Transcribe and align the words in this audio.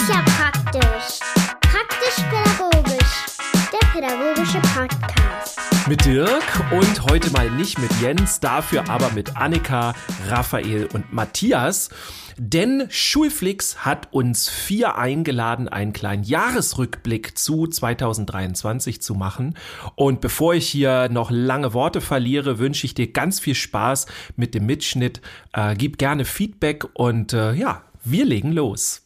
ist 0.00 0.08
ja 0.08 0.22
praktisch. 0.22 1.18
Praktisch-pädagogisch. 1.60 3.26
Der 3.72 3.86
pädagogische 3.88 4.58
Podcast. 4.74 5.60
Mit 5.88 6.04
Dirk 6.06 6.72
und 6.72 7.04
heute 7.10 7.30
mal 7.32 7.50
nicht 7.50 7.78
mit 7.78 7.90
Jens, 8.00 8.40
dafür 8.40 8.88
aber 8.88 9.10
mit 9.10 9.36
Annika, 9.36 9.94
Raphael 10.28 10.86
und 10.94 11.12
Matthias. 11.12 11.90
Denn 12.38 12.86
Schulflix 12.88 13.84
hat 13.84 14.08
uns 14.12 14.48
vier 14.48 14.96
eingeladen, 14.96 15.68
einen 15.68 15.92
kleinen 15.92 16.22
Jahresrückblick 16.22 17.36
zu 17.36 17.66
2023 17.66 19.02
zu 19.02 19.14
machen. 19.14 19.58
Und 19.96 20.22
bevor 20.22 20.54
ich 20.54 20.66
hier 20.66 21.10
noch 21.10 21.30
lange 21.30 21.74
Worte 21.74 22.00
verliere, 22.00 22.58
wünsche 22.58 22.86
ich 22.86 22.94
dir 22.94 23.12
ganz 23.12 23.38
viel 23.38 23.54
Spaß 23.54 24.06
mit 24.36 24.54
dem 24.54 24.64
Mitschnitt. 24.64 25.20
Äh, 25.52 25.74
gib 25.76 25.98
gerne 25.98 26.24
Feedback 26.24 26.86
und 26.94 27.34
äh, 27.34 27.52
ja, 27.52 27.82
wir 28.02 28.24
legen 28.24 28.52
los. 28.52 29.02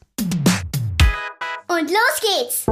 Und 1.84 1.90
los 1.90 2.20
geht's! 2.22 2.66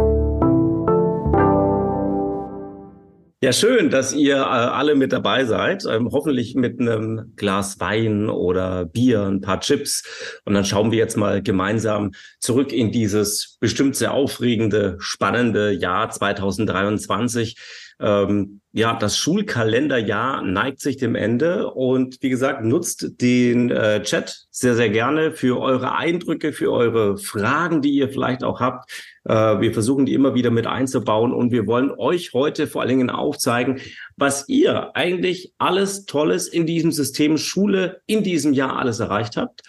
Ja, 3.43 3.53
schön, 3.53 3.91
dass 3.91 4.15
ihr 4.15 4.37
äh, 4.37 4.39
alle 4.39 4.95
mit 4.95 5.13
dabei 5.13 5.45
seid. 5.45 5.85
Ähm, 5.85 6.09
hoffentlich 6.11 6.55
mit 6.55 6.81
einem 6.81 7.35
Glas 7.37 7.79
Wein 7.79 8.31
oder 8.31 8.87
Bier, 8.87 9.25
ein 9.25 9.43
paar 9.43 9.61
Chips. 9.61 10.05
Und 10.47 10.55
dann 10.55 10.65
schauen 10.65 10.93
wir 10.93 10.99
jetzt 10.99 11.19
mal 11.19 11.43
gemeinsam 11.43 12.13
zurück 12.41 12.73
in 12.73 12.91
dieses 12.91 13.59
bestimmt 13.61 13.97
sehr 13.97 14.15
aufregende, 14.15 14.97
spannende 15.01 15.73
Jahr 15.73 16.09
2023. 16.09 17.57
Ähm, 18.03 18.61
ja, 18.75 18.95
das 18.95 19.19
Schulkalenderjahr 19.19 20.43
neigt 20.43 20.81
sich 20.81 20.97
dem 20.97 21.15
Ende 21.15 21.71
und 21.71 22.17
wie 22.23 22.31
gesagt, 22.31 22.65
nutzt 22.65 23.21
den 23.21 23.71
äh, 23.71 24.03
Chat 24.03 24.47
sehr, 24.51 24.75
sehr 24.75 24.89
gerne 24.89 25.33
für 25.33 25.61
eure 25.61 25.95
Eindrücke, 25.95 26.53
für 26.53 26.73
eure 26.73 27.19
Fragen, 27.19 27.83
die 27.83 27.91
ihr 27.91 28.09
vielleicht 28.09 28.43
auch 28.43 28.61
habt. 28.61 28.91
Äh, 29.25 29.61
wir 29.61 29.75
versuchen 29.75 30.07
die 30.07 30.15
immer 30.15 30.35
wieder 30.35 30.51
mit 30.51 30.67
einzubauen 30.67 31.33
und 31.33 31.53
wir 31.53 31.67
wollen 31.67 31.91
euch 31.91 32.33
heute 32.33 32.67
vor 32.67 32.81
allen 32.81 32.89
Dingen 32.89 33.11
aufzeigen, 33.11 33.79
was 34.17 34.49
ihr 34.49 34.97
eigentlich 34.97 35.53
alles 35.59 36.07
Tolles 36.07 36.49
in 36.49 36.67
diesem 36.67 36.93
System 36.93 37.37
Schule 37.37 38.01
in 38.07 38.25
diesem 38.25 38.55
Jahr 38.55 38.79
alles 38.79 39.01
erreicht 39.01 39.37
habt 39.37 39.63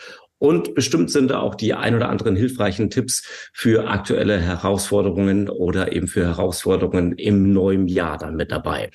und 0.43 0.75
bestimmt 0.75 1.09
sind 1.09 1.31
da 1.31 1.39
auch 1.39 1.55
die 1.55 1.73
ein 1.73 1.95
oder 1.95 2.09
anderen 2.09 2.35
hilfreichen 2.35 2.89
Tipps 2.89 3.23
für 3.53 3.87
aktuelle 3.87 4.41
Herausforderungen 4.41 5.47
oder 5.47 5.93
eben 5.93 6.07
für 6.07 6.25
Herausforderungen 6.25 7.13
im 7.13 7.53
neuen 7.53 7.87
Jahr 7.87 8.17
dann 8.17 8.35
mit 8.35 8.51
dabei. 8.51 8.91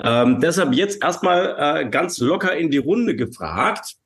Ähm, 0.00 0.38
deshalb 0.40 0.72
jetzt 0.72 1.02
erstmal 1.02 1.56
äh, 1.58 1.90
ganz 1.90 2.18
locker 2.18 2.56
in 2.56 2.70
die 2.70 2.78
Runde 2.78 3.16
gefragt. 3.16 3.96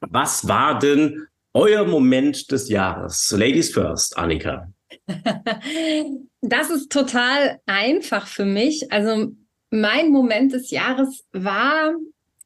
Was 0.00 0.48
war 0.48 0.78
denn 0.78 1.26
euer 1.52 1.84
Moment 1.84 2.50
des 2.50 2.70
Jahres? 2.70 3.30
Ladies 3.36 3.70
first, 3.70 4.16
Annika. 4.16 4.72
Das 6.44 6.70
ist 6.70 6.90
total 6.90 7.60
einfach 7.66 8.26
für 8.26 8.44
mich. 8.44 8.90
Also 8.90 9.30
mein 9.70 10.08
Moment 10.08 10.52
des 10.52 10.72
Jahres 10.72 11.24
war 11.30 11.92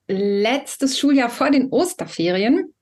letztes 0.09 0.99
Schuljahr 0.99 1.31
vor 1.31 1.51
den 1.51 1.71
Osterferien. 1.71 2.75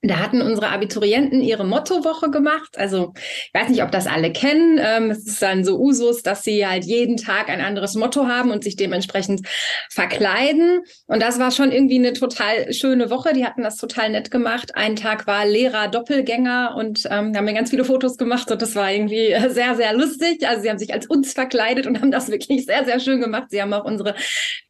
Da 0.00 0.20
hatten 0.20 0.42
unsere 0.42 0.68
Abiturienten 0.68 1.42
ihre 1.42 1.64
Mottowoche 1.64 2.30
gemacht. 2.30 2.78
Also 2.78 3.14
ich 3.16 3.50
weiß 3.52 3.68
nicht, 3.68 3.82
ob 3.82 3.90
das 3.90 4.06
alle 4.06 4.32
kennen. 4.32 4.78
Ähm, 4.80 5.10
es 5.10 5.26
ist 5.26 5.42
dann 5.42 5.64
so 5.64 5.76
Usus, 5.76 6.22
dass 6.22 6.44
sie 6.44 6.64
halt 6.64 6.84
jeden 6.84 7.16
Tag 7.16 7.48
ein 7.48 7.60
anderes 7.60 7.96
Motto 7.96 8.28
haben 8.28 8.52
und 8.52 8.62
sich 8.62 8.76
dementsprechend 8.76 9.48
verkleiden. 9.90 10.82
Und 11.08 11.20
das 11.20 11.40
war 11.40 11.50
schon 11.50 11.72
irgendwie 11.72 11.98
eine 11.98 12.12
total 12.12 12.72
schöne 12.72 13.10
Woche. 13.10 13.32
Die 13.32 13.44
hatten 13.44 13.64
das 13.64 13.76
total 13.76 14.10
nett 14.10 14.30
gemacht. 14.30 14.76
Ein 14.76 14.94
Tag 14.94 15.26
war 15.26 15.44
Lehrer 15.44 15.88
Doppelgänger 15.88 16.76
und 16.76 17.04
ähm, 17.10 17.34
haben 17.36 17.44
mir 17.44 17.54
ganz 17.54 17.70
viele 17.70 17.84
Fotos 17.84 18.16
gemacht 18.18 18.52
und 18.52 18.62
das 18.62 18.76
war 18.76 18.92
irgendwie 18.92 19.34
sehr, 19.48 19.74
sehr 19.74 19.94
lustig. 19.94 20.46
Also 20.46 20.62
sie 20.62 20.70
haben 20.70 20.78
sich 20.78 20.94
als 20.94 21.06
uns 21.06 21.32
verkleidet 21.32 21.88
und 21.88 22.00
haben 22.00 22.12
das 22.12 22.30
wirklich 22.30 22.66
sehr, 22.66 22.84
sehr 22.84 23.00
schön 23.00 23.20
gemacht. 23.20 23.48
Sie 23.50 23.60
haben 23.60 23.72
auch 23.72 23.84
unsere 23.84 24.14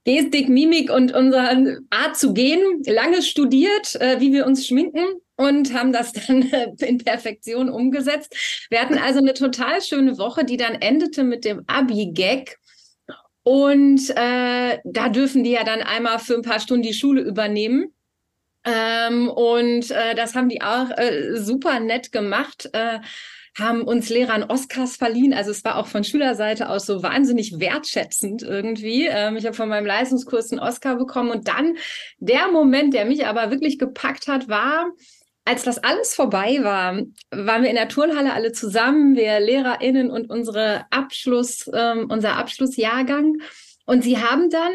Gestik, 0.04 0.48
Mimik 0.48 0.90
und 0.90 1.12
unsere 1.12 1.80
Art 1.90 2.16
zu 2.16 2.32
gehen 2.32 2.62
lange 2.86 3.20
studiert, 3.20 3.94
äh, 4.00 4.20
wie 4.20 4.32
wir 4.32 4.46
uns 4.46 4.66
schminken 4.66 5.04
und 5.38 5.72
haben 5.72 5.92
das 5.92 6.12
dann 6.12 6.50
äh, 6.52 6.72
in 6.80 6.98
Perfektion 6.98 7.70
umgesetzt. 7.70 8.66
Wir 8.70 8.80
hatten 8.80 8.98
also 8.98 9.20
eine 9.20 9.34
total 9.34 9.80
schöne 9.80 10.18
Woche, 10.18 10.44
die 10.44 10.56
dann 10.56 10.74
endete 10.74 11.24
mit 11.24 11.44
dem 11.44 11.62
Abi-Gag. 11.66 12.58
Und 13.44 14.10
äh, 14.10 14.78
da 14.84 15.08
dürfen 15.08 15.44
die 15.44 15.52
ja 15.52 15.64
dann 15.64 15.80
einmal 15.80 16.18
für 16.18 16.34
ein 16.34 16.42
paar 16.42 16.60
Stunden 16.60 16.82
die 16.82 16.92
Schule 16.92 17.22
übernehmen. 17.22 17.94
Ähm, 18.64 19.28
und 19.30 19.90
äh, 19.90 20.14
das 20.14 20.34
haben 20.34 20.48
die 20.48 20.60
auch 20.60 20.90
äh, 20.98 21.36
super 21.36 21.80
nett 21.80 22.12
gemacht. 22.12 22.68
Äh, 22.72 22.98
haben 23.58 23.82
uns 23.82 24.08
Lehrern 24.08 24.44
Oscars 24.44 24.96
verliehen. 24.96 25.32
Also 25.32 25.50
es 25.50 25.64
war 25.64 25.76
auch 25.76 25.86
von 25.86 26.04
Schülerseite 26.04 26.68
aus 26.68 26.86
so 26.86 27.02
wahnsinnig 27.02 27.58
wertschätzend 27.58 28.42
irgendwie. 28.42 29.06
Ähm, 29.06 29.36
ich 29.36 29.46
habe 29.46 29.56
von 29.56 29.68
meinem 29.68 29.86
Leistungskurs 29.86 30.50
einen 30.50 30.60
Oscar 30.60 30.96
bekommen. 30.96 31.30
Und 31.30 31.48
dann 31.48 31.76
der 32.18 32.48
Moment, 32.48 32.92
der 32.92 33.04
mich 33.04 33.26
aber 33.26 33.50
wirklich 33.50 33.78
gepackt 33.78 34.28
hat, 34.28 34.48
war, 34.48 34.90
als 35.48 35.62
das 35.62 35.78
alles 35.78 36.14
vorbei 36.14 36.58
war, 36.62 37.00
waren 37.30 37.62
wir 37.62 37.70
in 37.70 37.76
der 37.76 37.88
Turnhalle 37.88 38.34
alle 38.34 38.52
zusammen, 38.52 39.16
wir 39.16 39.40
LehrerInnen 39.40 40.10
und 40.10 40.28
unsere 40.28 40.84
Abschluss, 40.90 41.70
ähm, 41.72 42.10
unser 42.10 42.36
Abschlussjahrgang. 42.36 43.38
Und 43.86 44.04
sie 44.04 44.18
haben 44.18 44.50
dann 44.50 44.72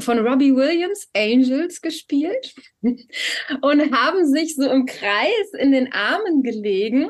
von 0.00 0.18
Robbie 0.18 0.56
Williams 0.56 1.08
Angels 1.16 1.80
gespielt 1.80 2.56
und 2.82 3.96
haben 3.96 4.26
sich 4.26 4.56
so 4.56 4.68
im 4.68 4.84
Kreis 4.86 5.52
in 5.56 5.70
den 5.70 5.92
Armen 5.92 6.42
gelegen 6.42 7.08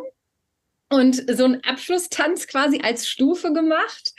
und 0.90 1.24
so 1.34 1.44
einen 1.44 1.64
Abschlusstanz 1.64 2.46
quasi 2.46 2.82
als 2.82 3.08
Stufe 3.08 3.54
gemacht. 3.54 4.12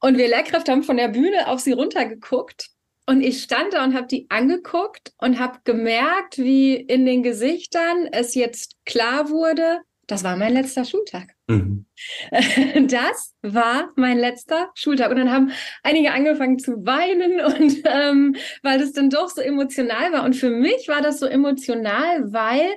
Und 0.00 0.18
wir 0.18 0.28
Lehrkräfte 0.28 0.70
haben 0.70 0.82
von 0.82 0.98
der 0.98 1.08
Bühne 1.08 1.48
auf 1.48 1.60
sie 1.60 1.72
runtergeguckt. 1.72 2.68
Und 3.08 3.22
ich 3.22 3.42
stand 3.42 3.72
da 3.72 3.84
und 3.84 3.94
habe 3.94 4.06
die 4.06 4.26
angeguckt 4.28 5.14
und 5.16 5.38
habe 5.38 5.60
gemerkt, 5.64 6.36
wie 6.36 6.74
in 6.76 7.06
den 7.06 7.22
Gesichtern 7.22 8.06
es 8.12 8.34
jetzt 8.34 8.76
klar 8.84 9.30
wurde, 9.30 9.80
das 10.06 10.24
war 10.24 10.36
mein 10.36 10.52
letzter 10.52 10.84
Schultag. 10.84 11.34
Mhm. 11.46 11.86
Das 12.86 13.34
war 13.40 13.92
mein 13.96 14.18
letzter 14.18 14.70
Schultag. 14.74 15.10
Und 15.10 15.16
dann 15.16 15.32
haben 15.32 15.52
einige 15.82 16.12
angefangen 16.12 16.58
zu 16.58 16.84
weinen 16.84 17.40
und 17.44 17.82
ähm, 17.86 18.36
weil 18.62 18.78
das 18.78 18.92
dann 18.92 19.08
doch 19.08 19.30
so 19.30 19.40
emotional 19.40 20.12
war. 20.12 20.24
Und 20.24 20.36
für 20.36 20.50
mich 20.50 20.86
war 20.88 21.00
das 21.00 21.18
so 21.18 21.24
emotional, 21.24 22.30
weil 22.30 22.74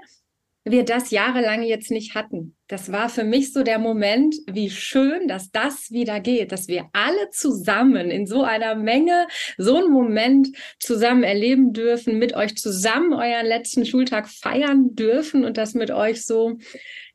wir 0.64 0.86
das 0.86 1.12
jahrelang 1.12 1.64
jetzt 1.64 1.92
nicht 1.92 2.16
hatten. 2.16 2.56
Das 2.72 2.90
war 2.90 3.10
für 3.10 3.26
mich 3.26 3.52
so 3.52 3.64
der 3.64 3.80
Moment, 3.80 4.34
wie 4.50 4.70
schön, 4.70 5.28
dass 5.28 5.52
das 5.52 5.92
wieder 5.92 6.22
geht, 6.22 6.54
dass 6.54 6.70
wir 6.70 6.86
alle 6.94 7.30
zusammen 7.32 8.10
in 8.10 8.26
so 8.26 8.44
einer 8.44 8.76
Menge 8.76 9.28
so 9.58 9.76
einen 9.76 9.92
Moment 9.92 10.48
zusammen 10.80 11.24
erleben 11.24 11.74
dürfen, 11.74 12.18
mit 12.18 12.34
euch 12.34 12.56
zusammen 12.56 13.12
euren 13.12 13.46
letzten 13.46 13.86
Schultag 13.86 14.30
feiern 14.30 14.96
dürfen 14.96 15.44
und 15.44 15.58
das 15.58 15.74
mit 15.74 15.92
euch 15.92 16.26
so 16.26 16.60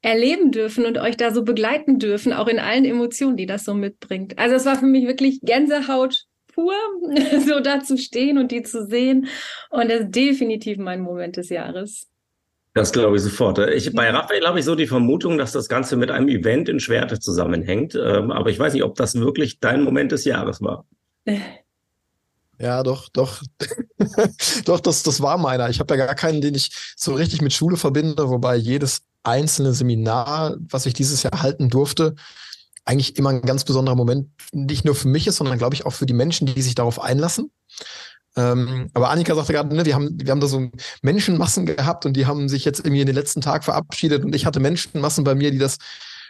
erleben 0.03 0.51
dürfen 0.51 0.85
und 0.85 0.99
euch 0.99 1.17
da 1.17 1.33
so 1.33 1.43
begleiten 1.43 1.99
dürfen, 1.99 2.35
auch 2.35 2.49
in 2.49 2.59
allen 2.59 2.85
Emotionen, 2.85 3.39
die 3.39 3.47
das 3.47 3.65
so 3.65 3.73
mitbringt. 3.73 4.39
Also 4.39 4.57
es 4.57 4.67
war 4.67 4.79
für 4.79 4.85
mich 4.85 5.07
wirklich 5.07 5.41
Gänsehaut 5.41 6.27
pur, 6.49 6.75
so 7.47 7.61
da 7.61 7.81
zu 7.81 7.97
stehen 7.97 8.37
und 8.37 8.53
die 8.53 8.63
zu 8.63 8.85
sehen. 8.85 9.29
Und 9.71 9.91
das 9.91 10.01
ist 10.01 10.15
definitiv 10.15 10.77
mein 10.77 11.01
Moment 11.01 11.39
des 11.39 11.49
Jahres. 11.49 12.11
Das 12.77 12.93
glaube 12.93 13.17
ich 13.17 13.23
sofort. 13.23 13.59
Ich, 13.59 13.95
bei 13.95 14.11
Raphael 14.11 14.47
habe 14.47 14.59
ich 14.59 14.67
so 14.67 14.75
die 14.75 14.87
Vermutung, 14.87 15.39
dass 15.39 15.53
das 15.53 15.67
Ganze 15.67 15.97
mit 15.97 16.11
einem 16.11 16.29
Event 16.29 16.69
in 16.69 16.79
Schwerte 16.79 17.19
zusammenhängt. 17.19 17.95
Ähm, 17.95 18.31
aber 18.31 18.51
ich 18.51 18.59
weiß 18.59 18.75
nicht, 18.75 18.83
ob 18.83 18.97
das 18.97 19.15
wirklich 19.15 19.61
dein 19.61 19.83
Moment 19.83 20.13
des 20.13 20.27
Jahres 20.27 20.61
war. 20.61 20.85
Ja, 22.59 22.83
doch, 22.83 23.09
doch. 23.09 23.43
doch, 24.67 24.81
das, 24.81 25.03
das 25.03 25.23
war 25.23 25.39
meiner. 25.39 25.71
Ich 25.71 25.81
habe 25.81 25.97
ja 25.97 26.05
gar 26.05 26.15
keinen, 26.15 26.43
den 26.43 26.55
ich 26.55 26.71
so 26.97 27.15
richtig 27.15 27.41
mit 27.41 27.55
Schule 27.55 27.79
verbinde, 27.79 28.29
wobei 28.29 28.57
jedes 28.57 29.05
einzelne 29.23 29.73
Seminar, 29.73 30.59
was 30.69 30.85
ich 30.85 30.93
dieses 30.93 31.23
Jahr 31.23 31.41
halten 31.41 31.71
durfte, 31.71 32.15
eigentlich 32.85 33.17
immer 33.17 33.31
ein 33.31 33.41
ganz 33.41 33.65
besonderer 33.65 33.97
Moment 33.97 34.29
nicht 34.53 34.85
nur 34.85 34.95
für 34.95 35.09
mich 35.09 35.27
ist, 35.27 35.37
sondern 35.37 35.57
glaube 35.57 35.75
ich 35.75 35.87
auch 35.87 35.95
für 35.95 36.05
die 36.05 36.13
Menschen, 36.13 36.47
die 36.47 36.61
sich 36.61 36.75
darauf 36.75 37.01
einlassen. 37.01 37.51
Ähm, 38.37 38.91
aber 38.93 39.11
Annika 39.11 39.35
sagte 39.35 39.55
gerade, 39.55 39.75
ne, 39.75 39.85
wir 39.87 39.95
haben, 39.95 40.11
wir 40.21 40.31
haben 40.31 40.41
da 40.41 40.47
so 40.47 40.71
Menschenmassen 41.03 41.65
gehabt 41.65 42.05
und 42.05 42.15
die 42.15 42.27
haben 42.27 42.49
sich 42.49 42.65
jetzt 42.65 42.81
irgendwie 42.81 43.01
in 43.01 43.07
den 43.07 43.17
letzten 43.17 43.41
Tag 43.41 43.65
verabschiedet 43.65 44.25
und 44.25 44.35
ich 44.35 44.45
hatte 44.45 44.61
Menschenmassen 44.61 45.25
bei 45.25 45.35
mir, 45.35 45.51
die 45.51 45.59
das 45.59 45.79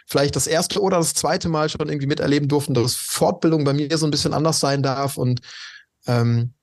vielleicht 0.05 0.37
das 0.37 0.47
erste 0.47 0.81
oder 0.81 0.97
das 0.97 1.13
zweite 1.13 1.49
Mal 1.49 1.67
schon 1.67 1.89
irgendwie 1.89 2.07
miterleben 2.07 2.47
durften, 2.47 2.73
dass 2.73 2.95
Fortbildung 2.95 3.65
bei 3.65 3.73
mir 3.73 3.97
so 3.97 4.07
ein 4.07 4.11
bisschen 4.11 4.33
anders 4.33 4.61
sein 4.61 4.81
darf 4.81 5.17
und 5.17 5.41
ähm, 6.05 6.53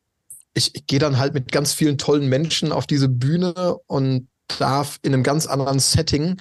ich, 0.55 0.75
ich 0.75 0.87
gehe 0.87 0.99
dann 0.99 1.19
halt 1.19 1.35
mit 1.35 1.53
ganz 1.53 1.75
vielen 1.75 1.99
tollen 1.99 2.29
Menschen 2.29 2.73
auf 2.73 2.87
diese 2.87 3.09
Bühne 3.09 3.77
und 3.87 4.29
darf 4.59 4.99
in 5.03 5.13
einem 5.13 5.25
ganz 5.25 5.47
anderen 5.47 5.79
Setting 5.79 6.41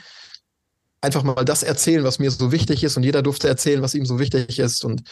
einfach 1.02 1.24
mal 1.24 1.44
das 1.44 1.64
erzählen, 1.64 2.06
was 2.06 2.20
mir 2.20 2.32
so 2.32 2.54
wichtig 2.54 2.84
ist 2.84 2.96
und 2.96 3.04
jeder 3.04 3.22
durfte 3.22 3.50
erzählen, 3.50 3.82
was 3.82 3.96
ihm 3.96 4.06
so 4.06 4.20
wichtig 4.20 4.60
ist 4.60 4.86
und 4.86 5.04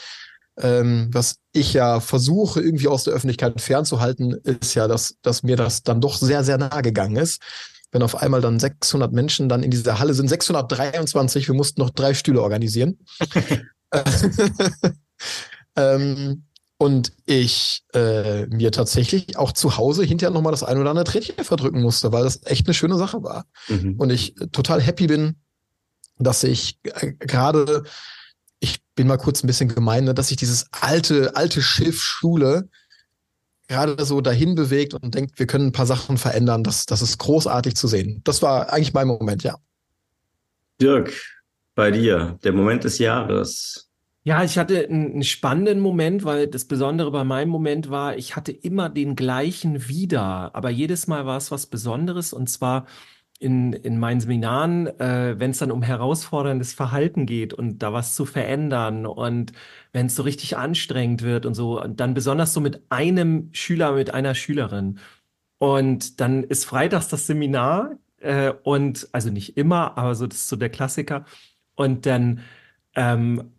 ähm, 0.57 1.09
was 1.11 1.37
ich 1.53 1.73
ja 1.73 1.99
versuche, 1.99 2.61
irgendwie 2.61 2.87
aus 2.87 3.03
der 3.03 3.13
Öffentlichkeit 3.13 3.61
fernzuhalten, 3.61 4.33
ist 4.43 4.75
ja, 4.75 4.87
dass, 4.87 5.15
dass 5.21 5.43
mir 5.43 5.55
das 5.55 5.83
dann 5.83 6.01
doch 6.01 6.17
sehr, 6.17 6.43
sehr 6.43 6.57
nahe 6.57 6.81
gegangen 6.81 7.17
ist. 7.17 7.41
wenn 7.93 8.03
auf 8.03 8.15
einmal 8.15 8.39
dann 8.39 8.57
600 8.57 9.11
Menschen 9.11 9.49
dann 9.49 9.63
in 9.63 9.71
dieser 9.71 9.99
Halle 9.99 10.13
sind, 10.13 10.29
623, 10.29 11.47
wir 11.47 11.55
mussten 11.55 11.81
noch 11.81 11.89
drei 11.89 12.13
Stühle 12.13 12.41
organisieren. 12.41 12.99
ähm, 15.75 16.43
und 16.81 17.13
ich 17.27 17.83
äh, 17.93 18.47
mir 18.47 18.71
tatsächlich 18.71 19.37
auch 19.37 19.51
zu 19.51 19.77
Hause 19.77 20.03
hinterher 20.03 20.33
nochmal 20.33 20.51
das 20.51 20.63
ein 20.63 20.79
oder 20.79 20.89
andere 20.89 21.05
Tränchen 21.05 21.35
verdrücken 21.43 21.81
musste, 21.81 22.11
weil 22.11 22.23
das 22.23 22.41
echt 22.45 22.65
eine 22.65 22.73
schöne 22.73 22.97
Sache 22.97 23.21
war. 23.21 23.45
Mhm. 23.67 23.95
Und 23.99 24.09
ich 24.09 24.33
total 24.51 24.81
happy 24.81 25.05
bin, 25.05 25.35
dass 26.17 26.43
ich 26.43 26.79
äh, 26.83 27.13
gerade, 27.19 27.83
bin 29.01 29.07
mal 29.07 29.17
kurz 29.17 29.43
ein 29.43 29.47
bisschen 29.47 29.73
gemein, 29.73 30.03
ne, 30.03 30.13
dass 30.13 30.27
sich 30.27 30.37
dieses 30.37 30.67
alte, 30.79 31.35
alte 31.35 31.63
Schiff 31.63 31.99
Schule 31.99 32.69
gerade 33.67 34.05
so 34.05 34.21
dahin 34.21 34.53
bewegt 34.53 34.93
und 34.93 35.15
denkt, 35.15 35.39
wir 35.39 35.47
können 35.47 35.69
ein 35.69 35.71
paar 35.71 35.87
Sachen 35.87 36.19
verändern. 36.19 36.63
Das, 36.63 36.85
das 36.85 37.01
ist 37.01 37.17
großartig 37.17 37.75
zu 37.75 37.87
sehen. 37.87 38.21
Das 38.25 38.43
war 38.43 38.71
eigentlich 38.71 38.93
mein 38.93 39.07
Moment, 39.07 39.41
ja. 39.41 39.55
Dirk, 40.79 41.11
bei 41.73 41.89
dir, 41.89 42.37
der 42.43 42.53
Moment 42.53 42.83
des 42.83 42.99
Jahres. 42.99 43.89
Ja, 44.23 44.43
ich 44.43 44.59
hatte 44.59 44.87
einen, 44.87 45.13
einen 45.13 45.23
spannenden 45.23 45.79
Moment, 45.79 46.23
weil 46.23 46.45
das 46.45 46.65
Besondere 46.65 47.09
bei 47.09 47.23
meinem 47.23 47.49
Moment 47.49 47.89
war, 47.89 48.17
ich 48.17 48.35
hatte 48.35 48.51
immer 48.51 48.87
den 48.87 49.15
gleichen 49.15 49.87
wieder, 49.87 50.53
aber 50.53 50.69
jedes 50.69 51.07
Mal 51.07 51.25
war 51.25 51.37
es 51.37 51.49
was 51.49 51.65
Besonderes 51.65 52.33
und 52.33 52.51
zwar 52.51 52.85
in, 53.41 53.73
in 53.73 53.97
meinen 53.97 54.21
Seminaren, 54.21 54.87
äh, 54.99 55.39
wenn 55.39 55.51
es 55.51 55.57
dann 55.57 55.71
um 55.71 55.81
herausforderndes 55.81 56.73
Verhalten 56.73 57.25
geht 57.25 57.53
und 57.53 57.79
da 57.79 57.91
was 57.91 58.13
zu 58.15 58.25
verändern 58.25 59.07
und 59.07 59.51
wenn 59.93 60.05
es 60.05 60.15
so 60.15 60.21
richtig 60.23 60.57
anstrengend 60.57 61.23
wird 61.23 61.47
und 61.47 61.55
so, 61.55 61.81
und 61.81 61.99
dann 61.99 62.13
besonders 62.13 62.53
so 62.53 62.61
mit 62.61 62.83
einem 62.89 63.49
Schüler, 63.51 63.93
mit 63.93 64.13
einer 64.13 64.35
Schülerin. 64.35 64.99
Und 65.57 66.21
dann 66.21 66.43
ist 66.43 66.65
freitags 66.65 67.07
das 67.07 67.25
Seminar 67.27 67.97
äh, 68.19 68.53
und 68.63 69.09
also 69.11 69.31
nicht 69.31 69.57
immer, 69.57 69.97
aber 69.97 70.13
so 70.15 70.27
das 70.27 70.39
ist 70.39 70.49
so 70.49 70.55
der 70.55 70.69
Klassiker. 70.69 71.25
Und 71.75 72.05
dann 72.05 72.41
ähm, 72.95 73.53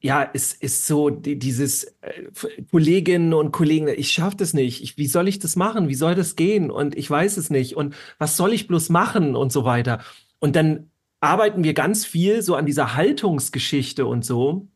ja, 0.00 0.28
es 0.32 0.52
ist 0.52 0.86
so 0.86 1.10
die, 1.10 1.38
dieses 1.38 1.84
äh, 2.02 2.24
Kolleginnen 2.70 3.34
und 3.34 3.50
Kollegen, 3.50 3.88
ich 3.88 4.12
schaffe 4.12 4.36
das 4.36 4.54
nicht. 4.54 4.82
Ich, 4.82 4.96
wie 4.96 5.08
soll 5.08 5.26
ich 5.26 5.40
das 5.40 5.56
machen? 5.56 5.88
Wie 5.88 5.94
soll 5.94 6.14
das 6.14 6.36
gehen? 6.36 6.70
Und 6.70 6.96
ich 6.96 7.10
weiß 7.10 7.36
es 7.36 7.50
nicht. 7.50 7.76
Und 7.76 7.96
was 8.18 8.36
soll 8.36 8.52
ich 8.52 8.68
bloß 8.68 8.90
machen 8.90 9.34
und 9.34 9.52
so 9.52 9.64
weiter. 9.64 10.00
Und 10.38 10.54
dann 10.54 10.90
arbeiten 11.20 11.64
wir 11.64 11.74
ganz 11.74 12.04
viel 12.04 12.42
so 12.42 12.54
an 12.54 12.66
dieser 12.66 12.94
Haltungsgeschichte 12.94 14.06
und 14.06 14.24
so. 14.24 14.68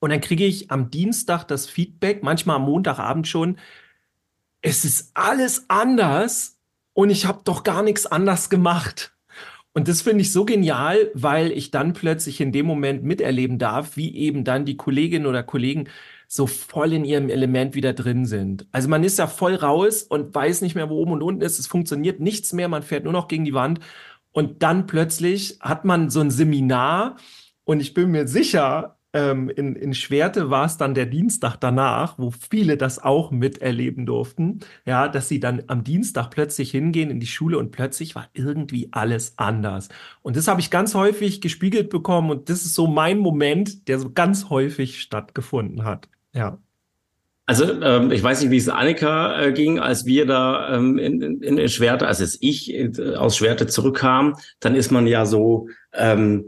Und 0.00 0.10
dann 0.10 0.20
kriege 0.20 0.44
ich 0.44 0.70
am 0.70 0.90
Dienstag 0.90 1.44
das 1.44 1.66
Feedback, 1.66 2.22
manchmal 2.22 2.56
am 2.56 2.62
Montagabend 2.62 3.28
schon, 3.28 3.56
es 4.60 4.84
ist 4.84 5.10
alles 5.14 5.64
anders 5.68 6.58
und 6.92 7.10
ich 7.10 7.26
habe 7.26 7.40
doch 7.44 7.64
gar 7.64 7.82
nichts 7.82 8.06
anders 8.06 8.50
gemacht. 8.50 9.11
Und 9.74 9.88
das 9.88 10.02
finde 10.02 10.20
ich 10.22 10.32
so 10.32 10.44
genial, 10.44 11.10
weil 11.14 11.50
ich 11.50 11.70
dann 11.70 11.94
plötzlich 11.94 12.40
in 12.40 12.52
dem 12.52 12.66
Moment 12.66 13.04
miterleben 13.04 13.58
darf, 13.58 13.96
wie 13.96 14.14
eben 14.16 14.44
dann 14.44 14.66
die 14.66 14.76
Kolleginnen 14.76 15.26
oder 15.26 15.42
Kollegen 15.42 15.88
so 16.28 16.46
voll 16.46 16.92
in 16.92 17.04
ihrem 17.04 17.30
Element 17.30 17.74
wieder 17.74 17.92
drin 17.92 18.26
sind. 18.26 18.66
Also 18.72 18.88
man 18.88 19.04
ist 19.04 19.18
ja 19.18 19.26
voll 19.26 19.54
raus 19.54 20.02
und 20.02 20.34
weiß 20.34 20.60
nicht 20.62 20.74
mehr, 20.74 20.90
wo 20.90 20.96
oben 20.96 21.12
und 21.12 21.22
unten 21.22 21.42
ist. 21.42 21.58
Es 21.58 21.66
funktioniert 21.66 22.20
nichts 22.20 22.52
mehr. 22.52 22.68
Man 22.68 22.82
fährt 22.82 23.04
nur 23.04 23.12
noch 23.12 23.28
gegen 23.28 23.44
die 23.44 23.54
Wand. 23.54 23.80
Und 24.32 24.62
dann 24.62 24.86
plötzlich 24.86 25.58
hat 25.60 25.84
man 25.84 26.10
so 26.10 26.20
ein 26.20 26.30
Seminar. 26.30 27.16
Und 27.64 27.80
ich 27.80 27.94
bin 27.94 28.10
mir 28.10 28.26
sicher, 28.28 28.98
ähm, 29.12 29.50
in, 29.50 29.76
in 29.76 29.94
Schwerte 29.94 30.50
war 30.50 30.64
es 30.64 30.78
dann 30.78 30.94
der 30.94 31.06
Dienstag 31.06 31.56
danach, 31.56 32.18
wo 32.18 32.30
viele 32.30 32.76
das 32.76 33.02
auch 33.02 33.30
miterleben 33.30 34.06
durften, 34.06 34.60
ja, 34.86 35.08
dass 35.08 35.28
sie 35.28 35.40
dann 35.40 35.64
am 35.66 35.84
Dienstag 35.84 36.30
plötzlich 36.30 36.70
hingehen 36.70 37.10
in 37.10 37.20
die 37.20 37.26
Schule 37.26 37.58
und 37.58 37.72
plötzlich 37.72 38.14
war 38.14 38.28
irgendwie 38.32 38.88
alles 38.92 39.34
anders. 39.36 39.88
Und 40.22 40.36
das 40.36 40.48
habe 40.48 40.60
ich 40.60 40.70
ganz 40.70 40.94
häufig 40.94 41.40
gespiegelt 41.40 41.90
bekommen 41.90 42.30
und 42.30 42.48
das 42.48 42.64
ist 42.64 42.74
so 42.74 42.86
mein 42.86 43.18
Moment, 43.18 43.88
der 43.88 43.98
so 43.98 44.10
ganz 44.10 44.48
häufig 44.48 45.00
stattgefunden 45.00 45.84
hat. 45.84 46.08
Ja. 46.32 46.58
Also 47.44 47.82
ähm, 47.82 48.12
ich 48.12 48.22
weiß 48.22 48.40
nicht, 48.40 48.50
wie 48.50 48.56
es 48.56 48.68
Annika 48.68 49.42
äh, 49.42 49.52
ging, 49.52 49.78
als 49.78 50.06
wir 50.06 50.26
da 50.26 50.74
ähm, 50.74 50.96
in, 50.96 51.20
in, 51.20 51.58
in 51.58 51.68
Schwerte, 51.68 52.06
als 52.06 52.20
es 52.20 52.38
ich 52.40 52.72
äh, 52.72 53.16
aus 53.16 53.36
Schwerte 53.36 53.66
zurückkam, 53.66 54.36
dann 54.60 54.74
ist 54.74 54.92
man 54.92 55.06
ja 55.06 55.26
so 55.26 55.68
ähm, 55.92 56.46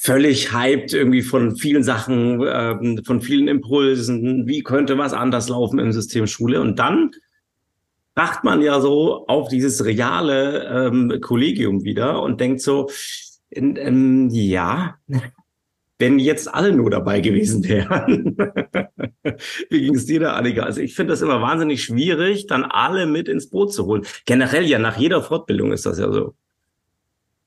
völlig 0.00 0.52
hyped 0.52 0.92
irgendwie 0.92 1.22
von 1.22 1.56
vielen 1.56 1.82
Sachen, 1.82 2.42
äh, 2.42 3.02
von 3.04 3.20
vielen 3.22 3.48
Impulsen, 3.48 4.46
wie 4.46 4.62
könnte 4.62 4.98
was 4.98 5.12
anders 5.12 5.48
laufen 5.48 5.78
im 5.78 5.92
System 5.92 6.26
Schule. 6.26 6.60
Und 6.60 6.78
dann 6.78 7.12
wacht 8.14 8.44
man 8.44 8.60
ja 8.60 8.80
so 8.80 9.26
auf 9.26 9.48
dieses 9.48 9.84
reale 9.84 10.88
ähm, 10.88 11.20
Kollegium 11.20 11.84
wieder 11.84 12.22
und 12.22 12.40
denkt 12.40 12.60
so, 12.60 12.90
in, 13.50 13.76
ähm, 13.76 14.28
ja, 14.30 14.96
wenn 15.98 16.18
jetzt 16.18 16.52
alle 16.52 16.72
nur 16.72 16.90
dabei 16.90 17.20
gewesen 17.20 17.66
wären. 17.68 18.36
Wie 19.70 19.80
ging 19.80 19.94
es 19.94 20.06
dir 20.06 20.20
da, 20.20 20.34
Annika? 20.34 20.62
Also 20.64 20.80
ich 20.80 20.94
finde 20.94 21.12
das 21.12 21.22
immer 21.22 21.40
wahnsinnig 21.40 21.82
schwierig, 21.82 22.46
dann 22.46 22.64
alle 22.64 23.06
mit 23.06 23.28
ins 23.28 23.48
Boot 23.48 23.72
zu 23.72 23.86
holen. 23.86 24.04
Generell 24.26 24.64
ja, 24.64 24.78
nach 24.78 24.98
jeder 24.98 25.22
Fortbildung 25.22 25.72
ist 25.72 25.86
das 25.86 25.98
ja 25.98 26.12
so. 26.12 26.34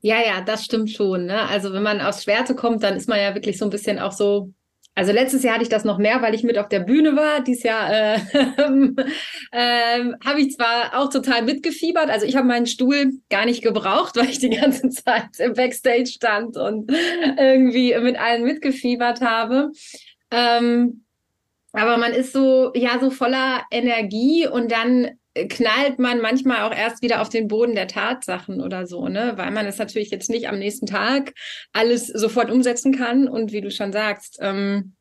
Ja, 0.01 0.19
ja, 0.21 0.41
das 0.41 0.63
stimmt 0.63 0.91
schon. 0.91 1.25
Ne? 1.25 1.41
Also 1.49 1.73
wenn 1.73 1.83
man 1.83 2.01
aus 2.01 2.23
Schwerte 2.23 2.55
kommt, 2.55 2.83
dann 2.83 2.95
ist 2.95 3.09
man 3.09 3.19
ja 3.19 3.33
wirklich 3.33 3.57
so 3.57 3.65
ein 3.65 3.71
bisschen 3.71 3.99
auch 3.99 4.11
so. 4.11 4.53
Also 4.94 5.11
letztes 5.11 5.44
Jahr 5.44 5.55
hatte 5.55 5.63
ich 5.63 5.69
das 5.69 5.83
noch 5.83 5.99
mehr, 5.99 6.23
weil 6.23 6.33
ich 6.33 6.44
mit 6.44 6.57
auf 6.57 6.69
der 6.69 6.79
Bühne 6.79 7.15
war. 7.15 7.41
Dieses 7.44 7.63
Jahr 7.63 7.91
äh, 7.91 8.15
äh, 9.51 10.13
habe 10.25 10.39
ich 10.39 10.55
zwar 10.55 10.97
auch 10.99 11.09
total 11.11 11.44
mitgefiebert. 11.44 12.09
Also 12.09 12.25
ich 12.25 12.35
habe 12.35 12.47
meinen 12.47 12.65
Stuhl 12.65 13.11
gar 13.29 13.45
nicht 13.45 13.61
gebraucht, 13.61 14.15
weil 14.17 14.29
ich 14.29 14.39
die 14.39 14.49
ganze 14.49 14.89
Zeit 14.89 15.39
im 15.39 15.53
Backstage 15.53 16.07
stand 16.07 16.57
und 16.57 16.91
irgendwie 17.38 17.95
mit 17.99 18.19
allen 18.19 18.44
mitgefiebert 18.44 19.21
habe. 19.21 19.71
Ähm, 20.31 21.03
aber 21.73 21.97
man 21.97 22.13
ist 22.13 22.33
so, 22.33 22.71
ja, 22.73 22.99
so 22.99 23.11
voller 23.11 23.63
Energie 23.69 24.47
und 24.47 24.71
dann 24.71 25.11
knallt 25.49 25.99
man 25.99 26.21
manchmal 26.21 26.61
auch 26.61 26.75
erst 26.75 27.01
wieder 27.01 27.21
auf 27.21 27.29
den 27.29 27.47
Boden 27.47 27.75
der 27.75 27.87
Tatsachen 27.87 28.61
oder 28.61 28.87
so, 28.87 29.07
ne? 29.07 29.33
Weil 29.35 29.51
man 29.51 29.65
es 29.65 29.77
natürlich 29.77 30.09
jetzt 30.09 30.29
nicht 30.29 30.47
am 30.47 30.59
nächsten 30.59 30.85
Tag 30.85 31.33
alles 31.73 32.07
sofort 32.07 32.51
umsetzen 32.51 32.95
kann 32.95 33.27
und 33.27 33.51
wie 33.51 33.61
du 33.61 33.71
schon 33.71 33.91
sagst, 33.91 34.39
ähm, 34.41 34.93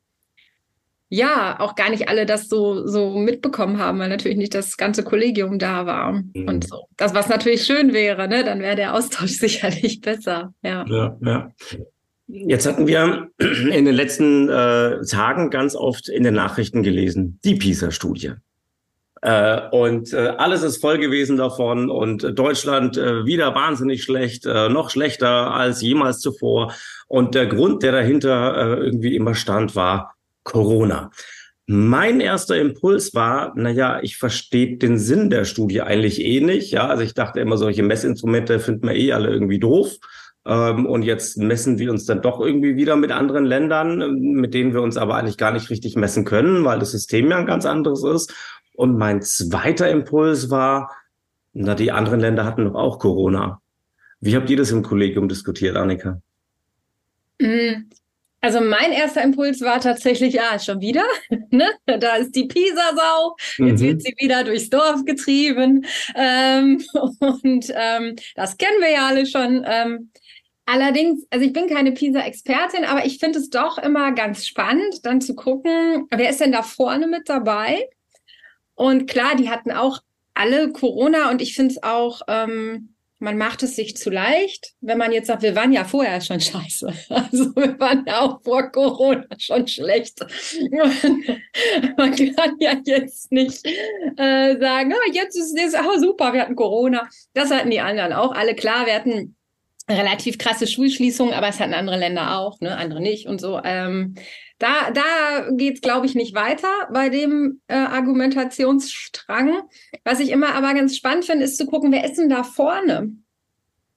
ja, 1.09 1.61
auch 1.61 1.77
gar 1.77 1.91
nicht 1.91 2.09
alle 2.09 2.27
das 2.27 2.49
so, 2.49 2.87
so 2.87 3.17
mitbekommen 3.17 3.79
haben, 3.79 3.99
weil 3.99 4.09
natürlich 4.09 4.39
nicht 4.39 4.55
das 4.55 4.77
ganze 4.77 5.05
Kollegium 5.05 5.59
da 5.59 5.87
war 5.87 6.13
mhm. 6.13 6.49
und 6.49 6.69
so. 6.69 6.89
Das, 6.97 7.15
was 7.15 7.29
natürlich 7.29 7.65
schön 7.65 7.93
wäre, 7.93 8.29
ne? 8.29 8.45
Dann 8.45 8.61
wäre 8.61 8.77
der 8.77 8.95
Austausch 8.95 9.31
sicherlich 9.39 10.01
besser, 10.01 10.53
ja. 10.63 10.85
Ja, 10.89 11.17
ja. 11.23 11.53
Jetzt 12.29 12.67
hatten 12.67 12.89
wir 12.89 13.29
in 13.39 13.85
den 13.85 13.95
letzten 13.95 14.49
äh, 14.49 15.01
Tagen 15.09 15.51
ganz 15.51 15.77
oft 15.77 16.09
in 16.09 16.25
den 16.25 16.35
Nachrichten 16.35 16.83
gelesen, 16.83 17.39
die 17.45 17.55
PISA-Studie. 17.55 18.33
Äh, 19.23 19.69
und 19.71 20.13
äh, 20.13 20.35
alles 20.37 20.63
ist 20.63 20.81
voll 20.81 20.99
gewesen 20.99 21.37
davon 21.37 21.91
und 21.91 22.39
Deutschland 22.39 22.97
äh, 22.97 23.25
wieder 23.25 23.55
wahnsinnig 23.55 24.03
schlecht, 24.03 24.45
äh, 24.47 24.69
noch 24.69 24.91
schlechter 24.91 25.55
als 25.55 25.81
jemals 25.81 26.21
zuvor. 26.21 26.75
Und 27.09 27.35
der 27.35 27.47
Grund, 27.47 27.83
der 27.83 27.93
dahinter 27.93 28.57
äh, 28.57 28.85
irgendwie 28.85 29.17
immer 29.17 29.35
stand, 29.35 29.75
war 29.75 30.15
Corona. 30.45 31.11
Mein 31.69 32.21
erster 32.21 32.57
Impuls 32.61 33.13
war, 33.15 33.53
na 33.57 33.71
ja, 33.71 34.01
ich 34.01 34.19
verstehe 34.19 34.77
den 34.77 34.99
Sinn 34.99 35.31
der 35.31 35.45
Studie 35.45 35.83
eigentlich 35.83 36.21
eh 36.21 36.41
nicht. 36.41 36.71
Ja, 36.71 36.87
also 36.87 37.03
ich 37.03 37.15
dachte 37.15 37.41
immer, 37.41 37.57
solche 37.57 37.83
Messinstrumente 37.83 38.61
finden 38.61 38.87
wir 38.87 38.95
eh 38.95 39.13
alle 39.13 39.31
irgendwie 39.31 39.59
doof. 39.59 39.97
Ähm, 40.47 40.87
und 40.87 41.03
jetzt 41.03 41.39
messen 41.39 41.79
wir 41.79 41.91
uns 41.91 42.05
dann 42.05 42.23
doch 42.23 42.41
irgendwie 42.41 42.77
wieder 42.77 42.95
mit 42.95 43.11
anderen 43.11 43.45
Ländern, 43.45 44.15
mit 44.21 44.55
denen 44.55 44.75
wir 44.75 44.83
uns 44.83 44.97
aber 44.97 45.17
eigentlich 45.17 45.39
gar 45.39 45.51
nicht 45.51 45.69
richtig 45.71 45.97
messen 45.97 46.25
können, 46.25 46.65
weil 46.65 46.79
das 46.79 46.93
System 46.93 47.31
ja 47.31 47.39
ein 47.39 47.47
ganz 47.47 47.67
anderes 47.67 48.05
ist. 48.05 48.33
Und 48.77 48.99
mein 48.99 49.23
zweiter 49.23 49.91
Impuls 49.91 50.51
war, 50.51 50.91
na, 51.53 51.75
die 51.75 51.91
anderen 51.91 52.21
Länder 52.21 52.45
hatten 52.45 52.65
doch 52.65 52.75
auch 52.75 52.99
Corona. 52.99 53.61
Wie 54.21 54.37
habt 54.37 54.51
ihr 54.51 54.57
das 54.57 54.71
im 54.71 54.83
Kollegium 54.83 55.29
diskutiert, 55.29 55.77
Annika? 55.77 56.21
Mm, 57.41 57.89
also 58.41 58.61
mein 58.61 58.93
erster 58.93 59.23
Impuls 59.23 59.61
war 59.63 59.81
tatsächlich, 59.81 60.35
ja, 60.35 60.59
schon 60.59 60.81
wieder, 60.81 61.05
ne? 61.51 61.69
da 61.87 62.17
ist 62.17 62.37
die 62.37 62.45
Pisa-Sau, 62.45 63.37
jetzt 63.67 63.81
mhm. 63.81 63.87
wird 63.87 64.03
sie 64.03 64.15
wieder 64.19 64.45
durchs 64.45 64.71
Dorf 64.71 65.05
getrieben 65.05 65.87
ähm, 66.15 66.83
und 67.21 67.73
ähm, 67.75 68.17
das 68.35 68.57
kennen 68.59 68.81
wir 68.81 68.91
ja 68.91 69.07
alle 69.09 69.27
schon. 69.27 69.65
Ähm, 69.67 70.11
allerdings, 70.67 71.25
also 71.31 71.45
ich 71.45 71.53
bin 71.53 71.69
keine 71.69 71.93
Pisa-Expertin, 71.93 72.85
aber 72.85 73.07
ich 73.07 73.19
finde 73.19 73.39
es 73.39 73.51
doch 73.51 73.79
immer 73.79 74.13
ganz 74.13 74.47
spannend, 74.47 75.05
dann 75.05 75.21
zu 75.21 75.35
gucken, 75.35 76.07
wer 76.11 76.31
ist 76.31 76.41
denn 76.41 76.53
da 76.53 76.63
vorne 76.63 77.07
mit 77.07 77.29
dabei? 77.29 77.89
Und 78.77 79.09
klar, 79.09 79.35
die 79.35 79.51
hatten 79.51 79.73
auch 79.73 79.99
alle 80.35 80.71
Corona 80.71 81.31
und 81.31 81.43
ich 81.43 81.55
finde 81.55 81.75
es 81.75 81.83
auch, 81.83 82.21
ähm, 82.29 82.97
man 83.19 83.39
macht 83.39 83.63
es 83.63 83.77
sich 83.77 83.97
zu 83.97 84.11
leicht, 84.11 84.75
wenn 84.83 84.99
man 84.99 85.11
jetzt 85.11 85.29
sagt, 85.29 85.43
wir 85.43 85.57
waren 85.57 85.73
ja 85.73 85.85
vorher 85.85 86.21
schon 86.21 86.41
scheiße. 86.41 86.93
Also 87.09 87.57
wir 87.57 87.79
waren 87.81 88.05
ja 88.07 88.21
auch 88.21 88.43
vor 88.43 88.71
Corona 88.71 89.25
schon 89.39 89.67
schlecht. 89.67 90.21
Man 91.97 92.15
kann 92.15 92.57
ja 92.61 92.75
jetzt 92.85 93.33
nicht 93.33 93.67
äh, 94.19 94.59
sagen, 94.59 94.93
oh, 94.93 95.13
jetzt 95.13 95.35
ist 95.37 95.57
es 95.59 95.75
oh, 95.75 95.99
super, 95.99 96.35
wir 96.35 96.43
hatten 96.43 96.57
Corona. 96.57 97.09
Das 97.33 97.51
hatten 97.51 97.71
die 97.71 97.81
anderen 97.81 98.13
auch 98.13 98.33
alle 98.33 98.55
klar. 98.55 98.85
Wir 98.85 98.95
hatten 98.95 99.35
relativ 99.89 100.37
krasse 100.37 100.67
Schulschließungen, 100.67 101.33
aber 101.33 101.49
es 101.49 101.61
hatten 101.61 101.75
andere 101.75 101.99
Länder 101.99 102.39
auch, 102.39 102.61
ne, 102.61 102.77
andere 102.77 103.01
nicht 103.01 103.27
und 103.27 103.41
so. 103.41 103.61
Ähm, 103.65 104.15
da 104.59 104.91
da 104.91 105.51
geht's, 105.53 105.81
glaube 105.81 106.07
ich, 106.07 106.15
nicht 106.15 106.35
weiter 106.35 106.69
bei 106.93 107.09
dem 107.09 107.61
äh, 107.69 107.75
Argumentationsstrang. 107.75 109.63
Was 110.05 110.21
ich 110.21 110.31
immer 110.31 110.55
aber 110.55 110.75
ganz 110.75 110.97
spannend 110.97 111.25
finde, 111.25 111.45
ist 111.45 111.59
zu 111.59 111.67
gucken, 111.67 111.93
wer 111.93 112.05
ist 112.05 112.17
denn 112.17 112.31
da 112.31 112.43
vorne? 112.43 113.17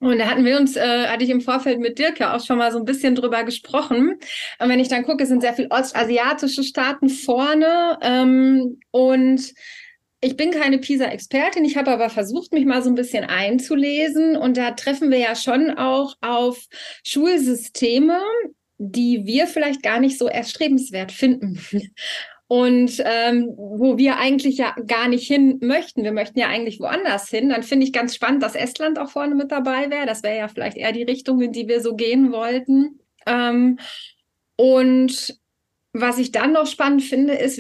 Und 0.02 0.18
da 0.18 0.28
hatten 0.28 0.46
wir 0.46 0.58
uns, 0.58 0.78
äh, 0.78 1.08
hatte 1.08 1.26
ich 1.26 1.30
im 1.30 1.42
Vorfeld 1.42 1.80
mit 1.80 2.00
Dirk 2.00 2.20
ja 2.20 2.36
auch 2.36 2.46
schon 2.46 2.58
mal 2.58 2.72
so 2.72 2.80
ein 2.80 2.86
bisschen 2.86 3.16
drüber 3.16 3.44
gesprochen. 3.44 4.18
Und 4.60 4.70
wenn 4.70 4.80
ich 4.80 4.88
dann 4.88 5.04
gucke, 5.04 5.26
sind 5.26 5.42
sehr 5.42 5.54
viele 5.54 5.72
ostasiatische 5.72 6.64
Staaten 6.64 7.10
vorne. 7.10 8.00
Ähm, 8.02 8.80
und 8.92 9.54
ich 10.22 10.38
bin 10.38 10.52
keine 10.52 10.80
PISA-Expertin, 10.80 11.64
ich 11.64 11.78
habe 11.78 11.92
aber 11.92 12.10
versucht, 12.10 12.54
mich 12.54 12.66
mal 12.66 12.82
so 12.82 12.90
ein 12.90 12.96
bisschen 12.96 13.26
einzulesen. 13.26 14.38
Und 14.38 14.56
da 14.56 14.72
treffen 14.72 15.12
wir 15.12 15.20
ja 15.20 15.36
schon 15.36 15.72
auch 15.72 16.16
auf 16.22 16.66
Schulsysteme, 17.06 18.20
die 18.80 19.26
wir 19.26 19.46
vielleicht 19.46 19.84
gar 19.84 20.00
nicht 20.00 20.18
so 20.18 20.28
erstrebenswert 20.28 21.12
finden. 21.12 21.62
Und 22.48 23.04
ähm, 23.06 23.54
wo 23.56 24.00
wir 24.00 24.18
eigentlich 24.18 24.58
ja 24.58 24.74
gar 24.88 25.08
nicht 25.08 25.28
hin 25.28 25.60
möchten. 25.62 26.04
Wir 26.04 26.12
möchten 26.12 26.40
ja 26.40 26.48
eigentlich 26.48 26.80
woanders 26.80 27.30
hin. 27.30 27.50
Dann 27.50 27.62
finde 27.62 27.86
ich 27.86 27.94
ganz 27.94 28.16
spannend, 28.16 28.42
dass 28.42 28.56
Estland 28.56 28.98
auch 28.98 29.12
vorne 29.12 29.36
mit 29.36 29.52
dabei 29.52 29.92
wäre. 29.92 30.08
Das 30.08 30.24
wäre 30.24 30.38
ja 30.38 30.48
vielleicht 30.48 30.76
eher 30.76 30.92
die 30.92 31.04
Richtung, 31.04 31.42
in 31.42 31.52
die 31.52 31.68
wir 31.68 31.80
so 31.80 31.96
gehen 31.96 32.32
wollten. 32.32 33.02
Ähm, 33.28 33.78
und 34.56 35.40
was 35.92 36.20
ich 36.20 36.32
dann 36.32 36.54
noch 36.54 36.68
spannend 36.68 37.02
finde, 37.02 37.34
ist, 37.34 37.60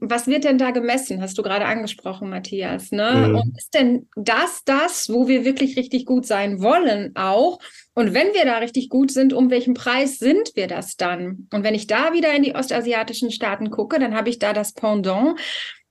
was 0.00 0.26
wird 0.26 0.44
denn 0.44 0.58
da 0.58 0.72
gemessen? 0.72 1.22
Hast 1.22 1.38
du 1.38 1.42
gerade 1.42 1.66
angesprochen, 1.66 2.28
Matthias. 2.28 2.90
Ne? 2.90 3.28
Mhm. 3.28 3.34
Und 3.36 3.58
ist 3.58 3.74
denn 3.74 4.08
das 4.16 4.62
das, 4.64 5.08
wo 5.08 5.28
wir 5.28 5.44
wirklich 5.44 5.76
richtig 5.76 6.04
gut 6.04 6.26
sein 6.26 6.60
wollen 6.60 7.14
auch? 7.14 7.60
Und 7.94 8.12
wenn 8.12 8.34
wir 8.34 8.44
da 8.44 8.58
richtig 8.58 8.88
gut 8.88 9.12
sind, 9.12 9.32
um 9.32 9.50
welchen 9.50 9.74
Preis 9.74 10.18
sind 10.18 10.50
wir 10.54 10.66
das 10.66 10.96
dann? 10.96 11.48
Und 11.52 11.62
wenn 11.62 11.74
ich 11.74 11.86
da 11.86 12.12
wieder 12.12 12.34
in 12.34 12.42
die 12.42 12.54
ostasiatischen 12.54 13.30
Staaten 13.30 13.70
gucke, 13.70 14.00
dann 14.00 14.16
habe 14.16 14.30
ich 14.30 14.40
da 14.40 14.52
das 14.52 14.72
Pendant, 14.72 15.38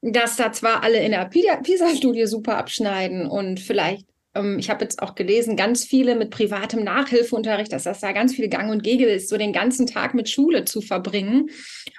dass 0.01 0.36
da 0.36 0.51
zwar 0.51 0.83
alle 0.83 1.00
in 1.00 1.12
der 1.12 1.25
PISA-Studie 1.25 2.25
super 2.25 2.57
abschneiden 2.57 3.27
und 3.27 3.59
vielleicht 3.59 4.09
ich 4.57 4.69
habe 4.69 4.83
jetzt 4.83 5.01
auch 5.01 5.15
gelesen, 5.15 5.55
ganz 5.55 5.83
viele 5.83 6.15
mit 6.15 6.29
privatem 6.29 6.83
Nachhilfeunterricht, 6.83 7.74
dass 7.74 7.83
das 7.83 8.00
da 8.00 8.12
ganz 8.12 8.36
viel 8.36 8.48
Gang 8.48 8.71
und 8.71 8.83
Gege 8.83 9.07
ist, 9.07 9.27
so 9.27 9.38
den 9.38 9.53
ganzen 9.53 9.88
Tag 9.88 10.13
mit 10.13 10.29
Schule 10.29 10.65
zu 10.65 10.81
verbringen. 10.81 11.50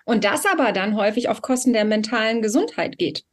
Und 0.04 0.24
das 0.24 0.46
aber 0.46 0.72
dann 0.72 0.96
häufig 0.96 1.28
auf 1.28 1.42
Kosten 1.42 1.72
der 1.72 1.84
mentalen 1.84 2.40
Gesundheit 2.40 2.98
geht. 2.98 3.24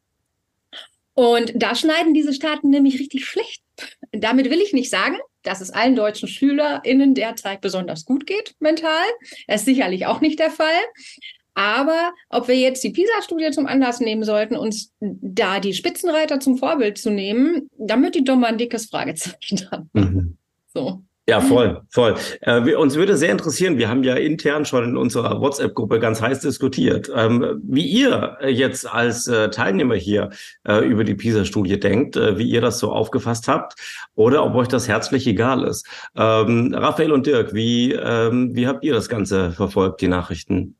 Und 1.13 1.53
da 1.55 1.75
schneiden 1.75 2.13
diese 2.13 2.33
Staaten 2.33 2.69
nämlich 2.69 2.99
richtig 2.99 3.25
schlecht. 3.25 3.63
Damit 4.11 4.49
will 4.49 4.61
ich 4.61 4.73
nicht 4.73 4.89
sagen, 4.89 5.17
dass 5.43 5.61
es 5.61 5.69
allen 5.69 5.95
deutschen 5.95 6.27
SchülerInnen 6.27 7.13
derzeit 7.13 7.61
besonders 7.61 8.05
gut 8.05 8.27
geht, 8.27 8.55
mental. 8.59 9.05
Das 9.47 9.61
ist 9.61 9.65
sicherlich 9.65 10.05
auch 10.05 10.21
nicht 10.21 10.39
der 10.39 10.51
Fall. 10.51 10.79
Aber 11.57 12.13
ob 12.29 12.47
wir 12.47 12.55
jetzt 12.55 12.83
die 12.83 12.91
PISA-Studie 12.91 13.49
zum 13.49 13.65
Anlass 13.65 13.99
nehmen 13.99 14.23
sollten, 14.23 14.55
uns 14.55 14.93
da 14.99 15.59
die 15.59 15.73
Spitzenreiter 15.73 16.39
zum 16.39 16.59
Vorbild 16.59 16.99
zu 16.99 17.09
nehmen, 17.09 17.67
damit 17.79 18.13
die 18.13 18.23
doch 18.23 18.35
mal 18.35 18.49
ein 18.49 18.59
dickes 18.59 18.85
Fragezeichen 18.85 19.55
dran. 19.55 19.89
Mhm. 19.93 20.37
So. 20.71 21.01
Ja, 21.27 21.41
voll, 21.41 21.81
voll. 21.89 22.15
Äh, 22.41 22.63
wir, 22.63 22.79
uns 22.79 22.95
würde 22.95 23.17
sehr 23.17 23.31
interessieren, 23.31 23.79
wir 23.79 23.89
haben 23.89 24.03
ja 24.03 24.13
intern 24.13 24.65
schon 24.65 24.83
in 24.83 24.97
unserer 24.97 25.41
WhatsApp-Gruppe 25.41 25.99
ganz 25.99 26.21
heiß 26.21 26.41
diskutiert, 26.41 27.11
ähm, 27.13 27.59
wie 27.63 27.85
ihr 27.85 28.37
jetzt 28.47 28.89
als 28.89 29.27
äh, 29.27 29.49
Teilnehmer 29.49 29.95
hier 29.95 30.29
äh, 30.63 30.87
über 30.87 31.03
die 31.03 31.15
PISA-Studie 31.15 31.79
denkt, 31.79 32.15
äh, 32.15 32.37
wie 32.37 32.49
ihr 32.49 32.61
das 32.61 32.77
so 32.77 32.91
aufgefasst 32.91 33.47
habt 33.47 33.73
oder 34.15 34.45
ob 34.45 34.53
euch 34.55 34.69
das 34.69 34.87
herzlich 34.87 35.25
egal 35.25 35.65
ist. 35.65 35.85
Ähm, 36.15 36.73
Raphael 36.73 37.11
und 37.11 37.25
Dirk, 37.25 37.53
wie, 37.53 37.93
ähm, 37.93 38.55
wie 38.55 38.67
habt 38.67 38.85
ihr 38.85 38.93
das 38.93 39.09
Ganze 39.09 39.51
verfolgt, 39.51 39.99
die 40.01 40.07
Nachrichten? 40.07 40.77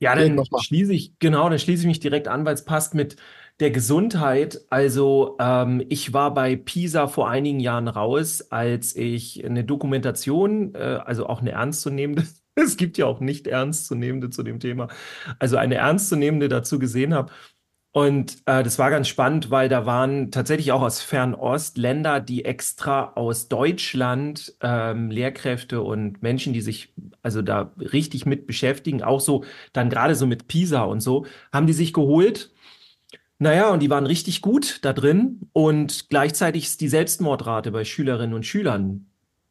Ja, 0.00 0.14
dann 0.14 0.42
schließe 0.60 0.92
ich, 0.92 1.18
genau, 1.18 1.48
dann 1.48 1.58
schließe 1.58 1.82
ich 1.82 1.86
mich 1.86 2.00
direkt 2.00 2.28
an, 2.28 2.44
weil 2.44 2.54
es 2.54 2.64
passt 2.64 2.94
mit 2.94 3.16
der 3.60 3.70
Gesundheit. 3.70 4.60
Also 4.70 5.36
ähm, 5.40 5.84
ich 5.88 6.12
war 6.12 6.34
bei 6.34 6.56
PISA 6.56 7.06
vor 7.06 7.28
einigen 7.30 7.60
Jahren 7.60 7.88
raus, 7.88 8.50
als 8.50 8.96
ich 8.96 9.44
eine 9.44 9.64
Dokumentation, 9.64 10.74
äh, 10.74 11.00
also 11.04 11.26
auch 11.26 11.40
eine 11.40 11.52
ernstzunehmende, 11.52 12.24
es 12.56 12.76
gibt 12.76 12.98
ja 12.98 13.06
auch 13.06 13.20
nicht 13.20 13.46
ernstzunehmende 13.46 14.30
zu 14.30 14.42
dem 14.42 14.60
Thema, 14.60 14.88
also 15.38 15.56
eine 15.56 15.76
ernstzunehmende 15.76 16.48
dazu 16.48 16.78
gesehen 16.78 17.14
habe. 17.14 17.32
Und 17.94 18.38
äh, 18.46 18.64
das 18.64 18.80
war 18.80 18.90
ganz 18.90 19.06
spannend, 19.06 19.52
weil 19.52 19.68
da 19.68 19.86
waren 19.86 20.32
tatsächlich 20.32 20.72
auch 20.72 20.82
aus 20.82 21.00
Fernost 21.00 21.78
Länder, 21.78 22.18
die 22.18 22.44
extra 22.44 23.12
aus 23.14 23.46
Deutschland 23.46 24.52
ähm, 24.62 25.12
Lehrkräfte 25.12 25.80
und 25.80 26.20
Menschen, 26.20 26.52
die 26.52 26.60
sich 26.60 26.92
also 27.22 27.40
da 27.40 27.72
richtig 27.78 28.26
mit 28.26 28.48
beschäftigen, 28.48 29.04
auch 29.04 29.20
so 29.20 29.44
dann 29.72 29.90
gerade 29.90 30.16
so 30.16 30.26
mit 30.26 30.48
PISA 30.48 30.82
und 30.82 31.02
so, 31.02 31.26
haben 31.52 31.68
die 31.68 31.72
sich 31.72 31.92
geholt. 31.92 32.50
Naja, 33.38 33.70
und 33.70 33.80
die 33.80 33.90
waren 33.90 34.06
richtig 34.06 34.42
gut 34.42 34.80
da 34.82 34.92
drin. 34.92 35.48
Und 35.52 36.08
gleichzeitig 36.10 36.64
ist 36.64 36.80
die 36.80 36.88
Selbstmordrate 36.88 37.70
bei 37.70 37.84
Schülerinnen 37.84 38.34
und 38.34 38.44
Schülern 38.44 39.06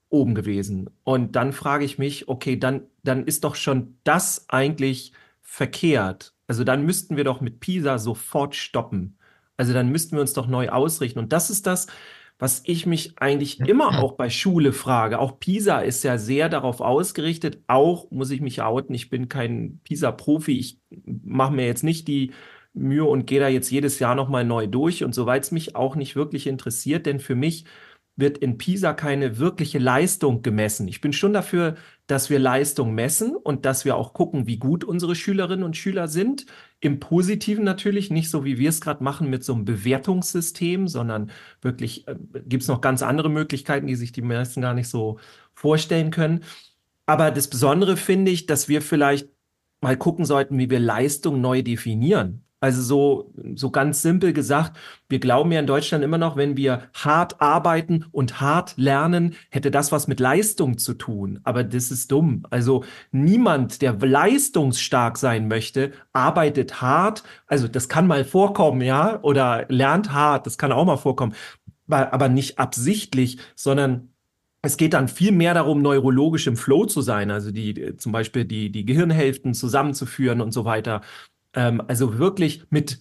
oben 0.09 0.35
gewesen. 0.35 0.89
Und 1.05 1.37
dann 1.37 1.53
frage 1.53 1.85
ich 1.85 1.97
mich, 1.97 2.27
okay, 2.27 2.59
dann, 2.59 2.81
dann 3.03 3.25
ist 3.25 3.45
doch 3.45 3.55
schon 3.55 3.99
das 4.03 4.49
eigentlich 4.49 5.13
verkehrt 5.41 6.32
also 6.47 6.63
dann 6.63 6.85
müssten 6.85 7.17
wir 7.17 7.23
doch 7.23 7.41
mit 7.41 7.59
Pisa 7.59 7.97
sofort 7.97 8.55
stoppen. 8.55 9.17
Also 9.57 9.73
dann 9.73 9.89
müssten 9.89 10.15
wir 10.15 10.21
uns 10.21 10.33
doch 10.33 10.47
neu 10.47 10.69
ausrichten. 10.69 11.19
Und 11.19 11.33
das 11.33 11.49
ist 11.49 11.67
das, 11.67 11.87
was 12.39 12.63
ich 12.65 12.85
mich 12.85 13.13
eigentlich 13.17 13.59
immer 13.61 13.99
auch 13.99 14.13
bei 14.13 14.29
Schule 14.29 14.73
frage. 14.73 15.19
Auch 15.19 15.39
Pisa 15.39 15.79
ist 15.79 16.03
ja 16.03 16.17
sehr 16.17 16.49
darauf 16.49 16.81
ausgerichtet. 16.81 17.63
Auch 17.67 18.09
muss 18.11 18.31
ich 18.31 18.41
mich 18.41 18.61
outen, 18.61 18.93
ich 18.93 19.09
bin 19.09 19.29
kein 19.29 19.79
Pisa-Profi. 19.83 20.59
Ich 20.59 20.79
mache 21.05 21.53
mir 21.53 21.65
jetzt 21.65 21.83
nicht 21.83 22.07
die 22.07 22.31
Mühe 22.73 23.05
und 23.05 23.27
gehe 23.27 23.39
da 23.39 23.47
jetzt 23.47 23.69
jedes 23.69 23.99
Jahr 23.99 24.15
nochmal 24.15 24.43
neu 24.43 24.67
durch. 24.67 25.03
Und 25.03 25.13
soweit 25.13 25.43
es 25.43 25.51
mich 25.51 25.75
auch 25.75 25.95
nicht 25.95 26.15
wirklich 26.15 26.47
interessiert, 26.47 27.05
denn 27.05 27.19
für 27.19 27.35
mich 27.35 27.65
wird 28.15 28.37
in 28.37 28.57
Pisa 28.57 28.93
keine 28.93 29.39
wirkliche 29.39 29.79
Leistung 29.79 30.43
gemessen. 30.43 30.87
Ich 30.87 31.01
bin 31.01 31.13
schon 31.13 31.33
dafür, 31.33 31.75
dass 32.05 32.29
wir 32.29 32.37
Leistung 32.37 32.93
messen 32.93 33.35
und 33.35 33.65
dass 33.65 33.85
wir 33.85 33.95
auch 33.95 34.13
gucken, 34.13 34.45
wie 34.45 34.57
gut 34.57 34.83
unsere 34.83 35.15
Schülerinnen 35.15 35.63
und 35.63 35.77
Schüler 35.77 36.07
sind. 36.07 36.45
Im 36.79 36.99
Positiven 36.99 37.63
natürlich, 37.63 38.11
nicht 38.11 38.29
so 38.29 38.45
wie 38.45 38.59
wir 38.59 38.69
es 38.69 38.81
gerade 38.81 39.03
machen 39.03 39.29
mit 39.29 39.43
so 39.43 39.53
einem 39.53 39.65
Bewertungssystem, 39.65 40.87
sondern 40.87 41.31
wirklich 41.61 42.07
äh, 42.07 42.15
gibt 42.45 42.63
es 42.63 42.69
noch 42.69 42.81
ganz 42.81 43.01
andere 43.01 43.29
Möglichkeiten, 43.29 43.87
die 43.87 43.95
sich 43.95 44.11
die 44.11 44.21
meisten 44.21 44.61
gar 44.61 44.73
nicht 44.73 44.89
so 44.89 45.19
vorstellen 45.53 46.11
können. 46.11 46.43
Aber 47.05 47.31
das 47.31 47.49
Besondere 47.49 47.97
finde 47.97 48.31
ich, 48.31 48.45
dass 48.45 48.69
wir 48.69 48.81
vielleicht 48.81 49.29
mal 49.81 49.97
gucken 49.97 50.25
sollten, 50.25 50.57
wie 50.59 50.69
wir 50.69 50.79
Leistung 50.79 51.41
neu 51.41 51.61
definieren. 51.63 52.42
Also 52.63 52.81
so, 52.81 53.33
so 53.55 53.71
ganz 53.71 54.01
simpel 54.01 54.31
gesagt, 54.31 54.77
wir 55.09 55.19
glauben 55.19 55.51
ja 55.51 55.59
in 55.59 55.67
Deutschland 55.67 56.01
immer 56.01 56.17
noch, 56.17 56.37
wenn 56.37 56.55
wir 56.55 56.83
hart 56.93 57.41
arbeiten 57.41 58.05
und 58.13 58.39
hart 58.39 58.75
lernen, 58.77 59.35
hätte 59.49 59.69
das 59.69 59.91
was 59.91 60.07
mit 60.07 60.21
Leistung 60.21 60.77
zu 60.77 60.93
tun. 60.93 61.41
Aber 61.43 61.65
das 61.65 61.91
ist 61.91 62.09
dumm. 62.09 62.45
Also 62.51 62.85
niemand, 63.11 63.81
der 63.81 63.99
leistungsstark 63.99 65.17
sein 65.17 65.49
möchte, 65.49 65.91
arbeitet 66.13 66.81
hart. 66.81 67.23
Also 67.47 67.67
das 67.67 67.89
kann 67.89 68.07
mal 68.07 68.23
vorkommen, 68.23 68.79
ja, 68.79 69.19
oder 69.23 69.65
lernt 69.67 70.13
hart, 70.13 70.45
das 70.45 70.57
kann 70.57 70.71
auch 70.71 70.85
mal 70.85 70.95
vorkommen, 70.95 71.33
aber 71.89 72.29
nicht 72.29 72.59
absichtlich, 72.59 73.39
sondern 73.55 74.13
es 74.61 74.77
geht 74.77 74.93
dann 74.93 75.09
viel 75.09 75.33
mehr 75.33 75.53
darum, 75.53 75.81
neurologisch 75.81 76.47
im 76.47 76.55
Flow 76.55 76.85
zu 76.85 77.01
sein, 77.01 77.29
also 77.29 77.51
die 77.51 77.97
zum 77.97 78.13
Beispiel 78.13 78.45
die, 78.45 78.71
die 78.71 78.85
Gehirnhälften 78.85 79.53
zusammenzuführen 79.53 80.39
und 80.39 80.53
so 80.53 80.63
weiter. 80.63 81.01
Ähm, 81.53 81.81
also 81.87 82.17
wirklich 82.17 82.65
mit, 82.69 82.99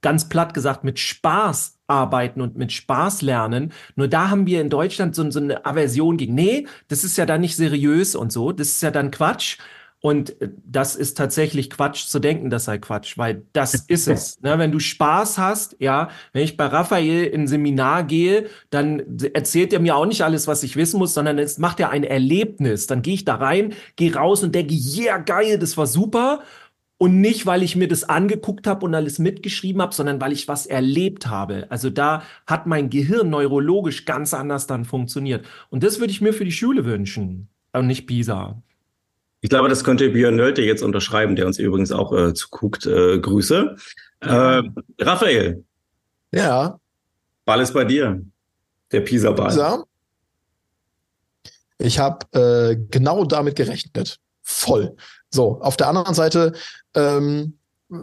ganz 0.00 0.28
platt 0.28 0.54
gesagt, 0.54 0.84
mit 0.84 0.98
Spaß 0.98 1.78
arbeiten 1.86 2.40
und 2.40 2.56
mit 2.56 2.72
Spaß 2.72 3.22
lernen. 3.22 3.72
Nur 3.96 4.08
da 4.08 4.30
haben 4.30 4.46
wir 4.46 4.60
in 4.60 4.70
Deutschland 4.70 5.14
so, 5.14 5.30
so 5.30 5.40
eine 5.40 5.64
Aversion 5.66 6.16
gegen, 6.16 6.34
nee, 6.34 6.66
das 6.88 7.04
ist 7.04 7.16
ja 7.16 7.26
dann 7.26 7.40
nicht 7.40 7.56
seriös 7.56 8.14
und 8.14 8.32
so, 8.32 8.52
das 8.52 8.68
ist 8.68 8.82
ja 8.82 8.90
dann 8.90 9.10
Quatsch. 9.10 9.58
Und 10.04 10.38
äh, 10.42 10.50
das 10.66 10.96
ist 10.96 11.16
tatsächlich 11.16 11.70
Quatsch 11.70 12.04
zu 12.08 12.18
denken, 12.18 12.50
das 12.50 12.66
sei 12.66 12.76
Quatsch, 12.76 13.16
weil 13.16 13.46
das 13.54 13.74
ist 13.88 14.06
es. 14.06 14.38
Ne? 14.42 14.58
Wenn 14.58 14.70
du 14.70 14.78
Spaß 14.78 15.38
hast, 15.38 15.76
ja, 15.78 16.10
wenn 16.34 16.44
ich 16.44 16.58
bei 16.58 16.66
Raphael 16.66 17.24
in 17.24 17.42
ein 17.42 17.46
Seminar 17.46 18.04
gehe, 18.04 18.50
dann 18.68 19.02
erzählt 19.32 19.72
er 19.72 19.80
mir 19.80 19.96
auch 19.96 20.04
nicht 20.04 20.20
alles, 20.20 20.46
was 20.46 20.62
ich 20.62 20.76
wissen 20.76 20.98
muss, 20.98 21.14
sondern 21.14 21.38
es 21.38 21.56
macht 21.56 21.80
er 21.80 21.88
ein 21.88 22.04
Erlebnis. 22.04 22.86
Dann 22.86 23.00
gehe 23.00 23.14
ich 23.14 23.24
da 23.24 23.36
rein, 23.36 23.72
gehe 23.96 24.14
raus 24.14 24.42
und 24.42 24.54
denke, 24.54 24.74
yeah, 24.74 25.16
geil, 25.16 25.58
das 25.58 25.78
war 25.78 25.86
super. 25.86 26.42
Und 27.04 27.20
nicht, 27.20 27.44
weil 27.44 27.62
ich 27.62 27.76
mir 27.76 27.86
das 27.86 28.04
angeguckt 28.04 28.66
habe 28.66 28.86
und 28.86 28.94
alles 28.94 29.18
mitgeschrieben 29.18 29.82
habe, 29.82 29.94
sondern 29.94 30.22
weil 30.22 30.32
ich 30.32 30.48
was 30.48 30.64
erlebt 30.64 31.26
habe. 31.26 31.66
Also 31.68 31.90
da 31.90 32.22
hat 32.46 32.66
mein 32.66 32.88
Gehirn 32.88 33.28
neurologisch 33.28 34.06
ganz 34.06 34.32
anders 34.32 34.66
dann 34.66 34.86
funktioniert. 34.86 35.44
Und 35.68 35.84
das 35.84 36.00
würde 36.00 36.12
ich 36.12 36.22
mir 36.22 36.32
für 36.32 36.46
die 36.46 36.50
Schule 36.50 36.86
wünschen. 36.86 37.48
Und 37.74 37.88
nicht 37.88 38.06
Pisa. 38.06 38.62
Ich 39.42 39.50
glaube, 39.50 39.68
das 39.68 39.84
könnte 39.84 40.08
Björn 40.08 40.36
Nölte 40.36 40.62
jetzt 40.62 40.82
unterschreiben, 40.82 41.36
der 41.36 41.46
uns 41.46 41.58
übrigens 41.58 41.92
auch 41.92 42.10
äh, 42.14 42.32
zuguckt. 42.32 42.86
Äh, 42.86 43.18
Grüße. 43.18 43.76
Äh, 44.20 44.62
Raphael. 44.98 45.62
Ja. 46.32 46.80
Ball 47.44 47.60
ist 47.60 47.74
bei 47.74 47.84
dir. 47.84 48.24
Der 48.92 49.02
Pisa-Ball. 49.02 49.48
Pisa? 49.48 49.84
Ich 51.76 51.98
habe 51.98 52.24
äh, 52.32 52.76
genau 52.90 53.26
damit 53.26 53.56
gerechnet. 53.56 54.18
Voll. 54.40 54.96
So, 55.28 55.60
auf 55.60 55.76
der 55.76 55.88
anderen 55.88 56.14
Seite, 56.14 56.52
ähm, 56.94 57.58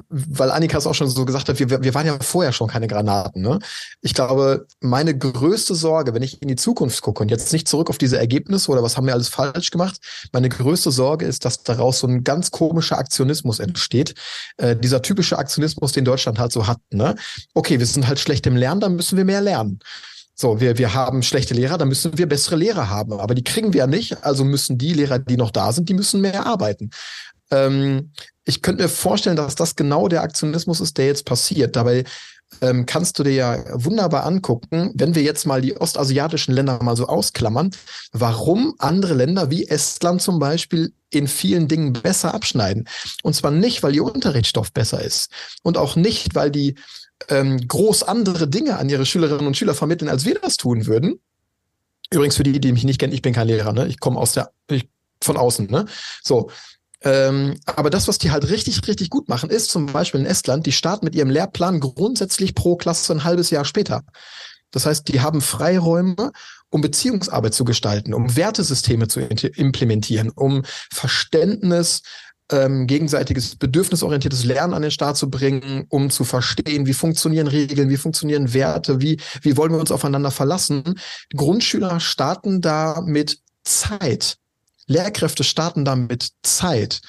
weil 0.10 0.52
Annika 0.52 0.78
es 0.78 0.88
auch 0.88 0.94
schon 0.94 1.10
so 1.10 1.26
gesagt 1.26 1.50
hat, 1.50 1.60
wir, 1.60 1.84
wir 1.84 1.94
waren 1.94 2.06
ja 2.06 2.18
vorher 2.20 2.52
schon 2.52 2.68
keine 2.68 2.88
Granaten. 2.88 3.42
Ne? 3.42 3.60
Ich 4.02 4.14
glaube, 4.14 4.68
meine 4.80 5.18
größte 5.18 5.76
Sorge, 5.76 6.14
wenn 6.14 6.22
ich 6.22 6.42
in 6.42 6.48
die 6.48 6.56
Zukunft 6.56 7.02
gucke 7.02 7.24
und 7.24 7.30
jetzt 7.30 7.52
nicht 7.52 7.68
zurück 7.68 7.90
auf 7.90 7.98
diese 7.98 8.18
Ergebnisse 8.18 8.72
oder 8.72 8.84
was 8.84 8.96
haben 8.96 9.08
wir 9.08 9.14
alles 9.14 9.30
falsch 9.30 9.72
gemacht, 9.72 10.00
meine 10.32 10.50
größte 10.50 10.92
Sorge 10.92 11.26
ist, 11.26 11.46
dass 11.46 11.64
daraus 11.64 12.00
so 12.00 12.08
ein 12.08 12.24
ganz 12.24 12.52
komischer 12.52 12.98
Aktionismus 12.98 13.60
entsteht. 13.60 14.16
Äh, 14.58 14.76
dieser 14.76 15.02
typische 15.02 15.38
Aktionismus, 15.38 15.92
den 15.92 16.06
Deutschland 16.06 16.40
halt 16.40 16.52
so 16.52 16.68
hat. 16.68 16.80
Ne? 16.92 17.16
Okay, 17.54 17.80
wir 17.80 17.86
sind 17.86 18.08
halt 18.08 18.20
schlecht 18.20 18.46
im 18.48 18.56
Lernen, 18.56 18.82
dann 18.82 18.96
müssen 18.96 19.18
wir 19.18 19.26
mehr 19.26 19.42
lernen. 19.42 19.80
So, 20.36 20.60
wir, 20.60 20.78
wir 20.78 20.94
haben 20.94 21.24
schlechte 21.24 21.54
Lehrer, 21.54 21.78
dann 21.78 21.90
müssen 21.90 22.18
wir 22.18 22.28
bessere 22.28 22.56
Lehrer 22.56 22.90
haben. 22.90 23.14
Aber 23.14 23.36
die 23.36 23.44
kriegen 23.44 23.74
wir 23.74 23.80
ja 23.80 23.88
nicht. 23.88 24.24
Also 24.24 24.44
müssen 24.44 24.78
die 24.78 24.94
Lehrer, 24.94 25.20
die 25.20 25.38
noch 25.38 25.52
da 25.52 25.72
sind, 25.72 25.90
die 25.90 25.94
müssen 25.94 26.22
mehr 26.22 26.46
arbeiten. 26.46 26.90
Ähm, 27.52 28.12
ich 28.46 28.62
könnte 28.62 28.84
mir 28.84 28.90
vorstellen, 28.90 29.36
dass 29.36 29.56
das 29.56 29.76
genau 29.76 30.08
der 30.08 30.24
Aktionismus 30.24 30.80
ist, 30.82 30.98
der 30.98 31.06
jetzt 31.06 31.26
passiert. 31.26 31.76
Dabei 31.76 32.04
ähm, 32.62 32.86
kannst 32.86 33.18
du 33.18 33.24
dir 33.24 33.34
ja 33.34 33.64
wunderbar 33.74 34.26
angucken, 34.26 34.92
wenn 34.96 35.16
wir 35.16 35.22
jetzt 35.22 35.46
mal 35.46 35.62
die 35.62 35.78
ostasiatischen 35.78 36.54
Länder 36.54 36.82
mal 36.84 36.98
so 36.98 37.08
ausklammern, 37.08 37.72
warum 38.12 38.76
andere 38.80 39.14
Länder 39.14 39.50
wie 39.50 39.68
Estland 39.68 40.22
zum 40.22 40.40
Beispiel 40.40 40.94
in 41.10 41.28
vielen 41.28 41.68
Dingen 41.68 41.94
besser 41.94 42.34
abschneiden. 42.34 42.88
Und 43.24 43.36
zwar 43.36 43.52
nicht, 43.52 43.84
weil 43.84 43.96
ihr 43.96 44.04
Unterrichtsstoff 44.04 44.72
besser 44.74 45.02
ist 45.02 45.32
und 45.64 45.78
auch 45.78 45.96
nicht, 45.96 46.36
weil 46.36 46.52
die 46.52 46.76
ähm, 47.30 47.68
groß 47.68 48.04
andere 48.04 48.48
Dinge 48.48 48.78
an 48.78 48.90
ihre 48.90 49.06
Schülerinnen 49.06 49.48
und 49.48 49.58
Schüler 49.58 49.76
vermitteln, 49.76 50.10
als 50.10 50.26
wir 50.26 50.36
das 50.36 50.58
tun 50.58 50.88
würden. 50.88 51.20
Übrigens 52.12 52.36
für 52.36 52.44
die, 52.44 52.60
die 52.60 52.72
mich 52.74 52.84
nicht 52.84 53.00
kennen, 53.00 53.14
ich 53.14 53.22
bin 53.22 53.34
kein 53.34 53.48
Lehrer, 53.48 53.72
ne? 53.72 53.88
Ich 53.88 54.00
komme 54.00 54.20
aus 54.20 54.34
der, 54.34 54.52
ich, 54.70 54.90
von 55.22 55.38
außen, 55.38 55.68
ne? 55.68 55.86
So. 56.24 56.50
Ähm, 57.04 57.56
aber 57.66 57.90
das, 57.90 58.08
was 58.08 58.20
die 58.20 58.32
halt 58.32 58.50
richtig, 58.50 58.88
richtig 58.88 59.10
gut 59.10 59.28
machen, 59.28 59.50
ist 59.50 59.72
zum 59.72 59.88
Beispiel 59.88 60.20
in 60.20 60.26
Estland, 60.26 60.66
die 60.66 60.72
starten 60.72 61.06
mit 61.06 61.16
ihrem 61.16 61.30
Lehrplan 61.30 61.80
grundsätzlich 61.80 62.54
pro 62.54 62.76
Klasse 62.76 63.14
ein 63.14 63.24
halbes 63.24 63.50
Jahr 63.50 63.66
später. 63.66 64.04
Das 64.70 64.86
heißt, 64.86 65.08
die 65.08 65.22
haben 65.22 65.42
Freiräume, 65.42 66.32
um 66.70 66.82
Beziehungsarbeit 66.82 67.54
zu 67.54 67.66
gestalten, 67.66 68.14
um 68.14 68.36
Wertesysteme 68.36 69.08
zu 69.08 69.20
implementieren, 69.20 70.30
um 70.30 70.64
Verständnis 70.92 72.02
ähm, 72.52 72.88
gegenseitiges 72.88 73.56
bedürfnisorientiertes 73.56 74.46
Lernen 74.46 74.74
an 74.74 74.82
den 74.82 74.92
Start 74.92 75.18
zu 75.18 75.30
bringen, 75.30 75.86
um 75.90 76.10
zu 76.10 76.24
verstehen, 76.24 76.86
wie 76.86 76.94
funktionieren 76.94 77.48
Regeln, 77.48 77.90
wie 77.90 77.98
funktionieren 77.98 78.54
Werte, 78.54 79.02
wie, 79.02 79.20
wie 79.42 79.58
wollen 79.58 79.72
wir 79.72 79.80
uns 79.80 79.92
aufeinander 79.92 80.32
verlassen. 80.32 81.00
Grundschüler 81.36 82.00
starten 82.00 82.62
da 82.62 83.02
mit 83.02 83.40
Zeit. 83.64 84.38
Lehrkräfte 84.92 85.44
starten 85.44 85.86
da 85.86 85.96
mit 85.96 86.30
Zeit. 86.44 87.02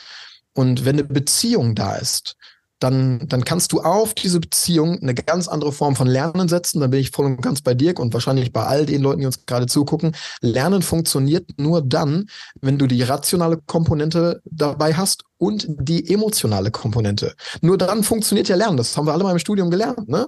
Und 0.55 0.85
wenn 0.85 0.97
eine 0.97 1.05
Beziehung 1.05 1.75
da 1.75 1.97
ist, 1.97 2.37
dann, 2.83 3.21
dann 3.29 3.45
kannst 3.45 3.73
du 3.73 3.81
auf 3.81 4.13
diese 4.15 4.41
Beziehung 4.41 4.99
eine 5.01 5.15
ganz 5.15 5.47
andere 5.47 5.73
Form 5.73 5.95
von 5.95 6.09
Lernen 6.09 6.49
setzen. 6.49 6.81
Da 6.81 6.89
bin 6.89 7.01
ich 7.01 7.11
voll 7.11 7.27
und 7.27 7.41
ganz 7.41 7.63
bei 7.63 7.75
Dirk 7.75 8.01
und 8.01 8.13
wahrscheinlich 8.13 8.53
bei 8.53 8.65
all 8.65 8.87
den 8.87 9.03
Leuten, 9.03 9.21
die 9.21 9.27
uns 9.27 9.47
gerade 9.47 9.67
zugucken. 9.67 10.17
Lernen 10.41 10.83
funktioniert 10.83 11.49
nur 11.59 11.83
dann, 11.83 12.29
wenn 12.61 12.79
du 12.79 12.87
die 12.87 13.03
rationale 13.03 13.59
Komponente 13.67 14.43
dabei 14.45 14.95
hast 14.95 15.23
und 15.39 15.67
die 15.69 16.13
emotionale 16.13 16.71
Komponente. 16.71 17.35
Nur 17.61 17.79
dann 17.79 18.03
funktioniert 18.03 18.49
ja 18.49 18.57
Lernen. 18.57 18.77
Das 18.77 18.97
haben 18.97 19.07
wir 19.07 19.13
alle 19.13 19.25
mal 19.25 19.33
im 19.33 19.39
Studium 19.39 19.71
gelernt. 19.71 20.09
Ne? 20.09 20.27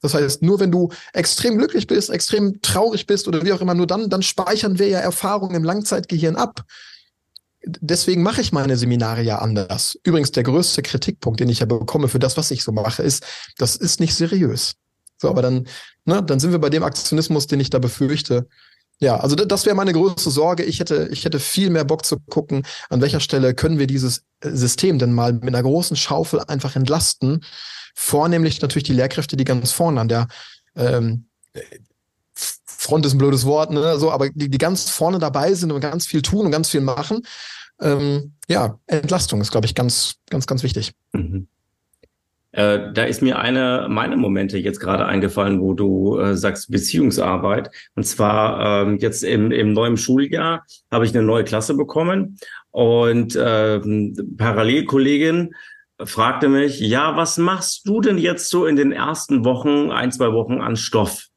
Das 0.00 0.14
heißt, 0.14 0.42
nur 0.42 0.60
wenn 0.60 0.70
du 0.70 0.90
extrem 1.12 1.58
glücklich 1.58 1.88
bist, 1.88 2.10
extrem 2.10 2.60
traurig 2.62 3.06
bist 3.06 3.26
oder 3.26 3.44
wie 3.44 3.52
auch 3.52 3.60
immer, 3.60 3.74
nur 3.74 3.86
dann, 3.86 4.08
dann 4.10 4.22
speichern 4.22 4.78
wir 4.78 4.88
ja 4.88 5.00
Erfahrungen 5.00 5.56
im 5.56 5.64
Langzeitgehirn 5.64 6.36
ab 6.36 6.64
deswegen 7.66 8.22
mache 8.22 8.40
ich 8.40 8.52
meine 8.52 8.76
Seminare 8.76 9.22
ja 9.22 9.38
anders. 9.38 9.98
Übrigens, 10.04 10.30
der 10.30 10.44
größte 10.44 10.82
Kritikpunkt, 10.82 11.40
den 11.40 11.48
ich 11.48 11.60
ja 11.60 11.66
bekomme 11.66 12.08
für 12.08 12.18
das, 12.18 12.36
was 12.36 12.50
ich 12.50 12.62
so 12.62 12.72
mache, 12.72 13.02
ist, 13.02 13.24
das 13.58 13.76
ist 13.76 14.00
nicht 14.00 14.14
seriös. 14.14 14.76
So, 15.18 15.28
aber 15.28 15.42
dann, 15.42 15.66
ne, 16.04 16.22
dann 16.22 16.40
sind 16.40 16.52
wir 16.52 16.58
bei 16.58 16.70
dem 16.70 16.82
Aktionismus, 16.82 17.46
den 17.46 17.60
ich 17.60 17.70
da 17.70 17.78
befürchte. 17.78 18.48
Ja, 18.98 19.18
also 19.18 19.36
das 19.36 19.66
wäre 19.66 19.76
meine 19.76 19.92
größte 19.92 20.30
Sorge. 20.30 20.62
Ich 20.62 20.80
hätte, 20.80 21.08
ich 21.10 21.24
hätte 21.24 21.38
viel 21.38 21.68
mehr 21.70 21.84
Bock 21.84 22.04
zu 22.04 22.18
gucken, 22.18 22.66
an 22.88 23.02
welcher 23.02 23.20
Stelle 23.20 23.54
können 23.54 23.78
wir 23.78 23.86
dieses 23.86 24.22
äh, 24.40 24.50
System 24.50 24.98
denn 24.98 25.12
mal 25.12 25.34
mit 25.34 25.44
einer 25.44 25.62
großen 25.62 25.96
Schaufel 25.96 26.40
einfach 26.40 26.76
entlasten. 26.76 27.44
Vornehmlich 27.94 28.60
natürlich 28.62 28.84
die 28.84 28.94
Lehrkräfte, 28.94 29.36
die 29.36 29.44
ganz 29.44 29.72
vorne 29.72 30.00
an 30.00 30.08
der 30.08 30.28
ähm, 30.76 31.26
Front 32.86 33.04
ist 33.06 33.12
ein 33.12 33.18
blödes 33.18 33.44
Wort, 33.44 33.70
ne, 33.70 33.98
so, 33.98 34.10
aber 34.10 34.30
die, 34.30 34.48
die 34.48 34.58
ganz 34.58 34.88
vorne 34.88 35.18
dabei 35.18 35.52
sind 35.54 35.72
und 35.72 35.80
ganz 35.80 36.06
viel 36.06 36.22
tun 36.22 36.46
und 36.46 36.52
ganz 36.52 36.70
viel 36.70 36.80
machen 36.80 37.22
ähm, 37.80 38.32
ja, 38.48 38.78
Entlastung 38.86 39.40
ist, 39.40 39.50
glaube 39.50 39.66
ich, 39.66 39.74
ganz, 39.74 40.16
ganz, 40.30 40.46
ganz 40.46 40.62
wichtig. 40.62 40.92
Mhm. 41.12 41.48
Äh, 42.52 42.92
da 42.94 43.04
ist 43.04 43.20
mir 43.20 43.38
eine 43.38 43.86
meiner 43.90 44.16
Momente 44.16 44.56
jetzt 44.56 44.80
gerade 44.80 45.04
eingefallen, 45.04 45.60
wo 45.60 45.74
du 45.74 46.18
äh, 46.18 46.36
sagst 46.36 46.70
Beziehungsarbeit. 46.70 47.70
Und 47.96 48.04
zwar 48.04 48.86
ähm, 48.86 48.96
jetzt 48.98 49.24
im, 49.24 49.50
im 49.50 49.74
neuen 49.74 49.98
Schuljahr 49.98 50.64
habe 50.90 51.04
ich 51.04 51.14
eine 51.14 51.26
neue 51.26 51.44
Klasse 51.44 51.74
bekommen 51.74 52.38
und 52.70 53.38
ähm, 53.38 54.36
Parallelkollegin 54.38 55.54
fragte 56.02 56.48
mich, 56.48 56.80
ja, 56.80 57.16
was 57.16 57.36
machst 57.36 57.86
du 57.88 58.00
denn 58.00 58.18
jetzt 58.18 58.48
so 58.48 58.64
in 58.64 58.76
den 58.76 58.92
ersten 58.92 59.44
Wochen, 59.44 59.90
ein, 59.90 60.12
zwei 60.12 60.32
Wochen 60.32 60.60
an 60.60 60.76
Stoff? 60.76 61.28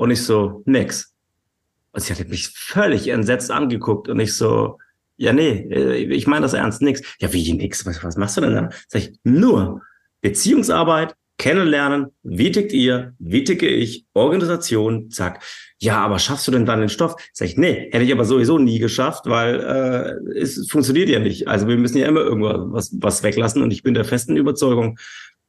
Und 0.00 0.10
ich 0.10 0.22
so, 0.24 0.62
nix. 0.64 1.12
Und 1.92 2.02
sie 2.02 2.14
hat 2.14 2.26
mich 2.26 2.48
völlig 2.48 3.08
entsetzt 3.08 3.50
angeguckt 3.50 4.08
und 4.08 4.18
ich 4.18 4.34
so, 4.34 4.78
ja, 5.18 5.34
nee, 5.34 5.68
äh, 5.70 5.96
ich 5.96 6.26
meine 6.26 6.44
das 6.44 6.54
ernst, 6.54 6.80
nix. 6.80 7.02
Ja, 7.18 7.30
wie 7.34 7.52
nix? 7.52 7.84
Was, 7.84 8.02
was 8.02 8.16
machst 8.16 8.38
du 8.38 8.40
denn 8.40 8.54
da? 8.54 8.70
Sag 8.88 9.02
ich, 9.02 9.12
nur 9.24 9.82
Beziehungsarbeit, 10.22 11.14
kennenlernen, 11.36 12.06
wie 12.22 12.50
tickt 12.50 12.72
ihr, 12.72 13.14
wie 13.18 13.44
ticke 13.44 13.68
ich, 13.68 14.06
Organisation, 14.14 15.10
zack. 15.10 15.42
Ja, 15.78 15.98
aber 15.98 16.18
schaffst 16.18 16.48
du 16.48 16.52
denn 16.52 16.64
dann 16.64 16.80
den 16.80 16.88
Stoff? 16.88 17.16
Sag 17.34 17.48
ich, 17.48 17.58
nee, 17.58 17.90
hätte 17.92 18.04
ich 18.04 18.12
aber 18.12 18.24
sowieso 18.24 18.58
nie 18.58 18.78
geschafft, 18.78 19.26
weil 19.26 19.60
äh, 19.60 20.38
es 20.38 20.66
funktioniert 20.70 21.10
ja 21.10 21.18
nicht. 21.18 21.46
Also 21.46 21.68
wir 21.68 21.76
müssen 21.76 21.98
ja 21.98 22.08
immer 22.08 22.20
irgendwas 22.20 22.90
was 22.94 23.22
weglassen 23.22 23.62
und 23.62 23.70
ich 23.70 23.82
bin 23.82 23.92
der 23.92 24.06
festen 24.06 24.38
Überzeugung, 24.38 24.98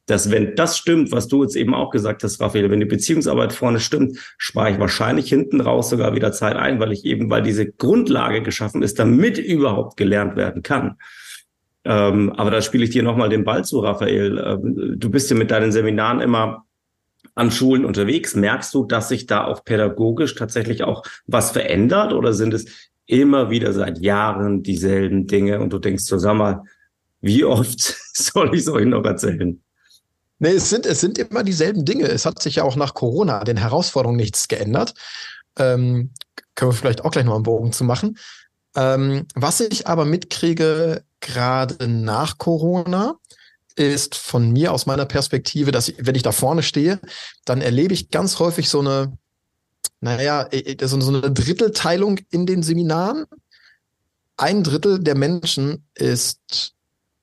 dass 0.06 0.30
wenn 0.30 0.56
das 0.56 0.76
stimmt, 0.76 1.12
was 1.12 1.28
du 1.28 1.42
jetzt 1.42 1.56
eben 1.56 1.74
auch 1.74 1.90
gesagt 1.90 2.24
hast, 2.24 2.40
Raphael, 2.40 2.70
wenn 2.70 2.80
die 2.80 2.86
Beziehungsarbeit 2.86 3.52
vorne 3.52 3.78
stimmt, 3.78 4.18
spare 4.36 4.72
ich 4.72 4.78
wahrscheinlich 4.80 5.28
hinten 5.28 5.60
raus 5.60 5.90
sogar 5.90 6.14
wieder 6.14 6.32
Zeit 6.32 6.56
ein, 6.56 6.80
weil 6.80 6.92
ich 6.92 7.04
eben, 7.04 7.30
weil 7.30 7.42
diese 7.42 7.70
Grundlage 7.70 8.42
geschaffen 8.42 8.82
ist, 8.82 8.98
damit 8.98 9.38
überhaupt 9.38 9.96
gelernt 9.96 10.36
werden 10.36 10.62
kann. 10.62 10.96
Ähm, 11.84 12.32
aber 12.32 12.50
da 12.50 12.62
spiele 12.62 12.84
ich 12.84 12.90
dir 12.90 13.02
nochmal 13.02 13.28
den 13.28 13.44
Ball 13.44 13.64
zu, 13.64 13.80
Raphael. 13.80 14.38
Ähm, 14.38 14.94
du 14.98 15.10
bist 15.10 15.30
ja 15.30 15.36
mit 15.36 15.50
deinen 15.50 15.72
Seminaren 15.72 16.20
immer 16.20 16.64
an 17.34 17.50
Schulen 17.50 17.84
unterwegs. 17.84 18.34
Merkst 18.34 18.74
du, 18.74 18.84
dass 18.84 19.08
sich 19.08 19.26
da 19.26 19.44
auch 19.44 19.64
pädagogisch 19.64 20.34
tatsächlich 20.34 20.84
auch 20.84 21.04
was 21.26 21.50
verändert 21.50 22.12
oder 22.12 22.32
sind 22.32 22.54
es 22.54 22.90
immer 23.06 23.50
wieder 23.50 23.72
seit 23.72 23.98
Jahren 23.98 24.62
dieselben 24.62 25.26
Dinge 25.26 25.60
und 25.60 25.72
du 25.72 25.78
denkst 25.78 26.04
mal, 26.22 26.62
wie 27.20 27.44
oft 27.44 27.80
soll 28.14 28.54
ich 28.54 28.62
es 28.62 28.68
euch 28.68 28.86
noch 28.86 29.04
erzählen? 29.04 29.60
Nee, 30.42 30.54
es 30.54 30.70
sind, 30.70 30.86
es 30.86 31.00
sind 31.00 31.18
immer 31.18 31.44
dieselben 31.44 31.84
Dinge. 31.84 32.08
Es 32.08 32.26
hat 32.26 32.42
sich 32.42 32.56
ja 32.56 32.64
auch 32.64 32.74
nach 32.74 32.94
Corona, 32.94 33.44
den 33.44 33.56
Herausforderungen 33.56 34.16
nichts 34.16 34.48
geändert. 34.48 34.92
Ähm, 35.56 36.10
können 36.56 36.72
wir 36.72 36.76
vielleicht 36.76 37.04
auch 37.04 37.12
gleich 37.12 37.24
noch 37.24 37.36
einen 37.36 37.44
Bogen 37.44 37.72
zu 37.72 37.84
machen. 37.84 38.18
Ähm, 38.74 39.28
was 39.36 39.60
ich 39.60 39.86
aber 39.86 40.04
mitkriege, 40.04 41.04
gerade 41.20 41.86
nach 41.86 42.38
Corona, 42.38 43.18
ist 43.76 44.16
von 44.16 44.50
mir 44.50 44.72
aus 44.72 44.84
meiner 44.84 45.06
Perspektive, 45.06 45.70
dass 45.70 45.86
ich, 45.86 45.96
wenn 46.00 46.16
ich 46.16 46.24
da 46.24 46.32
vorne 46.32 46.64
stehe, 46.64 46.98
dann 47.44 47.60
erlebe 47.60 47.94
ich 47.94 48.10
ganz 48.10 48.40
häufig 48.40 48.68
so 48.68 48.80
eine, 48.80 49.16
naja, 50.00 50.48
so 50.82 50.96
eine 50.96 51.30
Drittelteilung 51.30 52.18
in 52.30 52.46
den 52.46 52.64
Seminaren. 52.64 53.26
Ein 54.36 54.64
Drittel 54.64 54.98
der 54.98 55.14
Menschen 55.14 55.86
ist 55.94 56.74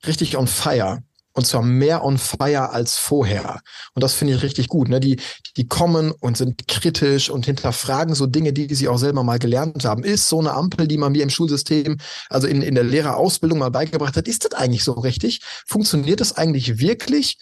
richtig 0.06 0.38
on 0.38 0.46
fire 0.46 1.02
und 1.40 1.46
zwar 1.46 1.62
mehr 1.62 2.04
on 2.04 2.18
fire 2.18 2.68
als 2.68 2.98
vorher. 2.98 3.62
Und 3.94 4.04
das 4.04 4.12
finde 4.12 4.34
ich 4.34 4.42
richtig 4.42 4.68
gut. 4.68 4.90
Ne? 4.90 5.00
Die, 5.00 5.18
die 5.56 5.66
kommen 5.66 6.12
und 6.12 6.36
sind 6.36 6.68
kritisch 6.68 7.30
und 7.30 7.46
hinterfragen 7.46 8.14
so 8.14 8.26
Dinge, 8.26 8.52
die 8.52 8.74
sie 8.74 8.88
auch 8.88 8.98
selber 8.98 9.24
mal 9.24 9.38
gelernt 9.38 9.86
haben. 9.86 10.04
Ist 10.04 10.28
so 10.28 10.38
eine 10.38 10.52
Ampel, 10.52 10.86
die 10.86 10.98
man 10.98 11.12
mir 11.12 11.22
im 11.22 11.30
Schulsystem, 11.30 11.96
also 12.28 12.46
in, 12.46 12.60
in 12.60 12.74
der 12.74 12.84
Lehrerausbildung 12.84 13.58
mal 13.58 13.70
beigebracht 13.70 14.18
hat, 14.18 14.28
ist 14.28 14.44
das 14.44 14.52
eigentlich 14.52 14.84
so 14.84 14.92
richtig? 14.92 15.40
Funktioniert 15.66 16.20
das 16.20 16.36
eigentlich 16.36 16.78
wirklich? 16.78 17.38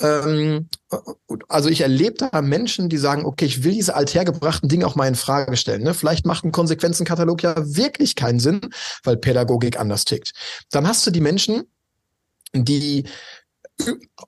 Ähm, 0.00 0.68
also 1.48 1.68
ich 1.68 1.80
erlebe 1.80 2.28
da 2.30 2.40
Menschen, 2.40 2.88
die 2.88 2.98
sagen, 2.98 3.24
okay, 3.24 3.46
ich 3.46 3.64
will 3.64 3.72
diese 3.72 3.96
althergebrachten 3.96 4.68
Dinge 4.68 4.86
auch 4.86 4.94
mal 4.94 5.08
in 5.08 5.16
Frage 5.16 5.56
stellen. 5.56 5.82
Ne? 5.82 5.92
Vielleicht 5.92 6.24
macht 6.24 6.44
ein 6.44 6.52
Konsequenzenkatalog 6.52 7.42
ja 7.42 7.56
wirklich 7.56 8.14
keinen 8.14 8.38
Sinn, 8.38 8.60
weil 9.02 9.16
Pädagogik 9.16 9.80
anders 9.80 10.04
tickt. 10.04 10.34
Dann 10.70 10.86
hast 10.86 11.04
du 11.04 11.10
die 11.10 11.20
Menschen, 11.20 11.64
die 12.54 13.04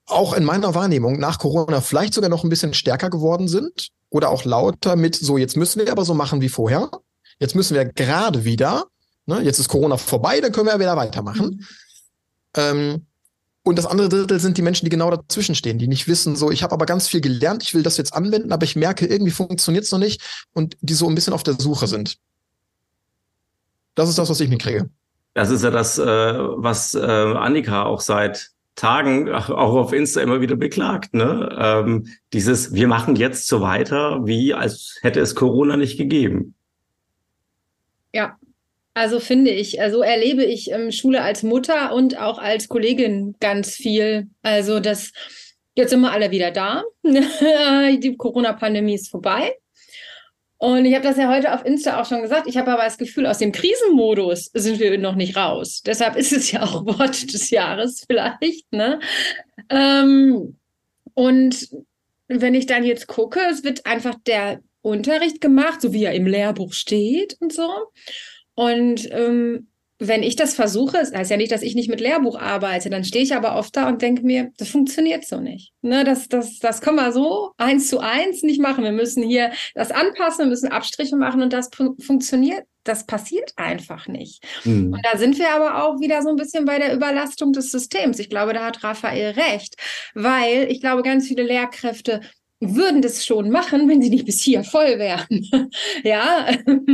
auch 0.06 0.34
in 0.34 0.44
meiner 0.44 0.74
Wahrnehmung 0.74 1.18
nach 1.18 1.38
Corona 1.38 1.80
vielleicht 1.80 2.14
sogar 2.14 2.30
noch 2.30 2.44
ein 2.44 2.50
bisschen 2.50 2.74
stärker 2.74 3.10
geworden 3.10 3.48
sind 3.48 3.88
oder 4.10 4.30
auch 4.30 4.44
lauter 4.44 4.96
mit, 4.96 5.14
so 5.14 5.38
jetzt 5.38 5.56
müssen 5.56 5.84
wir 5.84 5.90
aber 5.90 6.04
so 6.04 6.14
machen 6.14 6.40
wie 6.40 6.48
vorher. 6.48 6.90
Jetzt 7.38 7.54
müssen 7.54 7.74
wir 7.74 7.84
gerade 7.84 8.44
wieder, 8.44 8.84
ne, 9.26 9.40
jetzt 9.42 9.58
ist 9.58 9.68
Corona 9.68 9.96
vorbei, 9.96 10.40
dann 10.40 10.52
können 10.52 10.66
wir 10.66 10.74
ja 10.74 10.80
wieder 10.80 10.96
weitermachen. 10.96 11.46
Mhm. 11.46 11.66
Ähm, 12.56 13.06
und 13.64 13.78
das 13.78 13.86
andere 13.86 14.08
Drittel 14.08 14.40
sind 14.40 14.58
die 14.58 14.62
Menschen, 14.62 14.86
die 14.86 14.90
genau 14.90 15.10
dazwischen 15.10 15.54
stehen, 15.54 15.78
die 15.78 15.86
nicht 15.86 16.08
wissen, 16.08 16.34
so, 16.34 16.50
ich 16.50 16.62
habe 16.62 16.72
aber 16.72 16.84
ganz 16.84 17.08
viel 17.08 17.20
gelernt, 17.20 17.62
ich 17.62 17.74
will 17.74 17.82
das 17.82 17.96
jetzt 17.96 18.12
anwenden, 18.12 18.52
aber 18.52 18.64
ich 18.64 18.76
merke, 18.76 19.06
irgendwie 19.06 19.30
funktioniert 19.30 19.84
es 19.84 19.92
noch 19.92 20.00
nicht 20.00 20.46
und 20.52 20.76
die 20.80 20.94
so 20.94 21.08
ein 21.08 21.14
bisschen 21.14 21.32
auf 21.32 21.44
der 21.44 21.54
Suche 21.54 21.86
sind. 21.86 22.18
Das 23.94 24.08
ist 24.08 24.18
das, 24.18 24.28
was 24.28 24.40
ich 24.40 24.48
mitkriege. 24.48 24.88
Das 25.34 25.50
ist 25.50 25.62
ja 25.62 25.70
das, 25.70 25.98
äh, 25.98 26.04
was 26.04 26.94
äh, 26.94 27.00
Annika 27.00 27.84
auch 27.84 28.00
seit 28.00 28.51
Tagen 28.74 29.30
auch 29.30 29.50
auf 29.50 29.92
Insta 29.92 30.20
immer 30.20 30.40
wieder 30.40 30.56
beklagt. 30.56 31.14
Ne? 31.14 31.56
Ähm, 31.58 32.06
dieses, 32.32 32.74
wir 32.74 32.88
machen 32.88 33.16
jetzt 33.16 33.46
so 33.46 33.60
weiter, 33.60 34.20
wie 34.24 34.54
als 34.54 34.98
hätte 35.02 35.20
es 35.20 35.34
Corona 35.34 35.76
nicht 35.76 35.98
gegeben. 35.98 36.54
Ja, 38.14 38.38
also 38.94 39.20
finde 39.20 39.50
ich, 39.50 39.80
also 39.80 40.02
erlebe 40.02 40.44
ich 40.44 40.70
ähm, 40.70 40.90
Schule 40.92 41.22
als 41.22 41.42
Mutter 41.42 41.94
und 41.94 42.18
auch 42.18 42.38
als 42.38 42.68
Kollegin 42.68 43.36
ganz 43.40 43.74
viel. 43.74 44.28
Also 44.42 44.80
das, 44.80 45.12
jetzt 45.74 45.90
sind 45.90 46.00
wir 46.00 46.12
alle 46.12 46.30
wieder 46.30 46.50
da. 46.50 46.84
Die 47.02 48.16
Corona-Pandemie 48.16 48.94
ist 48.94 49.10
vorbei. 49.10 49.54
Und 50.62 50.84
ich 50.84 50.94
habe 50.94 51.02
das 51.02 51.16
ja 51.16 51.28
heute 51.28 51.52
auf 51.52 51.64
Insta 51.64 52.00
auch 52.00 52.06
schon 52.06 52.22
gesagt. 52.22 52.46
Ich 52.46 52.56
habe 52.56 52.70
aber 52.70 52.84
das 52.84 52.96
Gefühl, 52.96 53.26
aus 53.26 53.38
dem 53.38 53.50
Krisenmodus 53.50 54.48
sind 54.54 54.78
wir 54.78 54.96
noch 54.96 55.16
nicht 55.16 55.36
raus. 55.36 55.82
Deshalb 55.84 56.14
ist 56.14 56.32
es 56.32 56.52
ja 56.52 56.62
auch 56.62 56.86
Wort 57.00 57.32
des 57.34 57.50
Jahres 57.50 58.04
vielleicht. 58.06 58.72
Ne? 58.72 59.00
Ähm, 59.68 60.56
und 61.14 61.68
wenn 62.28 62.54
ich 62.54 62.66
dann 62.66 62.84
jetzt 62.84 63.08
gucke, 63.08 63.40
es 63.50 63.64
wird 63.64 63.86
einfach 63.86 64.14
der 64.24 64.60
Unterricht 64.82 65.40
gemacht, 65.40 65.80
so 65.80 65.92
wie 65.92 66.04
er 66.04 66.14
im 66.14 66.28
Lehrbuch 66.28 66.74
steht 66.74 67.36
und 67.40 67.52
so. 67.52 67.68
Und 68.54 69.10
ähm, 69.10 69.66
wenn 70.08 70.22
ich 70.24 70.34
das 70.34 70.54
versuche, 70.54 70.98
es 70.98 71.12
heißt 71.12 71.30
ja 71.30 71.36
nicht, 71.36 71.52
dass 71.52 71.62
ich 71.62 71.76
nicht 71.76 71.88
mit 71.88 72.00
Lehrbuch 72.00 72.38
arbeite, 72.38 72.90
dann 72.90 73.04
stehe 73.04 73.24
ich 73.24 73.34
aber 73.34 73.56
oft 73.56 73.76
da 73.76 73.88
und 73.88 74.02
denke 74.02 74.24
mir, 74.24 74.50
das 74.56 74.68
funktioniert 74.68 75.24
so 75.24 75.38
nicht. 75.38 75.72
Ne, 75.80 76.02
das, 76.02 76.28
das, 76.28 76.58
das 76.58 76.80
können 76.80 76.96
wir 76.96 77.12
so 77.12 77.52
eins 77.56 77.88
zu 77.88 78.00
eins 78.00 78.42
nicht 78.42 78.60
machen. 78.60 78.82
Wir 78.82 78.92
müssen 78.92 79.22
hier 79.22 79.52
das 79.74 79.92
anpassen, 79.92 80.44
wir 80.44 80.50
müssen 80.50 80.72
Abstriche 80.72 81.16
machen 81.16 81.40
und 81.40 81.52
das 81.52 81.70
funktioniert. 82.00 82.64
Das 82.84 83.06
passiert 83.06 83.52
einfach 83.54 84.08
nicht. 84.08 84.42
Mhm. 84.64 84.92
Und 84.92 85.00
da 85.04 85.16
sind 85.16 85.38
wir 85.38 85.50
aber 85.50 85.84
auch 85.84 86.00
wieder 86.00 86.20
so 86.22 86.30
ein 86.30 86.36
bisschen 86.36 86.64
bei 86.64 86.80
der 86.80 86.92
Überlastung 86.92 87.52
des 87.52 87.70
Systems. 87.70 88.18
Ich 88.18 88.28
glaube, 88.28 88.54
da 88.54 88.64
hat 88.64 88.82
Raphael 88.82 89.34
recht, 89.34 89.76
weil 90.14 90.66
ich 90.68 90.80
glaube, 90.80 91.02
ganz 91.02 91.28
viele 91.28 91.44
Lehrkräfte 91.44 92.22
würden 92.62 93.02
das 93.02 93.26
schon 93.26 93.50
machen, 93.50 93.88
wenn 93.88 94.00
sie 94.00 94.08
nicht 94.08 94.24
bis 94.24 94.40
hier 94.40 94.62
voll 94.62 94.98
wären. 94.98 95.70
ja, 96.04 96.46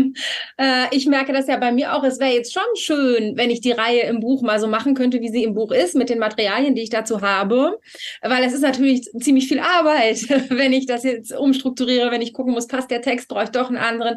äh, 0.56 0.86
ich 0.90 1.06
merke 1.06 1.32
das 1.32 1.46
ja 1.46 1.58
bei 1.58 1.72
mir 1.72 1.94
auch. 1.94 2.04
Es 2.04 2.18
wäre 2.18 2.32
jetzt 2.32 2.54
schon 2.54 2.62
schön, 2.74 3.36
wenn 3.36 3.50
ich 3.50 3.60
die 3.60 3.72
Reihe 3.72 4.02
im 4.02 4.20
Buch 4.20 4.42
mal 4.42 4.58
so 4.58 4.66
machen 4.66 4.94
könnte, 4.94 5.20
wie 5.20 5.28
sie 5.28 5.44
im 5.44 5.54
Buch 5.54 5.70
ist, 5.70 5.94
mit 5.94 6.08
den 6.08 6.18
Materialien, 6.18 6.74
die 6.74 6.82
ich 6.82 6.90
dazu 6.90 7.20
habe. 7.20 7.78
Weil 8.22 8.44
es 8.44 8.54
ist 8.54 8.62
natürlich 8.62 9.02
ziemlich 9.20 9.46
viel 9.46 9.60
Arbeit, 9.60 10.22
wenn 10.48 10.72
ich 10.72 10.86
das 10.86 11.04
jetzt 11.04 11.36
umstrukturiere, 11.36 12.10
wenn 12.10 12.22
ich 12.22 12.32
gucken 12.32 12.54
muss, 12.54 12.66
passt 12.66 12.90
der 12.90 13.02
Text, 13.02 13.28
brauche 13.28 13.44
ich 13.44 13.50
doch 13.50 13.68
einen 13.68 13.76
anderen. 13.76 14.16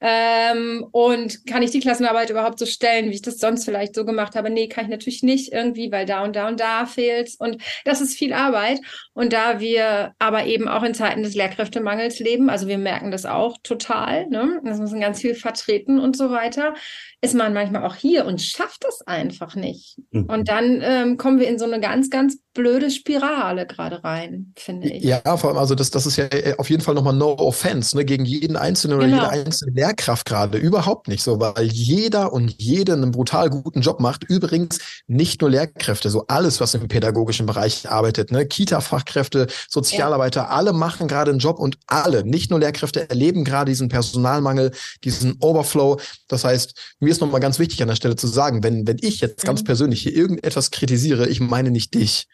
Ähm, 0.00 0.86
und 0.92 1.46
kann 1.46 1.62
ich 1.62 1.72
die 1.72 1.80
Klassenarbeit 1.80 2.30
überhaupt 2.30 2.58
so 2.58 2.64
stellen, 2.64 3.10
wie 3.10 3.14
ich 3.14 3.22
das 3.22 3.38
sonst 3.38 3.66
vielleicht 3.66 3.94
so 3.94 4.06
gemacht 4.06 4.34
habe? 4.34 4.48
Nee, 4.48 4.68
kann 4.68 4.84
ich 4.84 4.90
natürlich 4.90 5.22
nicht 5.22 5.52
irgendwie, 5.52 5.92
weil 5.92 6.06
da 6.06 6.24
und 6.24 6.34
da 6.36 6.48
und 6.48 6.58
da 6.58 6.86
fehlt. 6.86 7.34
Und 7.38 7.60
das 7.84 8.00
ist 8.00 8.16
viel 8.16 8.32
Arbeit. 8.32 8.80
Und 9.12 9.34
da 9.34 9.60
wir 9.60 10.14
aber 10.18 10.46
eben 10.46 10.68
auch 10.68 10.85
in 10.86 10.94
Zeiten 10.94 11.22
des 11.22 11.34
Lehrkräftemangels 11.34 12.18
leben, 12.18 12.48
also 12.48 12.66
wir 12.68 12.78
merken 12.78 13.10
das 13.10 13.26
auch 13.26 13.58
total, 13.62 14.28
ne? 14.28 14.60
das 14.64 14.78
müssen 14.78 15.00
ganz 15.00 15.20
viel 15.20 15.34
vertreten 15.34 15.98
und 15.98 16.16
so 16.16 16.30
weiter, 16.30 16.74
ist 17.20 17.34
man 17.34 17.52
manchmal 17.52 17.84
auch 17.84 17.94
hier 17.94 18.26
und 18.26 18.40
schafft 18.40 18.84
das 18.84 19.02
einfach 19.02 19.54
nicht. 19.54 19.98
Mhm. 20.10 20.24
Und 20.24 20.48
dann 20.48 20.80
ähm, 20.82 21.16
kommen 21.16 21.40
wir 21.40 21.48
in 21.48 21.58
so 21.58 21.64
eine 21.64 21.80
ganz, 21.80 22.10
ganz 22.10 22.38
blöde 22.56 22.90
Spirale 22.90 23.66
gerade 23.66 24.02
rein, 24.02 24.52
finde 24.56 24.88
ich. 24.88 25.04
Ja, 25.04 25.20
vor 25.36 25.50
allem, 25.50 25.58
also 25.58 25.74
das, 25.74 25.90
das 25.90 26.06
ist 26.06 26.16
ja 26.16 26.24
äh, 26.24 26.54
auf 26.56 26.70
jeden 26.70 26.82
Fall 26.82 26.94
nochmal 26.94 27.14
no 27.14 27.34
offense, 27.38 27.94
ne, 27.94 28.04
gegen 28.04 28.24
jeden 28.24 28.56
Einzelnen 28.56 28.98
genau. 28.98 29.16
oder 29.18 29.34
jede 29.34 29.46
einzelne 29.46 29.72
Lehrkraft 29.72 30.26
gerade. 30.26 30.56
Überhaupt 30.56 31.06
nicht 31.06 31.22
so, 31.22 31.38
weil 31.38 31.66
jeder 31.66 32.32
und 32.32 32.54
jede 32.60 32.94
einen 32.94 33.12
brutal 33.12 33.50
guten 33.50 33.82
Job 33.82 34.00
macht. 34.00 34.24
Übrigens 34.24 34.78
nicht 35.06 35.42
nur 35.42 35.50
Lehrkräfte, 35.50 36.08
so 36.08 36.24
alles, 36.28 36.60
was 36.60 36.74
im 36.74 36.88
pädagogischen 36.88 37.44
Bereich 37.44 37.90
arbeitet, 37.90 38.32
ne, 38.32 38.46
Kita-Fachkräfte, 38.46 39.46
Sozialarbeiter, 39.68 40.42
ja. 40.42 40.48
alle 40.48 40.72
machen 40.72 41.08
gerade 41.08 41.30
einen 41.30 41.40
Job 41.40 41.58
und 41.58 41.78
alle, 41.86 42.24
nicht 42.24 42.50
nur 42.50 42.58
Lehrkräfte, 42.58 43.08
erleben 43.08 43.44
gerade 43.44 43.70
diesen 43.70 43.88
Personalmangel, 43.88 44.72
diesen 45.04 45.36
Overflow. 45.40 46.00
Das 46.26 46.44
heißt, 46.44 46.96
mir 47.00 47.10
ist 47.10 47.20
nochmal 47.20 47.40
ganz 47.40 47.58
wichtig 47.58 47.82
an 47.82 47.88
der 47.88 47.96
Stelle 47.96 48.16
zu 48.16 48.26
sagen, 48.26 48.64
wenn, 48.64 48.86
wenn 48.86 48.96
ich 49.02 49.20
jetzt 49.20 49.44
ganz 49.44 49.60
mhm. 49.60 49.66
persönlich 49.66 50.00
hier 50.02 50.16
irgendetwas 50.16 50.70
kritisiere, 50.70 51.28
ich 51.28 51.40
meine 51.40 51.70
nicht 51.70 51.92
dich. 51.92 52.26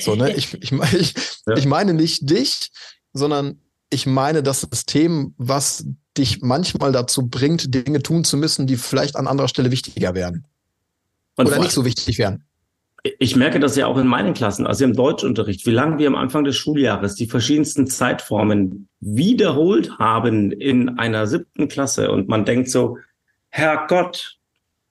So, 0.00 0.14
ne? 0.14 0.32
ich, 0.36 0.54
ich, 0.54 0.72
ich, 0.72 1.14
ja. 1.46 1.56
ich 1.56 1.66
meine 1.66 1.94
nicht 1.94 2.28
dich, 2.28 2.70
sondern 3.12 3.60
ich 3.90 4.06
meine 4.06 4.42
das 4.42 4.62
System, 4.62 5.34
was 5.36 5.84
dich 6.16 6.42
manchmal 6.42 6.92
dazu 6.92 7.28
bringt, 7.28 7.74
Dinge 7.74 8.02
tun 8.02 8.24
zu 8.24 8.36
müssen, 8.36 8.66
die 8.66 8.76
vielleicht 8.76 9.16
an 9.16 9.26
anderer 9.26 9.48
Stelle 9.48 9.70
wichtiger 9.70 10.14
werden. 10.14 10.46
Und 11.36 11.46
Oder 11.46 11.58
nicht 11.58 11.72
so 11.72 11.84
wichtig 11.84 12.18
werden. 12.18 12.44
Ich 13.18 13.34
merke 13.34 13.60
das 13.60 13.76
ja 13.76 13.86
auch 13.86 13.96
in 13.96 14.06
meinen 14.06 14.34
Klassen, 14.34 14.66
also 14.66 14.84
im 14.84 14.92
Deutschunterricht, 14.92 15.64
wie 15.64 15.70
lange 15.70 15.98
wir 15.98 16.06
am 16.06 16.16
Anfang 16.16 16.44
des 16.44 16.56
Schuljahres 16.56 17.14
die 17.14 17.26
verschiedensten 17.26 17.86
Zeitformen 17.86 18.88
wiederholt 19.00 19.98
haben 19.98 20.52
in 20.52 20.98
einer 20.98 21.26
siebten 21.26 21.68
Klasse 21.68 22.10
und 22.10 22.28
man 22.28 22.44
denkt 22.44 22.68
so, 22.68 22.98
Herrgott, 23.48 24.36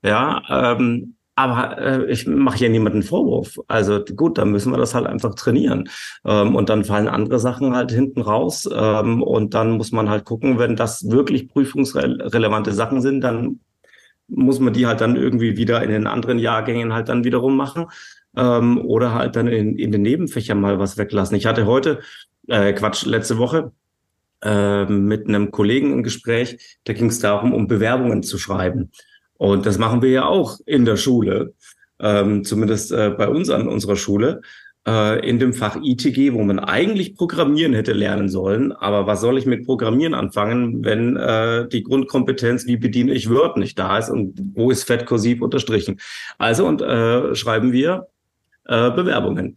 ja, 0.02 0.42
ähm, 0.50 1.18
aber 1.40 1.78
äh, 1.78 2.12
ich 2.12 2.28
mache 2.28 2.58
hier 2.58 2.70
niemanden 2.70 3.02
Vorwurf. 3.02 3.60
Also 3.70 4.04
gut, 4.04 4.38
dann 4.38 4.52
müssen 4.52 4.74
wir 4.74 4.78
das 4.78 4.94
halt 4.94 5.08
einfach 5.08 5.36
trainieren. 5.36 5.88
Ähm, 6.26 6.54
und 6.54 6.68
dann 6.68 6.84
fallen 6.84 7.08
andere 7.08 7.40
Sachen 7.40 7.74
halt 7.74 7.92
hinten 7.92 8.22
raus. 8.22 8.68
Ähm, 8.70 9.24
und 9.24 9.54
dann 9.54 9.72
muss 9.78 9.94
man 9.94 10.10
halt 10.10 10.26
gucken, 10.26 10.60
wenn 10.60 10.76
das 10.76 11.10
wirklich 11.10 11.48
prüfungsrelevante 11.48 12.74
Sachen 12.74 13.02
sind, 13.02 13.22
dann 13.22 13.62
muss 14.28 14.60
man 14.60 14.74
die 14.74 14.86
halt 14.86 15.00
dann 15.00 15.16
irgendwie 15.16 15.56
wieder 15.56 15.82
in 15.82 15.90
den 15.90 16.08
anderen 16.08 16.40
Jahrgängen 16.40 16.94
halt 16.94 17.08
dann 17.08 17.24
wiederum 17.24 17.56
machen. 17.56 17.86
Ähm, 18.36 18.78
oder 18.80 19.14
halt 19.14 19.38
dann 19.38 19.48
in, 19.48 19.78
in 19.78 19.94
den 19.94 20.02
Nebenfächern 20.02 20.60
mal 20.60 20.78
was 20.78 20.98
weglassen. 20.98 21.38
Ich 21.38 21.46
hatte 21.46 21.66
heute, 21.66 22.02
äh, 22.50 22.74
Quatsch, 22.74 23.06
letzte 23.06 23.38
Woche 23.38 23.72
äh, 24.44 24.84
mit 24.84 25.30
einem 25.30 25.52
Kollegen 25.52 25.94
ein 25.94 26.04
Gespräch, 26.04 26.78
da 26.84 26.92
ging 26.92 27.08
es 27.08 27.20
darum, 27.20 27.54
um 27.54 27.68
Bewerbungen 27.68 28.24
zu 28.24 28.38
schreiben. 28.38 28.92
Und 29.40 29.66
das 29.66 29.78
machen 29.78 30.02
wir 30.02 30.10
ja 30.10 30.26
auch 30.26 30.60
in 30.66 30.84
der 30.84 30.98
Schule, 30.98 31.54
ähm, 32.02 32.44
zumindest 32.44 32.92
äh, 32.92 33.10
bei 33.18 33.30
uns 33.30 33.50
an 33.50 33.70
unserer 33.70 33.96
Schule, 33.96 34.42
äh, 34.86 35.26
in 35.26 35.40
dem 35.40 35.54
Fach 35.54 35.78
ITG, 35.82 36.34
wo 36.34 36.44
man 36.44 36.60
eigentlich 36.60 37.16
Programmieren 37.16 37.74
hätte 37.74 37.94
lernen 37.94 38.28
sollen. 38.28 38.74
Aber 38.74 39.08
was 39.08 39.22
soll 39.22 39.38
ich 39.38 39.46
mit 39.46 39.66
Programmieren 39.66 40.14
anfangen, 40.14 40.84
wenn 40.84 41.16
äh, 41.16 41.70
die 41.70 41.84
Grundkompetenz, 41.84 42.68
wie 42.68 42.76
bediene 42.76 43.14
ich 43.14 43.30
Word, 43.30 43.56
nicht 43.56 43.80
da 43.80 43.98
ist 43.98 44.10
und 44.10 44.38
wo 44.56 44.72
ist 44.72 44.84
fett 44.84 45.06
kursiv 45.06 45.42
unterstrichen? 45.42 46.02
Also 46.38 46.68
und 46.68 46.82
äh, 46.82 47.34
schreiben 47.34 47.72
wir 47.72 48.08
äh, 48.66 48.92
Bewerbungen. 48.92 49.56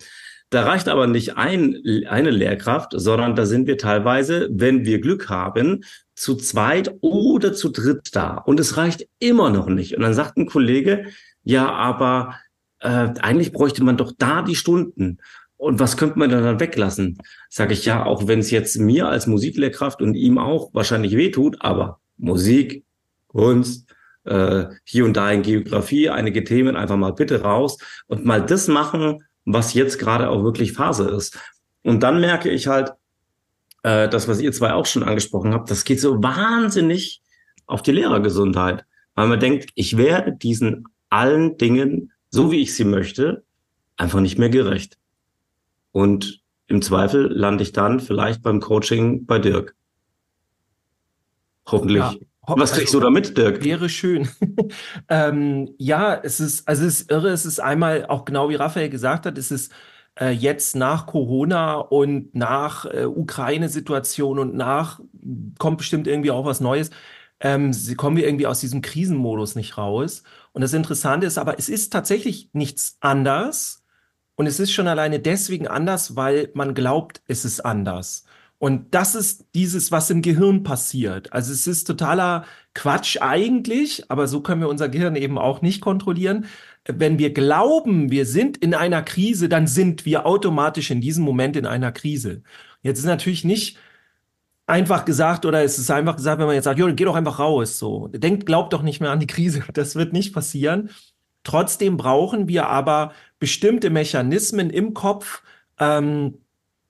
Da 0.52 0.64
reicht 0.64 0.90
aber 0.90 1.06
nicht 1.06 1.38
ein, 1.38 1.82
eine 2.06 2.30
Lehrkraft, 2.30 2.92
sondern 2.94 3.34
da 3.34 3.46
sind 3.46 3.66
wir 3.66 3.78
teilweise, 3.78 4.50
wenn 4.52 4.84
wir 4.84 5.00
Glück 5.00 5.30
haben, 5.30 5.82
zu 6.14 6.36
zweit 6.36 6.94
oder 7.00 7.54
zu 7.54 7.70
dritt 7.70 8.14
da. 8.14 8.36
Und 8.36 8.60
es 8.60 8.76
reicht 8.76 9.08
immer 9.18 9.48
noch 9.48 9.68
nicht. 9.68 9.96
Und 9.96 10.02
dann 10.02 10.12
sagt 10.12 10.36
ein 10.36 10.44
Kollege, 10.44 11.06
ja, 11.42 11.72
aber 11.72 12.34
äh, 12.80 13.08
eigentlich 13.20 13.52
bräuchte 13.52 13.82
man 13.82 13.96
doch 13.96 14.12
da 14.18 14.42
die 14.42 14.54
Stunden. 14.54 15.20
Und 15.56 15.80
was 15.80 15.96
könnte 15.96 16.18
man 16.18 16.28
dann 16.28 16.60
weglassen? 16.60 17.16
Sage 17.48 17.72
ich 17.72 17.86
ja, 17.86 18.04
auch 18.04 18.26
wenn 18.28 18.40
es 18.40 18.50
jetzt 18.50 18.78
mir 18.78 19.08
als 19.08 19.26
Musiklehrkraft 19.26 20.02
und 20.02 20.16
ihm 20.16 20.36
auch 20.36 20.74
wahrscheinlich 20.74 21.16
wehtut, 21.16 21.56
aber 21.60 21.98
Musik, 22.18 22.84
Kunst, 23.28 23.88
äh, 24.24 24.66
hier 24.84 25.06
und 25.06 25.16
da 25.16 25.30
in 25.30 25.40
Geografie, 25.40 26.10
einige 26.10 26.44
Themen 26.44 26.76
einfach 26.76 26.96
mal 26.96 27.14
bitte 27.14 27.40
raus 27.40 27.78
und 28.06 28.26
mal 28.26 28.44
das 28.44 28.68
machen, 28.68 29.24
was 29.44 29.74
jetzt 29.74 29.98
gerade 29.98 30.28
auch 30.28 30.44
wirklich 30.44 30.72
Phase 30.72 31.08
ist. 31.10 31.38
Und 31.82 32.02
dann 32.02 32.20
merke 32.20 32.50
ich 32.50 32.66
halt, 32.66 32.92
äh, 33.82 34.08
das, 34.08 34.28
was 34.28 34.40
ihr 34.40 34.52
zwei 34.52 34.72
auch 34.72 34.86
schon 34.86 35.02
angesprochen 35.02 35.52
habt, 35.52 35.70
das 35.70 35.84
geht 35.84 36.00
so 36.00 36.22
wahnsinnig 36.22 37.22
auf 37.66 37.82
die 37.82 37.92
Lehrergesundheit. 37.92 38.84
Weil 39.14 39.28
man 39.28 39.40
denkt, 39.40 39.70
ich 39.74 39.96
werde 39.96 40.32
diesen 40.32 40.84
allen 41.10 41.58
Dingen, 41.58 42.12
so 42.30 42.50
wie 42.50 42.62
ich 42.62 42.74
sie 42.74 42.84
möchte, 42.84 43.44
einfach 43.96 44.20
nicht 44.20 44.38
mehr 44.38 44.48
gerecht. 44.48 44.98
Und 45.90 46.42
im 46.66 46.80
Zweifel 46.80 47.26
lande 47.30 47.62
ich 47.62 47.72
dann 47.72 48.00
vielleicht 48.00 48.42
beim 48.42 48.60
Coaching 48.60 49.26
bei 49.26 49.38
Dirk. 49.38 49.74
Hoffentlich. 51.66 52.02
Ja, 52.02 52.14
Was 52.60 52.72
kriegst 52.72 52.88
also, 52.88 53.00
du 53.00 53.04
damit, 53.04 53.36
Dirk? 53.36 53.64
Wäre 53.64 53.88
schön. 53.88 54.28
ähm, 55.08 55.74
ja, 55.78 56.14
es 56.14 56.40
ist, 56.40 56.68
also 56.68 56.84
es 56.84 57.00
ist 57.00 57.10
irre, 57.10 57.30
es 57.30 57.46
ist 57.46 57.60
einmal 57.60 58.06
auch 58.06 58.24
genau 58.24 58.48
wie 58.48 58.54
Raphael 58.54 58.88
gesagt 58.88 59.26
hat, 59.26 59.38
es 59.38 59.50
ist 59.50 59.72
äh, 60.20 60.30
jetzt 60.30 60.76
nach 60.76 61.06
Corona 61.06 61.76
und 61.76 62.34
nach 62.34 62.84
äh, 62.86 63.04
Ukraine-Situation 63.06 64.38
und 64.38 64.54
nach 64.54 65.00
kommt 65.58 65.78
bestimmt 65.78 66.06
irgendwie 66.06 66.30
auch 66.30 66.44
was 66.44 66.60
Neues. 66.60 66.90
Ähm, 67.40 67.72
sie 67.72 67.96
kommen 67.96 68.16
wir 68.16 68.26
irgendwie 68.26 68.46
aus 68.46 68.60
diesem 68.60 68.82
Krisenmodus 68.82 69.56
nicht 69.56 69.76
raus. 69.78 70.22
Und 70.52 70.62
das 70.62 70.74
Interessante 70.74 71.26
ist 71.26 71.38
aber, 71.38 71.58
es 71.58 71.68
ist 71.68 71.92
tatsächlich 71.92 72.50
nichts 72.52 72.96
anders. 73.00 73.84
Und 74.36 74.46
es 74.46 74.60
ist 74.60 74.72
schon 74.72 74.88
alleine 74.88 75.20
deswegen 75.20 75.66
anders, 75.68 76.16
weil 76.16 76.50
man 76.54 76.74
glaubt, 76.74 77.22
es 77.26 77.44
ist 77.44 77.60
anders. 77.60 78.24
Und 78.62 78.94
das 78.94 79.16
ist 79.16 79.46
dieses, 79.56 79.90
was 79.90 80.08
im 80.08 80.22
Gehirn 80.22 80.62
passiert. 80.62 81.32
Also 81.32 81.52
es 81.52 81.66
ist 81.66 81.82
totaler 81.82 82.44
Quatsch 82.74 83.16
eigentlich, 83.20 84.08
aber 84.08 84.28
so 84.28 84.40
können 84.40 84.60
wir 84.60 84.68
unser 84.68 84.88
Gehirn 84.88 85.16
eben 85.16 85.36
auch 85.36 85.62
nicht 85.62 85.80
kontrollieren. 85.80 86.46
Wenn 86.86 87.18
wir 87.18 87.34
glauben, 87.34 88.12
wir 88.12 88.24
sind 88.24 88.56
in 88.58 88.72
einer 88.74 89.02
Krise, 89.02 89.48
dann 89.48 89.66
sind 89.66 90.06
wir 90.06 90.26
automatisch 90.26 90.92
in 90.92 91.00
diesem 91.00 91.24
Moment 91.24 91.56
in 91.56 91.66
einer 91.66 91.90
Krise. 91.90 92.44
Jetzt 92.82 93.00
ist 93.00 93.04
natürlich 93.04 93.42
nicht 93.42 93.78
einfach 94.68 95.06
gesagt 95.06 95.44
oder 95.44 95.64
es 95.64 95.76
ist 95.80 95.90
einfach 95.90 96.14
gesagt, 96.14 96.38
wenn 96.38 96.46
man 96.46 96.54
jetzt 96.54 96.66
sagt, 96.66 96.78
jo, 96.78 96.86
geh 96.94 97.04
doch 97.04 97.16
einfach 97.16 97.40
raus, 97.40 97.80
so. 97.80 98.06
Denkt, 98.12 98.46
glaubt 98.46 98.72
doch 98.72 98.82
nicht 98.82 99.00
mehr 99.00 99.10
an 99.10 99.18
die 99.18 99.26
Krise. 99.26 99.64
Das 99.72 99.96
wird 99.96 100.12
nicht 100.12 100.32
passieren. 100.32 100.90
Trotzdem 101.42 101.96
brauchen 101.96 102.46
wir 102.46 102.68
aber 102.68 103.12
bestimmte 103.40 103.90
Mechanismen 103.90 104.70
im 104.70 104.94
Kopf, 104.94 105.42
ähm, 105.80 106.38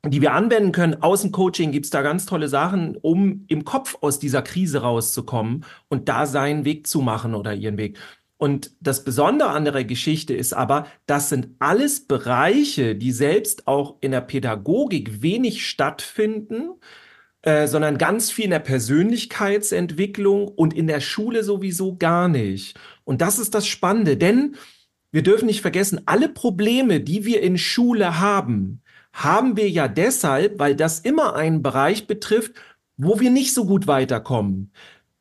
die 0.04 0.20
wir 0.20 0.32
anwenden 0.32 0.72
können. 0.72 1.02
Aus 1.02 1.22
dem 1.22 1.30
Coaching 1.30 1.70
gibt's 1.70 1.90
da 1.90 2.02
ganz 2.02 2.26
tolle 2.26 2.48
Sachen, 2.48 2.96
um 2.96 3.44
im 3.48 3.64
Kopf 3.64 3.96
aus 4.00 4.18
dieser 4.18 4.42
Krise 4.42 4.82
rauszukommen 4.82 5.64
und 5.88 6.08
da 6.08 6.26
seinen 6.26 6.64
Weg 6.64 6.86
zu 6.86 7.00
machen 7.00 7.34
oder 7.34 7.54
ihren 7.54 7.76
Weg. 7.78 7.98
Und 8.36 8.72
das 8.80 9.04
Besondere 9.04 9.50
an 9.50 9.64
der 9.64 9.84
Geschichte 9.84 10.34
ist 10.34 10.52
aber, 10.52 10.88
das 11.06 11.28
sind 11.28 11.50
alles 11.60 12.08
Bereiche, 12.08 12.96
die 12.96 13.12
selbst 13.12 13.68
auch 13.68 13.98
in 14.00 14.10
der 14.10 14.22
Pädagogik 14.22 15.22
wenig 15.22 15.64
stattfinden, 15.64 16.72
äh, 17.42 17.68
sondern 17.68 17.98
ganz 17.98 18.32
viel 18.32 18.46
in 18.46 18.50
der 18.50 18.58
Persönlichkeitsentwicklung 18.58 20.48
und 20.48 20.74
in 20.74 20.88
der 20.88 21.00
Schule 21.00 21.44
sowieso 21.44 21.96
gar 21.96 22.26
nicht. 22.26 22.76
Und 23.04 23.20
das 23.20 23.38
ist 23.38 23.54
das 23.54 23.68
Spannende, 23.68 24.16
denn 24.16 24.56
wir 25.12 25.22
dürfen 25.22 25.46
nicht 25.46 25.60
vergessen, 25.60 26.00
alle 26.06 26.28
Probleme, 26.28 27.00
die 27.00 27.24
wir 27.24 27.42
in 27.42 27.58
Schule 27.58 28.18
haben, 28.18 28.81
haben 29.12 29.56
wir 29.56 29.68
ja 29.68 29.88
deshalb, 29.88 30.58
weil 30.58 30.74
das 30.74 31.00
immer 31.00 31.36
einen 31.36 31.62
Bereich 31.62 32.06
betrifft, 32.06 32.52
wo 32.96 33.20
wir 33.20 33.30
nicht 33.30 33.54
so 33.54 33.66
gut 33.66 33.86
weiterkommen. 33.86 34.72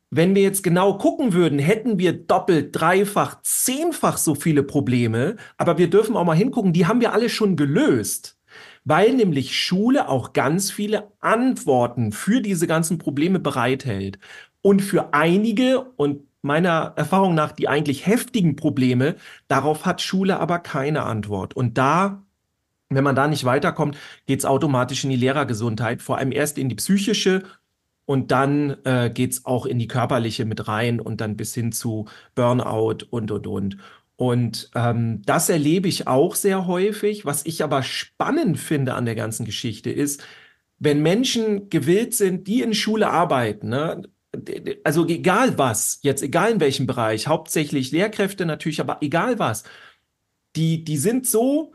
Wenn 0.09 0.35
wir 0.35 0.41
jetzt 0.41 0.63
genau 0.63 0.97
gucken 0.97 1.33
würden, 1.33 1.57
hätten 1.59 1.97
wir 1.97 2.11
doppelt, 2.13 2.69
dreifach, 2.73 3.41
zehnfach 3.43 4.17
so 4.17 4.35
viele 4.35 4.63
Probleme, 4.63 5.37
aber 5.57 5.77
wir 5.77 5.89
dürfen 5.89 6.17
auch 6.17 6.25
mal 6.25 6.35
hingucken, 6.35 6.73
die 6.73 6.85
haben 6.85 6.99
wir 6.99 7.13
alle 7.13 7.29
schon 7.29 7.55
gelöst, 7.55 8.37
weil 8.83 9.13
nämlich 9.13 9.57
Schule 9.57 10.09
auch 10.09 10.33
ganz 10.33 10.69
viele 10.69 11.11
Antworten 11.21 12.11
für 12.11 12.41
diese 12.41 12.67
ganzen 12.67 12.97
Probleme 12.97 13.39
bereithält. 13.39 14.19
Und 14.61 14.81
für 14.81 15.13
einige 15.13 15.81
und 15.81 16.23
meiner 16.41 16.93
Erfahrung 16.95 17.33
nach 17.33 17.51
die 17.51 17.67
eigentlich 17.67 18.05
heftigen 18.05 18.55
Probleme, 18.55 19.15
darauf 19.47 19.85
hat 19.85 20.01
Schule 20.01 20.39
aber 20.39 20.59
keine 20.59 21.03
Antwort. 21.03 21.55
Und 21.55 21.77
da 21.77 22.23
wenn 22.95 23.03
man 23.03 23.15
da 23.15 23.27
nicht 23.27 23.45
weiterkommt, 23.45 23.97
geht 24.25 24.39
es 24.39 24.45
automatisch 24.45 25.03
in 25.03 25.09
die 25.09 25.15
Lehrergesundheit, 25.15 26.01
vor 26.01 26.17
allem 26.17 26.31
erst 26.31 26.57
in 26.57 26.69
die 26.69 26.75
psychische 26.75 27.43
und 28.05 28.31
dann 28.31 28.77
äh, 28.83 29.09
geht 29.13 29.31
es 29.31 29.45
auch 29.45 29.65
in 29.65 29.79
die 29.79 29.87
körperliche 29.87 30.45
mit 30.45 30.67
rein 30.67 30.99
und 30.99 31.21
dann 31.21 31.37
bis 31.37 31.53
hin 31.53 31.71
zu 31.71 32.07
Burnout 32.35 33.05
und, 33.09 33.31
und, 33.31 33.47
und. 33.47 33.77
Und 34.17 34.69
ähm, 34.75 35.21
das 35.25 35.49
erlebe 35.49 35.87
ich 35.87 36.07
auch 36.07 36.35
sehr 36.35 36.67
häufig. 36.67 37.25
Was 37.25 37.45
ich 37.45 37.63
aber 37.63 37.81
spannend 37.83 38.59
finde 38.59 38.93
an 38.93 39.05
der 39.05 39.15
ganzen 39.15 39.45
Geschichte 39.45 39.89
ist, 39.89 40.23
wenn 40.77 41.01
Menschen 41.01 41.69
gewillt 41.69 42.13
sind, 42.13 42.47
die 42.47 42.61
in 42.61 42.73
Schule 42.73 43.09
arbeiten, 43.09 43.69
ne, 43.69 44.03
also 44.83 45.07
egal 45.07 45.57
was, 45.57 45.99
jetzt 46.03 46.23
egal 46.23 46.51
in 46.51 46.59
welchem 46.59 46.87
Bereich, 46.87 47.27
hauptsächlich 47.27 47.91
Lehrkräfte 47.91 48.45
natürlich, 48.45 48.79
aber 48.79 48.97
egal 49.01 49.39
was, 49.39 49.63
die, 50.55 50.83
die 50.83 50.97
sind 50.97 51.27
so 51.27 51.73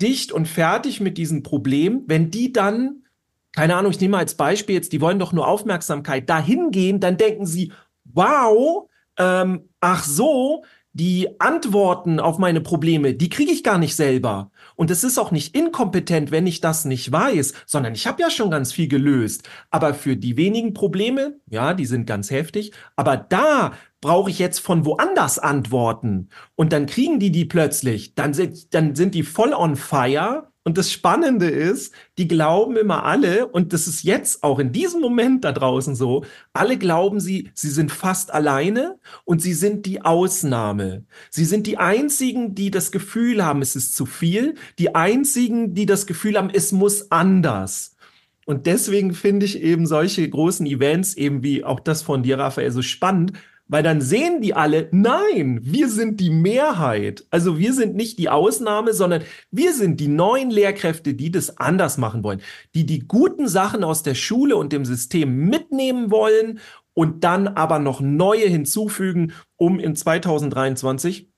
dicht 0.00 0.32
und 0.32 0.46
fertig 0.46 1.00
mit 1.00 1.18
diesem 1.18 1.42
Problem, 1.42 2.04
wenn 2.06 2.30
die 2.30 2.52
dann, 2.52 3.04
keine 3.52 3.76
Ahnung, 3.76 3.92
ich 3.92 4.00
nehme 4.00 4.12
mal 4.12 4.18
als 4.18 4.34
Beispiel 4.34 4.74
jetzt, 4.74 4.92
die 4.92 5.00
wollen 5.00 5.18
doch 5.18 5.32
nur 5.32 5.48
Aufmerksamkeit, 5.48 6.28
dahin 6.28 6.70
gehen, 6.70 7.00
dann 7.00 7.16
denken 7.16 7.46
sie, 7.46 7.72
wow, 8.04 8.88
ähm, 9.18 9.68
ach 9.80 10.04
so, 10.04 10.64
die 10.92 11.40
Antworten 11.40 12.18
auf 12.18 12.38
meine 12.38 12.60
Probleme, 12.60 13.14
die 13.14 13.28
kriege 13.28 13.52
ich 13.52 13.62
gar 13.62 13.78
nicht 13.78 13.94
selber. 13.94 14.50
Und 14.74 14.90
es 14.90 15.04
ist 15.04 15.18
auch 15.18 15.30
nicht 15.30 15.54
inkompetent, 15.54 16.30
wenn 16.30 16.46
ich 16.46 16.60
das 16.60 16.84
nicht 16.84 17.12
weiß, 17.12 17.52
sondern 17.66 17.94
ich 17.94 18.06
habe 18.06 18.20
ja 18.20 18.30
schon 18.30 18.50
ganz 18.50 18.72
viel 18.72 18.88
gelöst. 18.88 19.48
Aber 19.70 19.94
für 19.94 20.16
die 20.16 20.36
wenigen 20.36 20.74
Probleme, 20.74 21.38
ja, 21.48 21.74
die 21.74 21.86
sind 21.86 22.06
ganz 22.06 22.30
heftig, 22.30 22.72
aber 22.96 23.16
da 23.16 23.72
brauche 24.00 24.30
ich 24.30 24.38
jetzt 24.38 24.60
von 24.60 24.84
woanders 24.84 25.38
Antworten. 25.38 26.28
Und 26.54 26.72
dann 26.72 26.86
kriegen 26.86 27.18
die 27.18 27.32
die 27.32 27.44
plötzlich. 27.44 28.14
Dann 28.14 28.34
sind, 28.34 28.74
dann 28.74 28.94
sind 28.94 29.14
die 29.14 29.24
voll 29.24 29.52
on 29.52 29.76
fire 29.76 30.48
und 30.68 30.76
das 30.76 30.92
Spannende 30.92 31.48
ist, 31.48 31.94
die 32.18 32.28
glauben 32.28 32.76
immer 32.76 33.04
alle, 33.04 33.46
und 33.46 33.72
das 33.72 33.86
ist 33.86 34.02
jetzt 34.02 34.42
auch 34.42 34.58
in 34.58 34.70
diesem 34.70 35.00
Moment 35.00 35.42
da 35.42 35.52
draußen 35.52 35.94
so, 35.94 36.26
alle 36.52 36.76
glauben 36.76 37.20
sie, 37.20 37.50
sie 37.54 37.70
sind 37.70 37.90
fast 37.90 38.34
alleine 38.34 38.98
und 39.24 39.40
sie 39.40 39.54
sind 39.54 39.86
die 39.86 40.02
Ausnahme. 40.02 41.06
Sie 41.30 41.46
sind 41.46 41.66
die 41.66 41.78
einzigen, 41.78 42.54
die 42.54 42.70
das 42.70 42.92
Gefühl 42.92 43.42
haben, 43.42 43.62
es 43.62 43.76
ist 43.76 43.96
zu 43.96 44.04
viel, 44.04 44.56
die 44.78 44.94
einzigen, 44.94 45.72
die 45.72 45.86
das 45.86 46.06
Gefühl 46.06 46.36
haben, 46.36 46.50
es 46.52 46.70
muss 46.70 47.10
anders. 47.10 47.96
Und 48.44 48.66
deswegen 48.66 49.14
finde 49.14 49.46
ich 49.46 49.62
eben 49.62 49.86
solche 49.86 50.28
großen 50.28 50.66
Events, 50.66 51.14
eben 51.14 51.42
wie 51.42 51.64
auch 51.64 51.80
das 51.80 52.02
von 52.02 52.22
dir, 52.22 52.38
Raphael, 52.38 52.72
so 52.72 52.82
spannend, 52.82 53.32
weil 53.68 53.82
dann 53.82 54.00
sehen 54.00 54.40
die 54.40 54.54
alle, 54.54 54.88
nein, 54.92 55.60
wir 55.62 55.88
sind 55.88 56.20
die 56.20 56.30
Mehrheit. 56.30 57.24
Also 57.30 57.58
wir 57.58 57.72
sind 57.74 57.94
nicht 57.94 58.18
die 58.18 58.30
Ausnahme, 58.30 58.94
sondern 58.94 59.22
wir 59.50 59.74
sind 59.74 60.00
die 60.00 60.08
neuen 60.08 60.50
Lehrkräfte, 60.50 61.14
die 61.14 61.30
das 61.30 61.58
anders 61.58 61.98
machen 61.98 62.24
wollen, 62.24 62.40
die 62.74 62.86
die 62.86 63.06
guten 63.06 63.46
Sachen 63.46 63.84
aus 63.84 64.02
der 64.02 64.14
Schule 64.14 64.56
und 64.56 64.72
dem 64.72 64.84
System 64.84 65.48
mitnehmen 65.48 66.10
wollen 66.10 66.60
und 66.94 67.24
dann 67.24 67.46
aber 67.46 67.78
noch 67.78 68.00
neue 68.00 68.48
hinzufügen, 68.48 69.32
um 69.56 69.78
in 69.78 69.94
2023 69.94 71.28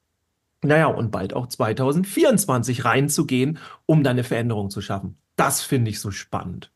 naja, 0.63 0.87
und 0.89 1.11
bald 1.11 1.33
auch 1.33 1.47
2024 1.47 2.85
reinzugehen, 2.85 3.59
um 3.87 4.03
dann 4.03 4.13
eine 4.13 4.25
Veränderung 4.25 4.71
zu 4.71 4.83
schaffen. 4.83 5.17
Das 5.37 5.63
finde 5.63 5.91
ich 5.91 6.01
so 6.01 6.11
spannend. 6.11 6.71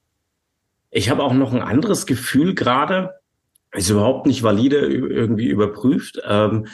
Ich 0.90 1.10
habe 1.10 1.22
auch 1.22 1.34
noch 1.34 1.52
ein 1.52 1.60
anderes 1.60 2.06
Gefühl 2.06 2.54
gerade, 2.54 3.20
ist 3.74 3.90
überhaupt 3.90 4.26
nicht 4.26 4.42
valide 4.42 4.78
irgendwie 4.78 5.48
überprüft, 5.48 6.20
ähm, 6.26 6.66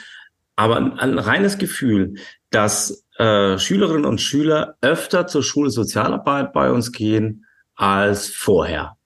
aber 0.55 0.77
ein, 0.77 0.99
ein, 0.99 1.19
reines 1.19 1.57
Gefühl, 1.57 2.15
dass 2.51 3.05
äh, 3.17 3.57
Schülerinnen 3.57 4.05
und 4.05 4.21
Schüler 4.21 4.75
öfter 4.81 5.27
zur 5.27 5.43
Schule 5.43 5.69
Sozialarbeit 5.71 6.53
bei 6.53 6.71
uns 6.71 6.91
gehen 6.91 7.45
als 7.75 8.27
vorher. 8.27 8.97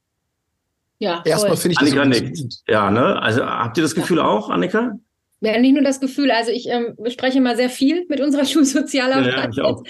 Ja, 0.99 1.21
erstmal 1.25 1.57
finde 1.57 1.73
ich 1.73 1.79
Annika 1.79 2.05
das 2.05 2.21
nickt. 2.21 2.53
Ja, 2.67 2.89
ne? 2.89 3.21
Also 3.21 3.45
habt 3.45 3.77
ihr 3.77 3.83
das 3.83 3.95
Gefühl 3.95 4.17
ja. 4.17 4.25
auch, 4.25 4.49
Annika? 4.49 4.97
Ja, 5.41 5.59
nicht 5.59 5.73
nur 5.73 5.83
das 5.83 5.99
Gefühl. 5.99 6.31
Also 6.31 6.51
ich 6.51 6.67
ähm, 6.67 6.95
spreche 7.07 7.41
mal 7.41 7.55
sehr 7.55 7.69
viel 7.69 8.05
mit 8.09 8.21
unserer 8.21 8.45
Schulsozialarbeit. 8.45 9.33
Ja, 9.33 9.49
ich 9.49 9.61
auch. 9.61 9.83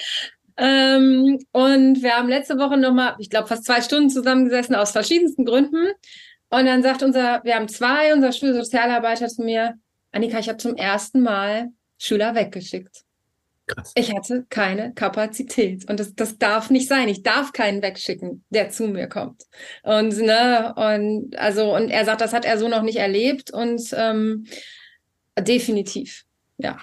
Ähm, 0.58 1.40
und 1.52 2.02
wir 2.02 2.14
haben 2.14 2.30
letzte 2.30 2.58
Woche 2.58 2.78
nochmal, 2.78 3.16
ich 3.20 3.30
glaube, 3.30 3.48
fast 3.48 3.66
zwei 3.66 3.82
Stunden 3.82 4.10
zusammengesessen 4.10 4.76
aus 4.76 4.92
verschiedensten 4.92 5.46
Gründen. 5.46 5.88
Und 6.50 6.66
dann 6.66 6.84
sagt 6.84 7.04
unser, 7.04 7.42
wir 7.44 7.56
haben 7.56 7.68
zwei, 7.68 8.14
unser 8.14 8.32
Schulsozialarbeiter 8.32 9.28
zu 9.28 9.44
mir, 9.44 9.76
Annika, 10.12 10.40
ich 10.40 10.48
habe 10.48 10.58
zum 10.58 10.76
ersten 10.76 11.22
Mal 11.22 11.70
Schüler 11.98 12.36
weggeschickt. 12.36 13.06
Krass. 13.68 13.94
Ich 13.96 14.14
hatte 14.14 14.46
keine 14.50 14.94
Kapazität 14.94 15.90
und 15.90 16.00
das, 16.00 16.14
das 16.14 16.38
darf 16.38 16.70
nicht 16.70 16.88
sein. 16.88 17.08
Ich 17.08 17.24
darf 17.24 17.52
keinen 17.52 17.82
wegschicken, 17.82 18.44
der 18.50 18.70
zu 18.70 18.88
mir 18.88 19.08
kommt. 19.08 19.44
Und 19.82 20.16
ne 20.20 20.74
und 20.76 21.36
also 21.38 21.76
und 21.76 21.90
er 21.90 22.06
sagt, 22.06 22.22
das 22.22 22.32
hat 22.32 22.46
er 22.46 22.60
so 22.60 22.68
noch 22.68 22.84
nicht 22.84 22.98
erlebt 22.98 23.52
und 23.52 23.82
ähm, 23.94 24.46
definitiv, 25.40 26.26
ja. 26.58 26.78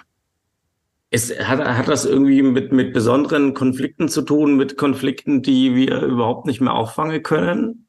Ist, 1.09 1.39
hat, 1.47 1.59
hat 1.63 1.87
das 1.87 2.05
irgendwie 2.05 2.41
mit, 2.41 2.73
mit 2.73 2.91
besonderen 2.91 3.53
Konflikten 3.53 4.09
zu 4.09 4.23
tun, 4.23 4.57
mit 4.57 4.77
Konflikten, 4.77 5.41
die 5.41 5.75
wir 5.75 6.01
überhaupt 6.01 6.47
nicht 6.47 6.59
mehr 6.59 6.73
auffangen 6.73 7.23
können? 7.23 7.82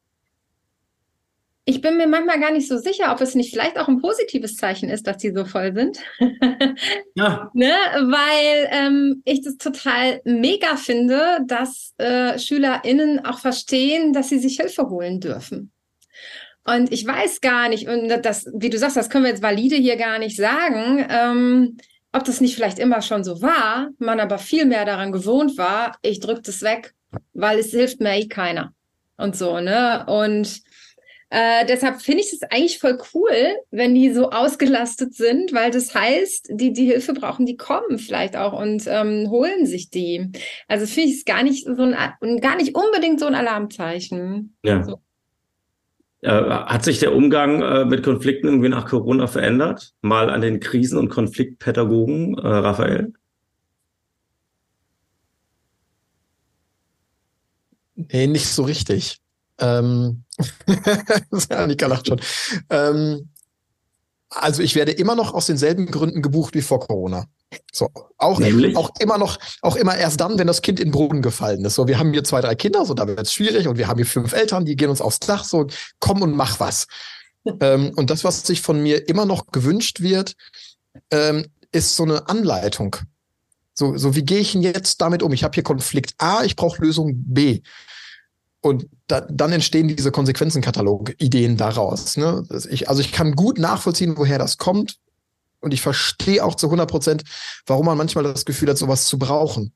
Ich 1.66 1.81
bin 1.81 1.96
mir 1.96 2.07
manchmal 2.07 2.40
gar 2.40 2.53
nicht 2.53 2.68
so 2.68 2.77
sicher, 2.77 3.11
ob 3.11 3.20
es 3.22 3.35
nicht 3.35 3.50
vielleicht 3.50 3.79
auch 3.79 3.88
ein 3.88 4.00
positives 4.00 4.57
Zeichen 4.57 4.90
ist, 4.90 5.07
dass 5.07 5.16
die 5.16 5.33
so 5.33 5.46
voll 5.46 5.74
sind. 5.74 5.98
ja. 7.14 7.50
ne? 7.55 7.72
Weil 8.00 8.68
ähm, 8.70 9.22
ich 9.24 9.42
das 9.42 9.57
total 9.57 10.20
mega 10.24 10.77
finde, 10.77 11.38
dass 11.46 11.94
äh, 11.96 12.38
SchülerInnen 12.38 13.24
auch 13.24 13.38
verstehen, 13.38 14.12
dass 14.12 14.29
sie 14.29 14.38
sich 14.38 14.57
Hilfe 14.57 14.90
holen 14.90 15.20
dürfen. 15.20 15.72
Und 16.64 16.92
ich 16.92 17.07
weiß 17.07 17.40
gar 17.40 17.68
nicht, 17.68 17.88
und 17.88 18.09
das, 18.09 18.46
wie 18.55 18.70
du 18.70 18.79
sagst, 18.79 18.96
das 18.96 19.11
können 19.11 19.24
wir 19.24 19.31
jetzt 19.31 19.42
valide 19.42 19.77
hier 19.77 19.96
gar 19.96 20.18
nicht 20.18 20.37
sagen, 20.37 21.07
ähm, 21.09 21.77
ob 22.12 22.24
das 22.24 22.40
nicht 22.40 22.55
vielleicht 22.55 22.79
immer 22.79 23.03
schon 23.03 23.24
so 23.24 23.42
war, 23.42 23.88
man 23.98 24.20
aber 24.20 24.38
viel 24.38 24.64
mehr 24.64 24.85
daran 24.85 25.12
gewohnt 25.12 25.59
war, 25.59 25.96
ich 26.00 26.20
drücke 26.20 26.42
das 26.42 26.62
weg, 26.62 26.94
weil 27.33 27.59
es 27.59 27.70
hilft 27.70 28.00
mir 28.00 28.16
eh 28.16 28.29
keiner. 28.29 28.72
Und 29.16 29.37
so, 29.37 29.61
ne? 29.61 30.07
Und 30.07 30.62
äh, 31.34 31.66
deshalb 31.66 32.00
finde 32.00 32.20
ich 32.20 32.32
es 32.32 32.42
eigentlich 32.44 32.78
voll 32.78 32.96
cool, 33.12 33.32
wenn 33.72 33.92
die 33.92 34.12
so 34.12 34.30
ausgelastet 34.30 35.14
sind, 35.14 35.52
weil 35.52 35.72
das 35.72 35.92
heißt, 35.92 36.50
die, 36.52 36.72
die 36.72 36.84
Hilfe 36.84 37.12
brauchen, 37.12 37.44
die 37.44 37.56
kommen 37.56 37.98
vielleicht 37.98 38.36
auch 38.36 38.52
und 38.52 38.84
ähm, 38.86 39.28
holen 39.30 39.66
sich 39.66 39.90
die. 39.90 40.30
Also 40.68 40.86
finde 40.86 41.08
ich 41.10 41.16
es 41.16 41.24
gar 41.24 41.42
nicht 41.42 41.66
so 41.66 41.82
ein, 41.82 42.40
gar 42.40 42.54
nicht 42.54 42.76
unbedingt 42.76 43.18
so 43.18 43.26
ein 43.26 43.34
Alarmzeichen. 43.34 44.56
Ja. 44.62 44.84
So. 44.84 45.00
Äh, 46.20 46.30
hat 46.30 46.84
sich 46.84 47.00
der 47.00 47.12
Umgang 47.12 47.62
äh, 47.62 47.84
mit 47.84 48.04
Konflikten 48.04 48.46
irgendwie 48.46 48.68
nach 48.68 48.86
Corona 48.86 49.26
verändert? 49.26 49.92
Mal 50.02 50.30
an 50.30 50.40
den 50.40 50.60
Krisen- 50.60 50.98
und 50.98 51.08
Konfliktpädagogen, 51.08 52.38
äh, 52.38 52.46
Raphael? 52.46 53.12
Nee, 57.96 58.28
nicht 58.28 58.46
so 58.46 58.62
richtig. 58.62 59.23
Ähm, 59.58 60.24
Annika 61.50 61.86
lacht 61.86 62.08
schon. 62.08 62.20
Ähm, 62.70 63.28
also 64.30 64.62
ich 64.62 64.74
werde 64.74 64.92
immer 64.92 65.14
noch 65.14 65.32
aus 65.32 65.46
denselben 65.46 65.86
Gründen 65.86 66.22
gebucht 66.22 66.54
wie 66.54 66.62
vor 66.62 66.80
Corona. 66.80 67.26
So, 67.72 67.88
auch, 68.18 68.40
auch 68.74 68.90
immer 68.98 69.18
noch, 69.18 69.38
auch 69.62 69.76
immer 69.76 69.96
erst 69.96 70.20
dann, 70.20 70.38
wenn 70.38 70.46
das 70.46 70.62
Kind 70.62 70.80
in 70.80 70.86
den 70.86 70.92
Brunnen 70.92 71.22
gefallen 71.22 71.64
ist. 71.64 71.76
So, 71.76 71.86
wir 71.86 71.98
haben 71.98 72.12
hier 72.12 72.24
zwei, 72.24 72.40
drei 72.40 72.56
Kinder, 72.56 72.84
so 72.84 72.94
da 72.94 73.06
wird 73.06 73.20
es 73.20 73.32
schwierig 73.32 73.68
und 73.68 73.78
wir 73.78 73.86
haben 73.86 73.98
hier 73.98 74.06
fünf 74.06 74.32
Eltern, 74.32 74.64
die 74.64 74.74
gehen 74.74 74.90
uns 74.90 75.00
aufs 75.00 75.20
Dach, 75.20 75.44
so 75.44 75.66
komm 76.00 76.22
und 76.22 76.34
mach 76.34 76.58
was. 76.58 76.86
ähm, 77.60 77.92
und 77.96 78.10
das, 78.10 78.24
was 78.24 78.44
sich 78.46 78.60
von 78.60 78.82
mir 78.82 79.08
immer 79.08 79.26
noch 79.26 79.52
gewünscht 79.52 80.00
wird, 80.00 80.34
ähm, 81.10 81.46
ist 81.72 81.96
so 81.96 82.04
eine 82.04 82.28
Anleitung. 82.28 82.96
So, 83.74 83.96
so 83.96 84.14
wie 84.14 84.24
gehe 84.24 84.38
ich 84.38 84.52
denn 84.52 84.62
jetzt 84.62 85.00
damit 85.00 85.22
um? 85.22 85.32
Ich 85.32 85.42
habe 85.42 85.54
hier 85.54 85.64
Konflikt 85.64 86.14
A, 86.18 86.44
ich 86.44 86.56
brauche 86.56 86.82
Lösung 86.82 87.12
B. 87.16 87.60
Und 88.64 88.88
da, 89.09 89.20
dann 89.20 89.53
entstehen 89.53 89.88
diese 89.88 90.11
Konsequenzenkatalog-Ideen 90.11 91.59
daraus. 91.59 92.16
Ne? 92.16 92.46
Ich, 92.70 92.88
also 92.88 93.03
ich 93.03 93.12
kann 93.12 93.37
gut 93.37 93.59
nachvollziehen, 93.59 94.16
woher 94.16 94.38
das 94.38 94.57
kommt. 94.57 94.96
Und 95.61 95.74
ich 95.74 95.83
verstehe 95.83 96.42
auch 96.42 96.55
zu 96.55 96.68
100 96.68 96.90
Prozent, 96.90 97.24
warum 97.66 97.85
man 97.85 97.98
manchmal 97.98 98.24
das 98.24 98.46
Gefühl 98.46 98.70
hat, 98.70 98.79
sowas 98.79 99.05
zu 99.05 99.18
brauchen. 99.18 99.74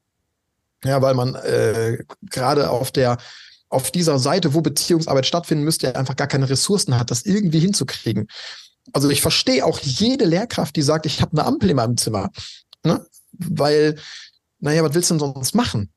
Ja, 0.85 1.03
weil 1.03 1.13
man 1.13 1.35
äh, 1.35 1.99
gerade 2.31 2.71
auf 2.71 2.91
der 2.91 3.19
auf 3.69 3.91
dieser 3.91 4.19
Seite, 4.19 4.55
wo 4.55 4.63
Beziehungsarbeit 4.63 5.27
stattfinden 5.27 5.65
müsste, 5.65 5.95
einfach 5.95 6.17
gar 6.17 6.27
keine 6.27 6.49
Ressourcen 6.49 6.99
hat, 6.99 7.11
das 7.11 7.27
irgendwie 7.27 7.59
hinzukriegen. 7.59 8.27
Also 8.95 9.11
ich 9.11 9.21
verstehe 9.21 9.67
auch 9.67 9.81
jede 9.81 10.25
Lehrkraft, 10.25 10.75
die 10.77 10.81
sagt, 10.81 11.05
ich 11.05 11.21
habe 11.21 11.33
eine 11.33 11.47
Ampel 11.47 11.69
in 11.69 11.77
meinem 11.77 11.99
Zimmer. 11.99 12.31
Ne? 12.87 13.05
Weil, 13.33 13.97
naja, 14.61 14.83
was 14.83 14.95
willst 14.95 15.11
du 15.11 15.19
denn 15.19 15.35
sonst 15.35 15.55
machen? 15.55 15.91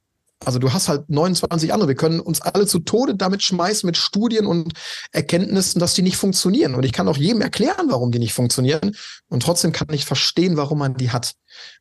Also 0.44 0.58
du 0.58 0.74
hast 0.74 0.90
halt 0.90 1.08
29 1.08 1.72
andere. 1.72 1.88
Wir 1.88 1.96
können 1.96 2.20
uns 2.20 2.42
alle 2.42 2.66
zu 2.66 2.80
Tode 2.80 3.16
damit 3.16 3.44
schmeißen 3.44 3.86
mit 3.86 3.96
Studien 3.96 4.48
und 4.48 4.74
Erkenntnissen, 5.12 5.80
dass 5.80 5.94
die 5.94 6.02
nicht 6.02 6.18
funktionieren. 6.18 6.74
Und 6.74 6.84
ich 6.84 6.94
kann 6.94 7.08
auch 7.08 7.18
jedem 7.18 7.42
erklären, 7.42 7.88
warum 7.90 8.12
die 8.12 8.20
nicht 8.20 8.34
funktionieren. 8.34 8.96
Und 9.30 9.44
trotzdem 9.44 9.72
kann 9.72 9.88
ich 9.92 10.06
verstehen, 10.06 10.58
warum 10.58 10.80
man 10.80 10.96
die 10.96 11.12
hat. 11.12 11.34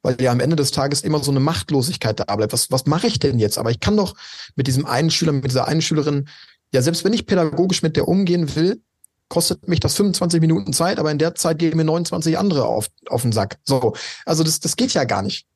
Weil 0.03 0.20
ja 0.20 0.31
am 0.31 0.40
Ende 0.40 0.57
des 0.57 0.73
Tages 0.73 1.01
immer 1.01 1.23
so 1.25 1.31
eine 1.31 1.40
Machtlosigkeit 1.40 2.20
da 2.20 2.37
bleibt. 2.37 2.53
Was, 2.53 2.70
was 2.70 2.85
mache 2.87 3.07
ich 3.07 3.18
denn 3.18 3.38
jetzt? 3.38 3.57
Aber 3.57 3.70
ich 3.70 3.81
kann 3.81 3.96
doch 3.96 4.14
mit 4.57 4.66
diesem 4.66 4.85
einen 4.85 5.11
Schüler, 5.11 5.33
mit 5.33 5.46
dieser 5.46 5.66
einen 5.66 5.83
Schülerin, 5.83 6.29
ja, 6.73 6.83
selbst 6.83 7.05
wenn 7.05 7.14
ich 7.14 7.27
pädagogisch 7.27 7.83
mit 7.83 7.96
der 7.96 8.09
umgehen 8.09 8.55
will, 8.55 8.83
kostet 9.29 9.68
mich 9.68 9.81
das 9.81 9.94
25 9.94 10.40
Minuten 10.40 10.73
Zeit, 10.73 10.99
aber 10.99 11.11
in 11.11 11.18
der 11.18 11.35
Zeit 11.35 11.59
gehen 11.59 11.77
mir 11.77 11.85
29 11.85 12.37
andere 12.37 12.66
auf, 12.66 12.88
auf 13.09 13.23
den 13.23 13.33
Sack. 13.33 13.59
So. 13.64 13.94
Also 14.27 14.44
das, 14.44 14.61
das 14.61 14.77
geht 14.77 14.92
ja 14.92 15.05
gar 15.05 15.23
nicht. 15.23 15.46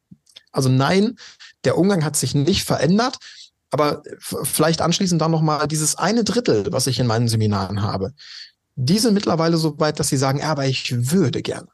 Also 0.53 0.69
nein, 0.69 1.17
der 1.65 1.79
Umgang 1.79 2.05
hat 2.05 2.17
sich 2.17 2.35
nicht 2.35 2.65
verändert. 2.65 3.19
Aber 3.71 4.03
vielleicht 4.21 4.81
anschließend 4.81 5.21
dann 5.21 5.33
nochmal 5.33 5.67
dieses 5.67 5.97
eine 5.97 6.23
Drittel, 6.23 6.67
was 6.71 6.87
ich 6.87 7.01
in 7.01 7.09
meinen 7.09 7.27
Seminaren 7.27 7.83
habe. 7.83 8.13
Die 8.77 8.99
sind 9.01 9.15
mittlerweile 9.15 9.57
so 9.57 9.79
weit, 9.81 9.99
dass 9.99 10.09
sie 10.09 10.17
sagen, 10.17 10.39
ja, 10.39 10.51
aber 10.51 10.67
ich 10.67 11.11
würde 11.11 11.43
gerne. 11.43 11.69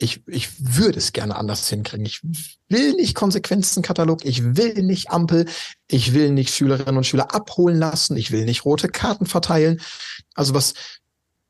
Ich, 0.00 0.22
ich 0.28 0.48
würde 0.58 0.98
es 0.98 1.12
gerne 1.12 1.36
anders 1.36 1.68
hinkriegen. 1.68 2.06
Ich 2.06 2.20
will 2.68 2.94
nicht 2.94 3.14
Konsequenzenkatalog, 3.14 4.24
ich 4.24 4.56
will 4.56 4.82
nicht 4.82 5.10
Ampel, 5.10 5.46
ich 5.88 6.12
will 6.12 6.30
nicht 6.30 6.54
Schülerinnen 6.54 6.96
und 6.96 7.06
Schüler 7.06 7.34
abholen 7.34 7.78
lassen, 7.78 8.16
ich 8.16 8.30
will 8.30 8.44
nicht 8.44 8.64
rote 8.64 8.88
Karten 8.88 9.26
verteilen. 9.26 9.80
Also 10.34 10.54
was, 10.54 10.74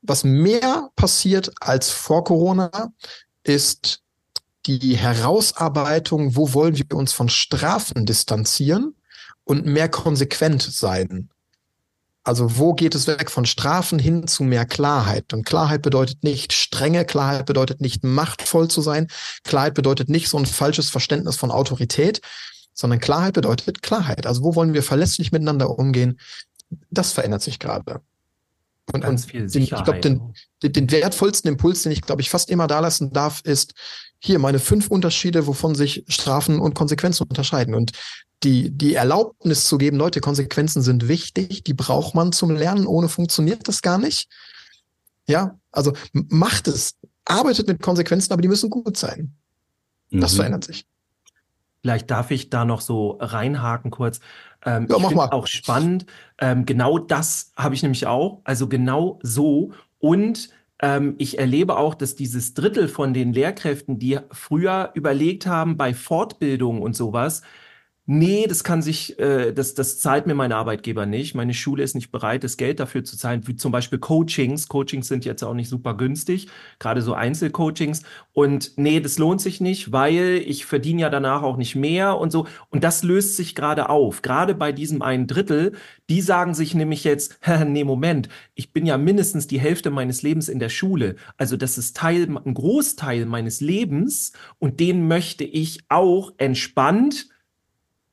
was 0.01 0.23
mehr 0.23 0.89
passiert 0.95 1.51
als 1.59 1.91
vor 1.91 2.23
Corona, 2.23 2.91
ist 3.43 4.01
die 4.65 4.97
Herausarbeitung, 4.97 6.35
wo 6.35 6.53
wollen 6.53 6.77
wir 6.77 6.85
uns 6.93 7.13
von 7.13 7.29
Strafen 7.29 8.05
distanzieren 8.05 8.95
und 9.49 9.65
mehr 9.65 9.89
konsequent 9.89 10.61
sein. 10.61 11.29
Also 12.23 12.57
wo 12.57 12.73
geht 12.73 12.93
es 12.93 13.07
weg 13.07 13.31
von 13.31 13.45
Strafen 13.45 13.97
hin 13.97 14.27
zu 14.27 14.43
mehr 14.43 14.65
Klarheit? 14.65 15.33
Und 15.33 15.45
Klarheit 15.45 15.81
bedeutet 15.81 16.23
nicht 16.23 16.53
strenge, 16.53 17.05
Klarheit 17.05 17.47
bedeutet 17.47 17.81
nicht 17.81 18.03
machtvoll 18.03 18.67
zu 18.67 18.81
sein, 18.81 19.07
Klarheit 19.43 19.73
bedeutet 19.73 20.09
nicht 20.09 20.29
so 20.29 20.37
ein 20.37 20.45
falsches 20.45 20.89
Verständnis 20.91 21.37
von 21.37 21.49
Autorität, 21.49 22.21
sondern 22.73 22.99
Klarheit 22.99 23.33
bedeutet 23.33 23.81
Klarheit. 23.81 24.27
Also 24.27 24.43
wo 24.43 24.53
wollen 24.53 24.75
wir 24.75 24.83
verlässlich 24.83 25.31
miteinander 25.31 25.71
umgehen? 25.79 26.19
Das 26.91 27.13
verändert 27.13 27.41
sich 27.41 27.57
gerade. 27.57 28.01
Und, 28.93 29.05
und 29.05 29.33
den, 29.33 29.61
ich 29.61 29.69
glaube, 29.69 29.99
den, 29.99 30.33
den, 30.61 30.73
den 30.73 30.91
wertvollsten 30.91 31.49
Impuls, 31.49 31.83
den 31.83 31.91
ich, 31.91 32.01
glaube 32.01 32.21
ich, 32.21 32.29
fast 32.29 32.49
immer 32.49 32.67
da 32.67 32.79
lassen 32.79 33.11
darf, 33.11 33.41
ist, 33.41 33.73
hier 34.19 34.39
meine 34.39 34.59
fünf 34.59 34.89
Unterschiede, 34.89 35.47
wovon 35.47 35.75
sich 35.75 36.03
Strafen 36.07 36.59
und 36.59 36.75
Konsequenzen 36.75 37.23
unterscheiden. 37.27 37.73
Und 37.73 37.93
die, 38.43 38.71
die 38.71 38.95
Erlaubnis 38.95 39.65
zu 39.65 39.77
geben, 39.77 39.97
Leute, 39.97 40.21
Konsequenzen 40.21 40.81
sind 40.81 41.07
wichtig, 41.07 41.63
die 41.63 41.73
braucht 41.73 42.15
man 42.15 42.31
zum 42.31 42.51
Lernen, 42.51 42.85
ohne 42.87 43.09
funktioniert 43.09 43.67
das 43.67 43.81
gar 43.81 43.97
nicht. 43.97 44.29
Ja, 45.27 45.57
also 45.71 45.93
macht 46.11 46.67
es, 46.67 46.95
arbeitet 47.25 47.67
mit 47.67 47.81
Konsequenzen, 47.81 48.33
aber 48.33 48.41
die 48.41 48.47
müssen 48.47 48.69
gut 48.69 48.97
sein. 48.97 49.35
Das 50.11 50.33
mhm. 50.33 50.37
verändert 50.37 50.63
sich. 50.65 50.85
Vielleicht 51.81 52.11
darf 52.11 52.31
ich 52.31 52.49
da 52.49 52.65
noch 52.65 52.81
so 52.81 53.17
reinhaken 53.21 53.91
kurz. 53.91 54.19
Ähm, 54.65 54.87
ja, 54.89 54.97
ich 54.97 55.05
finde 55.05 55.31
auch 55.31 55.47
spannend. 55.47 56.05
Ähm, 56.37 56.65
genau 56.65 56.97
das 56.97 57.51
habe 57.55 57.75
ich 57.75 57.83
nämlich 57.83 58.05
auch. 58.05 58.41
Also 58.43 58.67
genau 58.67 59.19
so. 59.23 59.71
Und 59.99 60.49
ähm, 60.81 61.15
ich 61.17 61.39
erlebe 61.39 61.77
auch, 61.77 61.95
dass 61.95 62.15
dieses 62.15 62.53
Drittel 62.53 62.87
von 62.87 63.13
den 63.13 63.33
Lehrkräften, 63.33 63.99
die 63.99 64.19
früher 64.31 64.91
überlegt 64.93 65.45
haben, 65.45 65.77
bei 65.77 65.93
Fortbildung 65.93 66.81
und 66.81 66.95
sowas, 66.95 67.41
nee, 68.09 68.47
das 68.47 68.63
kann 68.63 68.81
sich, 68.81 69.19
äh, 69.19 69.53
das, 69.53 69.75
das 69.75 69.99
zahlt 69.99 70.25
mir 70.25 70.33
mein 70.33 70.51
Arbeitgeber 70.51 71.05
nicht. 71.05 71.35
Meine 71.35 71.53
Schule 71.53 71.83
ist 71.83 71.93
nicht 71.93 72.11
bereit, 72.11 72.43
das 72.43 72.57
Geld 72.57 72.79
dafür 72.79 73.03
zu 73.03 73.15
zahlen, 73.15 73.47
wie 73.47 73.55
zum 73.55 73.71
Beispiel 73.71 73.99
Coachings. 73.99 74.67
Coachings 74.67 75.07
sind 75.07 75.25
jetzt 75.25 75.43
auch 75.43 75.53
nicht 75.53 75.69
super 75.69 75.95
günstig, 75.95 76.47
gerade 76.79 77.03
so 77.03 77.13
Einzelcoachings. 77.13 78.01
Und 78.33 78.77
nee, 78.77 78.99
das 78.99 79.19
lohnt 79.19 79.41
sich 79.41 79.61
nicht, 79.61 79.91
weil 79.91 80.41
ich 80.43 80.65
verdiene 80.65 81.03
ja 81.03 81.11
danach 81.11 81.43
auch 81.43 81.55
nicht 81.55 81.75
mehr 81.75 82.17
und 82.17 82.31
so. 82.31 82.47
Und 82.69 82.83
das 82.83 83.03
löst 83.03 83.35
sich 83.35 83.53
gerade 83.53 83.89
auf. 83.89 84.23
Gerade 84.23 84.55
bei 84.55 84.71
diesem 84.71 85.03
einen 85.03 85.27
Drittel, 85.27 85.73
die 86.09 86.21
sagen 86.21 86.55
sich 86.55 86.73
nämlich 86.73 87.03
jetzt, 87.03 87.37
nee, 87.67 87.83
Moment, 87.83 88.27
ich 88.55 88.73
bin 88.73 88.87
ja 88.87 88.97
mindestens 88.97 89.45
die 89.45 89.59
Hälfte 89.59 89.91
meines 89.91 90.23
Lebens 90.23 90.49
in 90.49 90.57
der 90.57 90.69
Schule. 90.69 91.15
Also 91.37 91.57
das 91.57 91.77
ist 91.77 91.95
Teil, 91.95 92.27
ein 92.27 92.53
Großteil 92.55 93.27
meines 93.27 93.61
Lebens 93.61 94.33
und 94.57 94.79
den 94.79 95.07
möchte 95.07 95.43
ich 95.43 95.83
auch 95.89 96.33
entspannt 96.37 97.27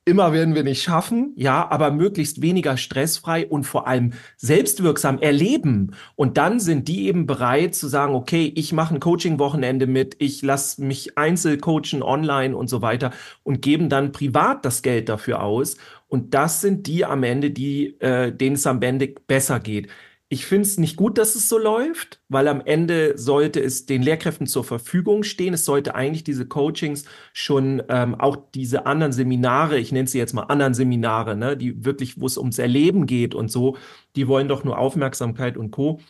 Immer 0.09 0.33
werden 0.33 0.55
wir 0.55 0.62
nicht 0.62 0.85
schaffen, 0.85 1.33
ja, 1.35 1.69
aber 1.69 1.90
möglichst 1.90 2.40
weniger 2.40 2.77
stressfrei 2.77 3.45
und 3.45 3.64
vor 3.64 3.88
allem 3.88 4.12
selbstwirksam 4.37 5.19
erleben. 5.19 5.97
Und 6.14 6.37
dann 6.37 6.61
sind 6.61 6.87
die 6.87 7.09
eben 7.09 7.27
bereit 7.27 7.75
zu 7.75 7.88
sagen, 7.88 8.14
okay, 8.14 8.53
ich 8.55 8.73
mache 8.73 8.95
ein 8.95 9.01
Coaching-Wochenende 9.01 9.88
mit, 9.88 10.14
ich 10.21 10.42
lasse 10.42 10.85
mich 10.85 11.19
einzelcoachen 11.19 12.05
online 12.05 12.57
und 12.57 12.69
so 12.69 12.83
weiter 12.83 13.11
und 13.42 13.62
geben 13.62 13.88
dann 13.88 14.12
privat 14.12 14.64
das 14.64 14.83
Geld 14.83 15.09
dafür 15.09 15.42
aus. 15.42 15.77
Und 16.07 16.35
das 16.35 16.61
sind 16.61 16.87
die 16.87 17.05
am 17.05 17.25
Ende, 17.25 17.51
die, 17.51 18.01
äh, 18.01 18.31
denen 18.31 18.55
es 18.55 18.66
am 18.69 18.81
Ende 18.83 19.09
besser 19.27 19.59
geht. 19.59 19.88
Ich 20.28 20.44
finde 20.44 20.62
es 20.62 20.76
nicht 20.76 20.96
gut, 20.96 21.18
dass 21.18 21.37
es 21.37 21.48
so 21.48 21.56
läuft, 21.56 22.20
weil 22.29 22.48
am 22.48 22.60
Ende 22.60 23.16
sollte 23.16 23.60
es 23.60 23.87
den 23.87 24.02
Lehrkräften 24.02 24.48
zur 24.48 24.64
Verfügung 24.64 25.22
stehen. 25.22 25.54
Es 25.54 25.64
sollte 25.64 25.94
eigentlich 25.94 26.24
diese 26.24 26.46
Coachings 26.46 27.04
schon 27.33 27.81
ähm, 27.88 28.16
auch 28.16 28.37
diese 28.52 28.87
anderen 28.87 29.12
Seminare, 29.12 29.79
ich 29.79 29.92
nenne 29.92 30.08
sie 30.08 30.18
jetzt 30.18 30.33
mal 30.33 30.42
anderen 30.42 30.74
Seminare, 30.74 31.37
ne, 31.37 31.56
die 31.56 31.85
wirklich, 31.85 32.20
wo 32.20 32.27
es 32.27 32.38
ums 32.38 32.58
Erleben 32.58 33.06
geht 33.06 33.37
und 33.37 33.52
so, 33.52 33.77
die 34.16 34.27
wollen 34.27 34.48
doch 34.48 34.64
nur 34.64 34.79
Aufmerksamkeit 34.79 35.56
und 35.56 35.70
Co. 35.70 36.00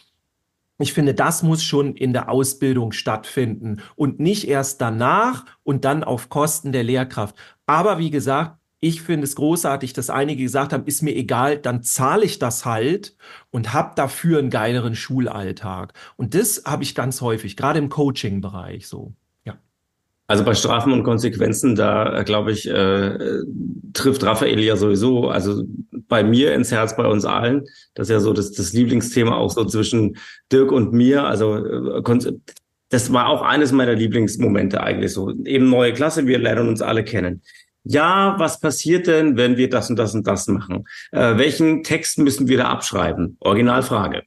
Ich 0.79 0.95
finde, 0.95 1.15
das 1.15 1.43
muss 1.43 1.63
schon 1.63 1.95
in 1.95 2.15
der 2.15 2.31
Ausbildung 2.31 2.93
stattfinden 2.93 3.83
und 3.97 4.19
nicht 4.19 4.49
erst 4.49 4.81
danach 4.81 5.45
und 5.63 5.85
dann 5.85 6.05
auf 6.05 6.31
Kosten 6.31 6.73
der 6.73 6.85
Lehrkraft. 6.85 7.37
Aber 7.67 7.99
wie 7.99 8.11
gesagt, 8.11 8.59
ich 8.81 9.03
finde 9.03 9.25
es 9.25 9.37
großartig, 9.37 9.93
dass 9.95 10.11
einige 10.11 10.43
gesagt 10.43 10.73
haben, 10.73 10.85
ist 10.85 11.03
mir 11.03 11.15
egal, 11.15 11.59
dann 11.59 11.83
zahle 11.83 12.25
ich 12.25 12.39
das 12.39 12.65
halt 12.65 13.17
und 13.51 13.73
habe 13.73 13.93
dafür 13.97 14.39
einen 14.39 14.51
geileren 14.51 14.95
Schulalltag. 14.95 15.95
Und 16.17 16.35
das 16.35 16.63
habe 16.67 16.83
ich 16.83 16.95
ganz 16.95 17.21
häufig, 17.21 17.57
gerade 17.57 17.79
im 17.79 17.89
Coaching-Bereich 17.89 18.87
so. 18.87 19.15
Ja. 19.45 19.57
Also 20.27 20.45
bei 20.45 20.55
Strafen 20.55 20.93
und 20.93 21.05
Konsequenzen, 21.05 21.75
da 21.75 22.21
äh, 22.21 22.25
glaube 22.25 22.53
ich, 22.53 22.69
äh, 22.69 23.41
trifft 23.95 24.23
Raphael 24.25 24.61
ja 24.61 24.77
sowieso, 24.77 25.29
also 25.29 25.65
bei 26.09 26.23
mir 26.23 26.55
ins 26.55 26.71
Herz, 26.71 26.97
bei 26.97 27.07
uns 27.07 27.25
allen. 27.25 27.65
Das 27.95 28.09
ist 28.09 28.13
ja 28.13 28.21
so 28.21 28.35
das, 28.35 28.53
das 28.53 28.75
Lieblingsthema 28.75 29.37
auch 29.37 29.51
so 29.51 29.65
zwischen 29.65 30.19
Dirk 30.53 30.71
und 30.71 30.93
mir. 30.93 31.25
Also 31.25 31.57
äh, 31.57 32.33
das 32.91 33.13
war 33.13 33.29
auch 33.29 33.43
eines 33.43 33.73
meiner 33.73 33.95
Lieblingsmomente 33.95 34.83
eigentlich 34.83 35.13
so. 35.13 35.31
Eben 35.45 35.71
neue 35.71 35.95
Klasse, 35.95 36.27
wir 36.27 36.39
lernen 36.39 36.69
uns 36.69 36.83
alle 36.83 37.03
kennen 37.03 37.43
ja, 37.89 38.35
was 38.39 38.59
passiert 38.59 39.07
denn, 39.07 39.37
wenn 39.37 39.57
wir 39.57 39.71
das 39.71 39.91
und 39.91 39.97
das 39.97 40.15
und 40.15 40.27
das 40.27 40.49
machen? 40.49 40.85
Äh, 41.13 41.37
welchen 41.39 41.85
Text 41.85 42.19
müssen 42.19 42.49
wir 42.49 42.59
da 42.59 42.69
abschreiben? 42.69 43.37
Originalfrage. 43.41 44.25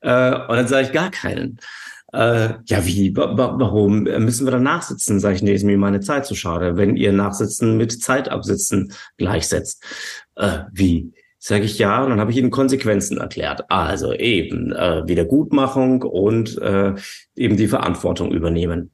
Äh, 0.00 0.34
und 0.34 0.56
dann 0.56 0.68
sage 0.68 0.86
ich 0.86 0.92
gar 0.92 1.10
keinen. 1.10 1.58
Äh, 2.12 2.54
ja, 2.66 2.86
wie? 2.86 3.14
warum 3.16 4.02
müssen 4.02 4.46
wir 4.46 4.52
da 4.52 4.60
nachsitzen? 4.60 5.18
Sage 5.18 5.36
ich, 5.36 5.42
nee, 5.42 5.54
ist 5.54 5.64
mir 5.64 5.76
meine 5.76 6.00
Zeit 6.00 6.24
zu 6.24 6.34
schade, 6.34 6.76
wenn 6.76 6.96
ihr 6.96 7.12
Nachsitzen 7.12 7.76
mit 7.76 8.00
Zeitabsitzen 8.00 8.92
gleichsetzt. 9.16 9.84
Äh, 10.36 10.60
wie? 10.72 11.12
Sage 11.38 11.64
ich 11.64 11.78
ja, 11.78 12.04
und 12.04 12.10
dann 12.10 12.20
habe 12.20 12.30
ich 12.30 12.36
ihnen 12.36 12.50
Konsequenzen 12.50 13.18
erklärt. 13.18 13.64
Also 13.70 14.12
eben 14.12 14.72
äh, 14.72 15.02
Wiedergutmachung 15.08 16.02
und 16.02 16.58
äh, 16.58 16.94
eben 17.34 17.56
die 17.56 17.68
Verantwortung 17.68 18.30
übernehmen. 18.30 18.92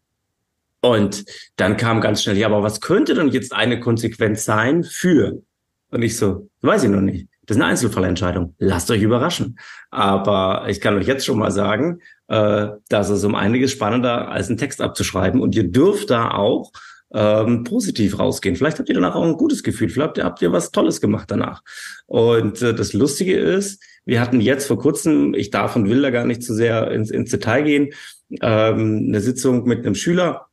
Und 0.87 1.24
dann 1.57 1.76
kam 1.76 2.01
ganz 2.01 2.22
schnell, 2.22 2.37
ja, 2.37 2.47
aber 2.47 2.62
was 2.62 2.80
könnte 2.80 3.14
denn 3.14 3.28
jetzt 3.28 3.53
eine 3.53 3.80
Konsequenz 3.80 4.45
sein 4.45 4.84
für? 4.84 5.43
Und 5.91 6.03
ich 6.03 6.16
so, 6.16 6.49
weiß 6.62 6.84
ich 6.84 6.91
noch 6.91 7.01
nicht. 7.01 7.28
Das 7.47 7.57
ist 7.57 7.62
eine 7.62 7.70
Einzelfallentscheidung. 7.70 8.55
Lasst 8.59 8.91
euch 8.91 9.03
überraschen. 9.03 9.59
Aber 9.91 10.66
ich 10.68 10.80
kann 10.80 10.97
euch 10.97 11.07
jetzt 11.07 11.24
schon 11.24 11.39
mal 11.39 11.51
sagen, 11.51 12.01
äh, 12.28 12.68
das 12.89 13.11
ist 13.11 13.24
um 13.24 13.34
einiges 13.34 13.72
spannender, 13.72 14.28
als 14.28 14.49
einen 14.49 14.59
Text 14.59 14.80
abzuschreiben. 14.80 15.41
Und 15.41 15.55
ihr 15.55 15.68
dürft 15.70 16.11
da 16.11 16.32
auch 16.32 16.72
ähm, 17.14 17.64
positiv 17.64 18.18
rausgehen. 18.18 18.57
Vielleicht 18.57 18.78
habt 18.78 18.89
ihr 18.89 18.97
danach 18.97 19.14
auch 19.14 19.24
ein 19.24 19.37
gutes 19.37 19.62
Gefühl. 19.62 19.89
Vielleicht 19.89 20.18
habt 20.18 20.43
ihr 20.43 20.53
was 20.53 20.72
Tolles 20.72 21.01
gemacht 21.01 21.30
danach. 21.30 21.62
Und 22.07 22.62
äh, 22.62 22.74
das 22.74 22.93
Lustige 22.93 23.37
ist, 23.37 23.82
wir 24.05 24.20
hatten 24.20 24.41
jetzt 24.41 24.66
vor 24.66 24.78
kurzem, 24.78 25.34
ich 25.34 25.51
darf 25.51 25.76
und 25.76 25.89
will 25.89 26.03
da 26.03 26.11
gar 26.11 26.26
nicht 26.26 26.43
zu 26.43 26.55
sehr 26.55 26.91
ins, 26.91 27.11
ins 27.11 27.30
Detail 27.30 27.62
gehen, 27.62 27.93
ähm, 28.41 29.07
eine 29.09 29.20
Sitzung 29.20 29.64
mit 29.64 29.84
einem 29.84 29.95
Schüler, 29.95 30.47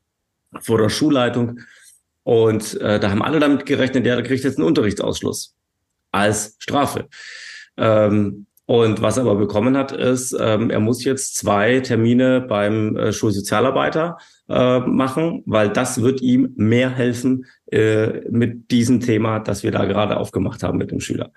vor 0.61 0.77
der 0.77 0.89
Schulleitung. 0.89 1.59
Und 2.23 2.79
äh, 2.79 2.99
da 2.99 3.09
haben 3.09 3.21
alle 3.21 3.39
damit 3.39 3.65
gerechnet, 3.65 4.05
der 4.05 4.21
kriegt 4.23 4.43
jetzt 4.43 4.57
einen 4.57 4.67
Unterrichtsausschluss 4.67 5.55
als 6.11 6.55
Strafe. 6.59 7.09
Ähm, 7.77 8.45
und 8.65 9.01
was 9.01 9.17
er 9.17 9.23
aber 9.23 9.35
bekommen 9.35 9.75
hat, 9.75 9.91
ist, 9.91 10.35
ähm, 10.39 10.69
er 10.69 10.79
muss 10.79 11.03
jetzt 11.03 11.35
zwei 11.35 11.81
Termine 11.81 12.39
beim 12.41 12.95
äh, 12.95 13.11
Schulsozialarbeiter 13.11 14.17
äh, 14.47 14.79
machen, 14.79 15.43
weil 15.45 15.69
das 15.69 16.01
wird 16.01 16.21
ihm 16.21 16.53
mehr 16.55 16.89
helfen 16.89 17.45
äh, 17.71 18.21
mit 18.29 18.71
diesem 18.71 19.01
Thema, 19.01 19.39
das 19.39 19.63
wir 19.63 19.71
da 19.71 19.83
gerade 19.83 20.15
aufgemacht 20.15 20.63
haben 20.63 20.77
mit 20.77 20.91
dem 20.91 21.01
Schüler. 21.01 21.33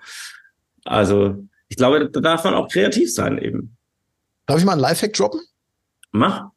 Also 0.85 1.43
ich 1.67 1.75
glaube, 1.75 2.09
da 2.09 2.21
darf 2.21 2.45
man 2.45 2.53
auch 2.53 2.69
kreativ 2.69 3.13
sein 3.13 3.37
eben. 3.37 3.75
Darf 4.45 4.59
ich 4.59 4.65
mal 4.65 4.73
einen 4.73 4.81
Lifehack 4.81 5.11
droppen? 5.13 5.41
Mach. 6.11 6.51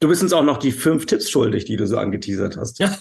Du 0.00 0.08
bist 0.08 0.22
uns 0.22 0.32
auch 0.32 0.42
noch 0.42 0.58
die 0.58 0.72
fünf 0.72 1.06
Tipps 1.06 1.30
schuldig, 1.30 1.64
die 1.64 1.76
du 1.76 1.86
so 1.86 1.98
angeteasert 1.98 2.56
hast. 2.56 2.78
Ja, 2.78 2.96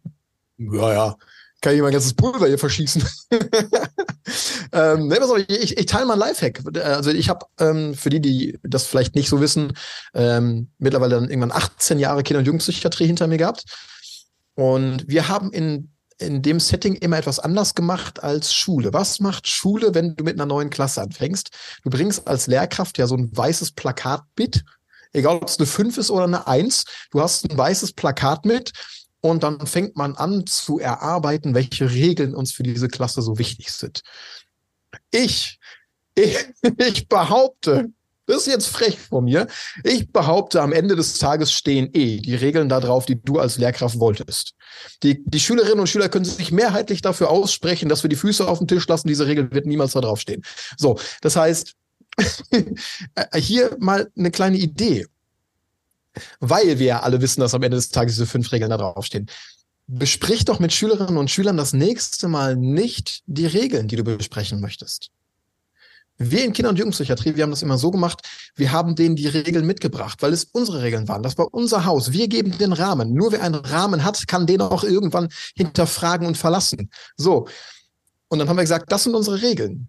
ja. 0.58 0.92
ja. 0.92 1.16
Kann 1.60 1.74
ich 1.74 1.82
mein 1.82 1.92
ganzes 1.92 2.14
Pulver 2.14 2.46
hier 2.46 2.58
verschießen. 2.58 3.02
ähm, 4.72 5.08
nee, 5.08 5.16
pass 5.16 5.30
auf, 5.30 5.38
ich, 5.48 5.76
ich 5.76 5.86
teile 5.86 6.06
mal 6.06 6.12
ein 6.12 6.20
Lifehack. 6.20 6.62
Also 6.84 7.10
ich 7.10 7.28
habe, 7.28 7.46
ähm, 7.58 7.94
für 7.94 8.10
die, 8.10 8.20
die 8.20 8.58
das 8.62 8.86
vielleicht 8.86 9.16
nicht 9.16 9.28
so 9.28 9.40
wissen, 9.40 9.72
ähm, 10.14 10.70
mittlerweile 10.78 11.16
dann 11.16 11.28
irgendwann 11.28 11.50
18 11.50 11.98
Jahre 11.98 12.22
Kinder- 12.22 12.38
und 12.38 12.46
Jugendpsychiatrie 12.46 13.06
hinter 13.06 13.26
mir 13.26 13.38
gehabt. 13.38 13.64
Und 14.54 15.08
wir 15.08 15.28
haben 15.28 15.52
in, 15.52 15.90
in 16.18 16.42
dem 16.42 16.60
Setting 16.60 16.94
immer 16.94 17.18
etwas 17.18 17.40
anders 17.40 17.74
gemacht 17.74 18.22
als 18.22 18.54
Schule. 18.54 18.92
Was 18.92 19.18
macht 19.18 19.48
Schule, 19.48 19.94
wenn 19.94 20.14
du 20.14 20.22
mit 20.22 20.34
einer 20.34 20.46
neuen 20.46 20.70
Klasse 20.70 21.02
anfängst? 21.02 21.50
Du 21.82 21.90
bringst 21.90 22.28
als 22.28 22.46
Lehrkraft 22.46 22.98
ja 22.98 23.08
so 23.08 23.16
ein 23.16 23.36
weißes 23.36 23.72
Plakat 23.72 24.22
mit 24.38 24.62
egal 25.12 25.36
ob 25.36 25.48
es 25.48 25.58
eine 25.58 25.66
5 25.66 25.98
ist 25.98 26.10
oder 26.10 26.24
eine 26.24 26.46
1, 26.46 26.84
du 27.10 27.20
hast 27.20 27.50
ein 27.50 27.56
weißes 27.56 27.92
Plakat 27.92 28.44
mit 28.44 28.72
und 29.20 29.42
dann 29.42 29.66
fängt 29.66 29.96
man 29.96 30.14
an 30.16 30.46
zu 30.46 30.78
erarbeiten, 30.78 31.54
welche 31.54 31.90
Regeln 31.90 32.34
uns 32.34 32.52
für 32.52 32.62
diese 32.62 32.88
Klasse 32.88 33.22
so 33.22 33.38
wichtig 33.38 33.70
sind. 33.70 34.02
Ich, 35.10 35.58
ich, 36.14 36.36
ich 36.78 37.08
behaupte, 37.08 37.90
das 38.28 38.42
ist 38.42 38.46
jetzt 38.46 38.66
frech 38.66 38.98
von 38.98 39.24
mir. 39.24 39.46
Ich 39.84 40.12
behaupte, 40.12 40.60
am 40.60 40.72
Ende 40.72 40.94
des 40.96 41.16
Tages 41.16 41.50
stehen 41.50 41.88
eh 41.94 42.18
die 42.18 42.34
Regeln 42.34 42.68
da 42.68 42.78
drauf, 42.78 43.06
die 43.06 43.20
du 43.20 43.38
als 43.38 43.56
Lehrkraft 43.56 43.98
wolltest. 43.98 44.52
Die, 45.02 45.24
die 45.24 45.40
Schülerinnen 45.40 45.80
und 45.80 45.88
Schüler 45.88 46.10
können 46.10 46.26
sich 46.26 46.52
mehrheitlich 46.52 47.00
dafür 47.00 47.30
aussprechen, 47.30 47.88
dass 47.88 48.04
wir 48.04 48.10
die 48.10 48.16
Füße 48.16 48.46
auf 48.46 48.58
den 48.58 48.68
Tisch 48.68 48.86
lassen. 48.86 49.08
Diese 49.08 49.26
Regel 49.26 49.50
wird 49.50 49.64
niemals 49.64 49.92
da 49.92 50.02
drauf 50.02 50.20
stehen. 50.20 50.42
So, 50.76 50.98
das 51.22 51.36
heißt, 51.36 51.72
hier 53.34 53.76
mal 53.78 54.10
eine 54.16 54.30
kleine 54.30 54.56
Idee. 54.56 55.06
Weil 56.40 56.78
wir 56.78 56.86
ja 56.86 57.00
alle 57.00 57.20
wissen, 57.20 57.40
dass 57.40 57.54
am 57.54 57.62
Ende 57.62 57.76
des 57.76 57.90
Tages 57.90 58.14
diese 58.14 58.26
fünf 58.26 58.50
Regeln 58.52 58.70
da 58.70 58.76
draufstehen. 58.76 59.26
Besprich 59.86 60.44
doch 60.44 60.58
mit 60.58 60.72
Schülerinnen 60.72 61.16
und 61.16 61.30
Schülern 61.30 61.56
das 61.56 61.72
nächste 61.72 62.28
Mal 62.28 62.56
nicht 62.56 63.22
die 63.26 63.46
Regeln, 63.46 63.88
die 63.88 63.96
du 63.96 64.04
besprechen 64.04 64.60
möchtest. 64.60 65.10
Wir 66.18 66.44
in 66.44 66.52
Kinder- 66.52 66.70
und 66.70 66.78
Jugendpsychiatrie, 66.78 67.36
wir 67.36 67.44
haben 67.44 67.52
das 67.52 67.62
immer 67.62 67.78
so 67.78 67.92
gemacht, 67.92 68.28
wir 68.56 68.72
haben 68.72 68.96
denen 68.96 69.14
die 69.14 69.28
Regeln 69.28 69.64
mitgebracht, 69.64 70.20
weil 70.20 70.32
es 70.32 70.44
unsere 70.44 70.82
Regeln 70.82 71.06
waren. 71.06 71.22
Das 71.22 71.38
war 71.38 71.46
unser 71.54 71.84
Haus. 71.84 72.12
Wir 72.12 72.26
geben 72.26 72.58
den 72.58 72.72
Rahmen. 72.72 73.14
Nur 73.14 73.30
wer 73.30 73.42
einen 73.42 73.54
Rahmen 73.54 74.02
hat, 74.02 74.26
kann 74.26 74.44
den 74.44 74.60
auch 74.60 74.82
irgendwann 74.82 75.28
hinterfragen 75.54 76.26
und 76.26 76.36
verlassen. 76.36 76.90
So. 77.16 77.46
Und 78.26 78.40
dann 78.40 78.48
haben 78.48 78.56
wir 78.56 78.62
gesagt, 78.62 78.90
das 78.90 79.04
sind 79.04 79.14
unsere 79.14 79.40
Regeln. 79.42 79.88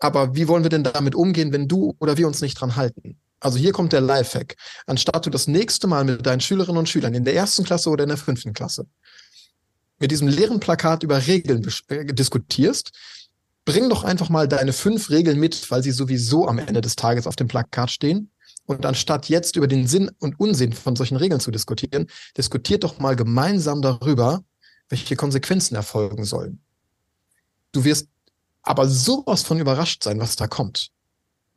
Aber 0.00 0.34
wie 0.34 0.48
wollen 0.48 0.62
wir 0.62 0.70
denn 0.70 0.84
damit 0.84 1.14
umgehen, 1.14 1.52
wenn 1.52 1.68
du 1.68 1.94
oder 1.98 2.16
wir 2.16 2.26
uns 2.26 2.40
nicht 2.40 2.60
dran 2.60 2.76
halten? 2.76 3.18
Also 3.38 3.58
hier 3.58 3.72
kommt 3.72 3.92
der 3.92 4.00
Lifehack. 4.00 4.56
Anstatt 4.86 5.24
du 5.24 5.30
das 5.30 5.46
nächste 5.46 5.86
Mal 5.86 6.04
mit 6.04 6.26
deinen 6.26 6.40
Schülerinnen 6.40 6.78
und 6.78 6.88
Schülern 6.88 7.14
in 7.14 7.24
der 7.24 7.34
ersten 7.34 7.64
Klasse 7.64 7.90
oder 7.90 8.04
in 8.04 8.08
der 8.08 8.18
fünften 8.18 8.52
Klasse 8.52 8.86
mit 10.00 10.10
diesem 10.10 10.26
leeren 10.26 10.58
Plakat 10.58 11.04
über 11.04 11.26
Regeln 11.26 11.64
äh, 11.88 12.06
diskutierst, 12.06 12.90
bring 13.64 13.88
doch 13.88 14.02
einfach 14.02 14.30
mal 14.30 14.48
deine 14.48 14.72
fünf 14.72 15.10
Regeln 15.10 15.38
mit, 15.38 15.70
weil 15.70 15.82
sie 15.82 15.92
sowieso 15.92 16.48
am 16.48 16.58
Ende 16.58 16.80
des 16.80 16.96
Tages 16.96 17.26
auf 17.26 17.36
dem 17.36 17.46
Plakat 17.46 17.90
stehen. 17.90 18.32
Und 18.64 18.84
anstatt 18.86 19.28
jetzt 19.28 19.56
über 19.56 19.66
den 19.66 19.86
Sinn 19.86 20.10
und 20.18 20.40
Unsinn 20.40 20.72
von 20.72 20.96
solchen 20.96 21.16
Regeln 21.16 21.40
zu 21.40 21.50
diskutieren, 21.50 22.06
diskutiert 22.36 22.82
doch 22.82 22.98
mal 22.98 23.14
gemeinsam 23.14 23.82
darüber, 23.82 24.42
welche 24.88 25.16
Konsequenzen 25.16 25.74
erfolgen 25.74 26.24
sollen. 26.24 26.60
Du 27.72 27.84
wirst 27.84 28.08
aber 28.62 28.88
sowas 28.88 29.42
von 29.42 29.58
überrascht 29.58 30.04
sein, 30.04 30.20
was 30.20 30.36
da 30.36 30.46
kommt. 30.46 30.90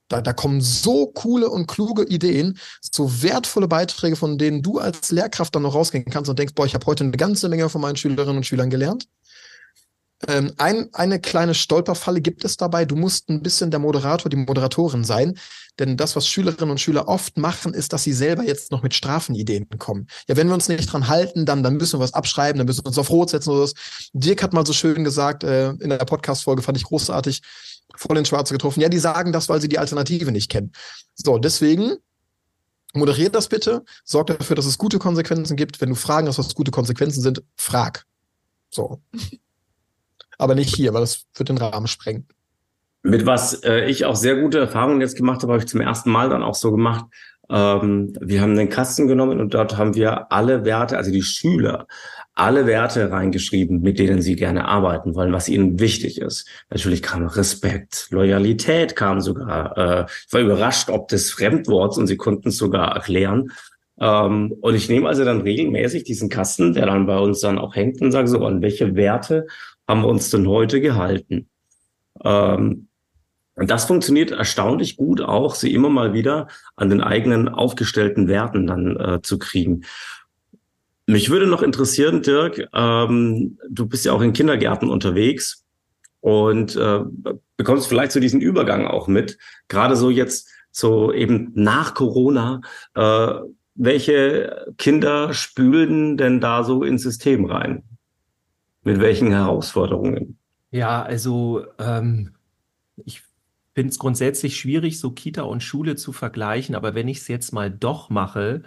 Da, 0.09 0.21
da 0.21 0.33
kommen 0.33 0.61
so 0.61 1.07
coole 1.07 1.49
und 1.49 1.67
kluge 1.67 2.03
Ideen, 2.03 2.59
so 2.81 3.23
wertvolle 3.23 3.67
Beiträge, 3.67 4.15
von 4.15 4.37
denen 4.37 4.61
du 4.61 4.79
als 4.79 5.11
Lehrkraft 5.11 5.55
dann 5.55 5.63
noch 5.63 5.73
rausgehen 5.73 6.05
kannst 6.05 6.29
und 6.29 6.37
denkst, 6.37 6.53
boah, 6.55 6.65
ich 6.65 6.75
habe 6.75 6.85
heute 6.85 7.03
eine 7.03 7.11
ganze 7.17 7.49
Menge 7.49 7.69
von 7.69 7.81
meinen 7.81 7.95
Schülerinnen 7.95 8.37
und 8.37 8.45
Schülern 8.45 8.69
gelernt. 8.69 9.07
Ähm, 10.27 10.53
ein, 10.57 10.89
eine 10.93 11.19
kleine 11.19 11.53
Stolperfalle 11.53 12.21
gibt 12.21 12.45
es 12.45 12.57
dabei. 12.57 12.85
Du 12.85 12.95
musst 12.95 13.29
ein 13.29 13.41
bisschen 13.41 13.71
der 13.71 13.79
Moderator, 13.79 14.29
die 14.29 14.37
Moderatorin 14.37 15.03
sein. 15.03 15.37
Denn 15.79 15.97
das, 15.97 16.15
was 16.15 16.27
Schülerinnen 16.27 16.69
und 16.69 16.79
Schüler 16.79 17.07
oft 17.07 17.37
machen, 17.37 17.73
ist, 17.73 17.93
dass 17.93 18.03
sie 18.03 18.13
selber 18.13 18.43
jetzt 18.43 18.71
noch 18.71 18.83
mit 18.83 18.93
Strafenideen 18.93 19.67
kommen. 19.79 20.07
Ja, 20.27 20.37
wenn 20.37 20.47
wir 20.47 20.53
uns 20.53 20.69
nicht 20.69 20.91
dran 20.91 21.07
halten, 21.07 21.45
dann, 21.45 21.63
dann 21.63 21.77
müssen 21.77 21.99
wir 21.99 22.03
was 22.03 22.13
abschreiben, 22.13 22.59
dann 22.59 22.67
müssen 22.67 22.83
wir 22.83 22.87
uns 22.87 22.97
auf 22.99 23.09
Rot 23.09 23.31
setzen 23.31 23.49
oder 23.49 23.63
was. 23.63 23.73
Dirk 24.13 24.43
hat 24.43 24.53
mal 24.53 24.65
so 24.65 24.73
schön 24.73 25.03
gesagt, 25.03 25.43
äh, 25.43 25.71
in 25.71 25.89
der 25.89 25.97
Podcast-Folge 25.97 26.61
fand 26.61 26.77
ich 26.77 26.83
großartig, 26.83 27.41
voll 27.95 28.17
ins 28.17 28.27
Schwarze 28.27 28.53
getroffen. 28.53 28.81
Ja, 28.81 28.89
die 28.89 28.99
sagen 28.99 29.31
das, 29.31 29.49
weil 29.49 29.61
sie 29.61 29.69
die 29.69 29.79
Alternative 29.79 30.31
nicht 30.31 30.49
kennen. 30.49 30.71
So, 31.15 31.39
deswegen 31.39 31.95
moderiert 32.93 33.33
das 33.33 33.47
bitte, 33.47 33.83
sorgt 34.03 34.29
dafür, 34.29 34.55
dass 34.55 34.65
es 34.65 34.77
gute 34.77 34.99
Konsequenzen 34.99 35.57
gibt. 35.57 35.81
Wenn 35.81 35.89
du 35.89 35.95
Fragen 35.95 36.27
hast, 36.27 36.37
was 36.37 36.53
gute 36.53 36.71
Konsequenzen 36.71 37.21
sind, 37.21 37.43
frag. 37.55 38.05
So. 38.69 39.01
Aber 40.37 40.55
nicht 40.55 40.75
hier, 40.75 40.93
weil 40.93 41.01
das 41.01 41.25
wird 41.35 41.49
den 41.49 41.57
Rahmen 41.57 41.87
sprengen. 41.87 42.27
Mit 43.03 43.25
was 43.25 43.63
äh, 43.63 43.85
ich 43.85 44.05
auch 44.05 44.15
sehr 44.15 44.37
gute 44.37 44.59
Erfahrungen 44.59 45.01
jetzt 45.01 45.17
gemacht 45.17 45.41
habe, 45.41 45.53
habe 45.53 45.63
ich 45.63 45.69
zum 45.69 45.81
ersten 45.81 46.09
Mal 46.09 46.29
dann 46.29 46.41
auch 46.41 46.55
so 46.55 46.71
gemacht. 46.71 47.05
Ähm, 47.49 48.13
wir 48.21 48.41
haben 48.41 48.55
den 48.55 48.69
Kasten 48.69 49.07
genommen 49.07 49.41
und 49.41 49.53
dort 49.53 49.77
haben 49.77 49.95
wir 49.95 50.31
alle 50.31 50.63
Werte, 50.63 50.97
also 50.97 51.11
die 51.11 51.21
Schüler, 51.21 51.87
alle 52.33 52.65
Werte 52.65 53.11
reingeschrieben, 53.11 53.81
mit 53.81 53.99
denen 53.99 54.21
sie 54.21 54.35
gerne 54.35 54.65
arbeiten 54.65 55.15
wollen, 55.15 55.33
was 55.33 55.49
ihnen 55.49 55.79
wichtig 55.79 56.21
ist. 56.21 56.47
Natürlich 56.69 57.03
kam 57.03 57.27
Respekt, 57.27 58.07
Loyalität 58.09 58.95
kam 58.95 59.19
sogar. 59.19 59.77
Äh, 59.77 60.05
ich 60.25 60.33
war 60.33 60.41
überrascht, 60.41 60.89
ob 60.89 61.09
des 61.09 61.31
Fremdworts 61.31 61.97
und 61.97 62.07
sie 62.07 62.17
konnten 62.17 62.49
es 62.49 62.57
sogar 62.57 62.95
erklären. 62.95 63.51
Ähm, 63.99 64.55
und 64.61 64.75
ich 64.75 64.89
nehme 64.89 65.07
also 65.07 65.25
dann 65.25 65.41
regelmäßig 65.41 66.05
diesen 66.05 66.29
Kasten, 66.29 66.73
der 66.73 66.85
dann 66.87 67.05
bei 67.05 67.17
uns 67.17 67.41
dann 67.41 67.59
auch 67.59 67.75
hängt 67.75 68.01
und 68.01 68.11
sage 68.11 68.27
so, 68.27 68.43
an 68.45 68.61
welche 68.61 68.95
Werte 68.95 69.45
haben 69.93 70.01
wir 70.01 70.07
uns 70.07 70.31
denn 70.31 70.47
heute 70.47 70.81
gehalten? 70.81 71.47
Ähm, 72.23 72.87
und 73.53 73.69
das 73.69 73.85
funktioniert 73.85 74.31
erstaunlich 74.31 74.97
gut 74.97 75.21
auch, 75.21 75.53
sie 75.53 75.71
immer 75.71 75.89
mal 75.89 76.13
wieder 76.13 76.47
an 76.75 76.89
den 76.89 77.01
eigenen 77.01 77.47
aufgestellten 77.47 78.27
Werten 78.27 78.65
dann 78.65 78.97
äh, 78.97 79.21
zu 79.21 79.37
kriegen. 79.37 79.83
Mich 81.05 81.29
würde 81.29 81.45
noch 81.45 81.61
interessieren, 81.61 82.23
Dirk, 82.23 82.67
ähm, 82.73 83.59
du 83.69 83.85
bist 83.85 84.03
ja 84.03 84.13
auch 84.13 84.21
in 84.21 84.33
Kindergärten 84.33 84.89
unterwegs 84.89 85.63
und 86.21 86.75
äh, 86.75 87.01
bekommst 87.55 87.85
vielleicht 87.85 88.13
so 88.13 88.19
diesen 88.19 88.41
Übergang 88.41 88.87
auch 88.87 89.07
mit, 89.07 89.37
gerade 89.67 89.95
so 89.95 90.09
jetzt 90.09 90.49
so 90.71 91.13
eben 91.13 91.51
nach 91.53 91.93
Corona. 91.93 92.61
Äh, 92.95 93.33
welche 93.75 94.73
Kinder 94.79 95.35
spülen 95.35 96.17
denn 96.17 96.41
da 96.41 96.63
so 96.63 96.83
ins 96.83 97.03
System 97.03 97.45
rein? 97.45 97.83
Mit 98.83 98.99
welchen 98.99 99.31
Herausforderungen? 99.31 100.37
Ja, 100.71 101.03
also 101.03 101.65
ähm, 101.79 102.35
ich 103.05 103.21
finde 103.75 103.89
es 103.89 103.99
grundsätzlich 103.99 104.57
schwierig, 104.57 104.99
so 104.99 105.11
Kita 105.11 105.43
und 105.43 105.63
Schule 105.63 105.95
zu 105.95 106.11
vergleichen, 106.13 106.75
aber 106.75 106.95
wenn 106.95 107.07
ich 107.07 107.19
es 107.19 107.27
jetzt 107.27 107.53
mal 107.53 107.71
doch 107.71 108.09
mache, 108.09 108.63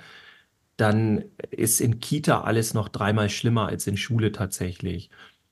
dann 0.76 1.24
ist 1.50 1.80
in 1.80 2.00
Kita 2.00 2.42
alles 2.42 2.74
noch 2.74 2.88
dreimal 2.88 3.30
schlimmer 3.30 3.66
als 3.68 3.86
in 3.86 3.96
Schule 3.96 4.32
tatsächlich. 4.32 5.10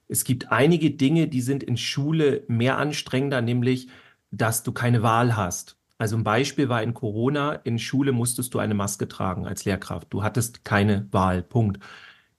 Es 0.09 0.25
gibt 0.25 0.53
einige 0.53 0.91
Dinge, 0.91 1.29
die 1.29 1.41
sind 1.41 1.63
in 1.63 1.77
Schule 1.77 2.45
mehr 2.49 2.79
anstrengender, 2.79 3.41
nämlich, 3.41 3.89
dass 4.31 4.63
du 4.63 4.73
keine 4.73 5.03
Wahl 5.03 5.37
hast. 5.37 5.79
Also 5.99 6.17
ein 6.17 6.25
Beispiel 6.25 6.69
war 6.69 6.83
in 6.83 6.93
Corona, 6.93 7.53
in 7.55 7.79
Schule 7.79 8.13
musstest 8.13 8.53
du 8.55 8.59
eine 8.59 8.75
Maske 8.75 9.09
tragen 9.09 9.47
als 9.47 9.65
Lehrkraft. 9.65 10.09
Du 10.13 10.23
hattest 10.23 10.65
keine 10.65 11.09
Wahl, 11.13 11.43
Punkt. 11.43 11.79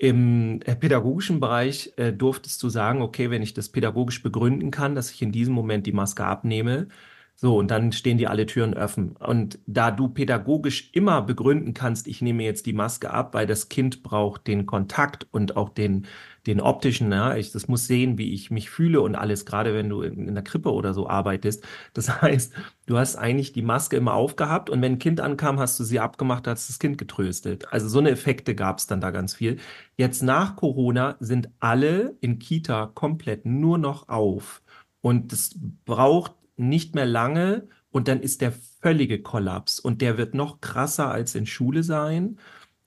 Im 0.05 0.61
äh, 0.65 0.75
pädagogischen 0.75 1.39
Bereich 1.39 1.93
äh, 1.97 2.13
durftest 2.13 2.61
du 2.61 2.69
sagen, 2.69 3.01
okay, 3.01 3.31
wenn 3.31 3.41
ich 3.41 3.55
das 3.55 3.69
pädagogisch 3.69 4.21
begründen 4.21 4.69
kann, 4.69 4.93
dass 4.93 5.09
ich 5.09 5.23
in 5.23 5.31
diesem 5.31 5.55
Moment 5.55 5.87
die 5.87 5.93
Maske 5.93 6.23
abnehme, 6.23 6.89
so, 7.37 7.57
und 7.57 7.69
dann 7.69 7.91
stehen 7.91 8.17
dir 8.17 8.29
alle 8.29 8.45
Türen 8.45 8.73
offen. 8.73 9.17
Und 9.17 9.59
da 9.67 9.91
du 9.91 10.07
pädagogisch 10.07 10.89
immer 10.93 11.21
begründen 11.21 11.73
kannst, 11.73 12.07
ich 12.07 12.21
nehme 12.21 12.43
jetzt 12.43 12.65
die 12.65 12.71
Maske 12.71 13.11
ab, 13.11 13.33
weil 13.33 13.45
das 13.45 13.67
Kind 13.67 14.03
braucht 14.03 14.47
den 14.47 14.65
Kontakt 14.65 15.27
und 15.31 15.57
auch 15.57 15.67
den, 15.67 16.07
den 16.47 16.61
optischen, 16.61 17.11
ja, 17.11 17.35
ich, 17.35 17.51
das 17.51 17.67
muss 17.67 17.87
sehen, 17.87 18.17
wie 18.17 18.33
ich 18.33 18.51
mich 18.51 18.69
fühle 18.69 19.01
und 19.01 19.15
alles, 19.15 19.45
gerade 19.45 19.73
wenn 19.73 19.89
du 19.89 20.01
in, 20.01 20.29
in 20.29 20.33
der 20.33 20.45
Krippe 20.45 20.71
oder 20.71 20.93
so 20.93 21.09
arbeitest. 21.09 21.61
Das 21.93 22.21
heißt, 22.21 22.53
du 22.85 22.97
hast 22.97 23.17
eigentlich 23.17 23.51
die 23.51 23.61
Maske 23.61 23.97
immer 23.97 24.13
aufgehabt 24.13 24.69
und 24.69 24.81
wenn 24.81 24.93
ein 24.93 24.99
Kind 24.99 25.19
ankam, 25.19 25.59
hast 25.59 25.77
du 25.77 25.83
sie 25.83 25.99
abgemacht, 25.99 26.47
hast 26.47 26.69
das 26.69 26.79
Kind 26.79 26.97
getröstet. 26.97 27.67
Also 27.73 27.89
so 27.89 27.99
eine 27.99 28.11
Effekte 28.11 28.55
gab 28.55 28.77
es 28.77 28.87
dann 28.87 29.01
da 29.01 29.11
ganz 29.11 29.35
viel. 29.35 29.57
Jetzt 29.97 30.23
nach 30.23 30.55
Corona 30.55 31.17
sind 31.19 31.49
alle 31.59 32.15
in 32.21 32.39
Kita 32.39 32.91
komplett 32.93 33.45
nur 33.45 33.77
noch 33.77 34.07
auf. 34.07 34.61
Und 35.01 35.33
es 35.33 35.59
braucht 35.85 36.31
nicht 36.57 36.95
mehr 36.95 37.05
lange 37.05 37.67
und 37.91 38.07
dann 38.07 38.21
ist 38.21 38.41
der 38.41 38.53
völlige 38.81 39.21
Kollaps 39.21 39.79
und 39.79 40.01
der 40.01 40.17
wird 40.17 40.33
noch 40.33 40.61
krasser 40.61 41.11
als 41.11 41.35
in 41.35 41.45
Schule 41.45 41.83
sein. 41.83 42.37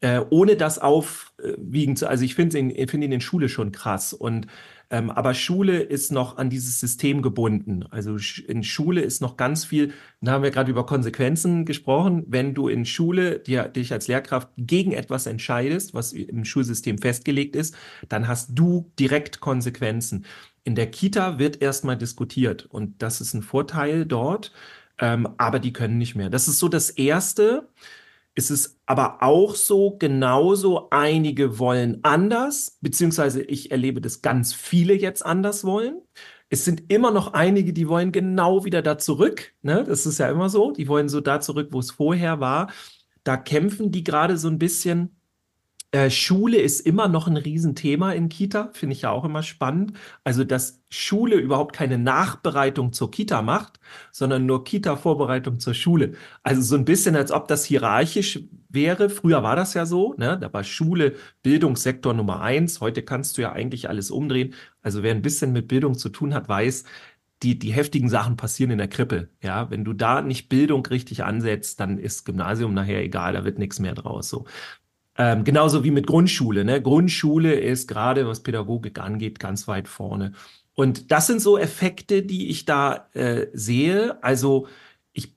Äh, 0.00 0.20
ohne 0.30 0.56
das 0.56 0.78
aufwiegen 0.78 1.96
zu, 1.96 2.08
also 2.08 2.24
ich 2.24 2.36
finde 2.36 2.58
ihn, 2.58 2.88
find 2.88 3.02
ihn 3.02 3.10
in 3.10 3.20
Schule 3.20 3.48
schon 3.48 3.72
krass 3.72 4.12
und 4.12 4.46
ähm, 4.90 5.10
aber 5.10 5.34
Schule 5.34 5.80
ist 5.80 6.12
noch 6.12 6.38
an 6.38 6.48
dieses 6.48 6.80
System 6.80 7.20
gebunden. 7.20 7.84
Also 7.90 8.16
in 8.46 8.62
Schule 8.62 9.02
ist 9.02 9.20
noch 9.20 9.36
ganz 9.36 9.64
viel, 9.66 9.92
da 10.22 10.32
haben 10.32 10.42
wir 10.42 10.50
gerade 10.50 10.70
über 10.70 10.86
Konsequenzen 10.86 11.66
gesprochen. 11.66 12.24
Wenn 12.26 12.54
du 12.54 12.68
in 12.68 12.86
Schule 12.86 13.38
dir, 13.38 13.64
dich 13.64 13.92
als 13.92 14.08
Lehrkraft 14.08 14.48
gegen 14.56 14.92
etwas 14.92 15.26
entscheidest, 15.26 15.92
was 15.92 16.12
im 16.14 16.44
Schulsystem 16.44 16.98
festgelegt 16.98 17.54
ist, 17.54 17.76
dann 18.08 18.28
hast 18.28 18.50
du 18.54 18.90
direkt 18.98 19.40
Konsequenzen. 19.40 20.24
In 20.68 20.74
der 20.74 20.90
Kita 20.90 21.38
wird 21.38 21.62
erstmal 21.62 21.96
diskutiert 21.96 22.66
und 22.66 23.00
das 23.00 23.22
ist 23.22 23.32
ein 23.32 23.40
Vorteil 23.40 24.04
dort, 24.04 24.52
ähm, 24.98 25.26
aber 25.38 25.60
die 25.60 25.72
können 25.72 25.96
nicht 25.96 26.14
mehr. 26.14 26.28
Das 26.28 26.46
ist 26.46 26.58
so 26.58 26.68
das 26.68 26.90
Erste. 26.90 27.70
Es 28.34 28.50
ist 28.50 28.78
aber 28.84 29.22
auch 29.22 29.54
so, 29.54 29.96
genauso 29.98 30.90
einige 30.90 31.58
wollen 31.58 32.00
anders, 32.02 32.76
beziehungsweise 32.82 33.40
ich 33.42 33.70
erlebe, 33.70 34.02
dass 34.02 34.20
ganz 34.20 34.52
viele 34.52 34.92
jetzt 34.92 35.24
anders 35.24 35.64
wollen. 35.64 36.02
Es 36.50 36.66
sind 36.66 36.92
immer 36.92 37.12
noch 37.12 37.32
einige, 37.32 37.72
die 37.72 37.88
wollen 37.88 38.12
genau 38.12 38.66
wieder 38.66 38.82
da 38.82 38.98
zurück. 38.98 39.54
Ne? 39.62 39.84
Das 39.84 40.04
ist 40.04 40.18
ja 40.18 40.28
immer 40.30 40.50
so. 40.50 40.72
Die 40.72 40.86
wollen 40.86 41.08
so 41.08 41.22
da 41.22 41.40
zurück, 41.40 41.68
wo 41.70 41.78
es 41.78 41.92
vorher 41.92 42.40
war. 42.40 42.70
Da 43.24 43.38
kämpfen 43.38 43.90
die 43.90 44.04
gerade 44.04 44.36
so 44.36 44.48
ein 44.48 44.58
bisschen 44.58 45.17
äh, 45.90 46.10
Schule 46.10 46.58
ist 46.58 46.80
immer 46.80 47.08
noch 47.08 47.28
ein 47.28 47.36
Riesenthema 47.38 48.12
in 48.12 48.28
Kita, 48.28 48.70
finde 48.74 48.94
ich 48.94 49.02
ja 49.02 49.10
auch 49.10 49.24
immer 49.24 49.42
spannend. 49.42 49.94
Also, 50.22 50.44
dass 50.44 50.82
Schule 50.90 51.36
überhaupt 51.36 51.74
keine 51.74 51.96
Nachbereitung 51.98 52.92
zur 52.92 53.10
Kita 53.10 53.40
macht, 53.42 53.80
sondern 54.12 54.44
nur 54.46 54.64
Kita-Vorbereitung 54.64 55.60
zur 55.60 55.74
Schule. 55.74 56.12
Also 56.42 56.60
so 56.62 56.76
ein 56.76 56.84
bisschen, 56.84 57.16
als 57.16 57.32
ob 57.32 57.48
das 57.48 57.64
hierarchisch 57.64 58.40
wäre. 58.68 59.08
Früher 59.10 59.42
war 59.42 59.56
das 59.56 59.74
ja 59.74 59.86
so, 59.86 60.14
ne? 60.18 60.38
Da 60.38 60.52
war 60.52 60.62
Schule 60.64 61.14
Bildungssektor 61.42 62.12
Nummer 62.14 62.42
eins. 62.42 62.80
Heute 62.80 63.02
kannst 63.02 63.38
du 63.38 63.42
ja 63.42 63.52
eigentlich 63.52 63.88
alles 63.88 64.10
umdrehen. 64.10 64.54
Also 64.82 65.02
wer 65.02 65.14
ein 65.14 65.22
bisschen 65.22 65.52
mit 65.52 65.68
Bildung 65.68 65.96
zu 65.96 66.10
tun 66.10 66.34
hat, 66.34 66.48
weiß, 66.48 66.84
die, 67.42 67.58
die 67.58 67.72
heftigen 67.72 68.08
Sachen 68.08 68.36
passieren 68.36 68.72
in 68.72 68.78
der 68.78 68.88
Krippe. 68.88 69.30
Ja, 69.42 69.70
wenn 69.70 69.84
du 69.84 69.92
da 69.92 70.22
nicht 70.22 70.48
Bildung 70.48 70.84
richtig 70.86 71.24
ansetzt, 71.24 71.80
dann 71.80 71.98
ist 71.98 72.24
Gymnasium 72.24 72.74
nachher 72.74 73.02
egal, 73.02 73.34
da 73.34 73.44
wird 73.44 73.58
nichts 73.58 73.78
mehr 73.78 73.94
draus. 73.94 74.28
So. 74.28 74.46
Ähm, 75.20 75.42
genauso 75.42 75.82
wie 75.82 75.90
mit 75.90 76.06
Grundschule. 76.06 76.64
Ne? 76.64 76.80
Grundschule 76.80 77.54
ist 77.54 77.88
gerade, 77.88 78.26
was 78.28 78.44
Pädagogik 78.44 79.00
angeht, 79.00 79.40
ganz 79.40 79.66
weit 79.66 79.88
vorne. 79.88 80.32
Und 80.74 81.10
das 81.10 81.26
sind 81.26 81.42
so 81.42 81.58
Effekte, 81.58 82.22
die 82.22 82.50
ich 82.50 82.64
da 82.64 83.08
äh, 83.14 83.48
sehe. 83.52 84.22
Also 84.22 84.68
ich 85.12 85.34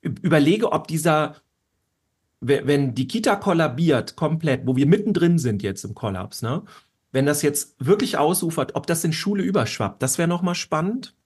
überlege, 0.00 0.70
ob 0.70 0.86
dieser, 0.86 1.34
wenn 2.40 2.94
die 2.94 3.08
Kita 3.08 3.34
kollabiert 3.34 4.14
komplett, 4.14 4.64
wo 4.64 4.76
wir 4.76 4.86
mittendrin 4.86 5.40
sind 5.40 5.64
jetzt 5.64 5.84
im 5.84 5.96
Kollaps, 5.96 6.42
ne? 6.42 6.62
wenn 7.10 7.26
das 7.26 7.42
jetzt 7.42 7.74
wirklich 7.84 8.18
ausufert, 8.18 8.76
ob 8.76 8.86
das 8.86 9.02
in 9.02 9.12
Schule 9.12 9.42
überschwappt, 9.42 10.02
das 10.02 10.18
wäre 10.18 10.28
nochmal 10.28 10.54
spannend. 10.54 11.16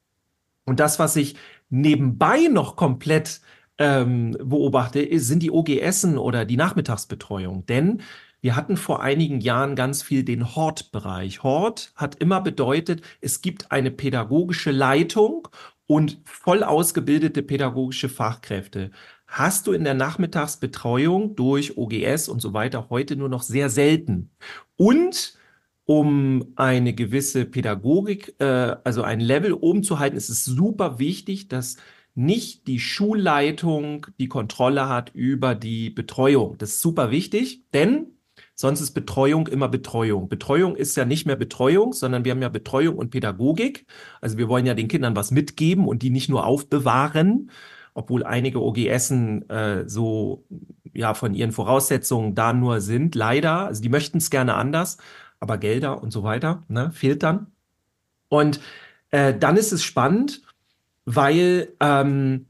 Und 0.64 0.80
das, 0.80 0.98
was 0.98 1.16
ich 1.16 1.36
nebenbei 1.68 2.48
noch 2.50 2.76
komplett 2.76 3.42
ähm, 3.80 4.36
beobachte, 4.38 5.08
sind 5.18 5.42
die 5.42 5.50
OGSen 5.50 6.18
oder 6.18 6.44
die 6.44 6.58
Nachmittagsbetreuung. 6.58 7.66
Denn 7.66 8.02
wir 8.42 8.54
hatten 8.54 8.76
vor 8.76 9.02
einigen 9.02 9.40
Jahren 9.40 9.74
ganz 9.74 10.02
viel 10.02 10.22
den 10.22 10.54
Hort-Bereich. 10.54 11.42
Hort 11.42 11.92
hat 11.96 12.14
immer 12.16 12.40
bedeutet, 12.40 13.02
es 13.20 13.42
gibt 13.42 13.72
eine 13.72 13.90
pädagogische 13.90 14.70
Leitung 14.70 15.48
und 15.86 16.20
voll 16.24 16.62
ausgebildete 16.62 17.42
pädagogische 17.42 18.08
Fachkräfte. 18.08 18.90
Hast 19.26 19.66
du 19.66 19.72
in 19.72 19.84
der 19.84 19.94
Nachmittagsbetreuung 19.94 21.34
durch 21.34 21.76
OGS 21.76 22.28
und 22.28 22.40
so 22.40 22.52
weiter 22.52 22.88
heute 22.90 23.16
nur 23.16 23.28
noch 23.28 23.42
sehr 23.42 23.70
selten. 23.70 24.30
Und 24.76 25.38
um 25.86 26.52
eine 26.56 26.94
gewisse 26.94 27.46
Pädagogik, 27.46 28.34
äh, 28.38 28.44
also 28.84 29.02
ein 29.02 29.20
Level 29.20 29.52
oben 29.52 29.82
zu 29.82 29.98
halten, 29.98 30.16
ist 30.16 30.28
es 30.28 30.44
super 30.44 30.98
wichtig, 30.98 31.48
dass 31.48 31.76
nicht 32.14 32.66
die 32.66 32.80
Schulleitung 32.80 34.06
die 34.18 34.28
Kontrolle 34.28 34.88
hat 34.88 35.10
über 35.14 35.54
die 35.54 35.90
Betreuung. 35.90 36.58
Das 36.58 36.70
ist 36.70 36.82
super 36.82 37.10
wichtig, 37.10 37.62
denn 37.72 38.06
sonst 38.54 38.80
ist 38.80 38.92
Betreuung 38.92 39.46
immer 39.46 39.68
Betreuung. 39.68 40.28
Betreuung 40.28 40.76
ist 40.76 40.96
ja 40.96 41.04
nicht 41.04 41.26
mehr 41.26 41.36
Betreuung, 41.36 41.92
sondern 41.92 42.24
wir 42.24 42.32
haben 42.32 42.42
ja 42.42 42.48
Betreuung 42.48 42.96
und 42.96 43.10
Pädagogik. 43.10 43.86
Also 44.20 44.38
wir 44.38 44.48
wollen 44.48 44.66
ja 44.66 44.74
den 44.74 44.88
Kindern 44.88 45.16
was 45.16 45.30
mitgeben 45.30 45.86
und 45.86 46.02
die 46.02 46.10
nicht 46.10 46.28
nur 46.28 46.44
aufbewahren, 46.44 47.50
obwohl 47.94 48.24
einige 48.24 48.62
OGSen 48.62 49.48
äh, 49.48 49.88
so 49.88 50.44
ja 50.92 51.14
von 51.14 51.34
ihren 51.34 51.52
Voraussetzungen 51.52 52.34
da 52.34 52.52
nur 52.52 52.80
sind. 52.80 53.14
Leider, 53.14 53.66
also 53.66 53.82
die 53.82 53.88
möchten 53.88 54.18
es 54.18 54.30
gerne 54.30 54.54
anders, 54.54 54.98
aber 55.38 55.58
Gelder 55.58 56.02
und 56.02 56.12
so 56.12 56.22
weiter 56.22 56.64
ne, 56.68 56.90
fehlt 56.92 57.22
dann. 57.22 57.46
Und 58.28 58.60
äh, 59.10 59.34
dann 59.36 59.56
ist 59.56 59.72
es 59.72 59.82
spannend, 59.82 60.42
weil 61.04 61.74
ähm, 61.80 62.46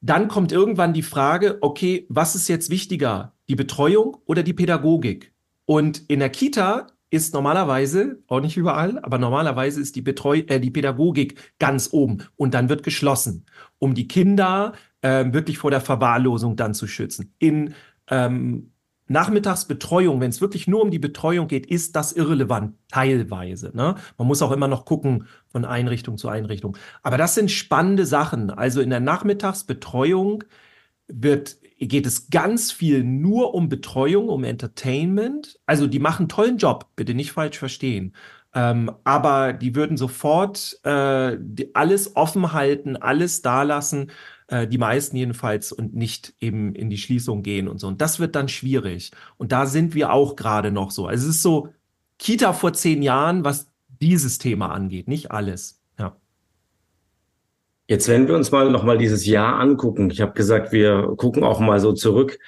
dann 0.00 0.28
kommt 0.28 0.52
irgendwann 0.52 0.92
die 0.92 1.02
Frage, 1.02 1.58
okay, 1.62 2.06
was 2.08 2.34
ist 2.34 2.48
jetzt 2.48 2.70
wichtiger, 2.70 3.32
die 3.48 3.56
Betreuung 3.56 4.18
oder 4.26 4.42
die 4.42 4.52
Pädagogik? 4.52 5.32
Und 5.66 6.02
in 6.08 6.20
der 6.20 6.30
Kita 6.30 6.88
ist 7.10 7.32
normalerweise, 7.32 8.18
auch 8.26 8.40
nicht 8.40 8.56
überall, 8.56 8.98
aber 8.98 9.18
normalerweise 9.18 9.80
ist 9.80 9.96
die, 9.96 10.02
Betreu 10.02 10.38
äh, 10.48 10.60
die 10.60 10.70
Pädagogik 10.70 11.54
ganz 11.58 11.90
oben 11.92 12.24
und 12.36 12.54
dann 12.54 12.68
wird 12.68 12.82
geschlossen, 12.82 13.46
um 13.78 13.94
die 13.94 14.08
Kinder 14.08 14.74
äh, 15.00 15.32
wirklich 15.32 15.58
vor 15.58 15.70
der 15.70 15.80
Verwahrlosung 15.80 16.56
dann 16.56 16.74
zu 16.74 16.86
schützen. 16.86 17.32
In 17.38 17.74
ähm, 18.10 18.72
Nachmittagsbetreuung, 19.06 20.20
wenn 20.20 20.30
es 20.30 20.40
wirklich 20.40 20.66
nur 20.66 20.82
um 20.82 20.90
die 20.90 20.98
Betreuung 20.98 21.46
geht, 21.46 21.66
ist 21.66 21.94
das 21.94 22.12
irrelevant, 22.12 22.74
teilweise. 22.88 23.70
Ne? 23.74 23.96
Man 24.16 24.28
muss 24.28 24.42
auch 24.42 24.52
immer 24.52 24.68
noch 24.68 24.86
gucken 24.86 25.26
von 25.48 25.64
Einrichtung 25.64 26.16
zu 26.16 26.28
Einrichtung. 26.28 26.76
Aber 27.02 27.18
das 27.18 27.34
sind 27.34 27.50
spannende 27.50 28.06
Sachen. 28.06 28.50
Also 28.50 28.80
in 28.80 28.90
der 28.90 29.00
Nachmittagsbetreuung 29.00 30.44
wird, 31.06 31.58
geht 31.78 32.06
es 32.06 32.30
ganz 32.30 32.72
viel 32.72 33.04
nur 33.04 33.54
um 33.54 33.68
Betreuung, 33.68 34.28
um 34.28 34.42
Entertainment. 34.44 35.60
Also 35.66 35.86
die 35.86 35.98
machen 35.98 36.22
einen 36.22 36.28
tollen 36.28 36.56
Job, 36.56 36.88
bitte 36.96 37.14
nicht 37.14 37.32
falsch 37.32 37.58
verstehen. 37.58 38.14
Ähm, 38.54 38.90
aber 39.02 39.52
die 39.52 39.74
würden 39.74 39.96
sofort 39.96 40.78
äh, 40.84 41.36
alles 41.74 42.16
offen 42.16 42.52
halten, 42.52 42.96
alles 42.96 43.42
da 43.42 43.64
lassen, 43.64 44.10
äh, 44.48 44.66
die 44.66 44.78
meisten 44.78 45.16
jedenfalls, 45.16 45.72
und 45.72 45.94
nicht 45.94 46.34
eben 46.40 46.74
in 46.74 46.90
die 46.90 46.98
Schließung 46.98 47.42
gehen 47.42 47.68
und 47.68 47.78
so. 47.78 47.88
Und 47.88 48.00
das 48.00 48.20
wird 48.20 48.34
dann 48.36 48.48
schwierig. 48.48 49.10
Und 49.36 49.52
da 49.52 49.66
sind 49.66 49.94
wir 49.94 50.12
auch 50.12 50.36
gerade 50.36 50.70
noch 50.70 50.90
so. 50.90 51.06
Also 51.06 51.28
es 51.28 51.36
ist 51.36 51.42
so 51.42 51.68
Kita 52.18 52.52
vor 52.52 52.72
zehn 52.72 53.02
Jahren, 53.02 53.44
was 53.44 53.70
dieses 54.00 54.38
Thema 54.38 54.70
angeht, 54.70 55.08
nicht 55.08 55.30
alles. 55.30 55.80
Ja. 55.98 56.16
Jetzt, 57.88 58.08
wenn 58.08 58.28
wir 58.28 58.36
uns 58.36 58.50
mal 58.50 58.70
nochmal 58.70 58.98
dieses 58.98 59.26
Jahr 59.26 59.58
angucken, 59.58 60.10
ich 60.10 60.20
habe 60.20 60.32
gesagt, 60.32 60.72
wir 60.72 61.14
gucken 61.16 61.42
auch 61.42 61.60
mal 61.60 61.80
so 61.80 61.92
zurück. 61.92 62.38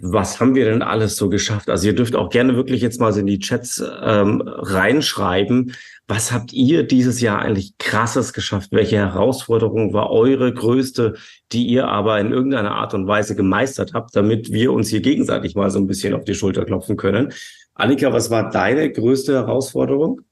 Was 0.00 0.40
haben 0.40 0.54
wir 0.54 0.64
denn 0.64 0.82
alles 0.82 1.16
so 1.16 1.28
geschafft? 1.28 1.68
Also 1.68 1.86
ihr 1.86 1.94
dürft 1.94 2.16
auch 2.16 2.30
gerne 2.30 2.56
wirklich 2.56 2.82
jetzt 2.82 3.00
mal 3.00 3.12
so 3.12 3.20
in 3.20 3.26
die 3.26 3.38
Chats 3.38 3.82
ähm, 4.02 4.42
reinschreiben. 4.44 5.74
Was 6.06 6.32
habt 6.32 6.52
ihr 6.52 6.84
dieses 6.84 7.20
Jahr 7.20 7.40
eigentlich 7.40 7.76
krasses 7.78 8.32
geschafft? 8.32 8.72
Welche 8.72 8.96
Herausforderung 8.96 9.92
war 9.92 10.10
eure 10.10 10.52
größte, 10.52 11.14
die 11.52 11.66
ihr 11.66 11.88
aber 11.88 12.18
in 12.20 12.32
irgendeiner 12.32 12.72
Art 12.72 12.94
und 12.94 13.06
Weise 13.06 13.36
gemeistert 13.36 13.92
habt, 13.94 14.16
damit 14.16 14.52
wir 14.52 14.72
uns 14.72 14.88
hier 14.88 15.00
gegenseitig 15.00 15.54
mal 15.54 15.70
so 15.70 15.78
ein 15.78 15.86
bisschen 15.86 16.14
auf 16.14 16.24
die 16.24 16.34
Schulter 16.34 16.64
klopfen 16.64 16.96
können? 16.96 17.32
Annika, 17.74 18.12
was 18.12 18.30
war 18.30 18.50
deine 18.50 18.90
größte 18.90 19.34
Herausforderung? 19.34 20.22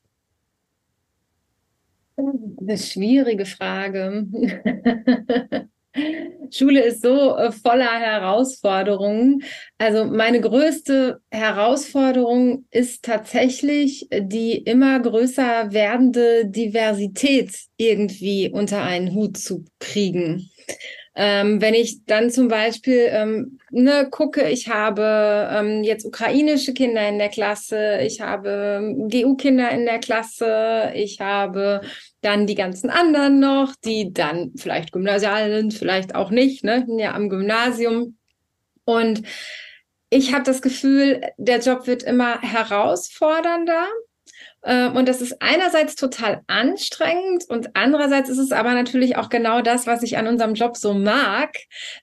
Eine 2.17 2.79
schwierige 2.79 3.45
Frage. 3.45 4.27
Schule 6.51 6.81
ist 6.81 7.03
so 7.03 7.37
äh, 7.37 7.53
voller 7.53 7.99
Herausforderungen. 7.99 9.43
Also 9.79 10.05
meine 10.05 10.41
größte 10.41 11.21
Herausforderung 11.31 12.67
ist 12.71 13.05
tatsächlich 13.05 14.09
die 14.13 14.57
immer 14.57 15.01
größer 15.01 15.73
werdende 15.73 16.47
Diversität 16.47 17.53
irgendwie 17.77 18.51
unter 18.51 18.83
einen 18.83 19.15
Hut 19.15 19.37
zu 19.37 19.65
kriegen. 19.81 20.51
Ähm, 21.19 21.63
wenn 21.63 21.73
ich 21.73 22.05
dann 22.05 22.31
zum 22.31 22.49
Beispiel 22.49 23.09
ähm, 23.09 23.59
ne, 23.71 24.07
gucke, 24.11 24.51
ich 24.51 24.69
habe 24.69 25.49
ähm, 25.51 25.83
jetzt 25.83 26.05
ukrainische 26.05 26.75
Kinder 26.75 27.09
in 27.09 27.19
der 27.19 27.31
Klasse, 27.31 28.01
ich 28.03 28.21
habe 28.21 28.81
ähm, 28.83 29.09
GU-Kinder 29.09 29.71
in 29.71 29.87
der 29.87 29.99
Klasse, 29.99 30.93
ich 30.95 31.19
habe 31.21 31.81
dann 32.23 32.47
die 32.47 32.55
ganzen 32.55 32.91
anderen 32.91 33.41
noch, 33.41 33.75
die 33.85 34.13
dann 34.13 34.53
vielleicht 34.57 34.93
gymnasial 34.93 35.51
sind, 35.51 35.75
vielleicht 35.75 36.15
auch 36.15 36.31
nicht, 36.31 36.65
ne, 36.65 36.87
ja 36.99 37.15
am 37.15 37.29
Gymnasium. 37.29 38.17
Und 38.85 39.23
ich 40.11 40.33
habe 40.33 40.45
das 40.45 40.63
Gefühl, 40.63 41.21
der 41.37 41.61
Job 41.61 41.87
wird 41.87 42.03
immer 42.03 42.41
herausfordernder. 42.41 43.87
Ähm, 44.65 44.97
und 44.97 45.09
das 45.09 45.21
ist 45.21 45.41
einerseits 45.41 45.95
total 45.95 46.43
anstrengend 46.47 47.45
und 47.49 47.77
andererseits 47.77 48.29
ist 48.29 48.39
es 48.39 48.53
aber 48.53 48.75
natürlich 48.75 49.17
auch 49.17 49.29
genau 49.29 49.63
das, 49.63 49.87
was 49.87 50.03
ich 50.03 50.19
an 50.19 50.27
unserem 50.27 50.55
Job 50.55 50.77
so 50.77 50.95
mag, 50.95 51.57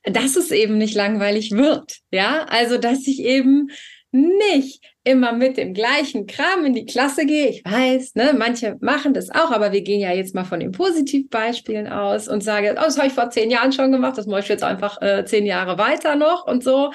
dass 0.04 0.36
es 0.36 0.50
eben 0.50 0.78
nicht 0.78 0.94
langweilig 0.94 1.52
wird. 1.52 1.98
Ja, 2.10 2.44
also 2.48 2.78
dass 2.78 3.06
ich 3.06 3.20
eben 3.20 3.68
nicht 4.12 4.93
immer 5.04 5.32
mit 5.32 5.58
dem 5.58 5.74
gleichen 5.74 6.26
Kram 6.26 6.64
in 6.64 6.72
die 6.72 6.86
Klasse 6.86 7.26
gehe. 7.26 7.48
Ich 7.48 7.64
weiß, 7.64 8.14
ne, 8.14 8.34
manche 8.36 8.76
machen 8.80 9.12
das 9.12 9.30
auch, 9.30 9.50
aber 9.50 9.70
wir 9.72 9.82
gehen 9.82 10.00
ja 10.00 10.12
jetzt 10.12 10.34
mal 10.34 10.44
von 10.44 10.60
den 10.60 10.72
Positivbeispielen 10.72 11.86
aus 11.88 12.26
und 12.26 12.42
sage, 12.42 12.74
oh, 12.78 12.82
das 12.82 12.96
habe 12.96 13.08
ich 13.08 13.12
vor 13.12 13.30
zehn 13.30 13.50
Jahren 13.50 13.72
schon 13.72 13.92
gemacht, 13.92 14.16
das 14.16 14.26
mache 14.26 14.40
ich 14.40 14.48
jetzt 14.48 14.64
einfach 14.64 15.00
äh, 15.02 15.24
zehn 15.26 15.44
Jahre 15.44 15.78
weiter 15.78 16.16
noch 16.16 16.46
und 16.46 16.64
so. 16.64 16.90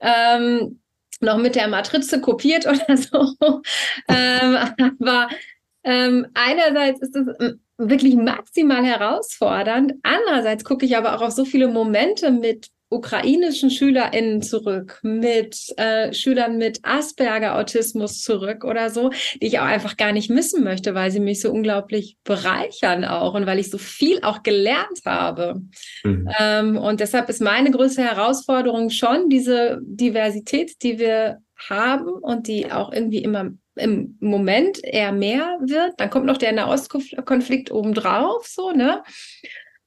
Ähm, 0.00 0.80
noch 1.20 1.38
mit 1.38 1.56
der 1.56 1.68
Matrize 1.68 2.20
kopiert 2.20 2.66
oder 2.66 2.96
so. 2.96 3.34
ähm, 4.08 4.56
aber 5.00 5.28
ähm, 5.84 6.26
einerseits 6.34 7.00
ist 7.00 7.16
es 7.16 7.26
ähm, 7.40 7.60
wirklich 7.78 8.14
maximal 8.14 8.84
herausfordernd. 8.84 9.94
Andererseits 10.02 10.64
gucke 10.64 10.84
ich 10.84 10.96
aber 10.96 11.16
auch 11.16 11.22
auf 11.22 11.32
so 11.32 11.44
viele 11.44 11.68
Momente 11.68 12.30
mit 12.30 12.68
ukrainischen 12.90 13.70
SchülerInnen 13.70 14.42
zurück, 14.42 15.00
mit 15.02 15.56
äh, 15.76 16.12
Schülern 16.12 16.56
mit 16.56 16.80
Asperger-Autismus 16.82 18.22
zurück 18.22 18.64
oder 18.64 18.90
so, 18.90 19.10
die 19.40 19.46
ich 19.46 19.58
auch 19.58 19.64
einfach 19.64 19.96
gar 19.96 20.12
nicht 20.12 20.30
missen 20.30 20.64
möchte, 20.64 20.94
weil 20.94 21.10
sie 21.10 21.20
mich 21.20 21.40
so 21.40 21.50
unglaublich 21.50 22.16
bereichern 22.24 23.04
auch 23.04 23.34
und 23.34 23.46
weil 23.46 23.58
ich 23.58 23.70
so 23.70 23.78
viel 23.78 24.20
auch 24.22 24.42
gelernt 24.42 25.00
habe. 25.04 25.60
Mhm. 26.02 26.28
Ähm, 26.38 26.76
und 26.78 27.00
deshalb 27.00 27.28
ist 27.28 27.42
meine 27.42 27.70
größte 27.70 28.02
Herausforderung 28.02 28.90
schon 28.90 29.28
diese 29.28 29.78
Diversität, 29.82 30.82
die 30.82 30.98
wir 30.98 31.38
haben 31.68 32.08
und 32.08 32.46
die 32.46 32.70
auch 32.70 32.92
irgendwie 32.92 33.22
immer 33.22 33.50
im 33.74 34.16
Moment 34.20 34.82
eher 34.82 35.12
mehr 35.12 35.58
wird. 35.60 35.94
Dann 35.98 36.10
kommt 36.10 36.26
noch 36.26 36.36
der 36.36 36.52
Nahostkonflikt 36.52 37.70
obendrauf, 37.70 38.46
so, 38.46 38.72
ne? 38.72 39.02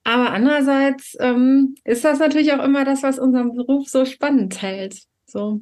Aber 0.04 0.32
andererseits 0.32 1.16
ähm, 1.20 1.76
ist 1.84 2.04
das 2.04 2.20
natürlich 2.20 2.54
auch 2.54 2.64
immer 2.64 2.86
das, 2.86 3.04
was 3.04 3.20
unseren 3.20 3.56
Beruf 3.56 3.88
so 3.88 4.06
spannend 4.06 4.62
hält. 4.62 4.98
So. 5.26 5.62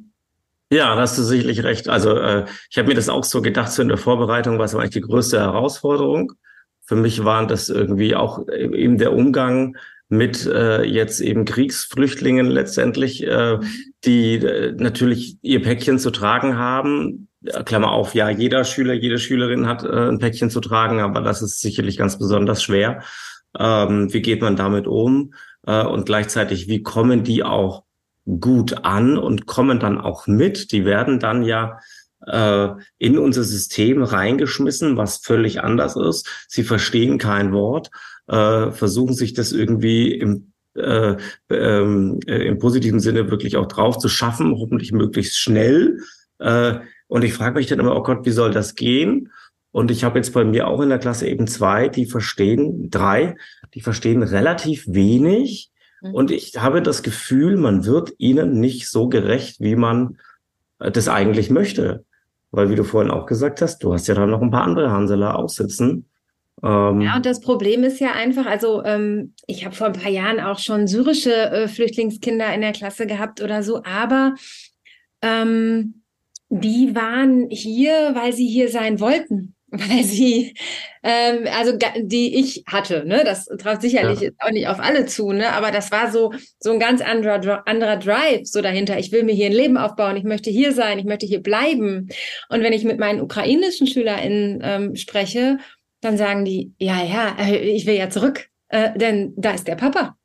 Ja, 0.72 0.94
da 0.94 1.00
hast 1.02 1.18
du 1.18 1.22
sicherlich 1.22 1.62
recht. 1.62 1.88
Also 1.88 2.16
äh, 2.16 2.46
ich 2.70 2.78
habe 2.78 2.88
mir 2.88 2.94
das 2.94 3.08
auch 3.08 3.24
so 3.24 3.42
gedacht, 3.42 3.72
so 3.72 3.82
in 3.82 3.88
der 3.88 3.98
Vorbereitung 3.98 4.58
war 4.58 4.64
es 4.64 4.74
eigentlich 4.74 4.90
die 4.90 5.00
größte 5.00 5.38
Herausforderung. 5.38 6.32
Für 6.84 6.96
mich 6.96 7.24
waren 7.24 7.48
das 7.48 7.68
irgendwie 7.68 8.14
auch 8.14 8.48
eben 8.48 8.98
der 8.98 9.12
Umgang 9.12 9.76
mit 10.08 10.44
äh, 10.46 10.82
jetzt 10.82 11.20
eben 11.20 11.44
Kriegsflüchtlingen 11.44 12.46
letztendlich, 12.46 13.24
äh, 13.24 13.58
die 14.04 14.36
äh, 14.36 14.72
natürlich 14.72 15.36
ihr 15.42 15.62
Päckchen 15.62 15.98
zu 15.98 16.10
tragen 16.10 16.56
haben. 16.56 17.28
Klammer 17.64 17.92
auf, 17.92 18.14
ja, 18.14 18.28
jeder 18.28 18.64
Schüler, 18.64 18.92
jede 18.92 19.18
Schülerin 19.18 19.66
hat 19.66 19.84
äh, 19.84 20.08
ein 20.08 20.18
Päckchen 20.18 20.50
zu 20.50 20.60
tragen, 20.60 21.00
aber 21.00 21.20
das 21.20 21.42
ist 21.42 21.60
sicherlich 21.60 21.96
ganz 21.96 22.18
besonders 22.18 22.62
schwer. 22.62 23.02
Ähm, 23.58 24.12
wie 24.12 24.22
geht 24.22 24.40
man 24.40 24.56
damit 24.56 24.86
um? 24.86 25.34
Äh, 25.66 25.84
und 25.84 26.06
gleichzeitig, 26.06 26.68
wie 26.68 26.82
kommen 26.82 27.24
die 27.24 27.42
auch 27.42 27.84
gut 28.26 28.84
an 28.84 29.18
und 29.18 29.46
kommen 29.46 29.80
dann 29.80 29.98
auch 29.98 30.26
mit? 30.26 30.72
Die 30.72 30.84
werden 30.84 31.18
dann 31.18 31.42
ja 31.42 31.78
äh, 32.26 32.68
in 32.98 33.18
unser 33.18 33.44
System 33.44 34.02
reingeschmissen, 34.02 34.96
was 34.96 35.18
völlig 35.18 35.62
anders 35.62 35.96
ist. 35.96 36.46
Sie 36.48 36.62
verstehen 36.62 37.18
kein 37.18 37.52
Wort, 37.52 37.90
äh, 38.28 38.70
versuchen 38.70 39.14
sich 39.14 39.34
das 39.34 39.52
irgendwie 39.52 40.14
im 40.14 40.52
äh, 40.76 41.16
ähm, 41.50 42.20
äh, 42.26 42.46
im 42.46 42.58
positiven 42.60 43.00
Sinne 43.00 43.28
wirklich 43.28 43.56
auch 43.56 43.66
drauf 43.66 43.98
zu 43.98 44.08
schaffen, 44.08 44.54
hoffentlich 44.56 44.92
möglichst 44.92 45.36
schnell. 45.36 45.98
Äh, 46.38 46.78
und 47.08 47.24
ich 47.24 47.34
frage 47.34 47.56
mich 47.56 47.66
dann 47.66 47.80
immer, 47.80 47.96
oh 47.96 48.04
Gott, 48.04 48.24
wie 48.24 48.30
soll 48.30 48.52
das 48.52 48.76
gehen? 48.76 49.32
Und 49.72 49.90
ich 49.90 50.02
habe 50.02 50.18
jetzt 50.18 50.32
bei 50.32 50.44
mir 50.44 50.66
auch 50.66 50.80
in 50.80 50.88
der 50.88 50.98
Klasse 50.98 51.28
eben 51.28 51.46
zwei, 51.46 51.88
die 51.88 52.06
verstehen, 52.06 52.90
drei, 52.90 53.36
die 53.74 53.80
verstehen 53.80 54.22
relativ 54.22 54.84
wenig. 54.88 55.70
Mhm. 56.00 56.14
Und 56.14 56.30
ich 56.30 56.58
habe 56.58 56.82
das 56.82 57.02
Gefühl, 57.02 57.56
man 57.56 57.84
wird 57.84 58.12
ihnen 58.18 58.58
nicht 58.58 58.90
so 58.90 59.08
gerecht, 59.08 59.60
wie 59.60 59.76
man 59.76 60.18
äh, 60.80 60.90
das 60.90 61.08
eigentlich 61.08 61.50
möchte. 61.50 62.04
Weil, 62.50 62.68
wie 62.68 62.74
du 62.74 62.82
vorhin 62.82 63.12
auch 63.12 63.26
gesagt 63.26 63.62
hast, 63.62 63.84
du 63.84 63.92
hast 63.92 64.08
ja 64.08 64.14
da 64.16 64.26
noch 64.26 64.42
ein 64.42 64.50
paar 64.50 64.64
andere 64.64 64.90
Hanseler 64.90 65.38
aussitzen. 65.38 66.06
Ähm, 66.64 67.00
ja, 67.00 67.14
und 67.14 67.24
das 67.24 67.40
Problem 67.40 67.84
ist 67.84 68.00
ja 68.00 68.12
einfach, 68.12 68.46
also 68.46 68.82
ähm, 68.84 69.34
ich 69.46 69.64
habe 69.64 69.74
vor 69.74 69.86
ein 69.86 69.92
paar 69.92 70.10
Jahren 70.10 70.40
auch 70.40 70.58
schon 70.58 70.88
syrische 70.88 71.32
äh, 71.32 71.68
Flüchtlingskinder 71.68 72.52
in 72.52 72.60
der 72.60 72.72
Klasse 72.72 73.06
gehabt 73.06 73.40
oder 73.40 73.62
so, 73.62 73.82
aber 73.84 74.34
ähm, 75.22 76.02
die 76.48 76.94
waren 76.96 77.48
hier, 77.50 78.10
weil 78.14 78.32
sie 78.32 78.48
hier 78.48 78.68
sein 78.68 78.98
wollten 78.98 79.54
weil 79.72 80.02
sie, 80.02 80.54
ähm, 81.02 81.46
also 81.56 81.76
die 81.96 82.40
ich 82.40 82.64
hatte, 82.66 83.04
ne, 83.06 83.22
das 83.24 83.46
traf 83.46 83.80
sicherlich 83.80 84.20
ja. 84.20 84.30
auch 84.40 84.50
nicht 84.50 84.66
auf 84.66 84.80
alle 84.80 85.06
zu, 85.06 85.32
ne, 85.32 85.52
aber 85.52 85.70
das 85.70 85.92
war 85.92 86.10
so 86.10 86.32
so 86.58 86.72
ein 86.72 86.80
ganz 86.80 87.00
anderer 87.00 87.66
anderer 87.66 87.96
Drive 87.96 88.46
so 88.46 88.62
dahinter. 88.62 88.98
Ich 88.98 89.12
will 89.12 89.22
mir 89.22 89.34
hier 89.34 89.46
ein 89.46 89.52
Leben 89.52 89.76
aufbauen, 89.76 90.16
ich 90.16 90.24
möchte 90.24 90.50
hier 90.50 90.72
sein, 90.72 90.98
ich 90.98 91.04
möchte 91.04 91.26
hier 91.26 91.42
bleiben. 91.42 92.08
Und 92.48 92.62
wenn 92.62 92.72
ich 92.72 92.84
mit 92.84 92.98
meinen 92.98 93.20
ukrainischen 93.20 93.86
SchülerInnen 93.86 94.60
ähm, 94.62 94.96
spreche, 94.96 95.58
dann 96.00 96.16
sagen 96.16 96.44
die, 96.44 96.72
ja, 96.78 97.04
ja, 97.04 97.36
äh, 97.38 97.56
ich 97.56 97.86
will 97.86 97.94
ja 97.94 98.10
zurück, 98.10 98.48
äh, 98.68 98.90
denn 98.96 99.34
da 99.36 99.52
ist 99.52 99.68
der 99.68 99.76
Papa. 99.76 100.16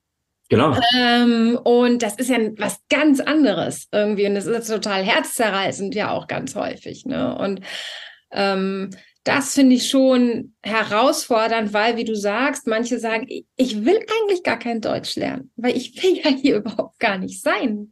Genau. 0.49 0.75
Ähm, 0.97 1.59
und 1.63 2.01
das 2.01 2.15
ist 2.15 2.29
ja 2.29 2.37
was 2.57 2.79
ganz 2.89 3.19
anderes 3.19 3.87
irgendwie 3.91 4.27
und 4.27 4.35
das 4.35 4.45
ist 4.45 4.67
total 4.67 5.03
herzzerreißend 5.03 5.93
ja 5.95 6.11
auch 6.11 6.27
ganz 6.27 6.55
häufig, 6.55 7.05
ne? 7.05 7.37
Und 7.37 7.61
Ähm, 8.31 8.89
das 9.25 9.55
finde 9.55 9.75
ich 9.75 9.89
schon 9.89 10.53
herausfordernd, 10.61 11.73
weil, 11.73 11.97
wie 11.97 12.05
du 12.05 12.15
sagst, 12.15 12.67
manche 12.67 12.99
sagen, 12.99 13.27
ich 13.55 13.83
will 13.83 13.97
eigentlich 13.97 14.43
gar 14.43 14.59
kein 14.59 14.81
Deutsch 14.81 15.15
lernen, 15.15 15.51
weil 15.55 15.75
ich 15.75 16.01
will 16.01 16.19
ja 16.23 16.29
hier 16.29 16.57
überhaupt 16.57 16.99
gar 16.99 17.17
nicht 17.17 17.41
sein. 17.41 17.91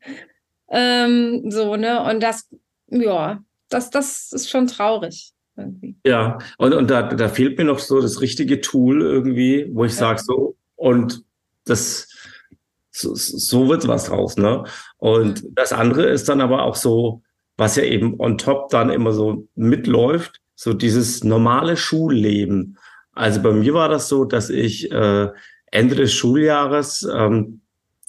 Ähm, 0.70 1.50
so, 1.50 1.76
ne? 1.76 2.04
Und 2.04 2.22
das, 2.22 2.50
ja, 2.88 3.44
das, 3.70 3.90
das 3.90 4.32
ist 4.32 4.50
schon 4.50 4.68
traurig. 4.68 5.32
Irgendwie. 5.56 5.96
Ja, 6.06 6.40
und, 6.58 6.74
und 6.74 6.90
da, 6.90 7.04
da 7.04 7.30
fehlt 7.30 7.58
mir 7.58 7.66
noch 7.66 7.80
so 7.80 8.02
das 8.02 8.22
richtige 8.22 8.62
Tool 8.62 9.02
irgendwie, 9.02 9.70
wo 9.72 9.86
ich 9.86 9.92
ja. 9.94 10.00
sage, 10.00 10.22
so, 10.24 10.56
und 10.76 11.24
das, 11.66 12.10
so, 12.92 13.14
so 13.14 13.70
wird 13.70 13.88
was 13.88 14.06
draus, 14.06 14.38
ne? 14.38 14.64
Und 14.98 15.44
mhm. 15.44 15.56
das 15.56 15.74
andere 15.74 16.10
ist 16.10 16.30
dann 16.30 16.42
aber 16.42 16.64
auch 16.64 16.76
so, 16.76 17.22
was 17.58 17.76
ja 17.76 17.84
eben 17.84 18.20
on 18.20 18.38
top 18.38 18.70
dann 18.70 18.90
immer 18.90 19.12
so 19.12 19.48
mitläuft, 19.56 20.42
so 20.56 20.74
dieses 20.74 21.24
normale 21.24 21.78
Schulleben. 21.78 22.78
Also 23.14 23.42
bei 23.42 23.52
mir 23.52 23.74
war 23.74 23.90
das 23.90 24.08
so, 24.08 24.26
dass 24.26 24.50
ich 24.50 24.92
äh, 24.92 25.30
Ende 25.72 25.96
des 25.96 26.14
Schuljahres 26.14 27.08
ähm, 27.12 27.62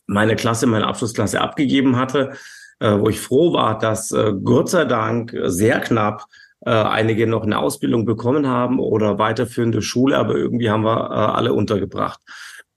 meine 0.06 0.36
Klasse, 0.36 0.66
meine 0.66 0.86
Abschlussklasse 0.86 1.40
abgegeben 1.40 1.96
hatte, 1.96 2.32
äh, 2.80 2.98
wo 2.98 3.08
ich 3.08 3.20
froh 3.20 3.52
war, 3.52 3.78
dass 3.78 4.12
äh, 4.12 4.32
Gott 4.42 4.70
sei 4.70 4.84
Dank 4.84 5.34
sehr 5.44 5.80
knapp 5.80 6.26
äh, 6.64 6.70
einige 6.70 7.26
noch 7.26 7.42
eine 7.42 7.58
Ausbildung 7.58 8.04
bekommen 8.04 8.46
haben 8.46 8.78
oder 8.78 9.18
weiterführende 9.18 9.82
Schule, 9.82 10.18
aber 10.18 10.34
irgendwie 10.34 10.70
haben 10.70 10.84
wir 10.84 11.10
äh, 11.10 11.14
alle 11.14 11.52
untergebracht. 11.52 12.20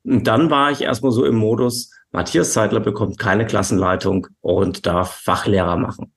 Und 0.04 0.28
dann 0.28 0.50
war 0.50 0.72
ich 0.72 0.82
erstmal 0.82 1.12
so 1.12 1.26
im 1.26 1.36
Modus, 1.36 1.92
Matthias 2.12 2.54
Zeitler 2.54 2.80
bekommt 2.80 3.18
keine 3.18 3.46
Klassenleitung 3.46 4.28
und 4.42 4.86
darf 4.86 5.22
Fachlehrer 5.22 5.76
machen. 5.76 6.14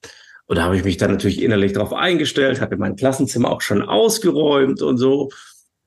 Und 0.51 0.57
da 0.57 0.65
habe 0.65 0.77
ich 0.77 0.83
mich 0.83 0.97
dann 0.97 1.13
natürlich 1.13 1.41
innerlich 1.41 1.75
darauf 1.75 1.93
eingestellt, 1.93 2.61
hatte 2.61 2.77
mein 2.77 2.97
Klassenzimmer 2.97 3.53
auch 3.53 3.61
schon 3.61 3.83
ausgeräumt 3.83 4.83
und 4.83 4.99
so. 4.99 5.29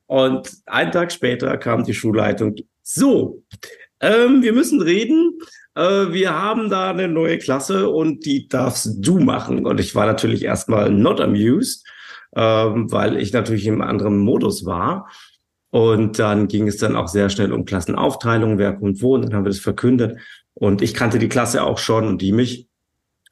Und 0.05 0.49
einen 0.65 0.93
Tag 0.93 1.11
später 1.11 1.57
kam 1.57 1.83
die 1.83 1.93
Schulleitung. 1.93 2.55
So, 2.81 3.43
ähm, 3.99 4.41
wir 4.41 4.53
müssen 4.53 4.81
reden. 4.81 5.37
Äh, 5.75 6.13
wir 6.13 6.33
haben 6.33 6.69
da 6.69 6.91
eine 6.91 7.09
neue 7.09 7.39
Klasse 7.39 7.89
und 7.89 8.25
die 8.25 8.47
darfst 8.47 9.05
du 9.05 9.19
machen. 9.19 9.65
Und 9.65 9.81
ich 9.81 9.95
war 9.95 10.05
natürlich 10.05 10.43
erstmal 10.45 10.89
not 10.91 11.19
amused, 11.19 11.85
ähm, 12.33 12.89
weil 12.89 13.17
ich 13.17 13.33
natürlich 13.33 13.67
im 13.67 13.81
anderen 13.81 14.17
Modus 14.17 14.65
war. 14.65 15.09
Und 15.71 16.19
dann 16.19 16.47
ging 16.47 16.69
es 16.69 16.77
dann 16.77 16.95
auch 16.95 17.09
sehr 17.09 17.27
schnell 17.27 17.51
um 17.51 17.65
Klassenaufteilung, 17.65 18.57
wer 18.59 18.71
kommt 18.71 19.01
wo. 19.01 19.15
Und 19.15 19.23
dann 19.23 19.33
haben 19.33 19.43
wir 19.43 19.49
das 19.49 19.59
verkündet. 19.59 20.19
Und 20.53 20.81
ich 20.81 20.93
kannte 20.93 21.19
die 21.19 21.27
Klasse 21.27 21.63
auch 21.63 21.79
schon 21.79 22.07
und 22.07 22.21
die 22.21 22.31
mich. 22.31 22.69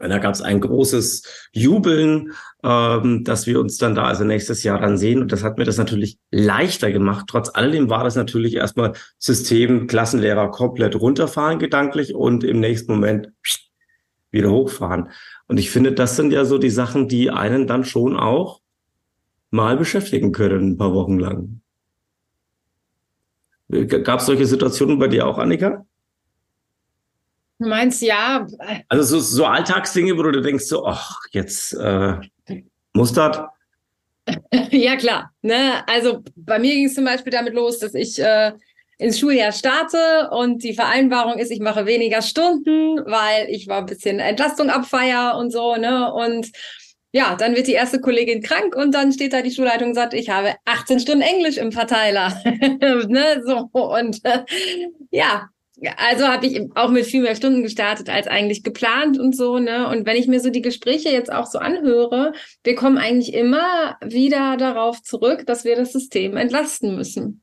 Und 0.01 0.09
da 0.09 0.17
gab 0.19 0.33
es 0.33 0.41
ein 0.41 0.59
großes 0.59 1.49
Jubeln, 1.51 2.31
ähm, 2.63 3.23
dass 3.23 3.47
wir 3.47 3.59
uns 3.59 3.77
dann 3.77 3.95
da 3.95 4.03
also 4.03 4.23
nächstes 4.23 4.63
Jahr 4.63 4.79
dann 4.79 4.97
sehen. 4.97 5.21
Und 5.21 5.31
das 5.31 5.43
hat 5.43 5.57
mir 5.57 5.65
das 5.65 5.77
natürlich 5.77 6.17
leichter 6.31 6.91
gemacht. 6.91 7.25
Trotz 7.29 7.49
alledem 7.53 7.89
war 7.89 8.03
das 8.03 8.15
natürlich 8.15 8.55
erstmal 8.55 8.93
System 9.17 9.87
Klassenlehrer 9.87 10.51
komplett 10.51 10.95
runterfahren 10.95 11.59
gedanklich 11.59 12.15
und 12.15 12.43
im 12.43 12.59
nächsten 12.59 12.93
Moment 12.93 13.31
wieder 14.31 14.49
hochfahren. 14.49 15.09
Und 15.47 15.57
ich 15.57 15.69
finde, 15.71 15.91
das 15.91 16.15
sind 16.15 16.31
ja 16.31 16.45
so 16.45 16.57
die 16.57 16.69
Sachen, 16.69 17.07
die 17.07 17.29
einen 17.29 17.67
dann 17.67 17.83
schon 17.83 18.17
auch 18.17 18.61
mal 19.49 19.77
beschäftigen 19.77 20.31
können, 20.31 20.71
ein 20.71 20.77
paar 20.77 20.93
Wochen 20.93 21.19
lang. 21.19 21.61
Gab 23.69 24.19
es 24.19 24.25
solche 24.25 24.45
Situationen 24.45 24.99
bei 24.99 25.07
dir 25.07 25.27
auch, 25.27 25.37
Annika? 25.37 25.85
Du 27.61 27.67
meinst 27.67 28.01
ja. 28.01 28.47
Also 28.89 29.03
so, 29.03 29.19
so 29.19 29.45
Alltagsdinge, 29.45 30.17
wo 30.17 30.23
du 30.23 30.41
denkst 30.41 30.65
so, 30.65 30.83
ach, 30.83 31.19
jetzt 31.29 31.73
äh, 31.73 32.15
muss 32.93 33.13
das? 33.13 33.39
ja, 34.71 34.95
klar. 34.95 35.29
Ne? 35.43 35.87
Also 35.87 36.23
bei 36.35 36.57
mir 36.57 36.73
ging 36.73 36.85
es 36.85 36.95
zum 36.95 37.05
Beispiel 37.05 37.31
damit 37.31 37.53
los, 37.53 37.77
dass 37.77 37.93
ich 37.93 38.19
äh, 38.19 38.53
ins 38.97 39.19
Schuljahr 39.19 39.51
starte 39.51 40.31
und 40.31 40.63
die 40.63 40.73
Vereinbarung 40.73 41.37
ist, 41.37 41.51
ich 41.51 41.59
mache 41.59 41.85
weniger 41.85 42.23
Stunden, 42.23 42.97
weil 43.05 43.47
ich 43.49 43.67
war 43.67 43.77
ein 43.77 43.85
bisschen 43.85 44.17
Entlastung 44.17 44.71
abfeier 44.71 45.37
und 45.37 45.51
so, 45.51 45.75
ne? 45.75 46.11
Und 46.11 46.51
ja, 47.11 47.35
dann 47.35 47.55
wird 47.55 47.67
die 47.67 47.73
erste 47.73 48.01
Kollegin 48.01 48.41
krank 48.41 48.75
und 48.75 48.95
dann 48.95 49.13
steht 49.13 49.33
da 49.33 49.43
die 49.43 49.51
Schulleitung 49.51 49.89
und 49.89 49.95
sagt, 49.95 50.15
ich 50.15 50.31
habe 50.31 50.55
18 50.65 50.99
Stunden 50.99 51.21
Englisch 51.21 51.57
im 51.57 51.71
Verteiler. 51.71 52.41
ne, 52.43 53.43
so 53.45 53.69
und 53.73 54.25
äh, 54.25 54.45
ja, 55.11 55.50
also 55.97 56.27
habe 56.27 56.45
ich 56.45 56.61
auch 56.75 56.89
mit 56.89 57.05
viel 57.05 57.21
mehr 57.21 57.35
Stunden 57.35 57.63
gestartet 57.63 58.09
als 58.09 58.27
eigentlich 58.27 58.63
geplant 58.63 59.17
und 59.17 59.35
so, 59.35 59.57
ne? 59.57 59.87
Und 59.87 60.05
wenn 60.05 60.15
ich 60.15 60.27
mir 60.27 60.39
so 60.39 60.49
die 60.49 60.61
Gespräche 60.61 61.09
jetzt 61.09 61.31
auch 61.31 61.47
so 61.47 61.57
anhöre, 61.57 62.33
wir 62.63 62.75
kommen 62.75 62.97
eigentlich 62.97 63.33
immer 63.33 63.97
wieder 64.03 64.57
darauf 64.57 65.01
zurück, 65.01 65.45
dass 65.47 65.65
wir 65.65 65.75
das 65.75 65.91
System 65.91 66.37
entlasten 66.37 66.95
müssen. 66.95 67.41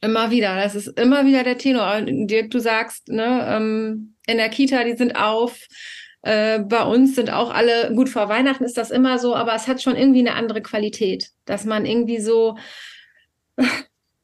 Immer 0.00 0.30
wieder. 0.30 0.56
Das 0.56 0.74
ist 0.74 0.98
immer 0.98 1.26
wieder 1.26 1.42
der 1.42 1.58
Tenor. 1.58 2.02
Dirk, 2.02 2.50
du 2.50 2.58
sagst, 2.58 3.08
ne, 3.08 3.46
ähm, 3.48 4.14
in 4.26 4.36
der 4.36 4.48
Kita, 4.48 4.84
die 4.84 4.96
sind 4.96 5.16
auf, 5.16 5.66
äh, 6.22 6.60
bei 6.60 6.82
uns 6.82 7.14
sind 7.14 7.30
auch 7.30 7.52
alle, 7.52 7.92
gut, 7.94 8.08
vor 8.08 8.28
Weihnachten 8.28 8.64
ist 8.64 8.76
das 8.76 8.90
immer 8.90 9.18
so, 9.18 9.34
aber 9.34 9.54
es 9.54 9.68
hat 9.68 9.82
schon 9.82 9.96
irgendwie 9.96 10.20
eine 10.20 10.34
andere 10.34 10.62
Qualität, 10.62 11.30
dass 11.44 11.64
man 11.64 11.86
irgendwie 11.86 12.20
so 12.20 12.56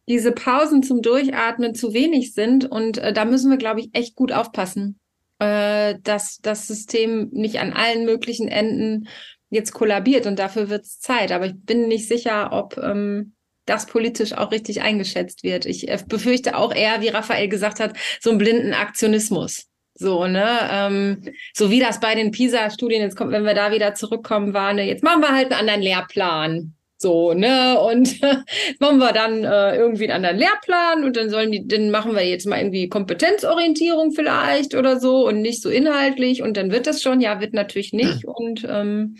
diese 0.09 0.33
Pausen 0.33 0.83
zum 0.83 1.03
Durchatmen 1.03 1.75
zu 1.75 1.93
wenig 1.93 2.35
sind. 2.35 2.65
Und 2.65 2.99
äh, 2.99 3.13
da 3.13 3.25
müssen 3.25 3.51
wir, 3.51 3.59
glaube 3.59 3.81
ich, 3.81 3.91
echt 3.93 4.15
gut 4.15 4.33
aufpassen, 4.33 4.99
äh, 5.39 5.97
dass 6.03 6.39
das 6.39 6.67
System 6.67 7.29
nicht 7.33 7.61
an 7.61 7.73
allen 7.73 8.05
möglichen 8.05 8.49
Enden 8.49 9.09
jetzt 9.51 9.73
kollabiert. 9.73 10.27
Und 10.27 10.39
dafür 10.39 10.69
wird 10.69 10.85
es 10.85 10.99
Zeit. 10.99 11.33
Aber 11.33 11.47
ich 11.47 11.55
bin 11.57 11.89
nicht 11.89 12.09
sicher, 12.09 12.53
ob 12.53 12.77
ähm, 12.79 13.35
das 13.67 13.87
politisch 13.87 14.33
auch 14.33 14.51
richtig 14.51 14.83
eingeschätzt 14.83 15.45
wird. 15.45 15.67
Ich 15.67 15.89
äh, 15.89 15.99
befürchte 16.07 16.57
auch 16.57 16.75
eher, 16.75 17.01
wie 17.01 17.09
Raphael 17.09 17.49
gesagt 17.49 17.81
hat, 17.81 17.97
so 18.21 18.31
einen 18.31 18.39
blinden 18.39 18.75
Aktionismus. 18.75 19.69
So, 19.95 20.27
ne? 20.27 20.59
Ähm, 20.71 21.23
so 21.55 21.71
wie 21.71 21.79
das 21.79 22.01
bei 22.01 22.15
den 22.15 22.31
PISA-Studien 22.31 23.03
jetzt 23.03 23.17
kommt, 23.17 23.31
wenn 23.31 23.45
wir 23.45 23.55
da 23.55 23.71
wieder 23.73 23.95
zurückkommen, 23.95 24.55
war, 24.55 24.73
ne, 24.73 24.87
jetzt 24.87 25.05
machen 25.05 25.23
wir 25.23 25.35
halt 25.35 25.53
einen 25.53 25.61
anderen 25.61 25.83
Lehrplan. 25.83 26.75
So, 27.03 27.35
ne? 27.35 27.79
Und 27.79 28.21
machen 28.81 28.99
wir 28.99 29.13
dann 29.13 29.45
äh, 29.45 29.77
irgendwie 29.77 30.05
einen 30.05 30.25
anderen 30.25 30.39
Lehrplan 30.39 31.05
und 31.05 31.17
dann 31.17 31.29
sollen 31.31 31.51
die, 31.51 31.67
dann 31.67 31.91
machen 31.91 32.15
wir 32.15 32.27
jetzt 32.27 32.47
mal 32.47 32.59
irgendwie 32.59 32.89
Kompetenzorientierung 32.89 34.13
vielleicht 34.13 34.75
oder 34.75 35.01
so 35.01 35.27
und 35.27 35.43
nicht 35.43 35.61
so 35.61 35.69
inhaltlich 35.69 36.43
und 36.43 36.57
dann 36.57 36.71
wird 36.71 36.87
das 36.87 37.03
schon, 37.03 37.21
ja, 37.21 37.41
wird 37.41 37.53
natürlich 37.53 37.93
nicht. 37.93 38.25
Und 38.25 38.65
ähm, 38.69 39.17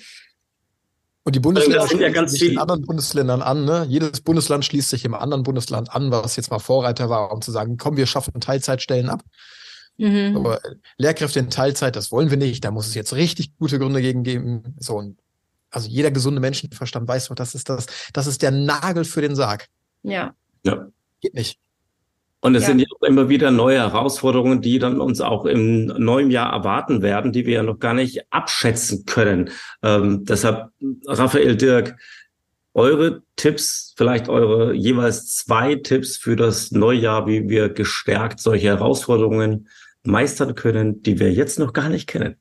und 1.25 1.37
die 1.37 1.41
Bundesländer 1.41 1.87
schließen 1.87 2.01
ja 2.01 2.09
ganz 2.09 2.33
sich 2.33 2.41
den 2.41 2.59
anderen 2.59 2.83
Bundesländern 2.83 3.43
an. 3.43 3.65
Ne? 3.65 3.87
Jedes 3.89 4.23
Bundesland 4.23 4.65
schließt 4.65 4.91
sich 4.91 5.05
im 5.05 5.15
anderen 5.15 5.45
Bundesland 5.45 5.95
an, 5.95 6.11
was 6.11 6.35
jetzt 6.35 6.51
mal 6.51 6.59
Vorreiter 6.59 7.11
war, 7.11 7.33
um 7.33 7.41
zu 7.41 7.53
sagen, 7.53 7.77
komm, 7.77 7.97
wir 7.97 8.07
schaffen 8.07 8.41
Teilzeitstellen 8.41 9.09
ab. 9.09 9.23
Mhm. 9.99 10.37
Aber 10.37 10.61
Lehrkräfte 10.99 11.39
in 11.39 11.51
Teilzeit, 11.51 11.95
das 11.95 12.11
wollen 12.11 12.31
wir 12.31 12.39
nicht. 12.39 12.65
Da 12.65 12.73
muss 12.73 12.89
es 12.89 12.95
jetzt 12.95 13.15
richtig 13.15 13.57
gute 13.57 13.79
Gründe 13.79 14.03
gegen 14.03 14.25
geben. 14.25 14.75
So, 14.81 14.97
und 14.97 15.19
also 15.73 15.89
jeder 15.89 16.11
gesunde 16.11 16.41
Menschenverstand 16.41 17.09
weiß 17.09 17.29
doch, 17.29 17.35
das 17.35 17.55
ist 17.55 17.69
das, 17.69 17.87
das 18.13 18.27
ist 18.27 18.43
der 18.43 18.51
Nagel 18.51 19.05
für 19.05 19.21
den 19.21 19.35
Sarg. 19.35 19.67
Ja. 20.03 20.35
Ja. 20.65 20.87
Geht 21.21 21.35
nicht. 21.35 21.59
Und 22.41 22.57
es 22.57 22.63
ja. 22.63 22.69
sind 22.71 22.81
ja 22.81 22.87
auch 22.97 23.07
immer 23.07 23.29
wieder 23.29 23.53
neue 23.53 23.79
Herausforderungen, 23.79 24.61
die 24.63 24.81
dann 24.81 25.01
uns 25.01 25.21
auch 25.21 25.45
im 25.45 25.87
neuen 25.87 26.31
Jahr 26.31 26.53
erwarten 26.53 27.01
werden, 27.01 27.33
die 27.33 27.47
wir 27.47 27.55
ja 27.55 27.63
noch 27.63 27.79
gar 27.79 27.95
nicht 27.95 28.33
abschätzen 28.33 29.07
können. 29.07 29.51
Ähm, 29.83 30.25
deshalb, 30.25 30.71
Raphael 31.07 31.57
Dirk, 31.57 31.97
eure 32.75 33.23
Tipps, 33.37 33.95
vielleicht 33.97 34.29
eure 34.29 34.75
jeweils 34.75 35.37
zwei 35.37 35.77
Tipps 35.77 36.17
für 36.17 36.35
das 36.35 36.73
Neujahr, 36.73 37.29
wie 37.29 37.49
wir 37.49 37.69
gestärkt 37.69 38.41
solche 38.41 38.69
Herausforderungen 38.69 39.69
meistern 40.03 40.57
können, 40.57 41.01
die 41.03 41.21
wir 41.21 41.33
jetzt 41.33 41.61
noch 41.61 41.73
gar 41.73 41.89
nicht 41.89 42.09
kennen. 42.09 42.37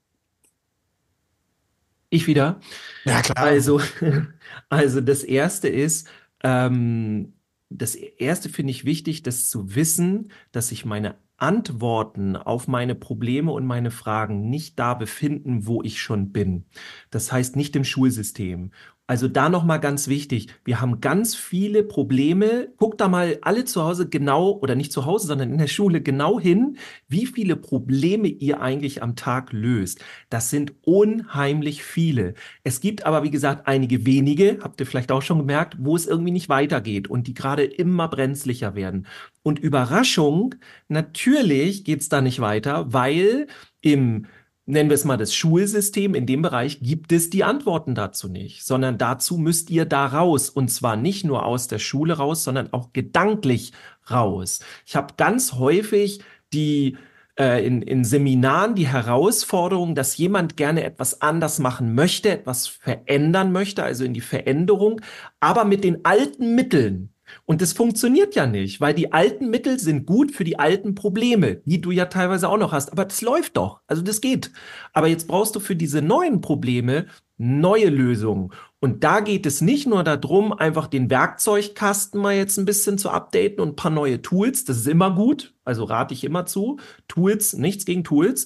Ich 2.13 2.27
wieder. 2.27 2.59
Ja, 3.05 3.21
klar. 3.21 3.37
Also, 3.37 3.79
also 4.69 4.99
das 4.99 5.23
erste 5.23 5.69
ist, 5.69 6.09
ähm, 6.43 7.33
das 7.69 7.95
erste 7.95 8.49
finde 8.49 8.71
ich 8.71 8.83
wichtig, 8.83 9.23
das 9.23 9.49
zu 9.49 9.75
wissen, 9.75 10.31
dass 10.51 10.67
sich 10.67 10.83
meine 10.83 11.15
Antworten 11.37 12.35
auf 12.35 12.67
meine 12.67 12.95
Probleme 12.95 13.51
und 13.53 13.65
meine 13.65 13.91
Fragen 13.91 14.49
nicht 14.49 14.77
da 14.77 14.93
befinden, 14.93 15.65
wo 15.65 15.81
ich 15.81 16.01
schon 16.01 16.33
bin. 16.33 16.65
Das 17.11 17.31
heißt 17.31 17.55
nicht 17.55 17.75
im 17.77 17.85
Schulsystem. 17.85 18.71
Also 19.11 19.27
da 19.27 19.49
nochmal 19.49 19.81
ganz 19.81 20.07
wichtig, 20.07 20.47
wir 20.63 20.79
haben 20.79 21.01
ganz 21.01 21.35
viele 21.35 21.83
Probleme. 21.83 22.69
Guckt 22.77 23.01
da 23.01 23.09
mal 23.09 23.39
alle 23.41 23.65
zu 23.65 23.83
Hause 23.83 24.07
genau, 24.07 24.57
oder 24.61 24.73
nicht 24.75 24.93
zu 24.93 25.05
Hause, 25.05 25.27
sondern 25.27 25.51
in 25.51 25.57
der 25.57 25.67
Schule 25.67 25.99
genau 25.99 26.39
hin, 26.39 26.77
wie 27.09 27.25
viele 27.25 27.57
Probleme 27.57 28.29
ihr 28.29 28.61
eigentlich 28.61 29.03
am 29.03 29.17
Tag 29.17 29.51
löst. 29.51 29.99
Das 30.29 30.49
sind 30.49 30.75
unheimlich 30.83 31.83
viele. 31.83 32.35
Es 32.63 32.79
gibt 32.79 33.05
aber, 33.05 33.21
wie 33.23 33.31
gesagt, 33.31 33.67
einige 33.67 34.05
wenige, 34.05 34.59
habt 34.61 34.79
ihr 34.79 34.87
vielleicht 34.87 35.11
auch 35.11 35.21
schon 35.21 35.39
gemerkt, 35.39 35.75
wo 35.77 35.97
es 35.97 36.07
irgendwie 36.07 36.31
nicht 36.31 36.47
weitergeht 36.47 37.09
und 37.09 37.27
die 37.27 37.33
gerade 37.33 37.65
immer 37.65 38.07
brenzlicher 38.07 38.75
werden. 38.75 39.07
Und 39.43 39.59
Überraschung, 39.59 40.55
natürlich 40.87 41.83
geht's 41.83 42.07
da 42.07 42.21
nicht 42.21 42.39
weiter, 42.39 42.93
weil 42.93 43.47
im 43.81 44.27
nennen 44.65 44.89
wir 44.89 44.95
es 44.95 45.05
mal 45.05 45.17
das 45.17 45.33
Schulsystem, 45.33 46.15
in 46.15 46.25
dem 46.25 46.41
Bereich 46.41 46.79
gibt 46.81 47.11
es 47.11 47.29
die 47.29 47.43
Antworten 47.43 47.95
dazu 47.95 48.29
nicht, 48.29 48.63
sondern 48.63 48.97
dazu 48.97 49.37
müsst 49.37 49.69
ihr 49.69 49.85
da 49.85 50.05
raus. 50.05 50.49
Und 50.49 50.69
zwar 50.69 50.95
nicht 50.95 51.23
nur 51.23 51.45
aus 51.45 51.67
der 51.67 51.79
Schule 51.79 52.13
raus, 52.13 52.43
sondern 52.43 52.71
auch 52.73 52.93
gedanklich 52.93 53.73
raus. 54.09 54.59
Ich 54.85 54.95
habe 54.95 55.15
ganz 55.17 55.53
häufig 55.53 56.21
die 56.53 56.97
äh, 57.39 57.65
in, 57.65 57.81
in 57.81 58.03
Seminaren 58.03 58.75
die 58.75 58.87
Herausforderung, 58.87 59.95
dass 59.95 60.17
jemand 60.17 60.57
gerne 60.57 60.83
etwas 60.83 61.21
anders 61.21 61.59
machen 61.59 61.95
möchte, 61.95 62.29
etwas 62.29 62.67
verändern 62.67 63.51
möchte, 63.51 63.83
also 63.83 64.03
in 64.03 64.13
die 64.13 64.21
Veränderung, 64.21 65.01
aber 65.39 65.65
mit 65.65 65.83
den 65.83 66.05
alten 66.05 66.55
Mitteln. 66.55 67.13
Und 67.51 67.61
das 67.61 67.73
funktioniert 67.73 68.33
ja 68.33 68.47
nicht, 68.47 68.79
weil 68.79 68.93
die 68.93 69.11
alten 69.11 69.49
Mittel 69.49 69.77
sind 69.77 70.05
gut 70.05 70.31
für 70.31 70.45
die 70.45 70.57
alten 70.57 70.95
Probleme, 70.95 71.57
die 71.65 71.81
du 71.81 71.91
ja 71.91 72.05
teilweise 72.05 72.47
auch 72.47 72.57
noch 72.57 72.71
hast. 72.71 72.93
Aber 72.93 73.03
das 73.03 73.19
läuft 73.21 73.57
doch. 73.57 73.81
Also 73.87 74.01
das 74.01 74.21
geht. 74.21 74.53
Aber 74.93 75.07
jetzt 75.07 75.27
brauchst 75.27 75.53
du 75.57 75.59
für 75.59 75.75
diese 75.75 76.01
neuen 76.01 76.39
Probleme 76.39 77.07
neue 77.37 77.89
Lösungen. 77.89 78.53
Und 78.79 79.03
da 79.03 79.19
geht 79.19 79.45
es 79.45 79.59
nicht 79.59 79.85
nur 79.85 80.05
darum, 80.05 80.53
einfach 80.53 80.87
den 80.87 81.09
Werkzeugkasten 81.09 82.21
mal 82.21 82.35
jetzt 82.35 82.57
ein 82.57 82.63
bisschen 82.63 82.97
zu 82.97 83.09
updaten 83.09 83.59
und 83.59 83.71
ein 83.71 83.75
paar 83.75 83.91
neue 83.91 84.21
Tools. 84.21 84.63
Das 84.63 84.77
ist 84.77 84.87
immer 84.87 85.13
gut. 85.13 85.53
Also 85.65 85.83
rate 85.83 86.13
ich 86.13 86.23
immer 86.23 86.45
zu. 86.45 86.79
Tools, 87.09 87.51
nichts 87.51 87.83
gegen 87.83 88.05
Tools. 88.05 88.45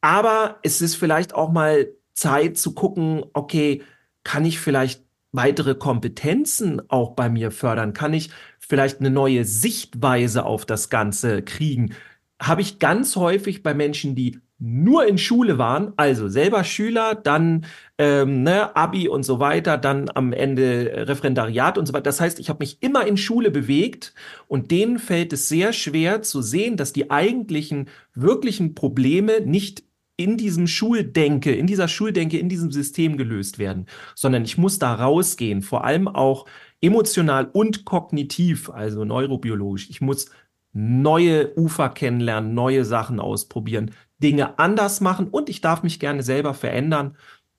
Aber 0.00 0.58
es 0.64 0.82
ist 0.82 0.96
vielleicht 0.96 1.32
auch 1.32 1.52
mal 1.52 1.92
Zeit 2.12 2.58
zu 2.58 2.74
gucken, 2.74 3.24
okay, 3.34 3.82
kann 4.24 4.44
ich 4.44 4.58
vielleicht 4.58 5.04
weitere 5.32 5.74
Kompetenzen 5.74 6.82
auch 6.88 7.10
bei 7.14 7.28
mir 7.28 7.50
fördern? 7.50 7.92
Kann 7.92 8.14
ich 8.14 8.30
vielleicht 8.58 9.00
eine 9.00 9.10
neue 9.10 9.44
Sichtweise 9.44 10.44
auf 10.44 10.64
das 10.66 10.90
Ganze 10.90 11.42
kriegen? 11.42 11.94
Habe 12.40 12.60
ich 12.60 12.78
ganz 12.78 13.16
häufig 13.16 13.62
bei 13.62 13.74
Menschen, 13.74 14.14
die 14.14 14.40
nur 14.64 15.06
in 15.06 15.18
Schule 15.18 15.58
waren, 15.58 15.92
also 15.96 16.28
selber 16.28 16.62
Schüler, 16.62 17.16
dann 17.16 17.66
ähm, 17.98 18.44
ne, 18.44 18.76
Abi 18.76 19.08
und 19.08 19.24
so 19.24 19.40
weiter, 19.40 19.76
dann 19.76 20.08
am 20.14 20.32
Ende 20.32 21.04
Referendariat 21.08 21.78
und 21.78 21.86
so 21.86 21.92
weiter. 21.92 22.04
Das 22.04 22.20
heißt, 22.20 22.38
ich 22.38 22.48
habe 22.48 22.60
mich 22.60 22.80
immer 22.80 23.04
in 23.04 23.16
Schule 23.16 23.50
bewegt 23.50 24.14
und 24.46 24.70
denen 24.70 25.00
fällt 25.00 25.32
es 25.32 25.48
sehr 25.48 25.72
schwer 25.72 26.22
zu 26.22 26.42
sehen, 26.42 26.76
dass 26.76 26.92
die 26.92 27.10
eigentlichen, 27.10 27.88
wirklichen 28.14 28.76
Probleme 28.76 29.40
nicht 29.40 29.82
in 30.22 30.36
diesem 30.36 30.66
Schuldenke, 30.66 31.52
in 31.52 31.66
dieser 31.66 31.88
Schuldenke, 31.88 32.38
in 32.38 32.48
diesem 32.48 32.70
System 32.70 33.16
gelöst 33.16 33.58
werden, 33.58 33.86
sondern 34.14 34.44
ich 34.44 34.58
muss 34.58 34.78
da 34.78 34.94
rausgehen, 34.94 35.62
vor 35.62 35.84
allem 35.84 36.08
auch 36.08 36.46
emotional 36.80 37.48
und 37.52 37.84
kognitiv, 37.84 38.70
also 38.70 39.04
neurobiologisch. 39.04 39.90
Ich 39.90 40.00
muss 40.00 40.30
neue 40.72 41.56
Ufer 41.56 41.88
kennenlernen, 41.90 42.54
neue 42.54 42.84
Sachen 42.84 43.20
ausprobieren, 43.20 43.92
Dinge 44.22 44.58
anders 44.58 45.00
machen 45.00 45.28
und 45.28 45.48
ich 45.48 45.60
darf 45.60 45.82
mich 45.82 46.00
gerne 46.00 46.22
selber 46.22 46.54
verändern. 46.54 47.16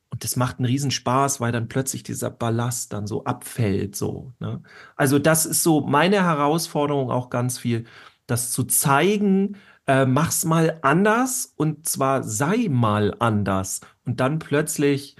Und 0.09 0.23
das 0.23 0.35
macht 0.35 0.59
einen 0.59 0.65
Riesenspaß, 0.65 1.41
weil 1.41 1.51
dann 1.51 1.67
plötzlich 1.67 2.03
dieser 2.03 2.29
Ballast 2.29 2.93
dann 2.93 3.07
so 3.07 3.23
abfällt, 3.23 3.95
so. 3.95 4.31
Ne? 4.39 4.61
Also 4.95 5.17
das 5.19 5.45
ist 5.45 5.63
so 5.63 5.81
meine 5.81 6.23
Herausforderung 6.23 7.09
auch 7.09 7.29
ganz 7.29 7.57
viel, 7.57 7.85
das 8.27 8.51
zu 8.51 8.63
zeigen, 8.63 9.57
äh, 9.87 10.05
mach's 10.05 10.45
mal 10.45 10.79
anders 10.81 11.53
und 11.55 11.87
zwar 11.87 12.23
sei 12.23 12.67
mal 12.69 13.15
anders. 13.19 13.81
Und 14.05 14.19
dann 14.19 14.39
plötzlich 14.39 15.15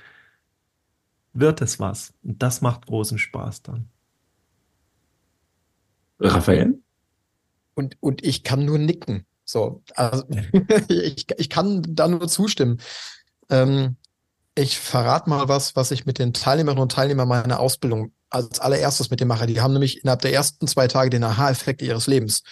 wird 1.34 1.62
es 1.62 1.80
was. 1.80 2.14
Und 2.24 2.42
das 2.42 2.62
macht 2.62 2.86
großen 2.86 3.18
Spaß 3.18 3.64
dann. 3.64 3.90
Raphael? 6.20 6.80
Und, 7.76 7.98
und 8.00 8.24
ich 8.24 8.44
kann 8.44 8.66
nur 8.66 8.78
nicken. 8.78 9.26
So, 9.46 9.84
also 9.96 10.24
ich, 10.88 11.28
ich 11.38 11.50
kann 11.50 11.84
da 11.90 12.08
nur 12.08 12.28
zustimmen. 12.28 12.80
Ähm, 13.50 13.98
ich 14.56 14.78
verrate 14.78 15.30
mal 15.30 15.48
was, 15.48 15.76
was 15.76 15.92
ich 15.92 16.06
mit 16.06 16.20
den 16.20 16.34
Teilnehmerinnen 16.34 16.84
und 16.84 16.92
Teilnehmern 16.92 17.28
meiner 17.28 17.60
Ausbildung 17.60 18.14
als 18.30 18.60
allererstes 18.60 19.10
mit 19.10 19.20
dem 19.20 19.28
mache. 19.28 19.48
Die 19.48 19.62
haben 19.62 19.74
nämlich 19.74 20.04
innerhalb 20.04 20.22
der 20.22 20.34
ersten 20.34 20.68
zwei 20.68 20.88
Tage 20.88 21.10
den 21.10 21.24
Aha-Effekt 21.24 21.82
ihres 21.82 22.08
Lebens. 22.08 22.44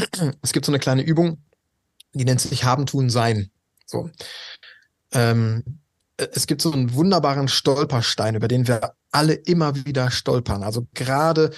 Es 0.42 0.52
gibt 0.52 0.66
so 0.66 0.72
eine 0.72 0.78
kleine 0.78 1.02
Übung, 1.02 1.42
die 2.12 2.24
nennt 2.24 2.40
sich 2.40 2.64
Haben, 2.64 2.86
Tun, 2.86 3.10
Sein. 3.10 3.50
So. 3.86 4.10
Ähm, 5.12 5.80
es 6.16 6.46
gibt 6.46 6.60
so 6.60 6.72
einen 6.72 6.94
wunderbaren 6.94 7.48
Stolperstein, 7.48 8.34
über 8.34 8.48
den 8.48 8.68
wir 8.68 8.94
alle 9.10 9.32
immer 9.32 9.74
wieder 9.86 10.10
stolpern. 10.10 10.62
Also 10.62 10.86
gerade 10.94 11.50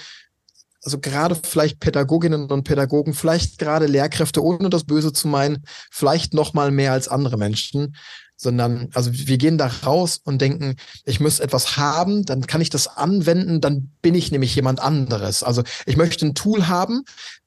also 0.83 0.99
gerade 0.99 1.35
vielleicht 1.41 1.79
Pädagoginnen 1.79 2.51
und 2.51 2.63
Pädagogen, 2.65 3.13
vielleicht 3.13 3.57
gerade 3.57 3.85
Lehrkräfte, 3.85 4.43
ohne 4.43 4.69
das 4.69 4.83
Böse 4.83 5.13
zu 5.13 5.29
meinen, 5.29 5.63
vielleicht 5.89 6.33
noch 6.33 6.53
mal 6.53 6.71
mehr 6.71 6.91
als 6.91 7.07
andere 7.07 7.37
Menschen, 7.37 7.95
sondern 8.43 8.89
also 8.93 9.11
wir 9.11 9.37
gehen 9.37 9.57
da 9.57 9.67
raus 9.67 10.19
und 10.23 10.41
denken, 10.41 10.75
ich 11.05 11.19
muss 11.19 11.39
etwas 11.39 11.77
haben, 11.77 12.25
dann 12.25 12.45
kann 12.45 12.61
ich 12.61 12.69
das 12.69 12.87
anwenden, 12.87 13.61
dann 13.61 13.91
bin 14.01 14.13
ich 14.13 14.31
nämlich 14.31 14.55
jemand 14.55 14.79
anderes. 14.79 15.41
Also 15.41 15.63
ich 15.85 15.97
möchte 15.97 16.25
ein 16.25 16.35
Tool 16.35 16.67
haben, 16.67 17.03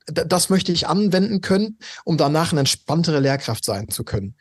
das 0.07 0.51
möchte 0.51 0.73
ich 0.73 0.89
anwenden 0.89 1.41
können, 1.41 1.79
um 2.05 2.17
danach 2.17 2.53
eine 2.53 2.61
entspanntere 2.61 3.21
Lehrkraft 3.21 3.65
sein 3.65 3.89
zu 3.89 4.05
können. 4.05 4.35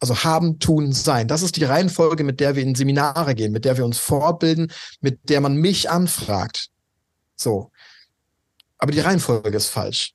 Also 0.00 0.24
haben, 0.24 0.58
tun, 0.58 0.92
sein. 0.92 1.28
Das 1.28 1.42
ist 1.42 1.56
die 1.56 1.64
Reihenfolge, 1.64 2.24
mit 2.24 2.40
der 2.40 2.56
wir 2.56 2.62
in 2.64 2.74
Seminare 2.74 3.34
gehen, 3.36 3.52
mit 3.52 3.64
der 3.64 3.76
wir 3.76 3.84
uns 3.84 3.98
fortbilden, 3.98 4.72
mit 5.00 5.28
der 5.28 5.40
man 5.40 5.54
mich 5.54 5.90
anfragt. 5.90 6.70
So. 7.36 7.70
Aber 8.78 8.90
die 8.90 9.00
Reihenfolge 9.00 9.56
ist 9.56 9.68
falsch. 9.68 10.14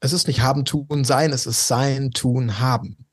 Es 0.00 0.12
ist 0.12 0.26
nicht 0.26 0.40
haben, 0.40 0.64
tun, 0.64 1.04
sein, 1.04 1.32
es 1.32 1.46
ist 1.46 1.68
sein, 1.68 2.10
tun, 2.10 2.58
haben. 2.58 3.07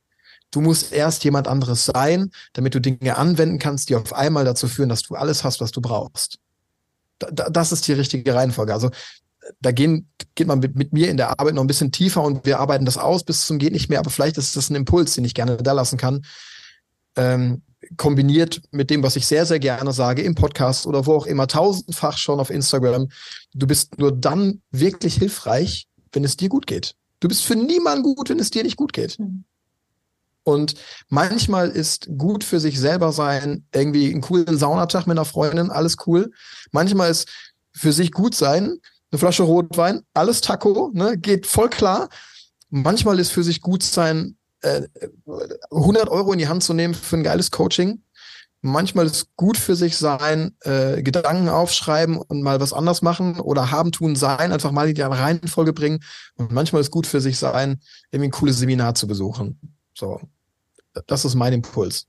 Du 0.55 0.61
musst 0.61 0.93
erst 0.93 1.25
jemand 1.25 1.49
anderes 1.49 1.83
sein, 1.85 2.31
damit 2.53 2.73
du 2.73 2.79
Dinge 2.79 3.17
anwenden 3.17 3.59
kannst, 3.59 3.89
die 3.89 3.95
auf 3.97 4.13
einmal 4.13 4.45
dazu 4.45 4.69
führen, 4.69 4.87
dass 4.87 5.01
du 5.01 5.15
alles 5.15 5.43
hast, 5.43 5.59
was 5.59 5.71
du 5.71 5.81
brauchst. 5.81 6.39
das 7.19 7.73
ist 7.73 7.85
die 7.89 7.93
richtige 7.93 8.33
Reihenfolge. 8.33 8.73
Also 8.73 8.89
da 9.59 9.73
gehen, 9.73 10.09
geht 10.33 10.47
man 10.47 10.59
mit, 10.59 10.77
mit 10.77 10.93
mir 10.93 11.09
in 11.09 11.17
der 11.17 11.37
Arbeit 11.41 11.55
noch 11.55 11.63
ein 11.63 11.67
bisschen 11.67 11.91
tiefer 11.91 12.23
und 12.23 12.45
wir 12.45 12.59
arbeiten 12.59 12.85
das 12.85 12.97
aus 12.97 13.25
bis 13.25 13.45
zum 13.45 13.59
geht 13.59 13.73
nicht 13.73 13.89
mehr, 13.89 13.99
aber 13.99 14.09
vielleicht 14.09 14.37
ist 14.37 14.55
das 14.55 14.69
ein 14.69 14.75
Impuls, 14.75 15.15
den 15.15 15.25
ich 15.25 15.33
gerne 15.33 15.57
da 15.57 15.73
lassen 15.73 15.97
kann. 15.97 16.25
Ähm, 17.17 17.61
kombiniert 17.97 18.61
mit 18.71 18.89
dem, 18.89 19.03
was 19.03 19.17
ich 19.17 19.27
sehr, 19.27 19.45
sehr 19.45 19.59
gerne 19.59 19.91
sage 19.91 20.21
im 20.21 20.35
Podcast 20.35 20.87
oder 20.87 21.05
wo 21.05 21.15
auch 21.15 21.25
immer, 21.25 21.47
tausendfach 21.47 22.17
schon 22.17 22.39
auf 22.39 22.49
Instagram. 22.49 23.09
Du 23.53 23.67
bist 23.67 23.99
nur 23.99 24.13
dann 24.13 24.61
wirklich 24.71 25.15
hilfreich, 25.15 25.89
wenn 26.13 26.23
es 26.23 26.37
dir 26.37 26.47
gut 26.47 26.65
geht. 26.65 26.95
Du 27.19 27.27
bist 27.27 27.43
für 27.43 27.57
niemanden 27.57 28.03
gut, 28.03 28.29
wenn 28.29 28.39
es 28.39 28.51
dir 28.51 28.63
nicht 28.63 28.77
gut 28.77 28.93
geht. 28.93 29.19
Mhm. 29.19 29.43
Und 30.45 30.75
manchmal 31.09 31.69
ist 31.69 32.07
gut 32.17 32.43
für 32.43 32.59
sich 32.59 32.79
selber 32.79 33.11
sein, 33.11 33.65
irgendwie 33.73 34.11
einen 34.11 34.21
coolen 34.21 34.57
Saunatag 34.57 35.07
mit 35.07 35.17
einer 35.17 35.25
Freundin, 35.25 35.71
alles 35.71 35.97
cool. 36.05 36.31
Manchmal 36.71 37.09
ist 37.09 37.27
für 37.73 37.91
sich 37.91 38.11
gut 38.11 38.35
sein, 38.35 38.77
eine 39.11 39.19
Flasche 39.19 39.41
Rotwein, 39.41 40.03
alles 40.13 40.41
Taco, 40.41 40.91
ne, 40.93 41.17
geht 41.17 41.47
voll 41.47 41.69
klar. 41.69 42.09
Manchmal 42.69 43.19
ist 43.19 43.31
für 43.31 43.43
sich 43.43 43.59
gut 43.59 43.81
sein, 43.81 44.37
100 44.63 46.07
äh, 46.07 46.09
Euro 46.09 46.31
in 46.31 46.39
die 46.39 46.47
Hand 46.47 46.63
zu 46.63 46.73
nehmen 46.73 46.93
für 46.93 47.17
ein 47.17 47.23
geiles 47.23 47.49
Coaching. 47.49 48.03
Manchmal 48.61 49.07
ist 49.07 49.35
gut 49.35 49.57
für 49.57 49.75
sich 49.75 49.97
sein, 49.97 50.55
äh, 50.61 51.01
Gedanken 51.01 51.49
aufschreiben 51.49 52.17
und 52.17 52.43
mal 52.43 52.59
was 52.59 52.73
anders 52.73 53.01
machen 53.01 53.39
oder 53.39 53.71
haben, 53.71 53.91
tun, 53.91 54.15
sein, 54.15 54.51
einfach 54.51 54.71
mal 54.71 54.89
in 54.89 54.95
die 54.95 55.01
Reihenfolge 55.01 55.73
bringen. 55.73 56.03
Und 56.35 56.51
manchmal 56.51 56.81
ist 56.81 56.91
gut 56.91 57.07
für 57.07 57.21
sich 57.21 57.39
sein, 57.39 57.81
irgendwie 58.11 58.29
ein 58.29 58.31
cooles 58.31 58.59
Seminar 58.59 58.93
zu 58.93 59.07
besuchen. 59.07 59.59
So. 59.95 60.19
Das 61.07 61.25
ist 61.25 61.35
mein 61.35 61.53
Impuls. 61.53 62.07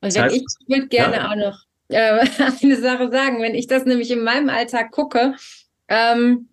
Und 0.00 0.14
wenn 0.14 0.30
ich 0.30 0.44
würde 0.66 0.88
gerne 0.88 1.16
ja. 1.16 1.30
auch 1.30 1.36
noch 1.36 1.64
äh, 1.88 2.26
eine 2.62 2.80
Sache 2.80 3.10
sagen, 3.10 3.42
wenn 3.42 3.54
ich 3.54 3.66
das 3.66 3.84
nämlich 3.84 4.10
in 4.10 4.22
meinem 4.22 4.48
Alltag 4.48 4.90
gucke, 4.90 5.34
ähm, 5.88 6.48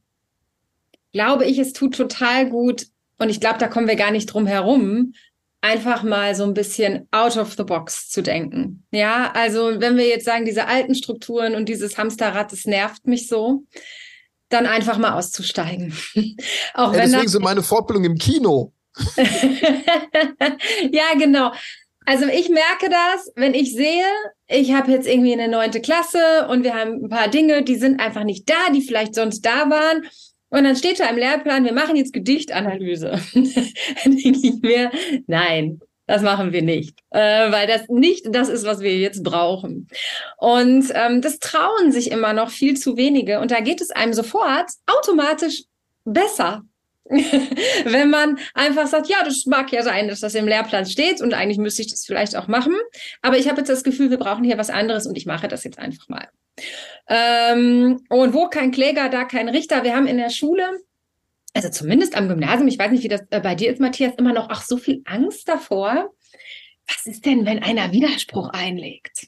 glaube 1.14 1.46
ich, 1.46 1.58
es 1.58 1.74
tut 1.74 1.96
total 1.96 2.50
gut, 2.50 2.88
und 3.20 3.30
ich 3.30 3.40
glaube, 3.40 3.58
da 3.60 3.68
kommen 3.68 3.88
wir 3.88 3.96
gar 3.96 4.12
nicht 4.12 4.28
drum 4.28 4.46
herum, 4.46 5.14
einfach 5.62 6.04
mal 6.04 6.36
so 6.36 6.44
ein 6.44 6.54
bisschen 6.54 7.08
out 7.12 7.36
of 7.36 7.56
the 7.58 7.64
box 7.64 8.10
zu 8.10 8.22
denken. 8.22 8.84
Ja, 8.92 9.32
also 9.34 9.80
wenn 9.80 9.98
wir 9.98 10.08
jetzt 10.08 10.26
sagen, 10.26 10.46
diese 10.46 10.68
alten 10.68 10.96
Strukturen 10.96 11.56
und 11.56 11.68
dieses 11.68 11.98
Hamsterrad, 11.98 12.52
das 12.52 12.66
nervt 12.66 13.08
mich 13.08 13.28
so, 13.28 13.64
dann 14.50 14.66
einfach 14.66 14.98
mal 14.98 15.14
auszusteigen. 15.14 15.94
Auch 16.74 16.94
ja, 16.94 17.00
wenn 17.00 17.12
deswegen 17.12 17.28
sind 17.28 17.44
meine 17.44 17.64
Fortbildung 17.64 18.06
im 18.06 18.18
Kino. 18.18 18.72
ja, 20.92 21.14
genau. 21.18 21.52
Also 22.06 22.26
ich 22.28 22.50
merke 22.50 22.90
das, 22.90 23.32
wenn 23.36 23.54
ich 23.54 23.74
sehe, 23.74 24.06
ich 24.48 24.74
habe 24.74 24.92
jetzt 24.92 25.08
irgendwie 25.08 25.34
eine 25.34 25.50
neunte 25.50 25.82
Klasse 25.82 26.48
und 26.50 26.64
wir 26.64 26.74
haben 26.74 27.04
ein 27.04 27.10
paar 27.10 27.28
Dinge, 27.28 27.64
die 27.64 27.76
sind 27.76 28.00
einfach 28.00 28.24
nicht 28.24 28.50
da, 28.50 28.72
die 28.74 28.82
vielleicht 28.82 29.14
sonst 29.14 29.42
da 29.42 29.70
waren. 29.70 30.08
Und 30.50 30.64
dann 30.64 30.78
steht 30.78 31.02
da 31.02 31.10
im 31.10 31.18
Lehrplan, 31.18 31.66
wir 31.66 31.74
machen 31.74 31.98
jetzt 31.98 32.14
Gedichtanalyse. 32.14 33.20
denke 34.06 34.40
ich 34.48 34.62
mir, 34.62 34.92
nein, 35.28 35.82
das 36.06 36.22
machen 36.22 36.54
wir 36.54 36.62
nicht, 36.62 36.98
äh, 37.10 37.52
weil 37.52 37.68
das 37.68 37.90
nicht 37.90 38.34
das 38.34 38.48
ist, 38.48 38.66
was 38.66 38.80
wir 38.80 38.98
jetzt 38.98 39.24
brauchen. 39.24 39.90
Und 40.38 40.90
ähm, 40.96 41.22
das 41.22 41.40
trauen 41.40 41.92
sich 41.92 42.12
immer 42.12 42.32
noch 42.32 42.50
viel 42.50 42.78
zu 42.78 42.96
wenige. 42.96 43.42
Und 43.42 43.52
da 43.52 43.60
geht 43.60 43.82
es 43.82 43.92
einem 43.92 44.14
sofort 44.14 44.72
automatisch 44.86 45.64
besser. 46.06 46.64
wenn 47.86 48.10
man 48.10 48.38
einfach 48.54 48.88
sagt, 48.88 49.08
ja, 49.08 49.24
das 49.24 49.46
mag 49.46 49.72
ja 49.72 49.82
sein, 49.84 50.08
dass 50.08 50.20
das 50.20 50.36
im 50.36 50.48
Lehrplan 50.48 50.86
steht 50.86 51.22
und 51.22 51.34
eigentlich 51.34 51.58
müsste 51.58 51.82
ich 51.82 51.92
das 51.92 52.06
vielleicht 52.06 52.36
auch 52.36 52.48
machen. 52.48 52.76
Aber 53.22 53.38
ich 53.38 53.48
habe 53.48 53.60
jetzt 53.60 53.70
das 53.70 53.84
Gefühl, 53.84 54.10
wir 54.10 54.18
brauchen 54.18 54.44
hier 54.44 54.58
was 54.58 54.70
anderes 54.70 55.08
und 55.08 55.18
ich 55.18 55.26
mache 55.26 55.48
das 55.48 55.64
jetzt 55.64 55.80
einfach 55.80 56.10
mal. 56.10 56.28
Ähm, 57.08 58.02
und 58.10 58.34
wo 58.34 58.48
kein 58.48 58.72
Kläger, 58.72 59.10
da 59.10 59.24
kein 59.24 59.48
Richter. 59.48 59.84
Wir 59.84 59.96
haben 59.96 60.08
in 60.08 60.18
der 60.18 60.30
Schule, 60.30 60.64
also 61.54 61.70
zumindest 61.70 62.16
am 62.16 62.28
Gymnasium, 62.28 62.68
ich 62.68 62.80
weiß 62.80 62.92
nicht, 62.92 63.04
wie 63.04 63.10
das 63.10 63.22
äh, 63.30 63.40
bei 63.40 63.56
dir 63.56 63.72
ist, 63.72 63.80
Matthias, 63.80 64.14
immer 64.18 64.34
noch 64.34 64.50
auch 64.50 64.62
so 64.62 64.78
viel 64.78 65.02
Angst 65.06 65.48
davor. 65.48 66.14
Was 66.88 67.06
ist 67.06 67.26
denn, 67.26 67.46
wenn 67.46 67.64
einer 67.64 67.92
Widerspruch 67.92 68.50
einlegt? 68.50 69.28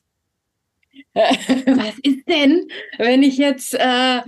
was 1.13 1.97
ist 2.03 2.27
denn, 2.27 2.67
wenn 2.97 3.23
ich 3.23 3.38
jetzt 3.38 3.73
äh, 3.73 4.21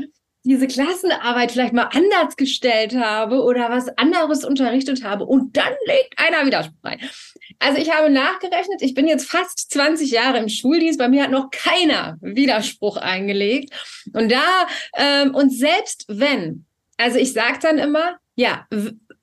diese 0.44 0.68
Klassenarbeit 0.68 1.52
vielleicht 1.52 1.74
mal 1.74 1.90
anders 1.94 2.36
gestellt 2.36 2.96
habe 2.96 3.42
oder 3.44 3.70
was 3.70 3.90
anderes 3.98 4.44
unterrichtet 4.44 5.04
habe 5.04 5.26
und 5.26 5.56
dann 5.56 5.74
legt 5.86 6.18
einer 6.18 6.46
Widerspruch 6.46 6.84
ein. 6.84 7.00
Also 7.60 7.80
ich 7.80 7.94
habe 7.94 8.10
nachgerechnet, 8.10 8.82
ich 8.82 8.96
bin 8.96 9.08
jetzt 9.08 9.30
fast 9.30 9.72
20 9.72 10.10
Jahre 10.10 10.40
im 10.40 10.50
Schuldienst, 10.50 10.98
bei 10.98 11.10
mir 11.10 11.24
hat 11.24 11.32
noch 11.32 11.52
keiner 11.52 12.18
Widerspruch 12.22 12.98
eingelegt. 12.98 13.72
Und 14.14 14.32
da, 14.32 14.68
ähm, 14.98 15.36
und 15.36 15.52
selbst 15.52 16.06
wenn, 16.08 16.66
also 16.98 17.20
ich 17.20 17.34
sage 17.34 17.60
dann 17.62 17.78
immer, 17.78 18.18
ja, 18.36 18.66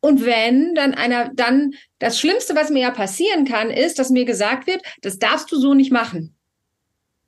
und 0.01 0.25
wenn 0.25 0.77
dann 0.77 0.95
einer, 0.95 1.31
dann 1.35 1.75
das 1.99 2.21
Schlimmste, 2.21 2.55
was 2.55 2.71
mir 2.71 2.83
ja 2.83 2.91
passieren 2.93 3.45
kann, 3.45 3.71
ist, 3.71 3.99
dass 3.99 4.11
mir 4.11 4.25
gesagt 4.25 4.69
wird, 4.69 4.83
das 5.03 5.19
darfst 5.19 5.51
du 5.51 5.59
so 5.59 5.75
nicht 5.75 5.91
machen. 5.91 6.37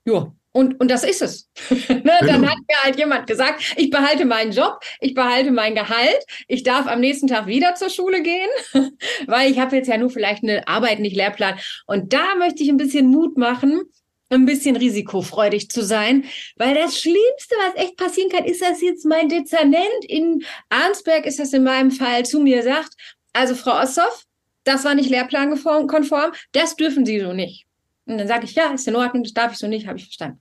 Ja, 0.04 0.32
und, 0.52 0.80
und 0.80 0.90
das 0.90 1.04
ist 1.04 1.22
es. 1.22 1.48
ne? 1.88 2.02
Dann 2.20 2.48
hat 2.48 2.58
mir 2.58 2.82
halt 2.82 2.98
jemand 2.98 3.26
gesagt, 3.26 3.74
ich 3.76 3.90
behalte 3.90 4.24
meinen 4.24 4.52
Job, 4.52 4.80
ich 5.00 5.14
behalte 5.14 5.52
mein 5.52 5.74
Gehalt, 5.74 6.24
ich 6.48 6.62
darf 6.62 6.86
am 6.86 7.00
nächsten 7.00 7.28
Tag 7.28 7.46
wieder 7.46 7.74
zur 7.74 7.90
Schule 7.90 8.22
gehen, 8.22 8.48
weil 9.26 9.50
ich 9.50 9.60
habe 9.60 9.76
jetzt 9.76 9.88
ja 9.88 9.96
nur 9.96 10.10
vielleicht 10.10 10.42
eine 10.42 10.66
Arbeit, 10.66 10.98
nicht 10.98 11.16
Lehrplan. 11.16 11.58
Und 11.86 12.12
da 12.12 12.34
möchte 12.36 12.62
ich 12.62 12.68
ein 12.68 12.78
bisschen 12.78 13.06
Mut 13.06 13.38
machen, 13.38 13.82
ein 14.30 14.46
bisschen 14.46 14.76
risikofreudig 14.76 15.70
zu 15.70 15.82
sein, 15.82 16.24
weil 16.56 16.74
das 16.74 17.00
Schlimmste, 17.00 17.54
was 17.66 17.82
echt 17.82 17.96
passieren 17.96 18.30
kann, 18.30 18.44
ist, 18.44 18.62
dass 18.62 18.80
jetzt 18.80 19.04
mein 19.04 19.28
Dezernent 19.28 20.04
in 20.06 20.44
Arnsberg, 20.68 21.26
ist 21.26 21.38
das 21.38 21.52
in 21.52 21.64
meinem 21.64 21.90
Fall, 21.90 22.24
zu 22.24 22.40
mir 22.40 22.62
sagt, 22.62 22.94
also 23.32 23.54
Frau 23.54 23.80
Ossoff, 23.80 24.24
das 24.64 24.84
war 24.84 24.94
nicht 24.94 25.10
lehrplankonform, 25.10 26.32
das 26.52 26.76
dürfen 26.76 27.06
Sie 27.06 27.20
so 27.20 27.32
nicht. 27.32 27.66
Und 28.06 28.18
dann 28.18 28.28
sage 28.28 28.44
ich, 28.44 28.54
ja, 28.54 28.72
ist 28.72 28.88
in 28.88 28.96
Ordnung, 28.96 29.22
das 29.22 29.32
darf 29.32 29.52
ich 29.52 29.58
so 29.58 29.66
nicht, 29.66 29.86
habe 29.86 29.98
ich 29.98 30.04
verstanden. 30.04 30.40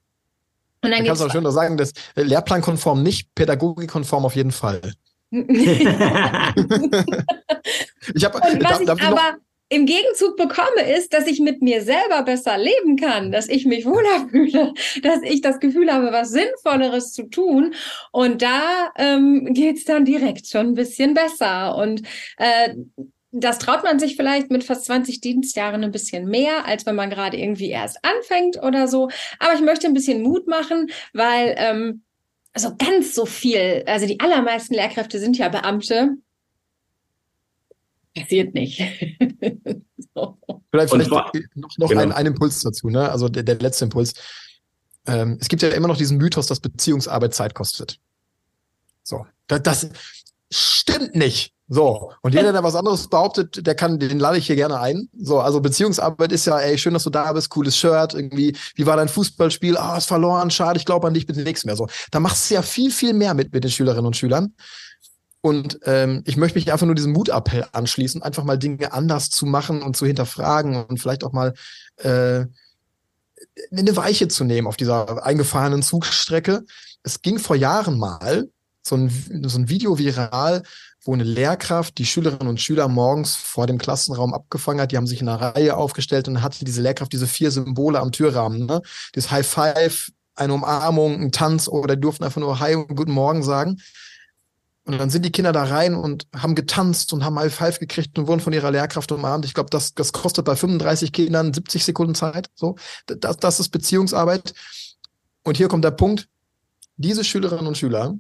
Und 0.82 0.92
dann, 0.92 1.00
dann 1.00 1.08
kannst 1.08 1.22
du 1.22 1.26
auch 1.26 1.32
schön 1.32 1.52
sagen, 1.52 1.78
dass 1.78 1.94
Lehrplankonform 2.16 3.04
nicht, 3.04 3.34
pädagogikkonform 3.36 4.26
auf 4.26 4.36
jeden 4.36 4.52
Fall. 4.52 4.82
ich 5.32 5.86
hab, 8.26 8.36
Und 8.36 8.64
was 8.64 8.84
da, 8.84 8.94
ich 8.94 9.02
aber 9.02 9.38
im 9.70 9.86
Gegenzug 9.86 10.36
bekomme, 10.36 10.92
ist, 10.98 11.14
dass 11.14 11.28
ich 11.28 11.40
mit 11.40 11.62
mir 11.62 11.84
selber 11.84 12.24
besser 12.24 12.58
leben 12.58 12.96
kann, 12.96 13.32
dass 13.32 13.48
ich 13.48 13.66
mich 13.66 13.86
wohler 13.86 14.28
fühle, 14.32 14.74
dass 15.04 15.22
ich 15.22 15.42
das 15.42 15.60
Gefühl 15.60 15.92
habe, 15.92 16.12
was 16.12 16.30
Sinnvolleres 16.30 17.14
zu 17.14 17.30
tun. 17.30 17.76
Und 18.12 18.42
da 18.42 18.92
ähm, 18.98 19.54
geht 19.54 19.88
dann 19.88 20.06
direkt 20.06 20.48
schon 20.48 20.68
ein 20.68 20.74
bisschen 20.74 21.14
besser. 21.14 21.76
Und 21.76 22.02
äh, 22.38 22.74
das 23.32 23.60
traut 23.60 23.84
man 23.84 24.00
sich 24.00 24.16
vielleicht 24.16 24.50
mit 24.50 24.64
fast 24.64 24.86
20 24.86 25.22
Dienstjahren 25.22 25.84
ein 25.84 25.92
bisschen 25.92 26.26
mehr, 26.26 26.66
als 26.66 26.86
wenn 26.86 26.96
man 26.96 27.10
gerade 27.10 27.38
irgendwie 27.38 27.70
erst 27.70 28.00
anfängt 28.04 28.62
oder 28.62 28.88
so. 28.88 29.10
Aber 29.38 29.54
ich 29.54 29.62
möchte 29.62 29.88
ein 29.88 29.94
bisschen 29.94 30.24
Mut 30.24 30.48
machen, 30.48 30.90
weil 31.14 31.54
ähm, 31.58 32.02
also 32.54 32.76
ganz 32.76 33.14
so 33.14 33.26
viel, 33.26 33.84
also 33.86 34.08
die 34.08 34.20
allermeisten 34.20 34.74
Lehrkräfte 34.74 35.20
sind 35.20 35.38
ja 35.38 35.50
Beamte. 35.50 36.18
Passiert 38.16 38.56
nicht. 38.56 38.80
so. 40.16 40.38
Vielleicht, 40.72 40.92
vielleicht 40.92 41.12
noch, 41.12 41.32
noch 41.78 41.90
genau. 41.90 42.02
ein, 42.02 42.12
ein, 42.12 42.26
Impuls 42.26 42.62
dazu, 42.62 42.90
ne? 42.90 43.10
Also 43.12 43.30
der, 43.30 43.44
der 43.44 43.56
letzte 43.56 43.86
Impuls. 43.86 44.16
Ähm, 45.06 45.38
es 45.40 45.48
gibt 45.48 45.62
ja 45.62 45.70
immer 45.70 45.88
noch 45.88 45.98
diesen 45.98 46.18
Mythos, 46.18 46.48
dass 46.48 46.60
Beziehungsarbeit 46.60 47.34
Zeit 47.34 47.54
kostet. 47.54 48.00
So, 49.04 49.26
das, 49.48 49.62
das 49.64 49.90
stimmt 50.52 51.16
nicht. 51.16 51.54
So, 51.72 52.12
und 52.22 52.34
jeder, 52.34 52.52
der 52.52 52.64
was 52.64 52.74
anderes 52.74 53.08
behauptet, 53.08 53.66
der 53.66 53.76
kann, 53.76 54.00
den 54.00 54.18
lade 54.18 54.40
ich 54.40 54.48
hier 54.48 54.56
gerne 54.56 54.80
ein. 54.80 55.08
So, 55.16 55.40
also 55.40 55.62
Beziehungsarbeit 55.62 56.32
ist 56.32 56.46
ja, 56.46 56.58
ey, 56.60 56.80
schön, 56.80 56.94
dass 56.94 57.04
du 57.04 57.12
da 57.12 57.32
bist, 57.32 57.52
cooles 57.52 57.78
Shirt, 57.78 58.16
irgendwie, 58.16 58.58
wie 58.74 58.88
war 58.88 58.98
dein 58.98 59.08
Fußballspiel? 59.08 59.78
Ah, 59.78 59.96
ist 59.96 60.08
verloren, 60.08 60.50
schade, 60.50 60.80
ich 60.80 60.86
glaube 60.86 61.08
an 61.08 61.14
dich, 61.14 61.28
bitte 61.28 61.42
nichts 61.42 61.66
mehr. 61.66 61.76
So, 61.76 61.88
da 62.10 62.20
machst 62.20 62.50
du 62.50 62.56
ja 62.56 62.64
viel, 62.64 62.90
viel 62.90 63.14
mehr 63.14 63.36
mit, 63.36 63.54
mit 63.54 63.64
den 63.64 63.70
Schülerinnen 63.70 64.08
und 64.08 64.18
Schülern. 64.18 64.56
Und 65.42 65.80
ähm, 65.86 66.24
ich 66.26 66.38
möchte 66.38 66.58
mich 66.58 66.72
einfach 66.72 66.88
nur 66.88 66.96
diesem 66.96 67.14
Mutappell 67.14 67.66
anschließen, 67.72 68.24
einfach 68.24 68.44
mal 68.44 68.58
Dinge 68.58 68.92
anders 68.92 69.30
zu 69.30 69.46
machen 69.46 69.84
und 69.84 69.96
zu 69.96 70.08
hinterfragen 70.08 70.84
und 70.86 71.00
vielleicht 71.00 71.24
auch 71.24 71.34
mal 71.34 71.54
äh, 71.98 72.46
eine 73.72 73.96
Weiche 73.96 74.28
zu 74.28 74.44
nehmen 74.44 74.68
auf 74.68 74.76
dieser 74.76 75.24
eingefahrenen 75.24 75.84
Zugstrecke. 75.84 76.66
Es 77.04 77.22
ging 77.22 77.38
vor 77.38 77.56
Jahren 77.56 78.00
mal 78.00 78.50
so 78.90 78.98
ein, 78.98 79.10
so 79.48 79.58
ein 79.58 79.70
Video 79.70 79.98
viral, 79.98 80.64
wo 81.04 81.14
eine 81.14 81.24
Lehrkraft 81.24 81.98
die 81.98 82.06
Schülerinnen 82.06 82.48
und 82.48 82.60
Schüler 82.60 82.88
morgens 82.88 83.36
vor 83.36 83.68
dem 83.68 83.78
Klassenraum 83.78 84.34
abgefangen 84.34 84.82
hat. 84.82 84.92
Die 84.92 84.98
haben 84.98 85.08
sich 85.08 85.22
in 85.22 85.30
einer 85.30 85.56
Reihe 85.56 85.78
aufgestellt 85.78 86.28
und 86.28 86.42
hatte 86.42 86.66
diese 86.66 86.82
Lehrkraft 86.82 87.14
diese 87.14 87.28
vier 87.28 87.52
Symbole 87.52 88.00
am 88.00 88.12
Türrahmen. 88.12 88.66
Ne? 88.66 88.82
Das 89.14 89.32
High 89.32 89.48
Five, 89.48 90.12
eine 90.36 90.54
Umarmung, 90.54 91.22
ein 91.22 91.32
Tanz 91.32 91.68
oder 91.68 91.96
die 91.96 92.02
durften 92.02 92.24
einfach 92.24 92.42
nur 92.42 92.60
Hi 92.60 92.76
und 92.76 92.96
Guten 92.96 93.14
Morgen 93.14 93.44
sagen. 93.44 93.82
Und 94.86 94.98
dann 94.98 95.10
sind 95.12 95.24
die 95.24 95.32
Kinder 95.32 95.52
da 95.52 95.66
rein 95.66 95.94
und 95.94 96.28
haben 96.36 96.56
getanzt 96.56 97.14
und 97.14 97.24
haben 97.24 97.38
High 97.38 97.54
Five 97.54 97.80
gekriegt 97.80 98.18
und 98.18 98.28
wurden 98.28 98.40
von 98.40 98.54
ihrer 98.54 98.72
Lehrkraft 98.72 99.12
umarmt. 99.12 99.46
Ich 99.46 99.54
glaube, 99.54 99.70
das, 99.70 99.94
das 99.94 100.14
kostet 100.14 100.46
bei 100.46 100.56
35 100.56 101.12
Kindern 101.12 101.54
70 101.54 101.86
Sekunden 101.86 102.16
Zeit. 102.16 102.50
So, 102.56 102.76
das, 103.06 103.38
das 103.38 103.60
ist 103.60 103.70
Beziehungsarbeit. 103.70 104.54
Und 105.44 105.58
hier 105.58 105.68
kommt 105.68 105.86
der 105.86 105.92
Punkt. 105.92 106.28
Diese 106.98 107.24
Schülerinnen 107.24 107.68
und 107.68 107.78
Schüler 107.78 108.16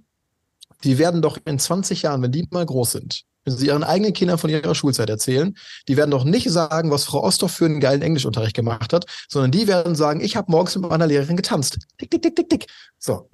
die 0.83 0.97
werden 0.97 1.21
doch 1.21 1.37
in 1.45 1.59
20 1.59 2.03
Jahren, 2.03 2.21
wenn 2.21 2.31
die 2.31 2.47
mal 2.51 2.65
groß 2.65 2.93
sind, 2.93 3.23
wenn 3.45 3.55
sie 3.55 3.67
ihren 3.67 3.83
eigenen 3.83 4.13
Kindern 4.13 4.37
von 4.37 4.49
ihrer 4.49 4.75
Schulzeit 4.75 5.09
erzählen, 5.09 5.55
die 5.87 5.97
werden 5.97 6.11
doch 6.11 6.23
nicht 6.23 6.49
sagen, 6.49 6.91
was 6.91 7.05
Frau 7.05 7.23
Osthoff 7.23 7.51
für 7.51 7.65
einen 7.65 7.79
geilen 7.79 8.01
Englischunterricht 8.01 8.55
gemacht 8.55 8.93
hat, 8.93 9.05
sondern 9.27 9.51
die 9.51 9.67
werden 9.67 9.95
sagen, 9.95 10.21
ich 10.21 10.35
habe 10.35 10.51
morgens 10.51 10.75
mit 10.75 10.89
meiner 10.89 11.07
Lehrerin 11.07 11.35
getanzt. 11.35 11.79
Tick, 11.97 12.11
tick, 12.11 12.21
tick, 12.21 12.35
tick, 12.35 12.49
tick. 12.49 12.65
So, 12.97 13.29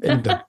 Ende. 0.00 0.40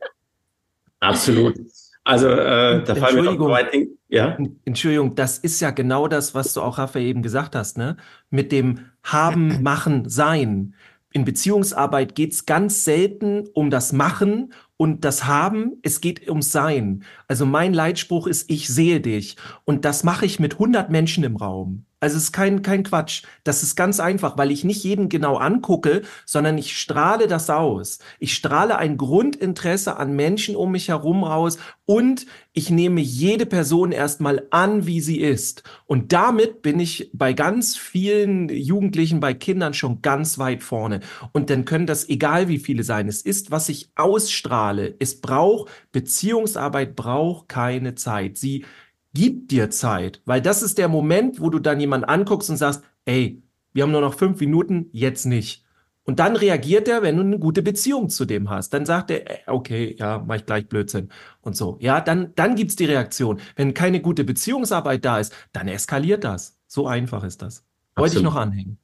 Absolut. 1.00 1.56
Also 2.04 2.28
äh, 2.28 2.84
da 2.84 2.96
fallen 2.96 3.16
mir 3.16 3.24
noch 3.24 3.38
zwei 3.38 3.64
Dinge. 3.64 3.88
Ja? 4.08 4.38
Entschuldigung, 4.66 5.16
das 5.16 5.38
ist 5.38 5.60
ja 5.60 5.70
genau 5.70 6.08
das, 6.08 6.34
was 6.34 6.54
du 6.54 6.62
auch, 6.62 6.78
Raphael, 6.78 7.06
eben 7.06 7.22
gesagt 7.22 7.56
hast, 7.56 7.78
ne? 7.78 7.98
Mit 8.30 8.52
dem 8.52 8.90
Haben, 9.04 9.62
Machen, 9.62 10.10
Sein. 10.10 10.74
In 11.12 11.26
Beziehungsarbeit 11.26 12.16
geht's 12.16 12.46
ganz 12.46 12.84
selten 12.84 13.48
um 13.54 13.70
das 13.70 13.94
Machen 13.94 14.54
und 14.80 15.04
das 15.04 15.26
Haben, 15.26 15.74
es 15.84 16.00
geht 16.00 16.30
ums 16.30 16.54
Sein. 16.54 17.04
Also 17.28 17.46
mein 17.46 17.74
Leitspruch 17.74 18.28
ist, 18.28 18.50
ich 18.50 18.70
sehe 18.70 19.02
dich. 19.02 19.36
Und 19.66 19.84
das 19.84 20.06
mache 20.06 20.26
ich 20.26 20.40
mit 20.40 20.54
100 20.54 20.90
Menschen 20.90 21.26
im 21.26 21.36
Raum. 21.36 21.86
Also 22.02 22.16
es 22.16 22.24
ist 22.24 22.32
kein, 22.32 22.62
kein 22.62 22.84
Quatsch. 22.84 23.24
Das 23.44 23.62
ist 23.62 23.76
ganz 23.76 24.00
einfach, 24.00 24.38
weil 24.38 24.52
ich 24.52 24.64
nicht 24.64 24.84
jeden 24.84 25.10
genau 25.10 25.36
angucke, 25.36 26.04
sondern 26.26 26.58
ich 26.58 26.78
strahle 26.78 27.28
das 27.28 27.50
aus. 27.50 28.00
Ich 28.20 28.34
strahle 28.34 28.78
ein 28.78 28.96
Grundinteresse 28.96 29.98
an 29.98 30.16
Menschen 30.16 30.56
um 30.56 30.72
mich 30.72 30.88
herum 30.88 31.26
raus 31.26 31.58
und 31.86 32.26
ich 32.54 32.70
nehme 32.70 33.02
jede 33.02 33.46
Person 33.46 33.92
erstmal 33.92 34.48
an, 34.50 34.86
wie 34.86 35.02
sie 35.02 35.20
ist. 35.20 35.64
Und 35.88 36.14
damit 36.14 36.62
bin 36.62 36.80
ich 36.80 37.10
bei 37.14 37.34
ganz 37.34 37.76
vielen 37.76 38.48
Jugendlichen, 38.48 39.20
bei 39.20 39.34
Kindern 39.34 39.74
schon 39.74 40.02
ganz 40.02 40.38
weit 40.38 40.64
vorne. 40.64 41.02
Und 41.34 41.50
dann 41.50 41.66
können 41.66 41.86
das 41.86 42.08
egal 42.08 42.48
wie 42.48 42.60
viele 42.60 42.84
sein. 42.84 43.10
Es 43.10 43.22
ist, 43.22 43.52
was 43.52 43.68
ich 43.68 43.92
ausstrahle. 43.96 44.96
Es 45.00 45.20
braucht, 45.20 45.70
Beziehungsarbeit 45.92 46.96
braucht 46.96 47.50
keine 47.50 47.96
Zeit. 47.96 48.38
Sie 48.38 48.66
gib 49.14 49.50
dir 49.50 49.70
Zeit, 49.70 50.22
weil 50.26 50.42
das 50.42 50.62
ist 50.62 50.78
der 50.78 50.88
Moment, 50.88 51.40
wo 51.40 51.50
du 51.50 51.60
dann 51.60 51.80
jemanden 51.80 52.06
anguckst 52.06 52.50
und 52.50 52.58
sagst, 52.58 52.84
ey, 53.06 53.42
wir 53.74 53.84
haben 53.84 53.92
nur 53.92 54.02
noch 54.02 54.14
fünf 54.14 54.40
Minuten, 54.40 54.90
jetzt 54.92 55.26
nicht. 55.26 55.66
Und 56.10 56.18
dann 56.18 56.36
reagiert 56.36 56.88
er, 56.88 57.04
wenn 57.04 57.18
du 57.18 57.22
eine 57.22 57.38
gute 57.38 57.62
Beziehung 57.62 58.10
zu 58.10 58.26
dem 58.26 58.50
hast. 58.50 58.72
Dann 58.74 58.84
sagt 58.84 59.12
er, 59.12 59.30
äh, 59.30 59.38
okay, 59.46 59.96
ja, 60.00 60.24
mach 60.26 60.38
ich 60.38 60.46
gleich 60.48 60.68
Blödsinn 60.68 61.10
und 61.42 61.56
so. 61.56 61.78
Ja, 61.82 62.02
dann, 62.02 62.34
dann 62.34 62.56
gibt's 62.56 62.76
die 62.76 62.86
Reaktion. 62.86 63.40
Wenn 63.56 63.76
keine 63.76 64.02
gute 64.02 64.24
Beziehungsarbeit 64.24 65.06
da 65.06 65.20
ist, 65.20 65.36
dann 65.54 65.68
eskaliert 65.68 66.24
das. 66.24 66.58
So 66.66 66.88
einfach 66.88 67.24
ist 67.24 67.44
das. 67.44 67.64
Wollte 67.96 68.18
ich 68.18 68.24
noch 68.24 68.36
anhängen. 68.36 68.80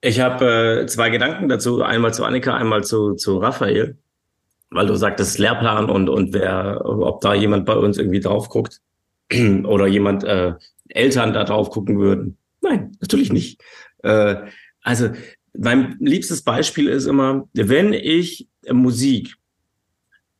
Ich 0.00 0.20
habe 0.20 0.82
äh, 0.82 0.86
zwei 0.86 1.10
Gedanken 1.10 1.48
dazu. 1.48 1.82
Einmal 1.82 2.14
zu 2.14 2.24
Annika, 2.24 2.54
einmal 2.54 2.84
zu, 2.84 3.14
zu 3.14 3.38
Raphael. 3.38 3.98
Weil 4.70 4.86
du 4.86 4.94
sagtest 4.94 5.38
Lehrplan 5.38 5.90
und, 5.90 6.08
und 6.08 6.32
wer, 6.34 6.82
ob 6.84 7.20
da 7.20 7.34
jemand 7.34 7.66
bei 7.66 7.74
uns 7.74 7.98
irgendwie 7.98 8.20
drauf 8.20 8.48
guckt. 8.48 8.80
oder 9.64 9.86
jemand 9.86 10.24
äh, 10.24 10.54
Eltern 10.88 11.32
da 11.32 11.44
drauf 11.44 11.70
gucken 11.70 11.98
würden. 11.98 12.36
Nein, 12.60 12.96
natürlich 13.00 13.32
nicht. 13.32 13.60
Äh, 14.02 14.36
also 14.82 15.10
mein 15.56 15.96
liebstes 16.00 16.42
Beispiel 16.42 16.88
ist 16.88 17.06
immer, 17.06 17.48
wenn 17.52 17.92
ich 17.92 18.48
Musik 18.70 19.36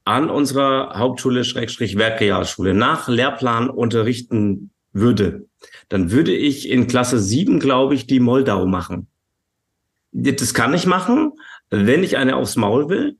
an 0.04 0.30
unserer 0.30 0.98
Hauptschule, 0.98 1.44
Schrägstrich 1.44 1.96
Werkrealschule, 1.96 2.74
nach 2.74 3.08
Lehrplan 3.08 3.70
unterrichten 3.70 4.70
würde, 4.92 5.46
dann 5.88 6.10
würde 6.10 6.34
ich 6.34 6.68
in 6.68 6.86
Klasse 6.86 7.18
7, 7.18 7.60
glaube 7.60 7.94
ich, 7.94 8.06
die 8.06 8.20
Moldau 8.20 8.66
machen. 8.66 9.06
Das 10.12 10.54
kann 10.54 10.74
ich 10.74 10.86
machen, 10.86 11.32
wenn 11.70 12.02
ich 12.02 12.16
eine 12.16 12.36
aufs 12.36 12.56
Maul 12.56 12.88
will. 12.88 13.16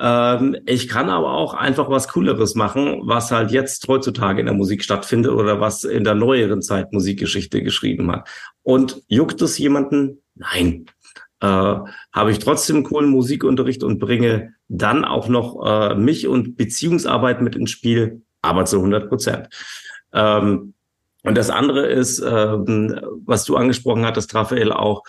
Ähm, 0.00 0.56
ich 0.66 0.88
kann 0.88 1.08
aber 1.08 1.32
auch 1.32 1.54
einfach 1.54 1.88
was 1.88 2.08
Cooleres 2.08 2.54
machen, 2.54 3.02
was 3.04 3.30
halt 3.30 3.50
jetzt 3.52 3.86
heutzutage 3.86 4.40
in 4.40 4.46
der 4.46 4.54
Musik 4.54 4.82
stattfindet 4.82 5.32
oder 5.32 5.60
was 5.60 5.84
in 5.84 6.04
der 6.04 6.14
neueren 6.14 6.62
Zeit 6.62 6.92
Musikgeschichte 6.92 7.62
geschrieben 7.62 8.10
hat. 8.10 8.28
Und 8.62 9.02
juckt 9.08 9.40
es 9.42 9.58
jemanden? 9.58 10.22
Nein. 10.34 10.86
Äh, 11.40 11.46
habe 11.46 12.30
ich 12.30 12.38
trotzdem 12.38 12.84
coolen 12.84 13.10
Musikunterricht 13.10 13.84
und 13.84 13.98
bringe 13.98 14.54
dann 14.68 15.04
auch 15.04 15.28
noch 15.28 15.64
äh, 15.64 15.94
mich 15.94 16.26
und 16.26 16.56
Beziehungsarbeit 16.56 17.42
mit 17.42 17.54
ins 17.54 17.70
Spiel, 17.70 18.22
aber 18.42 18.64
zu 18.64 18.78
100 18.78 19.08
Prozent. 19.08 19.48
Ähm, 20.12 20.74
und 21.22 21.36
das 21.36 21.50
andere 21.50 21.86
ist, 21.86 22.20
ähm, 22.20 23.00
was 23.24 23.44
du 23.44 23.56
angesprochen 23.56 24.04
hattest, 24.04 24.34
Raphael, 24.34 24.72
auch, 24.72 25.02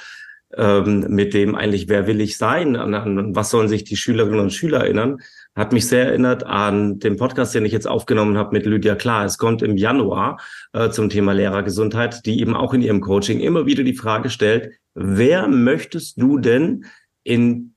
ähm, 0.56 1.06
mit 1.10 1.34
dem 1.34 1.56
eigentlich, 1.56 1.90
wer 1.90 2.08
will 2.08 2.22
ich 2.22 2.38
sein, 2.38 2.76
an, 2.76 2.94
an 2.94 3.36
was 3.36 3.50
sollen 3.50 3.68
sich 3.68 3.84
die 3.84 3.98
Schülerinnen 3.98 4.40
und 4.40 4.54
Schüler 4.54 4.82
erinnern, 4.82 5.18
hat 5.56 5.74
mich 5.74 5.88
sehr 5.88 6.06
erinnert 6.08 6.44
an 6.44 7.00
den 7.00 7.18
Podcast, 7.18 7.56
den 7.56 7.66
ich 7.66 7.72
jetzt 7.72 7.88
aufgenommen 7.88 8.38
habe 8.38 8.52
mit 8.52 8.66
Lydia 8.66 8.96
Klar. 8.96 9.26
Es 9.26 9.38
kommt 9.38 9.62
im 9.62 9.78
Januar 9.78 10.40
äh, 10.74 10.90
zum 10.90 11.10
Thema 11.10 11.34
Lehrergesundheit, 11.34 12.26
die 12.26 12.40
eben 12.42 12.56
auch 12.56 12.74
in 12.74 12.82
ihrem 12.82 13.02
Coaching 13.02 13.40
immer 13.40 13.66
wieder 13.66 13.84
die 13.84 13.96
Frage 13.96 14.30
stellt, 14.30 14.72
wer 14.94 15.48
möchtest 15.48 16.22
du 16.22 16.38
denn 16.38 16.86
in 17.24 17.74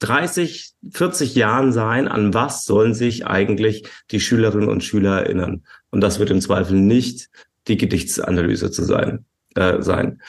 30, 0.00 0.72
40 0.92 1.34
Jahren 1.36 1.72
sein, 1.72 2.08
an 2.08 2.34
was 2.34 2.64
sollen 2.64 2.92
sich 2.92 3.26
eigentlich 3.26 3.84
die 4.10 4.20
Schülerinnen 4.20 4.68
und 4.68 4.82
Schüler 4.82 5.22
erinnern? 5.22 5.64
Und 5.90 6.00
das 6.00 6.18
wird 6.18 6.30
im 6.30 6.40
Zweifel 6.40 6.78
nicht 6.78 7.28
die 7.68 7.76
Gedichtsanalyse 7.76 8.70
zu 8.70 8.82
sein. 8.82 9.24
Äh, 9.54 9.82
sein. 9.82 10.20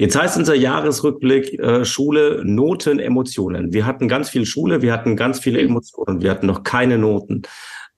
Jetzt 0.00 0.18
heißt 0.18 0.38
unser 0.38 0.54
Jahresrückblick 0.54 1.58
äh, 1.58 1.84
Schule, 1.84 2.42
Noten, 2.42 2.98
Emotionen. 3.00 3.74
Wir 3.74 3.84
hatten 3.84 4.08
ganz 4.08 4.30
viel 4.30 4.46
Schule, 4.46 4.80
wir 4.80 4.94
hatten 4.94 5.14
ganz 5.14 5.40
viele 5.40 5.60
Emotionen, 5.60 6.22
wir 6.22 6.30
hatten 6.30 6.46
noch 6.46 6.62
keine 6.62 6.96
Noten. 6.96 7.42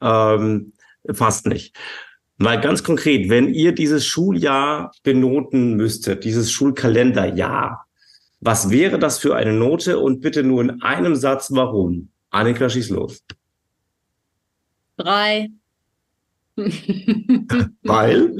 Ähm, 0.01 0.73
fast 1.13 1.47
nicht. 1.47 1.77
Mal 2.39 2.61
ganz 2.61 2.83
konkret, 2.83 3.31
wenn 3.31 3.55
ihr 3.55 3.71
dieses 3.71 4.05
Schuljahr 4.05 4.91
benoten 5.05 5.77
müsstet, 5.77 6.25
dieses 6.25 6.51
Schulkalenderjahr, 6.51 7.87
was 8.41 8.71
wäre 8.71 8.99
das 8.99 9.21
für 9.21 9.37
eine 9.37 9.53
Note 9.53 10.01
und 10.01 10.23
bitte 10.23 10.43
nur 10.43 10.61
in 10.61 10.83
einem 10.83 11.15
Satz, 11.15 11.53
warum? 11.53 12.09
Annika, 12.31 12.69
schieß 12.69 12.91
los. 12.91 13.23
Drei. 14.97 15.51
Weil? 17.85 18.39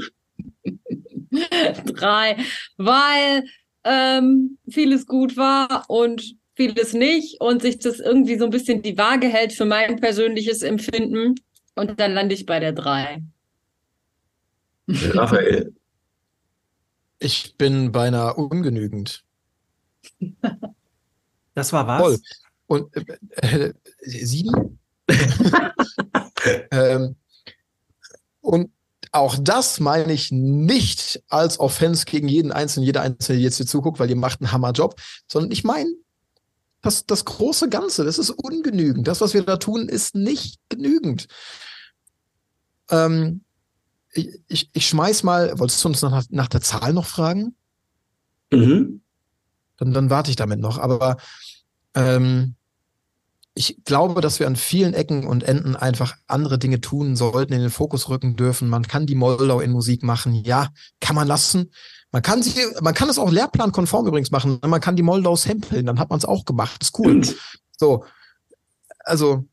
Drei, 1.85 2.37
weil 2.77 3.45
ähm, 3.83 4.57
vieles 4.69 5.05
gut 5.05 5.35
war 5.37 5.85
und 5.89 6.35
vieles 6.55 6.93
nicht 6.93 7.41
und 7.41 7.61
sich 7.61 7.79
das 7.79 7.99
irgendwie 7.99 8.37
so 8.37 8.45
ein 8.45 8.51
bisschen 8.51 8.81
die 8.81 8.97
Waage 8.97 9.27
hält 9.27 9.53
für 9.53 9.65
mein 9.65 9.99
persönliches 9.99 10.61
Empfinden. 10.61 11.35
Und 11.75 11.99
dann 11.99 12.13
lande 12.13 12.35
ich 12.35 12.45
bei 12.45 12.59
der 12.59 12.73
drei. 12.73 13.23
Raphael. 14.87 15.73
Ich 17.19 17.55
bin 17.57 17.91
beinahe 17.91 18.33
ungenügend. 18.35 19.23
Das 21.53 21.71
war 21.71 21.87
was? 21.87 22.01
Voll. 22.01 22.19
Und 22.67 22.95
äh, 22.95 23.69
äh, 23.69 23.73
sieben? 24.01 24.79
ähm, 26.71 27.15
und 28.41 28.71
auch 29.13 29.37
das 29.39 29.79
meine 29.79 30.11
ich 30.11 30.31
nicht 30.31 31.23
als 31.29 31.59
Offense 31.59 32.05
gegen 32.05 32.27
jeden 32.27 32.51
Einzelnen, 32.51 32.85
jeder 32.85 33.01
Einzelne, 33.01 33.37
der 33.37 33.43
jetzt 33.43 33.57
hier 33.57 33.67
zuguckt, 33.67 33.99
weil 33.99 34.09
ihr 34.09 34.15
macht 34.15 34.41
einen 34.41 34.51
Hammerjob, 34.51 34.99
sondern 35.27 35.51
ich 35.51 35.63
meine 35.63 35.93
das, 36.81 37.05
das 37.05 37.23
große 37.23 37.69
Ganze, 37.69 38.03
das 38.03 38.17
ist 38.17 38.31
ungenügend. 38.31 39.07
Das, 39.07 39.21
was 39.21 39.33
wir 39.33 39.43
da 39.43 39.57
tun, 39.57 39.87
ist 39.87 40.15
nicht 40.15 40.59
genügend. 40.67 41.27
Ähm, 42.89 43.41
ich, 44.11 44.41
ich, 44.47 44.69
ich 44.73 44.87
schmeiß 44.87 45.23
mal, 45.23 45.57
wolltest 45.59 45.83
du 45.83 45.89
uns 45.89 46.01
nach, 46.01 46.25
nach 46.29 46.49
der 46.49 46.61
Zahl 46.61 46.91
noch 46.91 47.05
fragen? 47.05 47.55
Mhm. 48.51 49.01
Dann, 49.77 49.93
dann 49.93 50.09
warte 50.09 50.29
ich 50.29 50.35
damit 50.35 50.59
noch. 50.59 50.77
Aber 50.77 51.17
ähm, 51.95 52.55
ich 53.55 53.83
glaube, 53.85 54.21
dass 54.21 54.39
wir 54.39 54.47
an 54.47 54.55
vielen 54.55 54.93
Ecken 54.93 55.27
und 55.27 55.43
Enden 55.43 55.75
einfach 55.75 56.15
andere 56.27 56.57
Dinge 56.57 56.81
tun 56.81 57.15
sollten, 57.15 57.53
in 57.53 57.61
den 57.61 57.69
Fokus 57.69 58.09
rücken 58.09 58.35
dürfen. 58.35 58.67
Man 58.67 58.87
kann 58.87 59.05
die 59.05 59.15
Moldau 59.15 59.59
in 59.59 59.71
Musik 59.71 60.01
machen. 60.01 60.33
Ja, 60.33 60.69
kann 60.99 61.15
man 61.15 61.27
lassen. 61.27 61.71
Man 62.11 62.21
kann 62.21 62.41
sie, 62.41 62.65
man 62.81 62.93
kann 62.93 63.09
es 63.09 63.19
auch 63.19 63.31
lehrplankonform 63.31 64.07
übrigens 64.07 64.31
machen. 64.31 64.59
Man 64.65 64.81
kann 64.81 64.95
die 64.95 65.03
Moldau 65.03 65.35
samplen, 65.35 65.85
dann 65.85 65.99
hat 65.99 66.09
man 66.09 66.19
es 66.19 66.25
auch 66.25 66.45
gemacht. 66.45 66.77
Das 66.79 66.89
ist 66.89 66.99
cool. 66.99 67.21
So. 67.77 68.05
Also, 68.99 69.45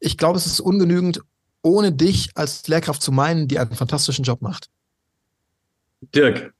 ich 0.00 0.16
glaube, 0.16 0.38
es 0.38 0.46
ist 0.46 0.60
ungenügend, 0.60 1.20
ohne 1.62 1.92
dich 1.92 2.30
als 2.34 2.66
Lehrkraft 2.68 3.02
zu 3.02 3.12
meinen, 3.12 3.48
die 3.48 3.58
einen 3.58 3.74
fantastischen 3.74 4.24
Job 4.24 4.40
macht. 4.40 4.70
Dirk. 6.14 6.53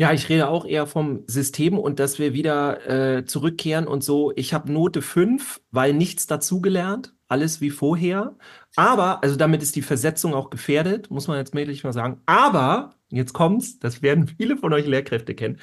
Ja, 0.00 0.12
ich 0.12 0.28
rede 0.28 0.48
auch 0.48 0.64
eher 0.64 0.86
vom 0.86 1.24
System 1.26 1.76
und 1.76 1.98
dass 1.98 2.20
wir 2.20 2.32
wieder 2.32 3.16
äh, 3.18 3.24
zurückkehren 3.24 3.88
und 3.88 4.04
so. 4.04 4.32
Ich 4.36 4.54
habe 4.54 4.72
Note 4.72 5.02
5, 5.02 5.60
weil 5.72 5.92
nichts 5.92 6.28
dazugelernt, 6.28 7.16
alles 7.26 7.60
wie 7.60 7.70
vorher. 7.70 8.36
Aber, 8.76 9.24
also 9.24 9.34
damit 9.34 9.60
ist 9.60 9.74
die 9.74 9.82
Versetzung 9.82 10.34
auch 10.34 10.50
gefährdet, 10.50 11.10
muss 11.10 11.26
man 11.26 11.38
jetzt 11.38 11.52
möglich 11.52 11.82
mal 11.82 11.92
sagen. 11.92 12.20
Aber, 12.26 12.94
jetzt 13.08 13.32
kommt's, 13.32 13.80
das 13.80 14.00
werden 14.00 14.28
viele 14.28 14.56
von 14.56 14.72
euch 14.72 14.86
Lehrkräfte 14.86 15.34
kennen. 15.34 15.58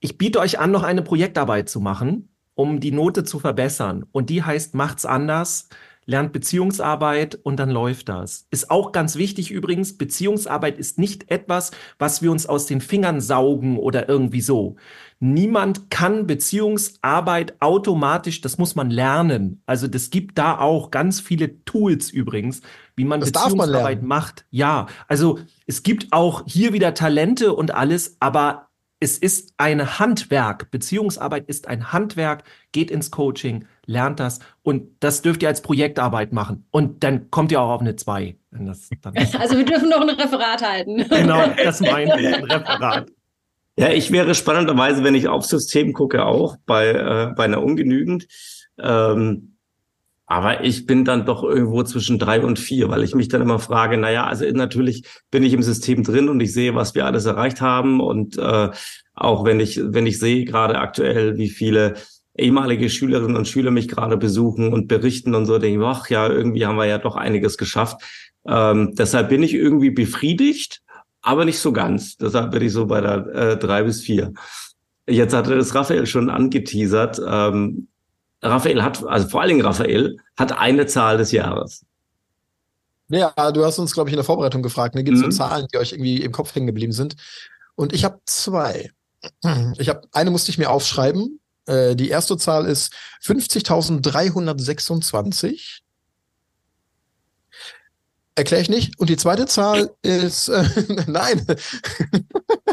Ich 0.00 0.18
biete 0.18 0.40
euch 0.40 0.58
an, 0.58 0.72
noch 0.72 0.82
eine 0.82 1.02
Projektarbeit 1.02 1.68
zu 1.68 1.78
machen, 1.80 2.30
um 2.54 2.80
die 2.80 2.90
Note 2.90 3.22
zu 3.22 3.38
verbessern. 3.38 4.04
Und 4.10 4.30
die 4.30 4.42
heißt, 4.42 4.74
macht's 4.74 5.06
anders 5.06 5.68
lernt 6.06 6.32
Beziehungsarbeit 6.32 7.38
und 7.42 7.58
dann 7.58 7.70
läuft 7.70 8.08
das. 8.08 8.46
Ist 8.50 8.70
auch 8.70 8.92
ganz 8.92 9.16
wichtig 9.16 9.50
übrigens, 9.50 9.96
Beziehungsarbeit 9.96 10.78
ist 10.78 10.98
nicht 10.98 11.30
etwas, 11.30 11.70
was 11.98 12.22
wir 12.22 12.30
uns 12.30 12.46
aus 12.46 12.66
den 12.66 12.80
Fingern 12.80 13.20
saugen 13.20 13.78
oder 13.78 14.08
irgendwie 14.08 14.40
so. 14.40 14.76
Niemand 15.20 15.90
kann 15.90 16.26
Beziehungsarbeit 16.26 17.54
automatisch, 17.60 18.40
das 18.40 18.58
muss 18.58 18.74
man 18.74 18.90
lernen. 18.90 19.62
Also 19.64 19.88
das 19.88 20.10
gibt 20.10 20.36
da 20.38 20.58
auch 20.58 20.90
ganz 20.90 21.20
viele 21.20 21.64
Tools 21.64 22.10
übrigens, 22.10 22.60
wie 22.96 23.04
man 23.04 23.20
Das 23.20 23.32
man 23.32 23.44
Beziehungsarbeit 23.44 23.96
lernen. 23.98 24.08
macht. 24.08 24.44
Ja, 24.50 24.86
also 25.08 25.38
es 25.66 25.82
gibt 25.82 26.12
auch 26.12 26.42
hier 26.46 26.72
wieder 26.72 26.94
Talente 26.94 27.54
und 27.54 27.74
alles, 27.74 28.16
aber 28.20 28.63
es 29.00 29.18
ist 29.18 29.54
ein 29.58 29.98
Handwerk. 29.98 30.70
Beziehungsarbeit 30.70 31.46
ist 31.48 31.68
ein 31.68 31.92
Handwerk. 31.92 32.44
Geht 32.72 32.90
ins 32.90 33.10
Coaching, 33.10 33.66
lernt 33.86 34.20
das 34.20 34.38
und 34.62 34.88
das 35.00 35.22
dürft 35.22 35.42
ihr 35.42 35.48
als 35.48 35.62
Projektarbeit 35.62 36.32
machen. 36.32 36.66
Und 36.70 37.04
dann 37.04 37.30
kommt 37.30 37.52
ihr 37.52 37.60
auch 37.60 37.70
auf 37.70 37.80
eine 37.80 37.96
2. 37.96 38.36
Wenn 38.50 38.66
das 38.66 38.88
dann 39.02 39.14
Also 39.38 39.56
wir 39.56 39.64
dürfen 39.64 39.88
noch 39.88 40.00
ein 40.00 40.10
Referat 40.10 40.62
halten. 40.62 41.08
genau, 41.08 41.46
das 41.62 41.80
meine 41.80 42.20
ich, 42.20 42.34
ein 42.34 42.44
Referat. 42.44 43.10
Ja, 43.76 43.88
ich 43.90 44.12
wäre 44.12 44.34
spannenderweise, 44.34 45.02
wenn 45.02 45.16
ich 45.16 45.26
aufs 45.28 45.48
System 45.48 45.92
gucke, 45.92 46.24
auch 46.24 46.56
bei, 46.64 46.90
äh, 46.90 47.34
bei 47.36 47.44
einer 47.44 47.62
ungenügend. 47.62 48.28
Ähm, 48.78 49.53
aber 50.34 50.64
ich 50.64 50.84
bin 50.84 51.04
dann 51.04 51.26
doch 51.26 51.44
irgendwo 51.44 51.84
zwischen 51.84 52.18
drei 52.18 52.40
und 52.40 52.58
vier, 52.58 52.88
weil 52.88 53.04
ich 53.04 53.14
mich 53.14 53.28
dann 53.28 53.40
immer 53.40 53.60
frage, 53.60 53.96
na 53.96 54.10
ja, 54.10 54.26
also 54.26 54.44
natürlich 54.50 55.04
bin 55.30 55.44
ich 55.44 55.52
im 55.52 55.62
System 55.62 56.02
drin 56.02 56.28
und 56.28 56.40
ich 56.40 56.52
sehe, 56.52 56.74
was 56.74 56.96
wir 56.96 57.06
alles 57.06 57.24
erreicht 57.24 57.60
haben. 57.60 58.00
Und 58.00 58.36
äh, 58.36 58.70
auch 59.14 59.44
wenn 59.44 59.60
ich, 59.60 59.80
wenn 59.80 60.08
ich 60.08 60.18
sehe 60.18 60.44
gerade 60.44 60.80
aktuell, 60.80 61.36
wie 61.36 61.48
viele 61.48 61.94
ehemalige 62.36 62.90
Schülerinnen 62.90 63.36
und 63.36 63.46
Schüler 63.46 63.70
mich 63.70 63.86
gerade 63.86 64.16
besuchen 64.16 64.72
und 64.72 64.88
berichten 64.88 65.36
und 65.36 65.46
so, 65.46 65.58
denke 65.58 65.80
ich, 65.80 65.86
ach 65.86 66.10
ja, 66.10 66.28
irgendwie 66.28 66.66
haben 66.66 66.78
wir 66.78 66.86
ja 66.86 66.98
doch 66.98 67.14
einiges 67.14 67.56
geschafft. 67.56 68.02
Ähm, 68.44 68.92
deshalb 68.96 69.28
bin 69.28 69.44
ich 69.44 69.54
irgendwie 69.54 69.90
befriedigt, 69.90 70.80
aber 71.22 71.44
nicht 71.44 71.60
so 71.60 71.72
ganz. 71.72 72.16
Deshalb 72.16 72.50
bin 72.50 72.62
ich 72.62 72.72
so 72.72 72.86
bei 72.86 73.00
der 73.00 73.26
äh, 73.28 73.56
drei 73.56 73.84
bis 73.84 74.02
vier. 74.02 74.32
Jetzt 75.08 75.32
hatte 75.32 75.54
das 75.54 75.76
Raphael 75.76 76.06
schon 76.06 76.28
angeteasert. 76.28 77.20
Ähm, 77.24 77.86
Raphael 78.44 78.82
hat, 78.82 79.04
also 79.06 79.28
vor 79.28 79.40
allen 79.40 79.48
Dingen 79.50 79.64
Raphael, 79.64 80.18
hat 80.36 80.52
eine 80.52 80.86
Zahl 80.86 81.16
des 81.18 81.32
Jahres. 81.32 81.84
Ja, 83.08 83.32
du 83.52 83.64
hast 83.64 83.78
uns, 83.78 83.92
glaube 83.94 84.08
ich, 84.08 84.12
in 84.14 84.18
der 84.18 84.24
Vorbereitung 84.24 84.62
gefragt, 84.62 84.94
ne? 84.94 85.02
Gibt 85.04 85.16
es 85.18 85.22
Mhm. 85.24 85.30
so 85.32 85.38
Zahlen, 85.38 85.66
die 85.72 85.78
euch 85.78 85.92
irgendwie 85.92 86.22
im 86.22 86.32
Kopf 86.32 86.54
hängen 86.54 86.66
geblieben 86.66 86.92
sind? 86.92 87.16
Und 87.74 87.92
ich 87.92 88.04
habe 88.04 88.20
zwei. 88.26 88.90
Ich 89.78 89.88
habe 89.88 90.02
eine 90.12 90.30
musste 90.30 90.50
ich 90.50 90.58
mir 90.58 90.70
aufschreiben. 90.70 91.40
Äh, 91.66 91.96
die 91.96 92.10
erste 92.10 92.36
Zahl 92.36 92.66
ist 92.66 92.92
50.326. 93.22 95.80
Erkläre 98.36 98.62
ich 98.62 98.68
nicht. 98.68 98.98
Und 98.98 99.10
die 99.10 99.16
zweite 99.16 99.46
Zahl 99.46 99.90
ist, 100.02 100.48
äh, 100.48 100.64
nein, 101.06 101.46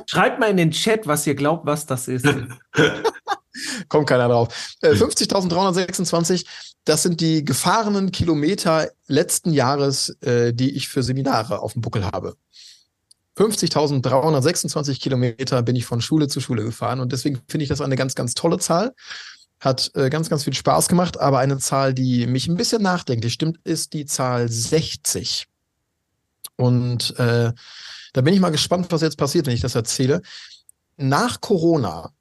Schreibt 0.08 0.40
mal 0.40 0.50
in 0.50 0.58
den 0.58 0.72
Chat, 0.72 1.08
was 1.08 1.26
ihr 1.26 1.36
glaubt, 1.36 1.66
was 1.66 1.86
das 1.86 2.10
ist. 2.10 2.26
kommt 3.90 4.08
keiner 4.08 4.28
drauf. 4.28 4.76
Äh, 4.82 4.92
50.326 4.92 6.46
das 6.86 7.04
sind 7.04 7.22
die 7.22 7.46
gefahrenen 7.46 8.12
Kilometer 8.12 8.90
letzten 9.08 9.54
Jahres, 9.54 10.10
äh, 10.22 10.54
die 10.54 10.72
ich 10.72 10.88
für 10.88 11.04
Seminare 11.04 11.60
auf 11.60 11.74
dem 11.74 11.82
Buckel 11.82 12.06
habe. 12.06 12.36
50.326 13.38 15.00
Kilometer 15.00 15.62
bin 15.64 15.76
ich 15.76 15.86
von 15.86 16.02
Schule 16.02 16.28
zu 16.28 16.42
Schule 16.42 16.64
gefahren 16.64 17.00
und 17.00 17.12
deswegen 17.12 17.42
finde 17.48 17.64
ich 17.64 17.70
das 17.70 17.82
eine 17.82 17.96
ganz, 17.96 18.16
ganz 18.16 18.34
tolle 18.34 18.58
Zahl. 18.58 18.94
Hat 19.60 19.92
äh, 19.94 20.10
ganz, 20.10 20.30
ganz 20.30 20.44
viel 20.44 20.56
Spaß 20.56 20.88
gemacht, 20.88 21.20
aber 21.20 21.40
eine 21.40 21.60
Zahl, 21.60 21.94
die 21.94 22.26
mich 22.26 22.48
ein 22.48 22.58
bisschen 22.58 22.82
nachdenklich 22.82 23.34
stimmt, 23.34 23.60
ist 23.64 23.94
die 23.94 24.06
Zahl 24.06 24.50
60. 24.50 25.48
Und 26.56 27.18
äh, 27.20 27.54
da 28.14 28.22
bin 28.22 28.34
ich 28.34 28.40
mal 28.40 28.50
gespannt, 28.50 28.88
was 28.90 29.02
jetzt 29.02 29.18
passiert, 29.18 29.46
wenn 29.46 29.54
ich 29.54 29.62
das 29.62 29.76
erzähle. 29.76 30.22
Nach 30.98 31.42
Corona 31.42 32.12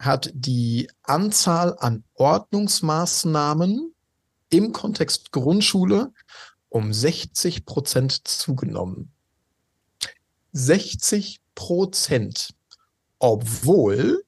hat 0.00 0.30
die 0.34 0.90
Anzahl 1.02 1.76
an 1.78 2.04
Ordnungsmaßnahmen 2.14 3.94
im 4.48 4.72
Kontext 4.72 5.30
Grundschule 5.30 6.12
um 6.70 6.92
60 6.92 7.66
Prozent 7.66 8.26
zugenommen. 8.26 9.12
60 10.52 11.40
Prozent, 11.54 12.54
obwohl 13.18 14.24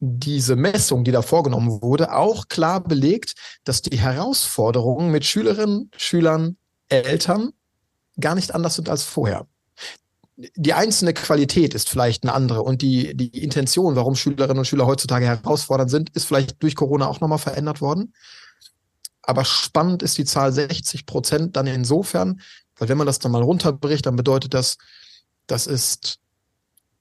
diese 0.00 0.56
Messung, 0.56 1.04
die 1.04 1.12
da 1.12 1.22
vorgenommen 1.22 1.82
wurde, 1.82 2.14
auch 2.14 2.48
klar 2.48 2.82
belegt, 2.82 3.34
dass 3.64 3.82
die 3.82 3.98
Herausforderungen 3.98 5.10
mit 5.10 5.24
Schülerinnen, 5.24 5.90
Schülern, 5.96 6.56
Eltern 6.88 7.52
gar 8.18 8.34
nicht 8.34 8.54
anders 8.54 8.76
sind 8.76 8.88
als 8.88 9.04
vorher 9.04 9.46
die 10.36 10.74
einzelne 10.74 11.14
Qualität 11.14 11.74
ist 11.74 11.88
vielleicht 11.88 12.24
eine 12.24 12.34
andere 12.34 12.62
und 12.62 12.82
die, 12.82 13.16
die 13.16 13.42
Intention, 13.42 13.94
warum 13.94 14.16
Schülerinnen 14.16 14.58
und 14.58 14.64
Schüler 14.64 14.86
heutzutage 14.86 15.26
herausfordernd 15.26 15.90
sind, 15.90 16.10
ist 16.10 16.24
vielleicht 16.26 16.62
durch 16.62 16.74
Corona 16.74 17.06
auch 17.06 17.20
nochmal 17.20 17.38
verändert 17.38 17.80
worden. 17.80 18.12
Aber 19.22 19.44
spannend 19.44 20.02
ist 20.02 20.18
die 20.18 20.24
Zahl 20.24 20.52
60 20.52 21.06
Prozent 21.06 21.56
dann 21.56 21.66
insofern, 21.66 22.40
weil 22.76 22.88
wenn 22.88 22.98
man 22.98 23.06
das 23.06 23.20
dann 23.20 23.32
mal 23.32 23.42
runterbricht, 23.42 24.06
dann 24.06 24.16
bedeutet 24.16 24.54
das, 24.54 24.76
das 25.46 25.66
ist, 25.66 26.18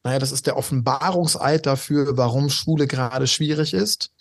naja, 0.04 0.20
das 0.20 0.32
ist 0.32 0.46
der 0.46 0.56
Offenbarungseid 0.56 1.66
dafür, 1.66 2.16
warum 2.16 2.50
Schule 2.50 2.88
gerade 2.88 3.28
schwierig 3.28 3.74
ist. 3.74 4.12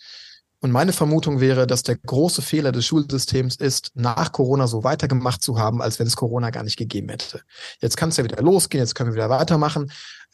Und 0.63 0.71
meine 0.71 0.93
Vermutung 0.93 1.41
wäre, 1.41 1.67
dass 1.67 1.83
der 1.83 1.97
große 1.97 2.41
Fehler 2.41 2.71
des 2.71 2.85
Schulsystems 2.85 3.57
ist, 3.57 3.91
nach 3.95 4.31
Corona 4.31 4.65
so 4.65 4.85
weitergemacht 4.85 5.43
zu 5.43 5.59
haben, 5.59 5.81
als 5.81 5.99
wenn 5.99 6.07
es 6.07 6.15
Corona 6.15 6.51
gar 6.51 6.63
nicht 6.63 6.77
gegeben 6.77 7.09
hätte. 7.09 7.41
Jetzt 7.81 7.97
kann 7.97 8.07
es 8.07 8.15
ja 8.15 8.23
wieder 8.23 8.41
losgehen, 8.41 8.81
jetzt 8.81 8.95
können 8.95 9.09
wir 9.09 9.15
wieder 9.15 9.29
weitermachen. 9.29 9.91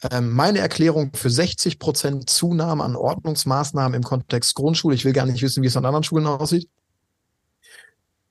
Ähm, 0.08 0.30
meine 0.30 0.60
Erklärung 0.60 1.10
für 1.14 1.30
60 1.30 1.80
Prozent 1.80 2.30
Zunahme 2.30 2.84
an 2.84 2.94
Ordnungsmaßnahmen 2.94 3.96
im 3.96 4.04
Kontext 4.04 4.54
Grundschule, 4.54 4.94
ich 4.94 5.04
will 5.04 5.12
gar 5.12 5.26
nicht 5.26 5.42
wissen, 5.42 5.64
wie 5.64 5.66
es 5.66 5.76
an 5.76 5.84
anderen 5.84 6.04
Schulen 6.04 6.28
aussieht, 6.28 6.68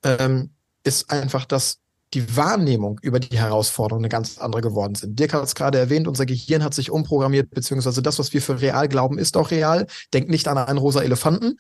ähm, 0.03 0.51
ist 0.85 1.11
einfach, 1.11 1.43
dass 1.43 1.79
die 2.13 2.35
Wahrnehmung 2.35 2.99
über 3.01 3.19
die 3.19 3.37
Herausforderungen 3.37 4.05
eine 4.05 4.09
ganz 4.09 4.39
andere 4.39 4.61
geworden 4.61 4.95
sind. 4.95 5.19
Dirk 5.19 5.33
hat 5.33 5.43
es 5.43 5.55
gerade 5.55 5.77
erwähnt, 5.77 6.07
unser 6.07 6.25
Gehirn 6.25 6.63
hat 6.63 6.73
sich 6.73 6.89
umprogrammiert, 6.89 7.51
beziehungsweise 7.51 8.01
das, 8.01 8.17
was 8.17 8.33
wir 8.33 8.41
für 8.41 8.61
real 8.61 8.87
glauben, 8.87 9.19
ist 9.19 9.37
auch 9.37 9.51
real. 9.51 9.85
Denkt 10.13 10.29
nicht 10.29 10.47
an 10.47 10.57
einen 10.57 10.79
rosa 10.79 11.01
Elefanten, 11.01 11.57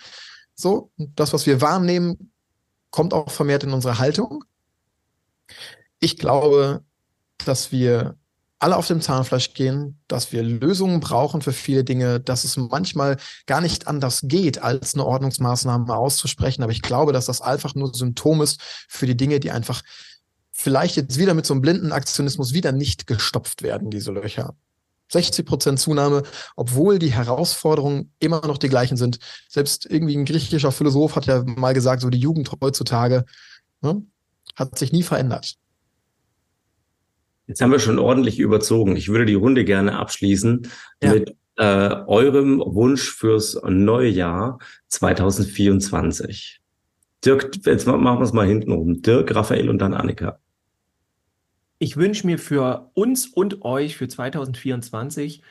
so, 0.55 0.91
das, 0.97 1.31
was 1.31 1.45
wir 1.45 1.61
wahrnehmen, 1.61 2.31
kommt 2.91 3.13
auch 3.13 3.31
vermehrt 3.31 3.63
in 3.63 3.71
unsere 3.71 3.97
Haltung. 3.99 4.43
Ich 5.99 6.17
glaube, 6.17 6.83
dass 7.37 7.71
wir 7.71 8.17
alle 8.59 8.75
auf 8.75 8.87
dem 8.87 8.99
Zahnfleisch 8.99 9.53
gehen, 9.53 10.01
dass 10.09 10.33
wir 10.33 10.43
Lösungen 10.43 10.99
brauchen 10.99 11.41
für 11.41 11.53
viele 11.53 11.85
Dinge, 11.85 12.19
dass 12.19 12.43
es 12.43 12.57
manchmal 12.57 13.15
gar 13.45 13.61
nicht 13.61 13.87
anders 13.87 14.21
geht, 14.23 14.61
als 14.61 14.95
eine 14.95 15.05
Ordnungsmaßnahme 15.05 15.95
auszusprechen. 15.95 16.61
Aber 16.61 16.73
ich 16.73 16.81
glaube, 16.81 17.13
dass 17.13 17.25
das 17.25 17.39
einfach 17.39 17.73
nur 17.73 17.93
Symptom 17.93 18.41
ist 18.41 18.59
für 18.89 19.05
die 19.05 19.15
Dinge, 19.15 19.39
die 19.39 19.51
einfach 19.51 19.81
vielleicht 20.59 20.97
jetzt 20.97 21.17
wieder 21.17 21.33
mit 21.33 21.45
so 21.45 21.53
einem 21.53 21.61
blinden 21.61 21.93
Aktionismus 21.93 22.53
wieder 22.53 22.73
nicht 22.73 23.07
gestopft 23.07 23.63
werden, 23.63 23.89
diese 23.89 24.11
Löcher. 24.11 24.55
60 25.11 25.45
Prozent 25.45 25.79
Zunahme, 25.79 26.23
obwohl 26.55 26.99
die 26.99 27.11
Herausforderungen 27.11 28.11
immer 28.19 28.45
noch 28.45 28.57
die 28.57 28.67
gleichen 28.67 28.97
sind. 28.97 29.19
Selbst 29.47 29.89
irgendwie 29.89 30.15
ein 30.17 30.25
griechischer 30.25 30.71
Philosoph 30.71 31.15
hat 31.15 31.25
ja 31.25 31.43
mal 31.45 31.73
gesagt, 31.73 32.01
so 32.01 32.09
die 32.09 32.19
Jugend 32.19 32.51
heutzutage 32.61 33.25
ne, 33.81 34.03
hat 34.55 34.77
sich 34.77 34.91
nie 34.91 35.01
verändert. 35.01 35.55
Jetzt 37.47 37.61
haben 37.61 37.71
wir 37.71 37.79
schon 37.79 37.97
ordentlich 37.97 38.37
überzogen. 38.37 38.97
Ich 38.97 39.07
würde 39.07 39.25
die 39.25 39.33
Runde 39.35 39.63
gerne 39.65 39.97
abschließen 39.97 40.67
ja. 41.01 41.13
mit 41.13 41.35
äh, 41.55 41.95
eurem 42.05 42.59
Wunsch 42.59 43.09
fürs 43.09 43.59
neue 43.63 44.09
Jahr 44.09 44.59
2024. 44.89 46.59
Dirk, 47.25 47.65
jetzt 47.65 47.87
machen 47.87 48.03
wir 48.03 48.21
es 48.21 48.33
mal 48.33 48.45
hinten 48.45 48.73
rum. 48.73 49.01
Dirk, 49.01 49.33
Raphael 49.33 49.69
und 49.69 49.79
dann 49.79 49.93
Annika 49.93 50.37
ich 51.79 51.97
wünsche 51.97 52.27
mir 52.27 52.37
für 52.37 52.91
uns 52.93 53.25
und 53.25 53.63
euch 53.63 53.97
für 53.97 54.07
2024, 54.07 55.41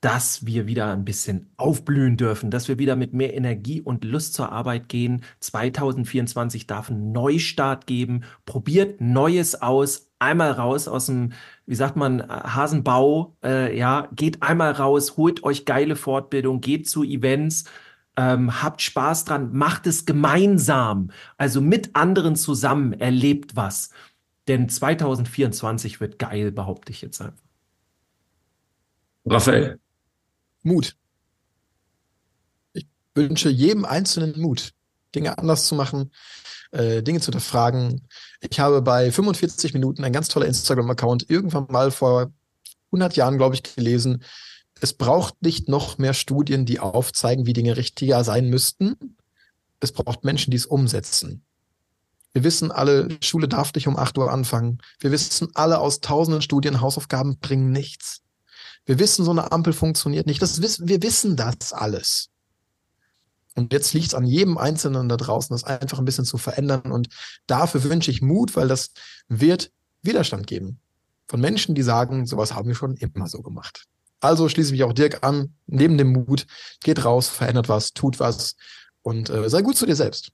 dass 0.00 0.44
wir 0.44 0.66
wieder 0.66 0.92
ein 0.92 1.04
bisschen 1.04 1.50
aufblühen 1.56 2.16
dürfen, 2.18 2.50
dass 2.50 2.68
wir 2.68 2.78
wieder 2.78 2.96
mit 2.96 3.14
mehr 3.14 3.34
Energie 3.34 3.80
und 3.80 4.04
Lust 4.04 4.34
zur 4.34 4.52
Arbeit 4.52 4.88
gehen. 4.88 5.22
2024 5.40 6.66
darf 6.66 6.90
einen 6.90 7.12
Neustart 7.12 7.86
geben. 7.86 8.24
Probiert 8.44 9.00
Neues 9.00 9.62
aus. 9.62 10.10
Einmal 10.18 10.52
raus 10.52 10.88
aus 10.88 11.06
dem, 11.06 11.32
wie 11.66 11.74
sagt 11.74 11.96
man, 11.96 12.22
Hasenbau. 12.28 13.36
Äh, 13.42 13.76
ja, 13.78 14.08
geht 14.14 14.42
einmal 14.42 14.72
raus, 14.72 15.16
holt 15.16 15.42
euch 15.42 15.64
geile 15.64 15.96
Fortbildung, 15.96 16.60
geht 16.60 16.88
zu 16.88 17.02
Events. 17.02 17.64
Ähm, 18.16 18.62
habt 18.62 18.82
Spaß 18.82 19.24
dran, 19.24 19.52
macht 19.54 19.86
es 19.86 20.06
gemeinsam, 20.06 21.10
also 21.36 21.60
mit 21.60 21.96
anderen 21.96 22.36
zusammen, 22.36 22.92
erlebt 22.92 23.56
was. 23.56 23.90
Denn 24.48 24.68
2024 24.68 26.00
wird 26.00 26.18
geil, 26.18 26.52
behaupte 26.52 26.92
ich 26.92 27.00
jetzt 27.00 27.20
einfach. 27.20 27.42
Raphael. 29.26 29.80
Mut. 30.62 30.96
Ich 32.72 32.86
wünsche 33.14 33.48
jedem 33.48 33.84
Einzelnen 33.84 34.38
Mut, 34.40 34.72
Dinge 35.14 35.38
anders 35.38 35.66
zu 35.66 35.74
machen, 35.74 36.12
äh, 36.72 37.02
Dinge 37.02 37.20
zu 37.20 37.26
hinterfragen. 37.26 38.06
Ich 38.40 38.60
habe 38.60 38.82
bei 38.82 39.10
45 39.10 39.72
Minuten 39.72 40.04
ein 40.04 40.12
ganz 40.12 40.28
toller 40.28 40.46
Instagram-Account 40.46 41.30
irgendwann 41.30 41.66
mal 41.68 41.90
vor 41.90 42.32
100 42.88 43.16
Jahren, 43.16 43.38
glaube 43.38 43.54
ich, 43.54 43.62
gelesen. 43.62 44.22
Es 44.80 44.92
braucht 44.92 45.40
nicht 45.40 45.68
noch 45.68 45.98
mehr 45.98 46.14
Studien, 46.14 46.66
die 46.66 46.80
aufzeigen, 46.80 47.46
wie 47.46 47.52
Dinge 47.52 47.76
richtiger 47.76 48.24
sein 48.24 48.50
müssten. 48.50 49.16
Es 49.80 49.92
braucht 49.92 50.24
Menschen, 50.24 50.50
die 50.50 50.56
es 50.56 50.66
umsetzen. 50.66 51.44
Wir 52.34 52.42
wissen 52.42 52.72
alle, 52.72 53.16
Schule 53.22 53.46
darf 53.46 53.72
nicht 53.74 53.86
um 53.86 53.96
8 53.96 54.18
Uhr 54.18 54.30
anfangen. 54.30 54.78
Wir 54.98 55.12
wissen 55.12 55.48
alle 55.54 55.78
aus 55.78 56.00
tausenden 56.00 56.42
Studien, 56.42 56.80
Hausaufgaben 56.80 57.38
bringen 57.38 57.70
nichts. 57.70 58.22
Wir 58.86 58.98
wissen, 58.98 59.24
so 59.24 59.30
eine 59.30 59.52
Ampel 59.52 59.72
funktioniert 59.72 60.26
nicht. 60.26 60.42
Das 60.42 60.60
wissen, 60.60 60.88
wir 60.88 61.00
wissen 61.02 61.36
das 61.36 61.72
alles. 61.72 62.28
Und 63.54 63.72
jetzt 63.72 63.94
liegt 63.94 64.08
es 64.08 64.14
an 64.14 64.26
jedem 64.26 64.58
Einzelnen 64.58 65.08
da 65.08 65.16
draußen, 65.16 65.54
das 65.54 65.62
einfach 65.62 66.00
ein 66.00 66.04
bisschen 66.04 66.24
zu 66.24 66.36
verändern. 66.36 66.90
Und 66.90 67.08
dafür 67.46 67.84
wünsche 67.84 68.10
ich 68.10 68.20
Mut, 68.20 68.56
weil 68.56 68.66
das 68.66 68.90
wird 69.28 69.70
Widerstand 70.02 70.48
geben. 70.48 70.80
Von 71.28 71.40
Menschen, 71.40 71.76
die 71.76 71.82
sagen, 71.82 72.26
sowas 72.26 72.52
haben 72.52 72.68
wir 72.68 72.74
schon 72.74 72.96
immer 72.96 73.28
so 73.28 73.42
gemacht. 73.42 73.84
Also 74.18 74.48
schließe 74.48 74.68
ich 74.68 74.72
mich 74.72 74.84
auch 74.84 74.92
Dirk 74.92 75.22
an, 75.22 75.54
neben 75.66 75.98
dem 75.98 76.12
Mut, 76.12 76.46
geht 76.82 77.04
raus, 77.04 77.28
verändert 77.28 77.68
was, 77.68 77.92
tut 77.92 78.18
was 78.18 78.56
und 79.02 79.30
äh, 79.30 79.48
sei 79.48 79.62
gut 79.62 79.76
zu 79.76 79.86
dir 79.86 79.96
selbst. 79.96 80.32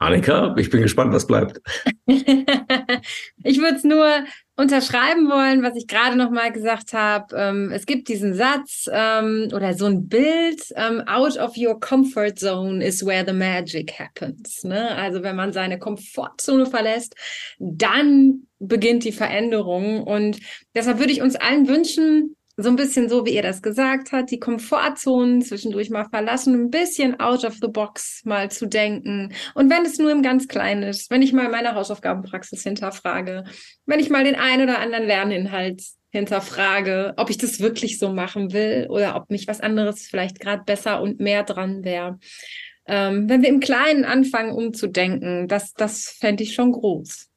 Annika, 0.00 0.54
ich 0.56 0.70
bin 0.70 0.80
gespannt, 0.80 1.12
was 1.12 1.26
bleibt. 1.26 1.60
ich 2.06 3.58
würde 3.58 3.76
es 3.76 3.84
nur 3.84 4.24
unterschreiben 4.56 5.28
wollen, 5.28 5.62
was 5.62 5.76
ich 5.76 5.86
gerade 5.86 6.16
noch 6.16 6.30
mal 6.30 6.50
gesagt 6.50 6.94
habe. 6.94 7.36
Ähm, 7.36 7.70
es 7.70 7.84
gibt 7.84 8.08
diesen 8.08 8.32
Satz 8.32 8.88
ähm, 8.90 9.48
oder 9.54 9.74
so 9.74 9.84
ein 9.84 10.08
Bild: 10.08 10.62
ähm, 10.74 11.02
"Out 11.06 11.36
of 11.36 11.54
your 11.58 11.78
comfort 11.78 12.36
zone 12.36 12.82
is 12.82 13.04
where 13.04 13.26
the 13.26 13.34
magic 13.34 13.92
happens." 13.98 14.64
Ne? 14.64 14.96
Also 14.96 15.22
wenn 15.22 15.36
man 15.36 15.52
seine 15.52 15.78
Komfortzone 15.78 16.64
verlässt, 16.64 17.14
dann 17.58 18.46
beginnt 18.58 19.04
die 19.04 19.12
Veränderung. 19.12 20.02
Und 20.02 20.38
deshalb 20.74 20.98
würde 20.98 21.12
ich 21.12 21.20
uns 21.20 21.36
allen 21.36 21.68
wünschen, 21.68 22.36
so 22.62 22.68
ein 22.68 22.76
bisschen 22.76 23.08
so, 23.08 23.26
wie 23.26 23.34
ihr 23.34 23.42
das 23.42 23.62
gesagt 23.62 24.12
habt, 24.12 24.30
die 24.30 24.38
Komfortzonen 24.38 25.42
zwischendurch 25.42 25.90
mal 25.90 26.08
verlassen, 26.08 26.54
ein 26.54 26.70
bisschen 26.70 27.18
out 27.20 27.44
of 27.44 27.54
the 27.60 27.68
box 27.68 28.22
mal 28.24 28.50
zu 28.50 28.66
denken. 28.66 29.32
Und 29.54 29.70
wenn 29.70 29.84
es 29.84 29.98
nur 29.98 30.10
im 30.10 30.22
ganz 30.22 30.48
Kleinen 30.48 30.82
ist, 30.82 31.10
wenn 31.10 31.22
ich 31.22 31.32
mal 31.32 31.48
meine 31.48 31.74
Hausaufgabenpraxis 31.74 32.62
hinterfrage, 32.62 33.44
wenn 33.86 34.00
ich 34.00 34.10
mal 34.10 34.24
den 34.24 34.34
einen 34.34 34.64
oder 34.64 34.78
anderen 34.78 35.06
Lerninhalt 35.06 35.82
hinterfrage, 36.10 37.14
ob 37.16 37.30
ich 37.30 37.38
das 37.38 37.60
wirklich 37.60 37.98
so 37.98 38.12
machen 38.12 38.52
will 38.52 38.86
oder 38.90 39.16
ob 39.16 39.30
mich 39.30 39.46
was 39.46 39.60
anderes 39.60 40.02
vielleicht 40.02 40.40
gerade 40.40 40.64
besser 40.64 41.00
und 41.00 41.20
mehr 41.20 41.44
dran 41.44 41.84
wäre. 41.84 42.18
Ähm, 42.86 43.28
wenn 43.28 43.42
wir 43.42 43.48
im 43.48 43.60
Kleinen 43.60 44.04
anfangen 44.04 44.52
umzudenken, 44.52 45.46
das, 45.46 45.74
das 45.74 46.08
fände 46.08 46.42
ich 46.42 46.54
schon 46.54 46.72
groß. 46.72 47.28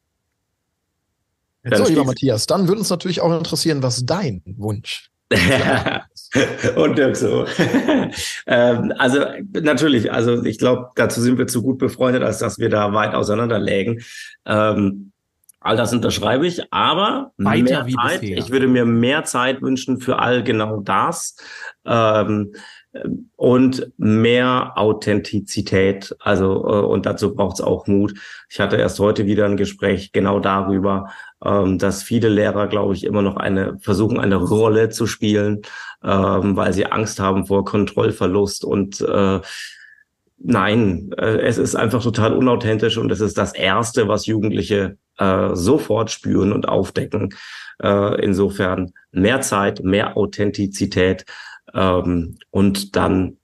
so, 1.72 1.84
lieber 1.84 2.04
Matthias, 2.04 2.46
dann 2.46 2.66
würde 2.66 2.80
uns 2.80 2.90
natürlich 2.90 3.20
auch 3.20 3.36
interessieren, 3.36 3.82
was 3.82 4.04
dein 4.04 4.42
Wunsch 4.44 5.10
und 6.76 6.98
Dirk 6.98 7.16
so. 7.16 7.46
ähm, 8.46 8.92
also 8.98 9.20
natürlich, 9.52 10.12
also 10.12 10.44
ich 10.44 10.58
glaube, 10.58 10.90
dazu 10.96 11.20
sind 11.20 11.38
wir 11.38 11.46
zu 11.46 11.62
gut 11.62 11.78
befreundet, 11.78 12.22
als 12.22 12.38
dass 12.38 12.58
wir 12.58 12.68
da 12.68 12.92
weit 12.92 13.14
auseinander 13.14 13.58
lägen. 13.58 14.02
Ähm, 14.46 15.12
all 15.60 15.76
das 15.76 15.92
unterschreibe 15.92 16.46
ich, 16.46 16.72
aber 16.72 17.32
Weiter 17.38 17.84
mehr 17.84 17.96
Zeit. 17.96 18.20
bisher. 18.20 18.38
Ich 18.38 18.50
würde 18.50 18.68
mir 18.68 18.84
mehr 18.84 19.24
Zeit 19.24 19.62
wünschen 19.62 20.00
für 20.00 20.18
all 20.18 20.44
genau 20.44 20.80
das. 20.80 21.36
Ähm, 21.86 22.52
und 23.36 23.92
mehr 23.96 24.72
Authentizität. 24.76 26.14
Also, 26.20 26.64
äh, 26.64 26.86
und 26.86 27.06
dazu 27.06 27.34
braucht 27.34 27.54
es 27.54 27.60
auch 27.60 27.86
Mut. 27.86 28.14
Ich 28.48 28.60
hatte 28.60 28.76
erst 28.76 29.00
heute 29.00 29.26
wieder 29.26 29.46
ein 29.46 29.56
Gespräch 29.56 30.12
genau 30.12 30.38
darüber, 30.38 31.10
ähm, 31.44 31.78
dass 31.78 32.02
viele 32.02 32.28
Lehrer, 32.28 32.66
glaube 32.68 32.94
ich, 32.94 33.04
immer 33.04 33.22
noch 33.22 33.36
eine 33.36 33.78
versuchen, 33.80 34.18
eine 34.18 34.36
Rolle 34.36 34.88
zu 34.88 35.06
spielen, 35.06 35.62
ähm, 36.02 36.56
weil 36.56 36.72
sie 36.72 36.86
Angst 36.86 37.20
haben 37.20 37.46
vor 37.46 37.64
Kontrollverlust 37.64 38.64
und 38.64 39.00
äh, 39.00 39.40
Nein, 40.46 41.10
äh, 41.16 41.38
es 41.38 41.56
ist 41.56 41.74
einfach 41.74 42.02
total 42.02 42.34
unauthentisch 42.34 42.98
und 42.98 43.10
es 43.10 43.20
ist 43.20 43.38
das 43.38 43.54
Erste, 43.54 44.08
was 44.08 44.26
Jugendliche 44.26 44.98
äh, 45.16 45.54
sofort 45.54 46.10
spüren 46.10 46.52
und 46.52 46.68
aufdecken. 46.68 47.34
Äh, 47.82 48.22
insofern 48.22 48.92
mehr 49.10 49.40
Zeit, 49.40 49.82
mehr 49.82 50.18
Authentizität 50.18 51.24
ähm, 51.72 52.36
und 52.50 52.94
dann 52.96 53.38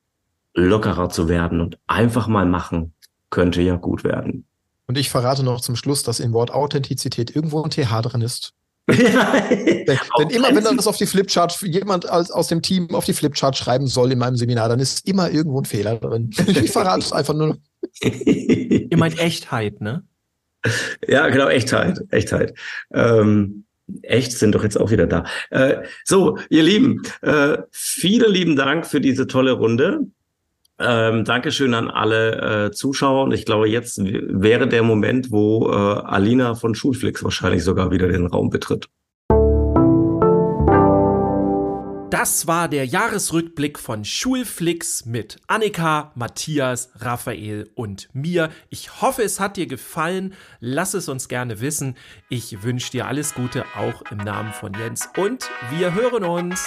lockerer 0.52 1.08
zu 1.08 1.28
werden 1.28 1.60
und 1.60 1.78
einfach 1.86 2.26
mal 2.26 2.44
machen, 2.44 2.92
könnte 3.30 3.62
ja 3.62 3.76
gut 3.76 4.04
werden. 4.04 4.44
Und 4.90 4.98
ich 4.98 5.08
verrate 5.08 5.44
noch 5.44 5.60
zum 5.60 5.76
Schluss, 5.76 6.02
dass 6.02 6.18
im 6.18 6.32
Wort 6.32 6.50
Authentizität 6.50 7.36
irgendwo 7.36 7.62
ein 7.62 7.70
TH 7.70 8.02
drin 8.02 8.22
ist. 8.22 8.54
Denn, 8.88 9.86
denn 9.86 10.30
immer, 10.30 10.52
wenn 10.52 10.64
dann 10.64 10.76
das 10.76 10.88
auf 10.88 10.96
die 10.96 11.06
Flipchart, 11.06 11.62
jemand 11.62 12.10
als, 12.10 12.32
aus 12.32 12.48
dem 12.48 12.60
Team 12.60 12.92
auf 12.92 13.04
die 13.04 13.12
Flipchart 13.12 13.56
schreiben 13.56 13.86
soll 13.86 14.10
in 14.10 14.18
meinem 14.18 14.34
Seminar, 14.34 14.68
dann 14.68 14.80
ist 14.80 15.06
immer 15.06 15.30
irgendwo 15.30 15.60
ein 15.60 15.64
Fehler 15.64 15.94
drin. 15.94 16.30
Ich 16.48 16.72
verrate 16.72 17.04
es 17.04 17.12
einfach 17.12 17.34
nur. 17.34 17.58
Ihr 18.00 18.96
meint 18.96 19.16
Echtheit, 19.20 19.80
ne? 19.80 20.02
ja, 21.06 21.28
genau, 21.28 21.46
Echtheit, 21.46 22.00
Echtheit. 22.08 22.52
Ähm, 22.92 23.66
echt 24.02 24.32
sind 24.32 24.56
doch 24.56 24.64
jetzt 24.64 24.76
auch 24.76 24.90
wieder 24.90 25.06
da. 25.06 25.24
Äh, 25.50 25.84
so, 26.04 26.36
ihr 26.48 26.64
Lieben, 26.64 27.02
äh, 27.22 27.58
vielen 27.70 28.32
lieben 28.32 28.56
Dank 28.56 28.88
für 28.88 29.00
diese 29.00 29.28
tolle 29.28 29.52
Runde. 29.52 30.00
Ähm, 30.82 31.24
Dankeschön 31.24 31.74
an 31.74 31.90
alle 31.90 32.66
äh, 32.66 32.70
Zuschauer. 32.70 33.24
Und 33.24 33.32
ich 33.32 33.44
glaube, 33.44 33.68
jetzt 33.68 34.00
wäre 34.02 34.66
der 34.66 34.82
Moment, 34.82 35.30
wo 35.30 35.68
äh, 35.68 35.74
Alina 35.74 36.54
von 36.54 36.74
Schulflix 36.74 37.22
wahrscheinlich 37.22 37.62
sogar 37.62 37.90
wieder 37.90 38.08
den 38.08 38.26
Raum 38.26 38.48
betritt. 38.48 38.88
Das 42.10 42.46
war 42.46 42.68
der 42.68 42.84
Jahresrückblick 42.86 43.78
von 43.78 44.04
Schulflix 44.04 45.06
mit 45.06 45.36
Annika, 45.46 46.12
Matthias, 46.14 46.90
Raphael 46.98 47.70
und 47.74 48.08
mir. 48.12 48.50
Ich 48.68 49.00
hoffe, 49.00 49.22
es 49.22 49.38
hat 49.38 49.56
dir 49.56 49.66
gefallen. 49.66 50.34
Lass 50.58 50.94
es 50.94 51.08
uns 51.08 51.28
gerne 51.28 51.60
wissen. 51.60 51.94
Ich 52.28 52.62
wünsche 52.62 52.90
dir 52.90 53.06
alles 53.06 53.34
Gute, 53.34 53.64
auch 53.76 54.02
im 54.10 54.18
Namen 54.18 54.52
von 54.52 54.72
Jens. 54.74 55.08
Und 55.16 55.48
wir 55.70 55.94
hören 55.94 56.24
uns. 56.24 56.66